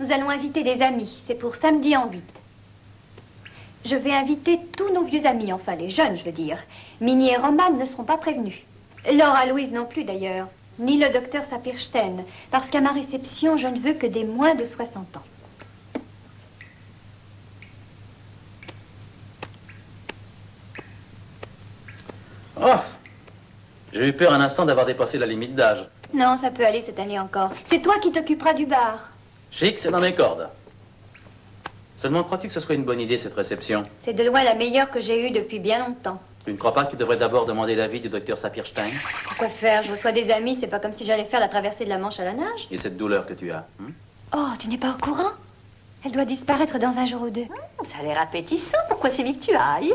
Nous 0.00 0.12
allons 0.12 0.30
inviter 0.30 0.62
des 0.62 0.80
amis. 0.80 1.22
C'est 1.26 1.34
pour 1.34 1.56
samedi 1.56 1.96
en 1.96 2.08
8. 2.08 2.22
Je 3.84 3.96
vais 3.96 4.12
inviter 4.12 4.60
tous 4.76 4.92
nos 4.92 5.04
vieux 5.04 5.26
amis, 5.26 5.52
enfin 5.52 5.74
les 5.74 5.90
jeunes, 5.90 6.16
je 6.16 6.24
veux 6.24 6.32
dire. 6.32 6.58
Minnie 7.00 7.30
et 7.30 7.36
Roman 7.36 7.70
ne 7.72 7.84
seront 7.84 8.04
pas 8.04 8.16
prévenus. 8.16 8.58
Laura 9.12 9.46
Louise 9.46 9.72
non 9.72 9.86
plus, 9.86 10.04
d'ailleurs. 10.04 10.46
Ni 10.78 10.98
le 10.98 11.12
docteur 11.12 11.44
Sapirstein. 11.44 12.24
Parce 12.50 12.70
qu'à 12.70 12.80
ma 12.80 12.92
réception, 12.92 13.56
je 13.56 13.66
ne 13.66 13.80
veux 13.80 13.94
que 13.94 14.06
des 14.06 14.24
moins 14.24 14.54
de 14.54 14.64
60 14.64 15.16
ans. 15.16 15.22
Oh 22.60 22.74
J'ai 23.92 24.08
eu 24.08 24.12
peur 24.12 24.32
un 24.32 24.40
instant 24.40 24.64
d'avoir 24.64 24.86
dépassé 24.86 25.18
la 25.18 25.26
limite 25.26 25.54
d'âge. 25.54 25.88
Non, 26.14 26.36
ça 26.36 26.50
peut 26.50 26.64
aller 26.64 26.80
cette 26.80 26.98
année 27.00 27.18
encore. 27.18 27.50
C'est 27.64 27.82
toi 27.82 27.94
qui 28.00 28.12
t'occuperas 28.12 28.54
du 28.54 28.66
bar. 28.66 29.10
Chic, 29.50 29.78
c'est 29.78 29.90
dans 29.90 30.00
mes 30.00 30.14
cordes. 30.14 30.48
Seulement, 31.96 32.22
crois-tu 32.22 32.46
que 32.48 32.54
ce 32.54 32.60
serait 32.60 32.74
une 32.76 32.84
bonne 32.84 33.00
idée, 33.00 33.18
cette 33.18 33.34
réception? 33.34 33.82
C'est 34.02 34.12
de 34.12 34.22
loin 34.22 34.44
la 34.44 34.54
meilleure 34.54 34.90
que 34.90 35.00
j'ai 35.00 35.26
eue 35.26 35.30
depuis 35.30 35.58
bien 35.58 35.80
longtemps. 35.80 36.20
Tu 36.44 36.52
ne 36.52 36.56
crois 36.56 36.72
pas 36.72 36.84
que 36.84 36.92
tu 36.92 36.96
devrais 36.96 37.16
d'abord 37.16 37.44
demander 37.44 37.74
l'avis 37.74 38.00
du 38.00 38.08
docteur 38.08 38.38
Sapirstein? 38.38 38.90
Pourquoi 39.24 39.48
faire? 39.48 39.82
Je 39.82 39.90
reçois 39.90 40.12
des 40.12 40.30
amis, 40.30 40.54
c'est 40.54 40.68
pas 40.68 40.78
comme 40.78 40.92
si 40.92 41.04
j'allais 41.04 41.24
faire 41.24 41.40
la 41.40 41.48
traversée 41.48 41.84
de 41.84 41.90
la 41.90 41.98
Manche 41.98 42.20
à 42.20 42.24
la 42.24 42.32
nage. 42.34 42.68
et 42.70 42.76
cette 42.76 42.96
douleur 42.96 43.26
que 43.26 43.34
tu 43.34 43.50
as 43.50 43.66
hein? 43.80 43.90
Oh, 44.36 44.46
tu 44.58 44.68
n'es 44.68 44.78
pas 44.78 44.90
au 44.90 45.02
courant? 45.04 45.32
Elle 46.04 46.12
doit 46.12 46.24
disparaître 46.24 46.78
dans 46.78 46.96
un 46.98 47.06
jour 47.06 47.22
ou 47.22 47.30
deux. 47.30 47.46
ça 47.84 47.96
a 48.00 48.02
l'air 48.04 48.20
appétissant. 48.20 48.78
Pourquoi 48.88 49.10
c'est 49.10 49.24
vite 49.24 49.40
que 49.40 49.46
tu 49.46 49.54
ailles? 49.56 49.92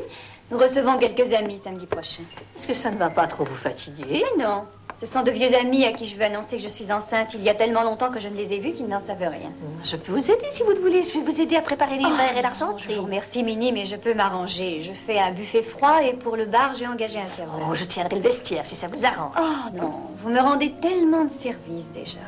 Nous 0.51 0.57
recevons 0.57 0.97
quelques 0.97 1.31
amis 1.33 1.59
samedi 1.63 1.85
prochain. 1.85 2.23
Est-ce 2.55 2.67
que 2.67 2.73
ça 2.73 2.91
ne 2.91 2.97
va 2.97 3.09
pas 3.09 3.25
trop 3.27 3.45
vous 3.45 3.55
fatiguer? 3.55 4.05
Mais 4.37 4.43
non. 4.43 4.65
Ce 5.03 5.11
sont 5.11 5.21
de 5.21 5.31
vieux 5.31 5.53
amis 5.53 5.83
à 5.83 5.91
qui 5.91 6.07
je 6.07 6.15
veux 6.15 6.23
annoncer 6.23 6.55
que 6.55 6.63
je 6.63 6.69
suis 6.69 6.89
enceinte. 6.89 7.33
Il 7.33 7.43
y 7.43 7.49
a 7.49 7.53
tellement 7.53 7.83
longtemps 7.83 8.09
que 8.09 8.21
je 8.21 8.29
ne 8.29 8.37
les 8.37 8.53
ai 8.53 8.59
vus 8.59 8.71
qu'ils 8.71 8.87
n'en 8.87 9.05
savent 9.05 9.19
rien. 9.19 9.51
Je 9.83 9.97
peux 9.97 10.13
vous 10.13 10.31
aider 10.31 10.45
si 10.49 10.63
vous 10.63 10.69
le 10.69 10.79
voulez. 10.79 11.03
Je 11.03 11.19
vais 11.19 11.19
vous 11.19 11.41
aider 11.41 11.57
à 11.57 11.61
préparer 11.61 11.97
les 11.97 12.05
verres 12.05 12.37
et 12.37 12.41
l'argenterie. 12.41 12.85
Je 12.87 12.95
vous 12.95 13.03
remercie, 13.03 13.43
Minnie, 13.43 13.73
mais 13.73 13.83
je 13.83 13.97
peux 13.97 14.13
m'arranger. 14.13 14.81
Je 14.81 14.93
fais 15.05 15.19
un 15.19 15.31
buffet 15.31 15.61
froid 15.61 16.01
et 16.01 16.13
pour 16.13 16.37
le 16.37 16.45
bar, 16.45 16.73
j'ai 16.75 16.87
engagé 16.87 17.19
un 17.19 17.25
serveur. 17.25 17.67
Oh, 17.69 17.75
je 17.75 17.83
tiendrai 17.83 18.15
le 18.15 18.21
vestiaire 18.21 18.65
si 18.65 18.77
ça 18.77 18.87
vous 18.87 19.05
arrange. 19.05 19.35
Oh 19.37 19.75
non, 19.75 19.91
vous 20.19 20.29
me 20.29 20.39
rendez 20.39 20.71
tellement 20.81 21.25
de 21.25 21.33
services 21.33 21.89
déjà. 21.93 22.19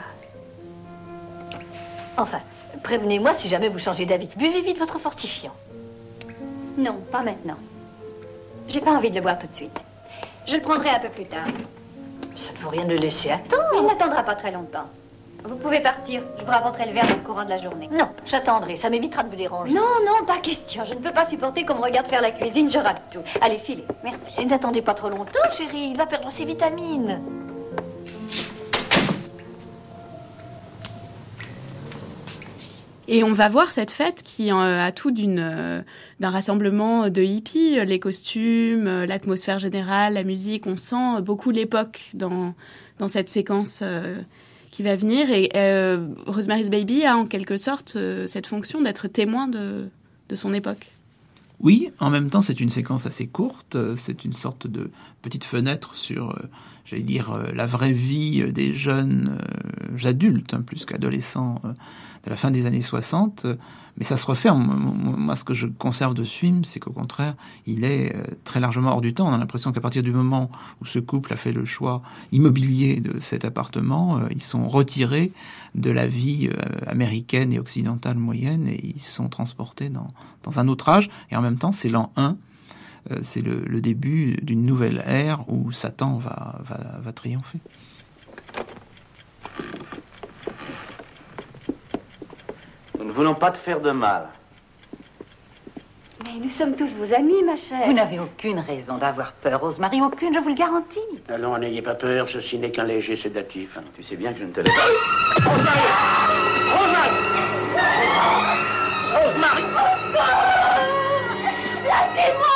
Enfin, 2.17 2.41
prévenez-moi 2.83 3.33
si 3.35 3.47
jamais 3.47 3.69
vous 3.69 3.79
changez 3.79 4.05
d'avis. 4.05 4.27
Buvez 4.35 4.61
vite 4.61 4.79
votre 4.79 4.99
fortifiant. 4.99 5.55
Non, 6.77 6.99
pas 7.09 7.23
maintenant. 7.23 7.57
J'ai 8.67 8.81
pas 8.81 8.91
envie 8.91 9.11
de 9.11 9.15
le 9.15 9.21
boire 9.21 9.39
tout 9.39 9.47
de 9.47 9.53
suite. 9.53 9.79
Je 10.45 10.57
le 10.57 10.61
prendrai 10.61 10.89
un 10.89 10.99
peu 10.99 11.09
plus 11.09 11.25
tard. 11.25 11.47
Ça 12.35 12.51
ne 12.53 12.57
vaut 12.59 12.69
rien 12.69 12.85
de 12.85 12.91
le 12.91 12.97
laisser 12.97 13.31
attendre. 13.31 13.63
Il 13.75 13.85
n'attendra 13.85 14.23
pas 14.23 14.35
très 14.35 14.51
longtemps. 14.51 14.85
Vous 15.43 15.55
pouvez 15.57 15.79
partir. 15.79 16.23
Je 16.39 16.43
vous 16.43 16.51
rapporterai 16.51 16.87
le 16.87 16.93
verre 16.93 17.07
dans 17.07 17.15
le 17.15 17.21
courant 17.21 17.45
de 17.45 17.49
la 17.49 17.57
journée. 17.57 17.87
Non, 17.91 18.09
j'attendrai. 18.25 18.75
Ça 18.75 18.89
m'évitera 18.89 19.23
de 19.23 19.29
vous 19.29 19.35
déranger. 19.35 19.73
Non, 19.73 19.81
non, 20.05 20.25
pas 20.25 20.37
question. 20.37 20.83
Je 20.85 20.93
ne 20.93 20.99
peux 20.99 21.11
pas 21.11 21.25
supporter 21.25 21.65
qu'on 21.65 21.75
me 21.75 21.83
regarde 21.83 22.07
faire 22.07 22.21
la 22.21 22.31
cuisine. 22.31 22.69
Je 22.69 22.79
rate 22.79 23.01
tout. 23.11 23.21
Allez, 23.41 23.59
filez. 23.59 23.85
Merci. 24.03 24.21
Et 24.39 24.45
n'attendez 24.45 24.81
pas 24.81 24.95
trop 24.95 25.09
longtemps, 25.09 25.49
chérie. 25.55 25.89
Il 25.91 25.97
va 25.97 26.07
perdre 26.07 26.31
ses 26.31 26.45
vitamines. 26.45 27.21
Et 33.07 33.23
on 33.23 33.33
va 33.33 33.49
voir 33.49 33.71
cette 33.71 33.91
fête 33.91 34.23
qui 34.23 34.51
euh, 34.51 34.81
a 34.81 34.91
tout 34.91 35.13
euh, 35.17 35.81
d'un 36.19 36.29
rassemblement 36.29 37.09
de 37.09 37.21
hippies, 37.21 37.85
les 37.85 37.99
costumes, 37.99 38.87
euh, 38.87 39.05
l'atmosphère 39.05 39.59
générale, 39.59 40.13
la 40.13 40.23
musique. 40.23 40.65
On 40.65 40.77
sent 40.77 41.21
beaucoup 41.21 41.51
l'époque 41.51 42.09
dans 42.13 42.53
dans 42.97 43.07
cette 43.07 43.29
séquence 43.29 43.79
euh, 43.81 44.21
qui 44.71 44.81
va 44.81 44.95
venir. 44.95 45.29
Et 45.29 45.49
euh, 45.55 46.07
Rosemary's 46.25 46.69
Baby 46.69 47.05
a 47.05 47.15
en 47.17 47.25
quelque 47.25 47.57
sorte 47.57 47.95
euh, 47.95 48.25
cette 48.25 48.47
fonction 48.47 48.81
d'être 48.81 49.07
témoin 49.07 49.47
de 49.47 49.89
de 50.29 50.35
son 50.35 50.53
époque. 50.53 50.89
Oui, 51.59 51.89
en 51.99 52.09
même 52.09 52.29
temps, 52.29 52.41
c'est 52.41 52.59
une 52.59 52.69
séquence 52.69 53.05
assez 53.05 53.27
courte. 53.27 53.77
C'est 53.97 54.25
une 54.25 54.33
sorte 54.33 54.67
de 54.67 54.91
petite 55.21 55.45
fenêtre 55.45 55.95
sur, 55.95 56.31
euh, 56.31 56.49
j'allais 56.85 57.03
dire, 57.03 57.31
euh, 57.31 57.51
la 57.53 57.65
vraie 57.65 57.93
vie 57.93 58.51
des 58.51 58.73
jeunes 58.73 59.37
euh, 59.93 60.07
adultes, 60.07 60.53
hein, 60.53 60.61
plus 60.61 60.85
qu'adolescents, 60.85 61.61
de 62.25 62.29
la 62.29 62.35
fin 62.35 62.51
des 62.51 62.65
années 62.65 62.81
60. 62.81 63.45
Mais 63.97 64.03
ça 64.03 64.17
se 64.17 64.25
referme. 64.25 64.65
Moi, 65.17 65.35
ce 65.37 65.45
que 65.45 65.53
je 65.53 65.67
conserve 65.67 66.13
de 66.13 66.25
ce 66.25 66.37
film, 66.37 66.65
c'est 66.65 66.81
qu'au 66.81 66.91
contraire, 66.91 67.33
il 67.65 67.85
est 67.85 68.13
très 68.43 68.59
largement 68.59 68.91
hors 68.91 69.01
du 69.01 69.13
temps. 69.13 69.27
On 69.29 69.33
a 69.33 69.37
l'impression 69.37 69.71
qu'à 69.71 69.79
partir 69.79 70.03
du 70.03 70.11
moment 70.11 70.51
où 70.81 70.85
ce 70.85 70.99
couple 70.99 71.31
a 71.31 71.37
fait 71.37 71.53
le 71.53 71.63
choix 71.63 72.01
immobilier 72.33 72.99
de 72.99 73.21
cet 73.21 73.45
appartement, 73.45 74.19
ils 74.31 74.43
sont 74.43 74.67
retirés 74.67 75.31
de 75.75 75.91
la 75.91 76.07
vie 76.07 76.49
américaine 76.87 77.53
et 77.53 77.59
occidentale 77.59 78.17
moyenne 78.17 78.67
et 78.67 78.85
ils 78.85 79.01
sont 79.01 79.29
transportés 79.29 79.87
dans, 79.87 80.13
dans 80.43 80.59
un 80.59 80.67
autre 80.67 80.89
âge. 80.89 81.09
Et 81.31 81.37
en 81.37 81.41
même 81.41 81.57
temps, 81.57 81.71
c'est 81.71 81.89
l'an 81.89 82.11
1 82.17 82.35
c'est 83.21 83.41
le, 83.41 83.81
début 83.81 84.37
d'une 84.41 84.65
nouvelle 84.65 85.03
ère 85.05 85.47
où 85.47 85.71
Satan 85.71 86.17
va, 86.17 86.59
va, 86.67 86.99
va 87.03 87.13
triompher. 87.13 87.59
Nous 93.05 93.11
ne 93.11 93.15
voulons 93.17 93.35
pas 93.35 93.51
te 93.51 93.59
faire 93.59 93.79
de 93.81 93.91
mal. 93.91 94.29
Mais 96.23 96.39
nous 96.41 96.49
sommes 96.49 96.75
tous 96.75 96.91
vos 96.95 97.13
amis, 97.13 97.43
ma 97.43 97.55
chère. 97.55 97.85
Vous 97.85 97.93
n'avez 97.93 98.19
aucune 98.19 98.57
raison 98.57 98.97
d'avoir 98.97 99.31
peur, 99.33 99.61
Rosemary, 99.61 100.01
aucune, 100.01 100.33
je 100.33 100.39
vous 100.39 100.49
le 100.49 100.55
garantis. 100.55 100.97
Allons, 101.29 101.55
n'ayez 101.59 101.83
pas 101.83 101.93
peur, 101.93 102.27
ceci 102.27 102.57
n'est 102.57 102.71
qu'un 102.71 102.85
léger 102.85 103.15
sédatif. 103.15 103.77
Tu 103.95 104.01
sais 104.01 104.15
bien 104.15 104.33
que 104.33 104.39
je 104.39 104.45
ne 104.45 104.51
te 104.51 104.61
laisse 104.61 104.75
pas. 104.75 104.81
Rosemary 105.51 105.81
Rosemary 106.73 107.13
Rosemary 109.13 109.63
Lâchez-moi 111.85 112.55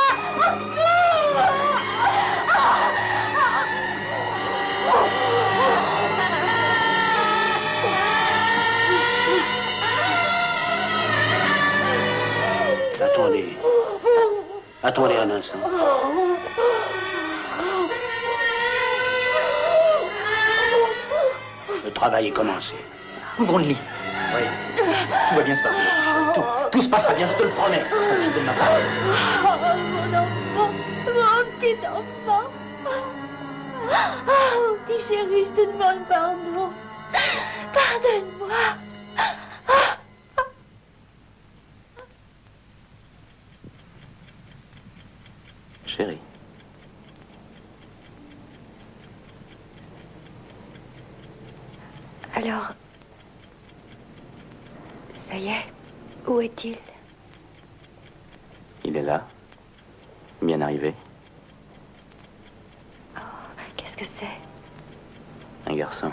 Attendez. 13.19 13.57
Attendez 14.81 15.17
un 15.17 15.29
instant. 15.31 15.57
Le 21.83 21.91
travail 21.91 22.27
est 22.27 22.31
commencé. 22.31 22.75
Ouvrons 23.37 23.57
le 23.57 23.65
lit. 23.65 23.77
Oui. 24.33 24.41
Tout 24.77 25.35
va 25.35 25.41
bien 25.43 25.53
se 25.53 25.63
passer. 25.63 25.79
Tout, 26.33 26.43
tout 26.71 26.81
se 26.81 26.87
passera 26.87 27.13
bien, 27.13 27.27
je 27.27 27.33
te 27.33 27.43
le 27.43 27.49
promets. 27.49 27.79
Profite 27.79 28.35
de 28.35 28.39
ma 28.45 28.53
parole. 28.53 28.81
Oh, 29.43 29.47
mon 29.91 30.17
enfant, 30.17 30.71
mon 31.07 31.43
petit 31.59 31.75
enfant. 31.85 32.47
Oh, 34.29 34.77
petit 34.87 35.03
chéri, 35.09 35.43
je 35.43 35.51
te 35.61 35.67
demande 35.67 36.07
pardon. 36.07 36.69
Pardonne-moi. 37.73 38.55
Chérie. 45.85 46.19
Alors, 52.35 52.69
ça 55.15 55.35
y 55.35 55.47
est, 55.47 55.65
où 56.29 56.41
est-il? 56.41 56.77
Il 58.85 58.95
est 58.95 59.03
là. 59.03 59.27
Bien 60.41 60.61
arrivé. 60.61 60.93
Qu'est-ce 63.75 63.97
que 63.97 64.05
c'est? 64.05 65.69
Un 65.71 65.75
garçon. 65.75 66.11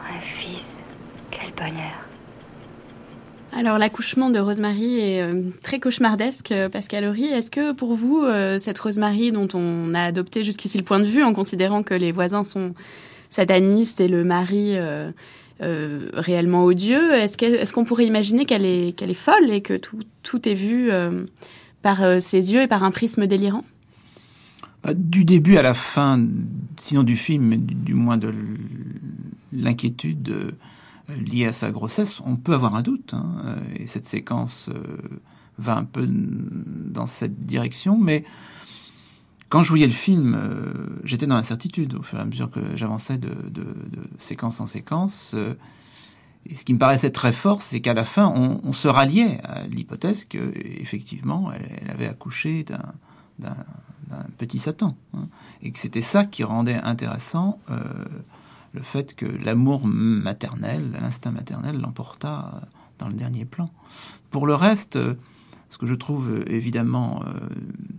Un 0.00 0.20
fils. 0.20 0.64
Quel 1.30 1.52
bonheur. 1.52 2.08
Alors 3.54 3.78
l'accouchement 3.78 4.30
de 4.30 4.38
Rosemary 4.38 4.98
est 4.98 5.22
euh, 5.22 5.50
très 5.62 5.78
cauchemardesque, 5.78 6.52
euh, 6.52 6.68
Pascal 6.68 7.04
Horry. 7.04 7.26
Est-ce 7.26 7.50
que 7.50 7.72
pour 7.72 7.94
vous, 7.94 8.22
euh, 8.24 8.58
cette 8.58 8.78
Rosemary 8.78 9.30
dont 9.30 9.48
on 9.54 9.94
a 9.94 10.02
adopté 10.02 10.42
jusqu'ici 10.42 10.78
le 10.78 10.84
point 10.84 11.00
de 11.00 11.04
vue 11.04 11.22
en 11.22 11.32
considérant 11.32 11.82
que 11.82 11.94
les 11.94 12.12
voisins 12.12 12.44
sont 12.44 12.74
satanistes 13.32 14.00
et 14.00 14.08
le 14.08 14.24
mari 14.24 14.76
euh, 14.76 15.10
euh, 15.62 16.10
réellement 16.12 16.64
odieux, 16.64 17.14
est-ce 17.14 17.72
qu'on 17.72 17.84
pourrait 17.84 18.06
imaginer 18.06 18.44
qu'elle 18.44 18.66
est, 18.66 19.00
est 19.00 19.14
folle 19.14 19.50
et 19.50 19.62
que 19.62 19.74
tout, 19.74 19.98
tout 20.22 20.46
est 20.48 20.54
vu 20.54 20.90
euh, 20.90 21.24
par 21.80 21.98
ses 22.20 22.52
yeux 22.52 22.62
et 22.62 22.66
par 22.66 22.84
un 22.84 22.90
prisme 22.90 23.26
délirant? 23.26 23.64
Bah, 24.84 24.92
Du 24.94 25.24
début 25.24 25.56
à 25.56 25.62
la 25.62 25.72
fin, 25.72 26.22
sinon 26.78 27.04
du 27.04 27.16
film, 27.16 27.56
du, 27.56 27.74
du 27.74 27.94
moins 27.94 28.18
de 28.18 28.34
l'inquiétude 29.52 30.54
liée 31.08 31.46
à 31.46 31.54
sa 31.54 31.70
grossesse, 31.70 32.20
on 32.26 32.36
peut 32.36 32.52
avoir 32.52 32.74
un 32.74 32.82
doute. 32.82 33.14
hein, 33.14 33.56
et 33.76 33.86
cette 33.86 34.06
séquence 34.06 34.68
va 35.58 35.76
un 35.76 35.84
peu 35.84 36.06
dans 36.06 37.06
cette 37.06 37.46
direction, 37.46 37.96
mais 37.96 38.24
quand 39.52 39.62
je 39.62 39.68
voyais 39.68 39.86
le 39.86 39.92
film, 39.92 40.34
euh, 40.34 40.72
j'étais 41.04 41.26
dans 41.26 41.34
l'incertitude 41.34 41.92
au 41.92 42.02
fur 42.02 42.18
et 42.18 42.22
à 42.22 42.24
mesure 42.24 42.50
que 42.50 42.74
j'avançais 42.74 43.18
de, 43.18 43.34
séquence 44.16 44.62
en 44.62 44.66
séquence. 44.66 45.32
euh, 45.34 45.52
et 46.46 46.54
ce 46.54 46.64
qui 46.64 46.72
me 46.72 46.78
paraissait 46.78 47.10
très 47.10 47.34
fort, 47.34 47.60
c'est 47.60 47.82
qu'à 47.82 47.92
la 47.92 48.06
fin, 48.06 48.28
on, 48.28 48.72
se 48.72 48.88
ralliait 48.88 49.40
à 49.44 49.64
l'hypothèse 49.66 50.24
que, 50.24 50.38
effectivement, 50.80 51.52
elle, 51.52 51.90
avait 51.90 52.08
accouché 52.08 52.64
d'un 53.38 53.54
petit 54.38 54.58
Satan, 54.58 54.96
hein, 55.12 55.28
et 55.60 55.70
que 55.70 55.78
c'était 55.78 56.00
ça 56.00 56.24
qui 56.24 56.44
rendait 56.44 56.80
intéressant 56.82 57.60
euh, 57.70 57.78
le 58.72 58.82
fait 58.82 59.14
que 59.14 59.26
l'amour 59.26 59.82
maternel, 59.84 60.92
l'instinct 60.98 61.30
maternel, 61.30 61.78
l'emporta 61.78 62.62
dans 62.98 63.08
le 63.08 63.14
dernier 63.14 63.44
plan. 63.44 63.68
Pour 64.30 64.46
le 64.46 64.54
reste, 64.54 64.98
que 65.82 65.88
je 65.88 65.94
trouve 65.94 66.30
euh, 66.30 66.44
évidemment 66.46 67.24
euh, 67.26 67.48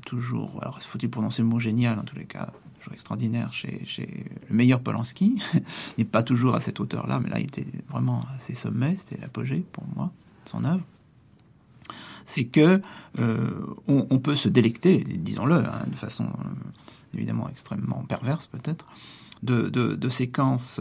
toujours, 0.06 0.58
alors 0.62 0.82
faut-il 0.82 1.10
prononcer 1.10 1.42
le 1.42 1.50
mot 1.50 1.60
génial 1.60 2.00
en 2.00 2.04
tous 2.04 2.16
les 2.16 2.24
cas, 2.24 2.48
toujours 2.80 2.94
extraordinaire 2.94 3.52
chez, 3.52 4.26
le 4.50 4.56
meilleur 4.56 4.80
Polanski, 4.80 5.42
n'est 5.98 6.06
pas 6.06 6.24
toujours 6.24 6.56
à 6.56 6.62
cette 6.62 6.80
hauteur-là, 6.80 7.20
mais 7.22 7.30
là 7.30 7.42
il 7.42 7.48
était 7.48 7.68
vraiment 7.90 8.22
à 8.34 8.40
ses 8.40 8.56
sommets, 8.56 8.96
c'était 8.96 9.20
l'apogée 9.20 9.66
pour 9.74 9.84
moi, 9.96 10.14
son 10.46 10.64
œuvre 10.64 10.84
c'est 12.26 12.46
que 12.46 12.82
euh, 13.20 13.50
on, 13.90 14.18
peut 14.20 14.38
se 14.38 14.48
délecter, 14.48 15.04
disons-le, 15.04 15.56
hein, 15.56 15.82
de 15.88 15.96
façon 15.98 16.26
évidemment 17.14 17.50
extrêmement 17.50 18.02
perverse 18.08 18.48
peut-être, 18.48 18.86
de, 19.44 20.10
séquences 20.10 20.80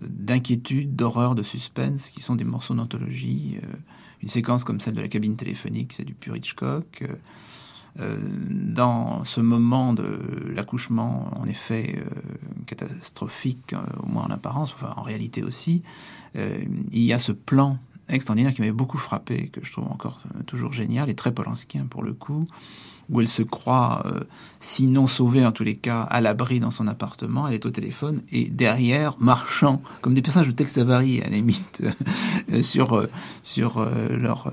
d'inquiétude, 0.00 0.94
d'horreur, 0.94 1.34
de 1.34 1.42
suspense, 1.42 2.10
qui 2.10 2.20
sont 2.20 2.36
des 2.36 2.44
morceaux 2.44 2.74
d'anthologie. 2.74 3.58
Une 4.24 4.30
séquence 4.30 4.64
comme 4.64 4.80
celle 4.80 4.94
de 4.94 5.02
la 5.02 5.08
cabine 5.08 5.36
téléphonique, 5.36 5.92
c'est 5.92 6.04
du 6.04 6.14
pur 6.14 6.34
Hitchcock. 6.34 7.02
euh, 7.02 7.14
euh, 8.00 8.16
dans 8.40 9.22
ce 9.22 9.40
moment 9.42 9.92
de 9.92 10.18
l'accouchement, 10.52 11.28
en 11.36 11.44
effet, 11.44 11.96
euh, 11.98 12.64
catastrophique, 12.64 13.74
au 14.02 14.06
moins 14.06 14.24
en 14.24 14.30
apparence, 14.30 14.72
enfin 14.74 14.94
en 14.96 15.02
réalité 15.02 15.44
aussi, 15.44 15.82
il 16.34 17.02
y 17.02 17.12
a 17.12 17.20
ce 17.20 17.30
plan 17.30 17.78
extraordinaire 18.08 18.52
qui 18.52 18.62
m'avait 18.62 18.72
beaucoup 18.72 18.98
frappé, 18.98 19.48
que 19.48 19.64
je 19.64 19.70
trouve 19.70 19.86
encore 19.92 20.22
toujours 20.46 20.72
génial 20.72 21.08
et 21.08 21.14
très 21.14 21.32
polanskien 21.32 21.86
pour 21.86 22.02
le 22.02 22.14
coup, 22.14 22.46
où 23.10 23.20
elle 23.20 23.28
se 23.28 23.42
croit, 23.42 24.02
euh, 24.06 24.20
sinon 24.60 25.06
sauvée 25.06 25.44
en 25.44 25.52
tous 25.52 25.64
les 25.64 25.76
cas, 25.76 26.02
à 26.02 26.20
l'abri 26.20 26.60
dans 26.60 26.70
son 26.70 26.86
appartement, 26.88 27.46
elle 27.48 27.54
est 27.54 27.66
au 27.66 27.70
téléphone 27.70 28.22
et 28.32 28.48
derrière, 28.48 29.16
marchant, 29.18 29.82
comme 30.00 30.14
des 30.14 30.22
personnages 30.22 30.48
de 30.48 30.52
Tex 30.52 30.78
Avery 30.78 31.20
à 31.20 31.24
la 31.24 31.36
limite, 31.36 31.82
euh, 32.52 32.62
sur, 32.62 32.96
euh, 32.96 33.10
sur 33.42 33.78
euh, 33.78 34.16
leur, 34.16 34.50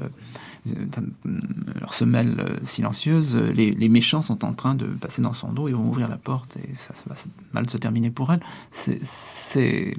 leur 1.79 1.93
semelle 1.93 2.59
silencieuse, 2.63 3.35
les, 3.35 3.89
méchants 3.89 4.21
sont 4.21 4.45
en 4.45 4.53
train 4.53 4.75
de 4.75 4.85
passer 4.85 5.21
dans 5.21 5.33
son 5.33 5.51
dos, 5.51 5.67
ils 5.67 5.75
vont 5.75 5.89
ouvrir 5.89 6.07
la 6.07 6.17
porte 6.17 6.57
et 6.57 6.75
ça, 6.75 6.93
ça 6.93 7.03
va 7.07 7.15
mal 7.53 7.69
se 7.69 7.77
terminer 7.77 8.11
pour 8.11 8.31
elle. 8.31 8.41
C'est- 8.71 9.95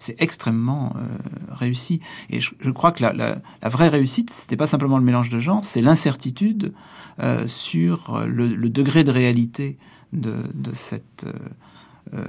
C'est 0.00 0.20
extrêmement 0.20 0.94
euh, 0.96 1.00
réussi. 1.52 2.00
Et 2.30 2.40
je, 2.40 2.70
crois 2.70 2.90
que 2.90 3.02
la, 3.02 3.40
vraie 3.68 3.88
réussite, 3.88 4.30
c'était 4.30 4.56
pas 4.56 4.66
simplement 4.66 4.96
le 4.96 5.04
mélange 5.04 5.28
de 5.28 5.38
genres, 5.38 5.64
c'est 5.64 5.82
l'incertitude 5.82 6.72
euh, 7.22 7.46
sur 7.46 8.18
le, 8.26 8.68
degré 8.68 9.04
de 9.04 9.10
réalité 9.10 9.76
de, 10.14 10.42
cette 10.72 11.26
euh, 12.14 12.24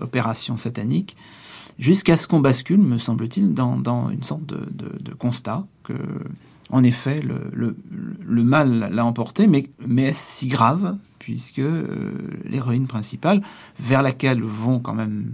opération 0.00 0.56
satanique, 0.56 1.16
jusqu'à 1.78 2.16
ce 2.16 2.26
qu'on 2.26 2.40
bascule, 2.40 2.80
me 2.80 2.98
semble-t-il, 2.98 3.54
dans, 3.54 4.10
une 4.10 4.24
sorte 4.24 4.44
de, 4.44 5.14
constat 5.14 5.64
que, 5.84 5.94
en 6.70 6.82
effet, 6.82 7.20
le, 7.20 7.76
le, 8.26 8.42
mal 8.42 8.90
l'a 8.92 9.06
emporté, 9.06 9.46
mais, 9.46 9.70
mais 9.86 10.06
est-ce 10.06 10.38
si 10.38 10.46
grave 10.48 10.96
puisque 11.20 11.62
l'héroïne 12.44 12.86
principale, 12.86 13.40
vers 13.80 14.02
laquelle 14.02 14.42
vont 14.42 14.78
quand 14.78 14.92
même 14.92 15.32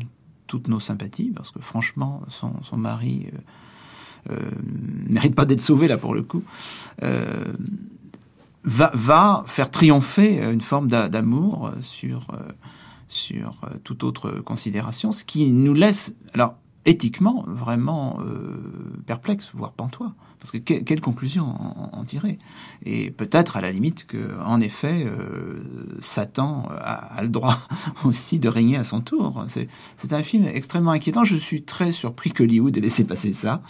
toutes 0.51 0.67
nos 0.67 0.81
sympathies, 0.81 1.31
parce 1.31 1.53
que 1.53 1.61
franchement, 1.61 2.23
son, 2.27 2.61
son 2.65 2.77
mari 2.77 3.29
euh, 3.33 4.33
euh, 4.33 4.51
mérite 5.09 5.37
pas 5.37 5.45
d'être 5.45 5.61
sauvé 5.61 5.87
là 5.87 5.97
pour 5.97 6.13
le 6.13 6.25
coup. 6.25 6.43
Euh, 7.05 7.53
va, 8.65 8.91
va 8.93 9.45
faire 9.47 9.71
triompher 9.71 10.43
une 10.43 10.61
forme 10.61 10.89
d'amour 10.89 11.71
sur 11.81 12.27
sur 13.09 13.61
toute 13.85 14.05
autre 14.05 14.41
considération, 14.41 15.13
ce 15.13 15.25
qui 15.25 15.51
nous 15.51 15.73
laisse 15.73 16.13
alors 16.35 16.57
éthiquement 16.85 17.45
vraiment 17.47 18.19
perplexe, 19.07 19.51
voire 19.55 19.73
pantois. 19.73 20.13
Parce 20.41 20.53
que 20.53 20.59
quelle 20.59 21.03
conclusion 21.03 21.45
en, 21.93 22.03
tirer? 22.05 22.39
Et 22.87 23.11
peut-être 23.11 23.59
à 23.59 23.61
la 23.61 23.71
limite 23.71 24.07
que, 24.07 24.17
en 24.43 24.59
effet, 24.61 25.05
euh, 25.05 25.63
Satan 26.01 26.67
a, 26.71 27.21
le 27.21 27.29
droit 27.29 27.59
aussi 28.05 28.39
de 28.39 28.49
régner 28.49 28.79
à 28.79 28.85
son 28.85 29.03
tour. 29.03 29.45
C'est 29.49 30.13
un 30.13 30.23
film 30.23 30.47
extrêmement 30.47 30.93
inquiétant. 30.93 31.25
Je 31.25 31.37
suis 31.37 31.63
très 31.63 31.93
surpris 31.93 32.31
que 32.31 32.43
Hollywood 32.43 32.75
ait 32.79 32.81
laissé 32.81 33.05
passer 33.05 33.35
ça, 33.35 33.61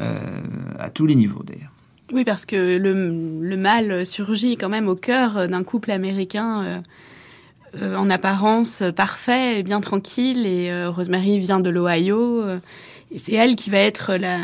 euh, 0.00 0.40
à 0.78 0.90
tous 0.90 1.06
les 1.06 1.16
niveaux 1.16 1.42
d'ailleurs. 1.42 1.72
Oui, 2.12 2.22
parce 2.24 2.46
que 2.46 2.76
le, 2.76 3.56
mal 3.56 4.06
surgit 4.06 4.56
quand 4.56 4.68
même 4.68 4.86
au 4.86 4.96
cœur 4.96 5.48
d'un 5.48 5.64
couple 5.64 5.90
américain. 5.90 6.62
Euh, 6.62 7.96
en 7.96 8.08
apparence 8.08 8.84
parfait 8.94 9.58
et 9.58 9.62
bien 9.64 9.80
tranquille, 9.80 10.46
et 10.46 10.86
Rosemary 10.86 11.40
vient 11.40 11.58
de 11.58 11.70
l'Ohio, 11.70 12.44
et 13.10 13.18
c'est 13.18 13.32
elle 13.32 13.56
qui 13.56 13.68
va 13.68 13.78
être 13.78 14.14
la, 14.14 14.38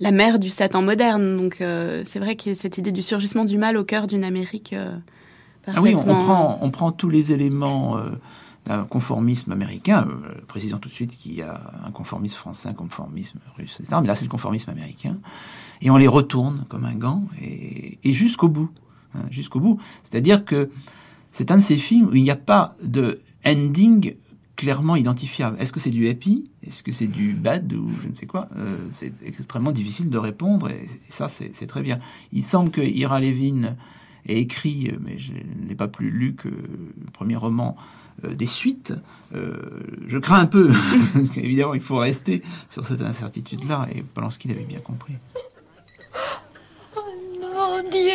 la 0.00 0.10
mère 0.10 0.38
du 0.38 0.48
Satan 0.48 0.82
moderne. 0.82 1.36
Donc 1.36 1.60
euh, 1.60 2.02
c'est 2.04 2.18
vrai 2.18 2.36
que 2.36 2.54
cette 2.54 2.78
idée 2.78 2.92
du 2.92 3.02
surgissement 3.02 3.44
du 3.44 3.58
mal 3.58 3.76
au 3.76 3.84
cœur 3.84 4.06
d'une 4.06 4.24
Amérique 4.24 4.72
euh, 4.72 4.96
ah 5.66 5.82
oui, 5.82 5.96
on, 5.96 6.04
prend, 6.04 6.58
on 6.62 6.70
prend 6.70 6.92
tous 6.92 7.10
les 7.10 7.32
éléments 7.32 7.98
euh, 7.98 8.10
d'un 8.66 8.84
conformisme 8.84 9.50
américain, 9.50 10.06
précisant 10.46 10.78
tout 10.78 10.88
de 10.88 10.94
suite 10.94 11.10
qu'il 11.10 11.34
y 11.34 11.42
a 11.42 11.60
un 11.84 11.90
conformisme 11.90 12.36
français, 12.36 12.68
un 12.68 12.72
conformisme 12.72 13.40
russe, 13.56 13.78
etc. 13.80 13.98
Mais 14.00 14.06
là, 14.06 14.14
c'est 14.14 14.24
le 14.24 14.30
conformisme 14.30 14.70
américain. 14.70 15.18
Et 15.82 15.90
on 15.90 15.96
les 15.96 16.06
retourne 16.06 16.64
comme 16.68 16.84
un 16.84 16.94
gant, 16.94 17.24
et, 17.42 17.98
jusqu'au 18.04 18.48
bout. 18.48 18.70
Hein, 19.14 19.22
jusqu'au 19.30 19.58
bout. 19.58 19.80
C'est-à-dire 20.04 20.44
que 20.44 20.70
c'est 21.32 21.50
un 21.50 21.56
de 21.56 21.62
ces 21.62 21.78
films 21.78 22.10
où 22.10 22.14
il 22.14 22.22
n'y 22.22 22.30
a 22.30 22.36
pas 22.36 22.76
de 22.80 23.20
ending 23.44 24.14
clairement 24.56 24.96
identifiable. 24.96 25.56
Est-ce 25.60 25.72
que 25.72 25.80
c'est 25.80 25.90
du 25.90 26.08
happy? 26.08 26.50
Est-ce 26.66 26.82
que 26.82 26.90
c'est 26.90 27.06
du 27.06 27.34
bad 27.34 27.72
ou 27.72 27.88
je 28.02 28.08
ne 28.08 28.14
sais 28.14 28.26
quoi? 28.26 28.46
Euh, 28.56 28.76
C'est 28.90 29.12
extrêmement 29.22 29.72
difficile 29.72 30.10
de 30.10 30.18
répondre 30.18 30.70
et, 30.70 30.86
ça 31.08 31.28
c'est 31.28 31.66
très 31.66 31.82
bien. 31.82 32.00
Il 32.32 32.42
semble 32.42 32.70
que 32.70 32.80
Ira 32.80 33.20
Levin 33.20 33.76
ait 34.26 34.40
écrit, 34.40 34.88
euh, 34.90 34.98
mais 35.00 35.18
je 35.18 35.32
n'ai 35.32 35.74
pas 35.74 35.88
plus 35.88 36.10
lu 36.10 36.34
que 36.34 36.48
le 36.48 37.10
premier 37.12 37.36
roman 37.36 37.76
euh, 38.24 38.34
des 38.34 38.46
suites. 38.46 38.94
je 39.32 40.18
crains 40.18 40.40
un 40.40 40.46
peu 40.46 40.72
parce 41.12 41.30
qu'évidemment 41.30 41.74
il 41.74 41.80
faut 41.80 41.98
rester 41.98 42.42
sur 42.68 42.86
cette 42.86 43.02
incertitude-là 43.02 43.88
et 43.94 44.02
Polanski 44.02 44.48
l'avait 44.48 44.64
bien 44.64 44.80
compris. 44.80 45.14
Dieu 47.90 48.10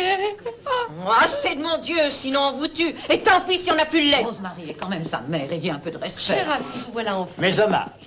Assez 1.20 1.54
de 1.54 1.62
mon 1.62 1.78
Dieu, 1.78 1.98
sinon 2.10 2.40
on 2.40 2.58
vous 2.58 2.68
tue. 2.68 2.94
Et 3.08 3.20
tant 3.20 3.40
pis 3.42 3.58
si 3.58 3.70
on 3.70 3.74
n'a 3.74 3.86
plus 3.86 4.04
le 4.04 4.10
lait. 4.10 4.24
Rosemary 4.24 4.70
est 4.70 4.74
quand 4.74 4.88
même 4.88 5.04
sa 5.04 5.20
mère, 5.20 5.50
ayez 5.52 5.70
un 5.70 5.78
peu 5.78 5.90
de 5.90 5.98
respect. 5.98 6.34
Cher 6.34 6.50
ami, 6.50 6.64
voilà 6.92 7.16
enfin. 7.16 7.32
Mes 7.38 7.58
hommages. 7.58 7.88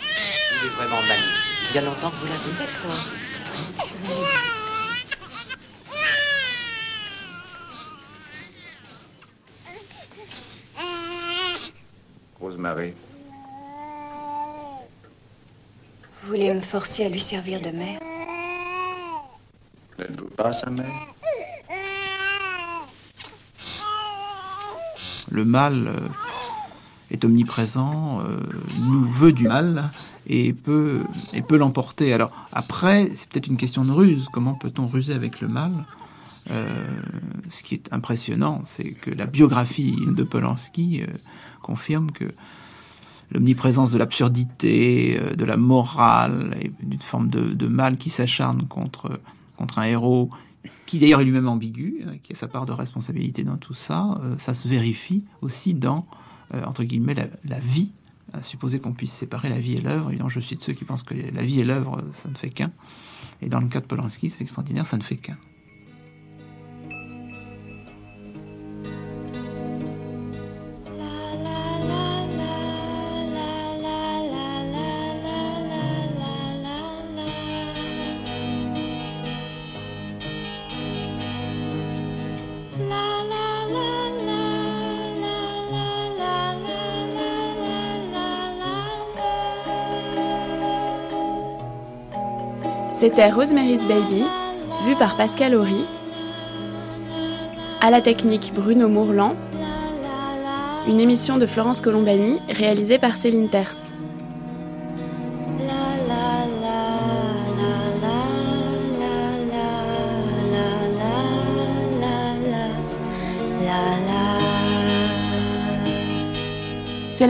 Il 0.00 0.66
est 0.66 0.70
vraiment 0.70 1.00
magnifique. 1.08 1.42
Il 1.70 1.76
y 1.76 1.78
a 1.78 1.82
longtemps 1.82 2.10
que 2.10 2.16
vous 2.16 2.26
l'avez 2.26 2.52
D'accord. 2.58 2.98
Rosemary. 12.40 12.94
Vous 16.22 16.28
voulez 16.28 16.54
me 16.54 16.60
forcer 16.60 17.04
à 17.06 17.08
lui 17.08 17.20
servir 17.20 17.60
de 17.60 17.70
mère? 17.70 17.98
Le 25.30 25.44
mal 25.44 25.88
euh, 25.88 26.08
est 27.10 27.24
omniprésent, 27.24 28.20
euh, 28.20 28.38
nous 28.80 29.04
veut 29.04 29.32
du 29.32 29.48
mal 29.48 29.90
et 30.26 30.52
peut, 30.52 31.02
et 31.32 31.42
peut 31.42 31.56
l'emporter. 31.56 32.12
Alors 32.12 32.30
après, 32.52 33.10
c'est 33.14 33.28
peut-être 33.28 33.46
une 33.46 33.56
question 33.56 33.84
de 33.84 33.92
ruse. 33.92 34.26
Comment 34.32 34.54
peut-on 34.54 34.86
ruser 34.86 35.14
avec 35.14 35.40
le 35.40 35.48
mal 35.48 35.72
euh, 36.50 36.66
Ce 37.50 37.62
qui 37.62 37.74
est 37.74 37.92
impressionnant, 37.92 38.62
c'est 38.64 38.92
que 38.92 39.10
la 39.10 39.26
biographie 39.26 39.96
de 40.06 40.22
Polanski 40.22 41.02
confirme 41.62 42.10
que 42.10 42.32
l'omniprésence 43.30 43.90
de 43.90 43.98
l'absurdité, 43.98 45.18
de 45.36 45.44
la 45.44 45.56
morale 45.56 46.56
et 46.60 46.70
d'une 46.82 47.00
forme 47.00 47.28
de, 47.28 47.66
mal 47.66 47.96
qui 47.96 48.10
s'acharne 48.10 48.66
contre 48.68 49.18
contre 49.62 49.78
un 49.78 49.84
héros 49.84 50.28
qui 50.86 50.98
d'ailleurs 50.98 51.20
est 51.20 51.24
lui-même 51.24 51.46
ambigu, 51.46 52.02
hein, 52.04 52.16
qui 52.20 52.32
a 52.32 52.36
sa 52.36 52.48
part 52.48 52.66
de 52.66 52.72
responsabilité 52.72 53.44
dans 53.44 53.58
tout 53.58 53.74
ça, 53.74 54.20
euh, 54.24 54.36
ça 54.38 54.54
se 54.54 54.66
vérifie 54.66 55.24
aussi 55.40 55.72
dans, 55.72 56.04
euh, 56.52 56.64
entre 56.64 56.82
guillemets, 56.82 57.14
la, 57.44 57.60
vie. 57.60 57.92
À 58.32 58.42
supposer 58.42 58.80
qu'on 58.80 58.92
puisse 58.92 59.12
séparer 59.12 59.50
la 59.50 59.60
vie 59.60 59.74
et 59.74 59.80
l'œuvre. 59.80 60.08
Évidemment, 60.08 60.30
je 60.30 60.40
suis 60.40 60.56
de 60.56 60.62
ceux 60.62 60.72
qui 60.72 60.84
pensent 60.84 61.02
que 61.02 61.14
la 61.14 61.42
vie 61.42 61.60
et 61.60 61.64
l'œuvre, 61.64 62.02
ça 62.12 62.30
ne 62.30 62.34
fait 62.34 62.48
qu'un. 62.48 62.72
Et 63.42 63.48
dans 63.48 63.60
le 63.60 63.68
cas 63.68 63.80
de 63.80 63.84
Polanski, 63.84 64.30
c'est 64.30 64.40
extraordinaire, 64.40 64.86
ça 64.86 64.96
ne 64.96 65.02
fait 65.02 65.16
qu'un. 65.16 65.36
C'était 93.02 93.30
Rosemary's 93.30 93.84
Baby, 93.84 94.22
vu 94.86 94.94
par 94.94 95.16
Pascal 95.16 95.56
Horry. 95.56 95.84
À 97.80 97.90
la 97.90 98.00
technique 98.00 98.52
Bruno 98.54 98.86
Mourlan. 98.86 99.34
Une 100.86 101.00
émission 101.00 101.36
de 101.36 101.46
Florence 101.46 101.80
Colombani 101.80 102.38
réalisée 102.48 102.98
par 102.98 103.16
Céline 103.16 103.48
Terce. 103.48 103.81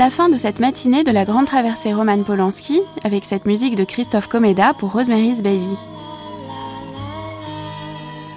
La 0.03 0.11
fin 0.11 0.29
de 0.29 0.37
cette 0.37 0.59
matinée 0.59 1.05
de 1.05 1.13
la 1.13 1.25
grande 1.25 1.47
traversée 1.47 1.95
Roman 1.95 2.25
Polanski 2.25 2.81
avec 3.05 3.25
cette 3.25 3.47
musique 3.47 3.77
de 3.77 3.85
Christophe 3.85 4.27
Comeda 4.27 4.75
pour 4.75 4.91
Rosemary's 4.91 5.45
Baby. 5.45 5.77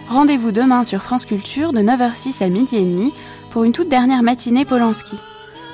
Rendez-vous 0.07 0.51
demain 0.51 0.83
sur 0.83 1.01
France 1.01 1.25
Culture 1.25 1.73
de 1.73 1.79
9h06 1.79 2.43
à 2.43 2.49
midi 2.49 2.75
et 2.75 2.85
demi 2.85 3.11
pour 3.49 3.63
une 3.63 3.71
toute 3.71 3.89
dernière 3.89 4.21
matinée 4.21 4.63
Polanski. 4.63 5.17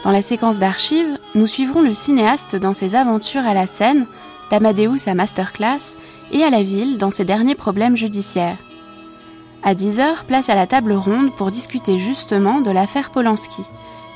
Dans 0.05 0.11
la 0.11 0.21
séquence 0.21 0.59
d'archives, 0.59 1.19
nous 1.35 1.45
suivrons 1.45 1.81
le 1.81 1.93
cinéaste 1.93 2.55
dans 2.55 2.71
ses 2.71 2.95
aventures 2.95 3.45
à 3.45 3.53
la 3.53 3.67
scène, 3.67 4.05
d'Amadeus 4.49 5.09
à 5.09 5.13
Masterclass 5.13 5.97
et 6.31 6.45
à 6.45 6.49
la 6.49 6.63
ville 6.63 6.99
dans 6.99 7.09
ses 7.09 7.25
derniers 7.25 7.55
problèmes 7.55 7.97
judiciaires. 7.97 8.59
À 9.61 9.73
10h, 9.73 10.23
place 10.25 10.47
à 10.47 10.55
la 10.55 10.67
table 10.67 10.93
ronde 10.93 11.35
pour 11.35 11.51
discuter 11.51 11.99
justement 11.99 12.61
de 12.61 12.71
l'affaire 12.71 13.09
Polanski. 13.09 13.63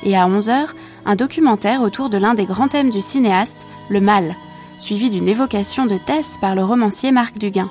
Et 0.04 0.16
à 0.16 0.26
11h, 0.26 0.68
un 1.06 1.16
documentaire 1.16 1.82
autour 1.82 2.10
de 2.10 2.18
l'un 2.18 2.34
des 2.34 2.44
grands 2.44 2.68
thèmes 2.68 2.90
du 2.90 3.00
cinéaste, 3.00 3.64
le 3.88 4.00
mal, 4.00 4.34
suivi 4.78 5.08
d'une 5.08 5.28
évocation 5.28 5.86
de 5.86 5.96
Tess 5.96 6.36
par 6.38 6.54
le 6.54 6.64
romancier 6.64 7.12
Marc 7.12 7.38
Duguin. 7.38 7.70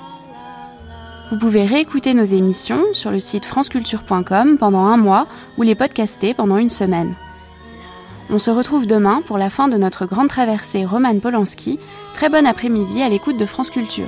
Vous 1.31 1.37
pouvez 1.37 1.65
réécouter 1.65 2.13
nos 2.13 2.23
émissions 2.23 2.83
sur 2.93 3.11
le 3.11 3.19
site 3.19 3.45
franceculture.com 3.45 4.57
pendant 4.57 4.85
un 4.85 4.97
mois 4.97 5.27
ou 5.57 5.63
les 5.63 5.75
podcaster 5.75 6.33
pendant 6.33 6.57
une 6.57 6.69
semaine. 6.69 7.13
On 8.29 8.39
se 8.39 8.51
retrouve 8.51 8.87
demain 8.87 9.21
pour 9.25 9.37
la 9.37 9.49
fin 9.49 9.67
de 9.67 9.77
notre 9.77 10.05
grande 10.05 10.29
traversée 10.29 10.85
Roman 10.85 11.19
Polanski. 11.19 11.77
Très 12.13 12.29
bon 12.29 12.45
après-midi 12.47 13.01
à 13.01 13.09
l'écoute 13.09 13.37
de 13.37 13.45
France 13.45 13.69
Culture. 13.69 14.07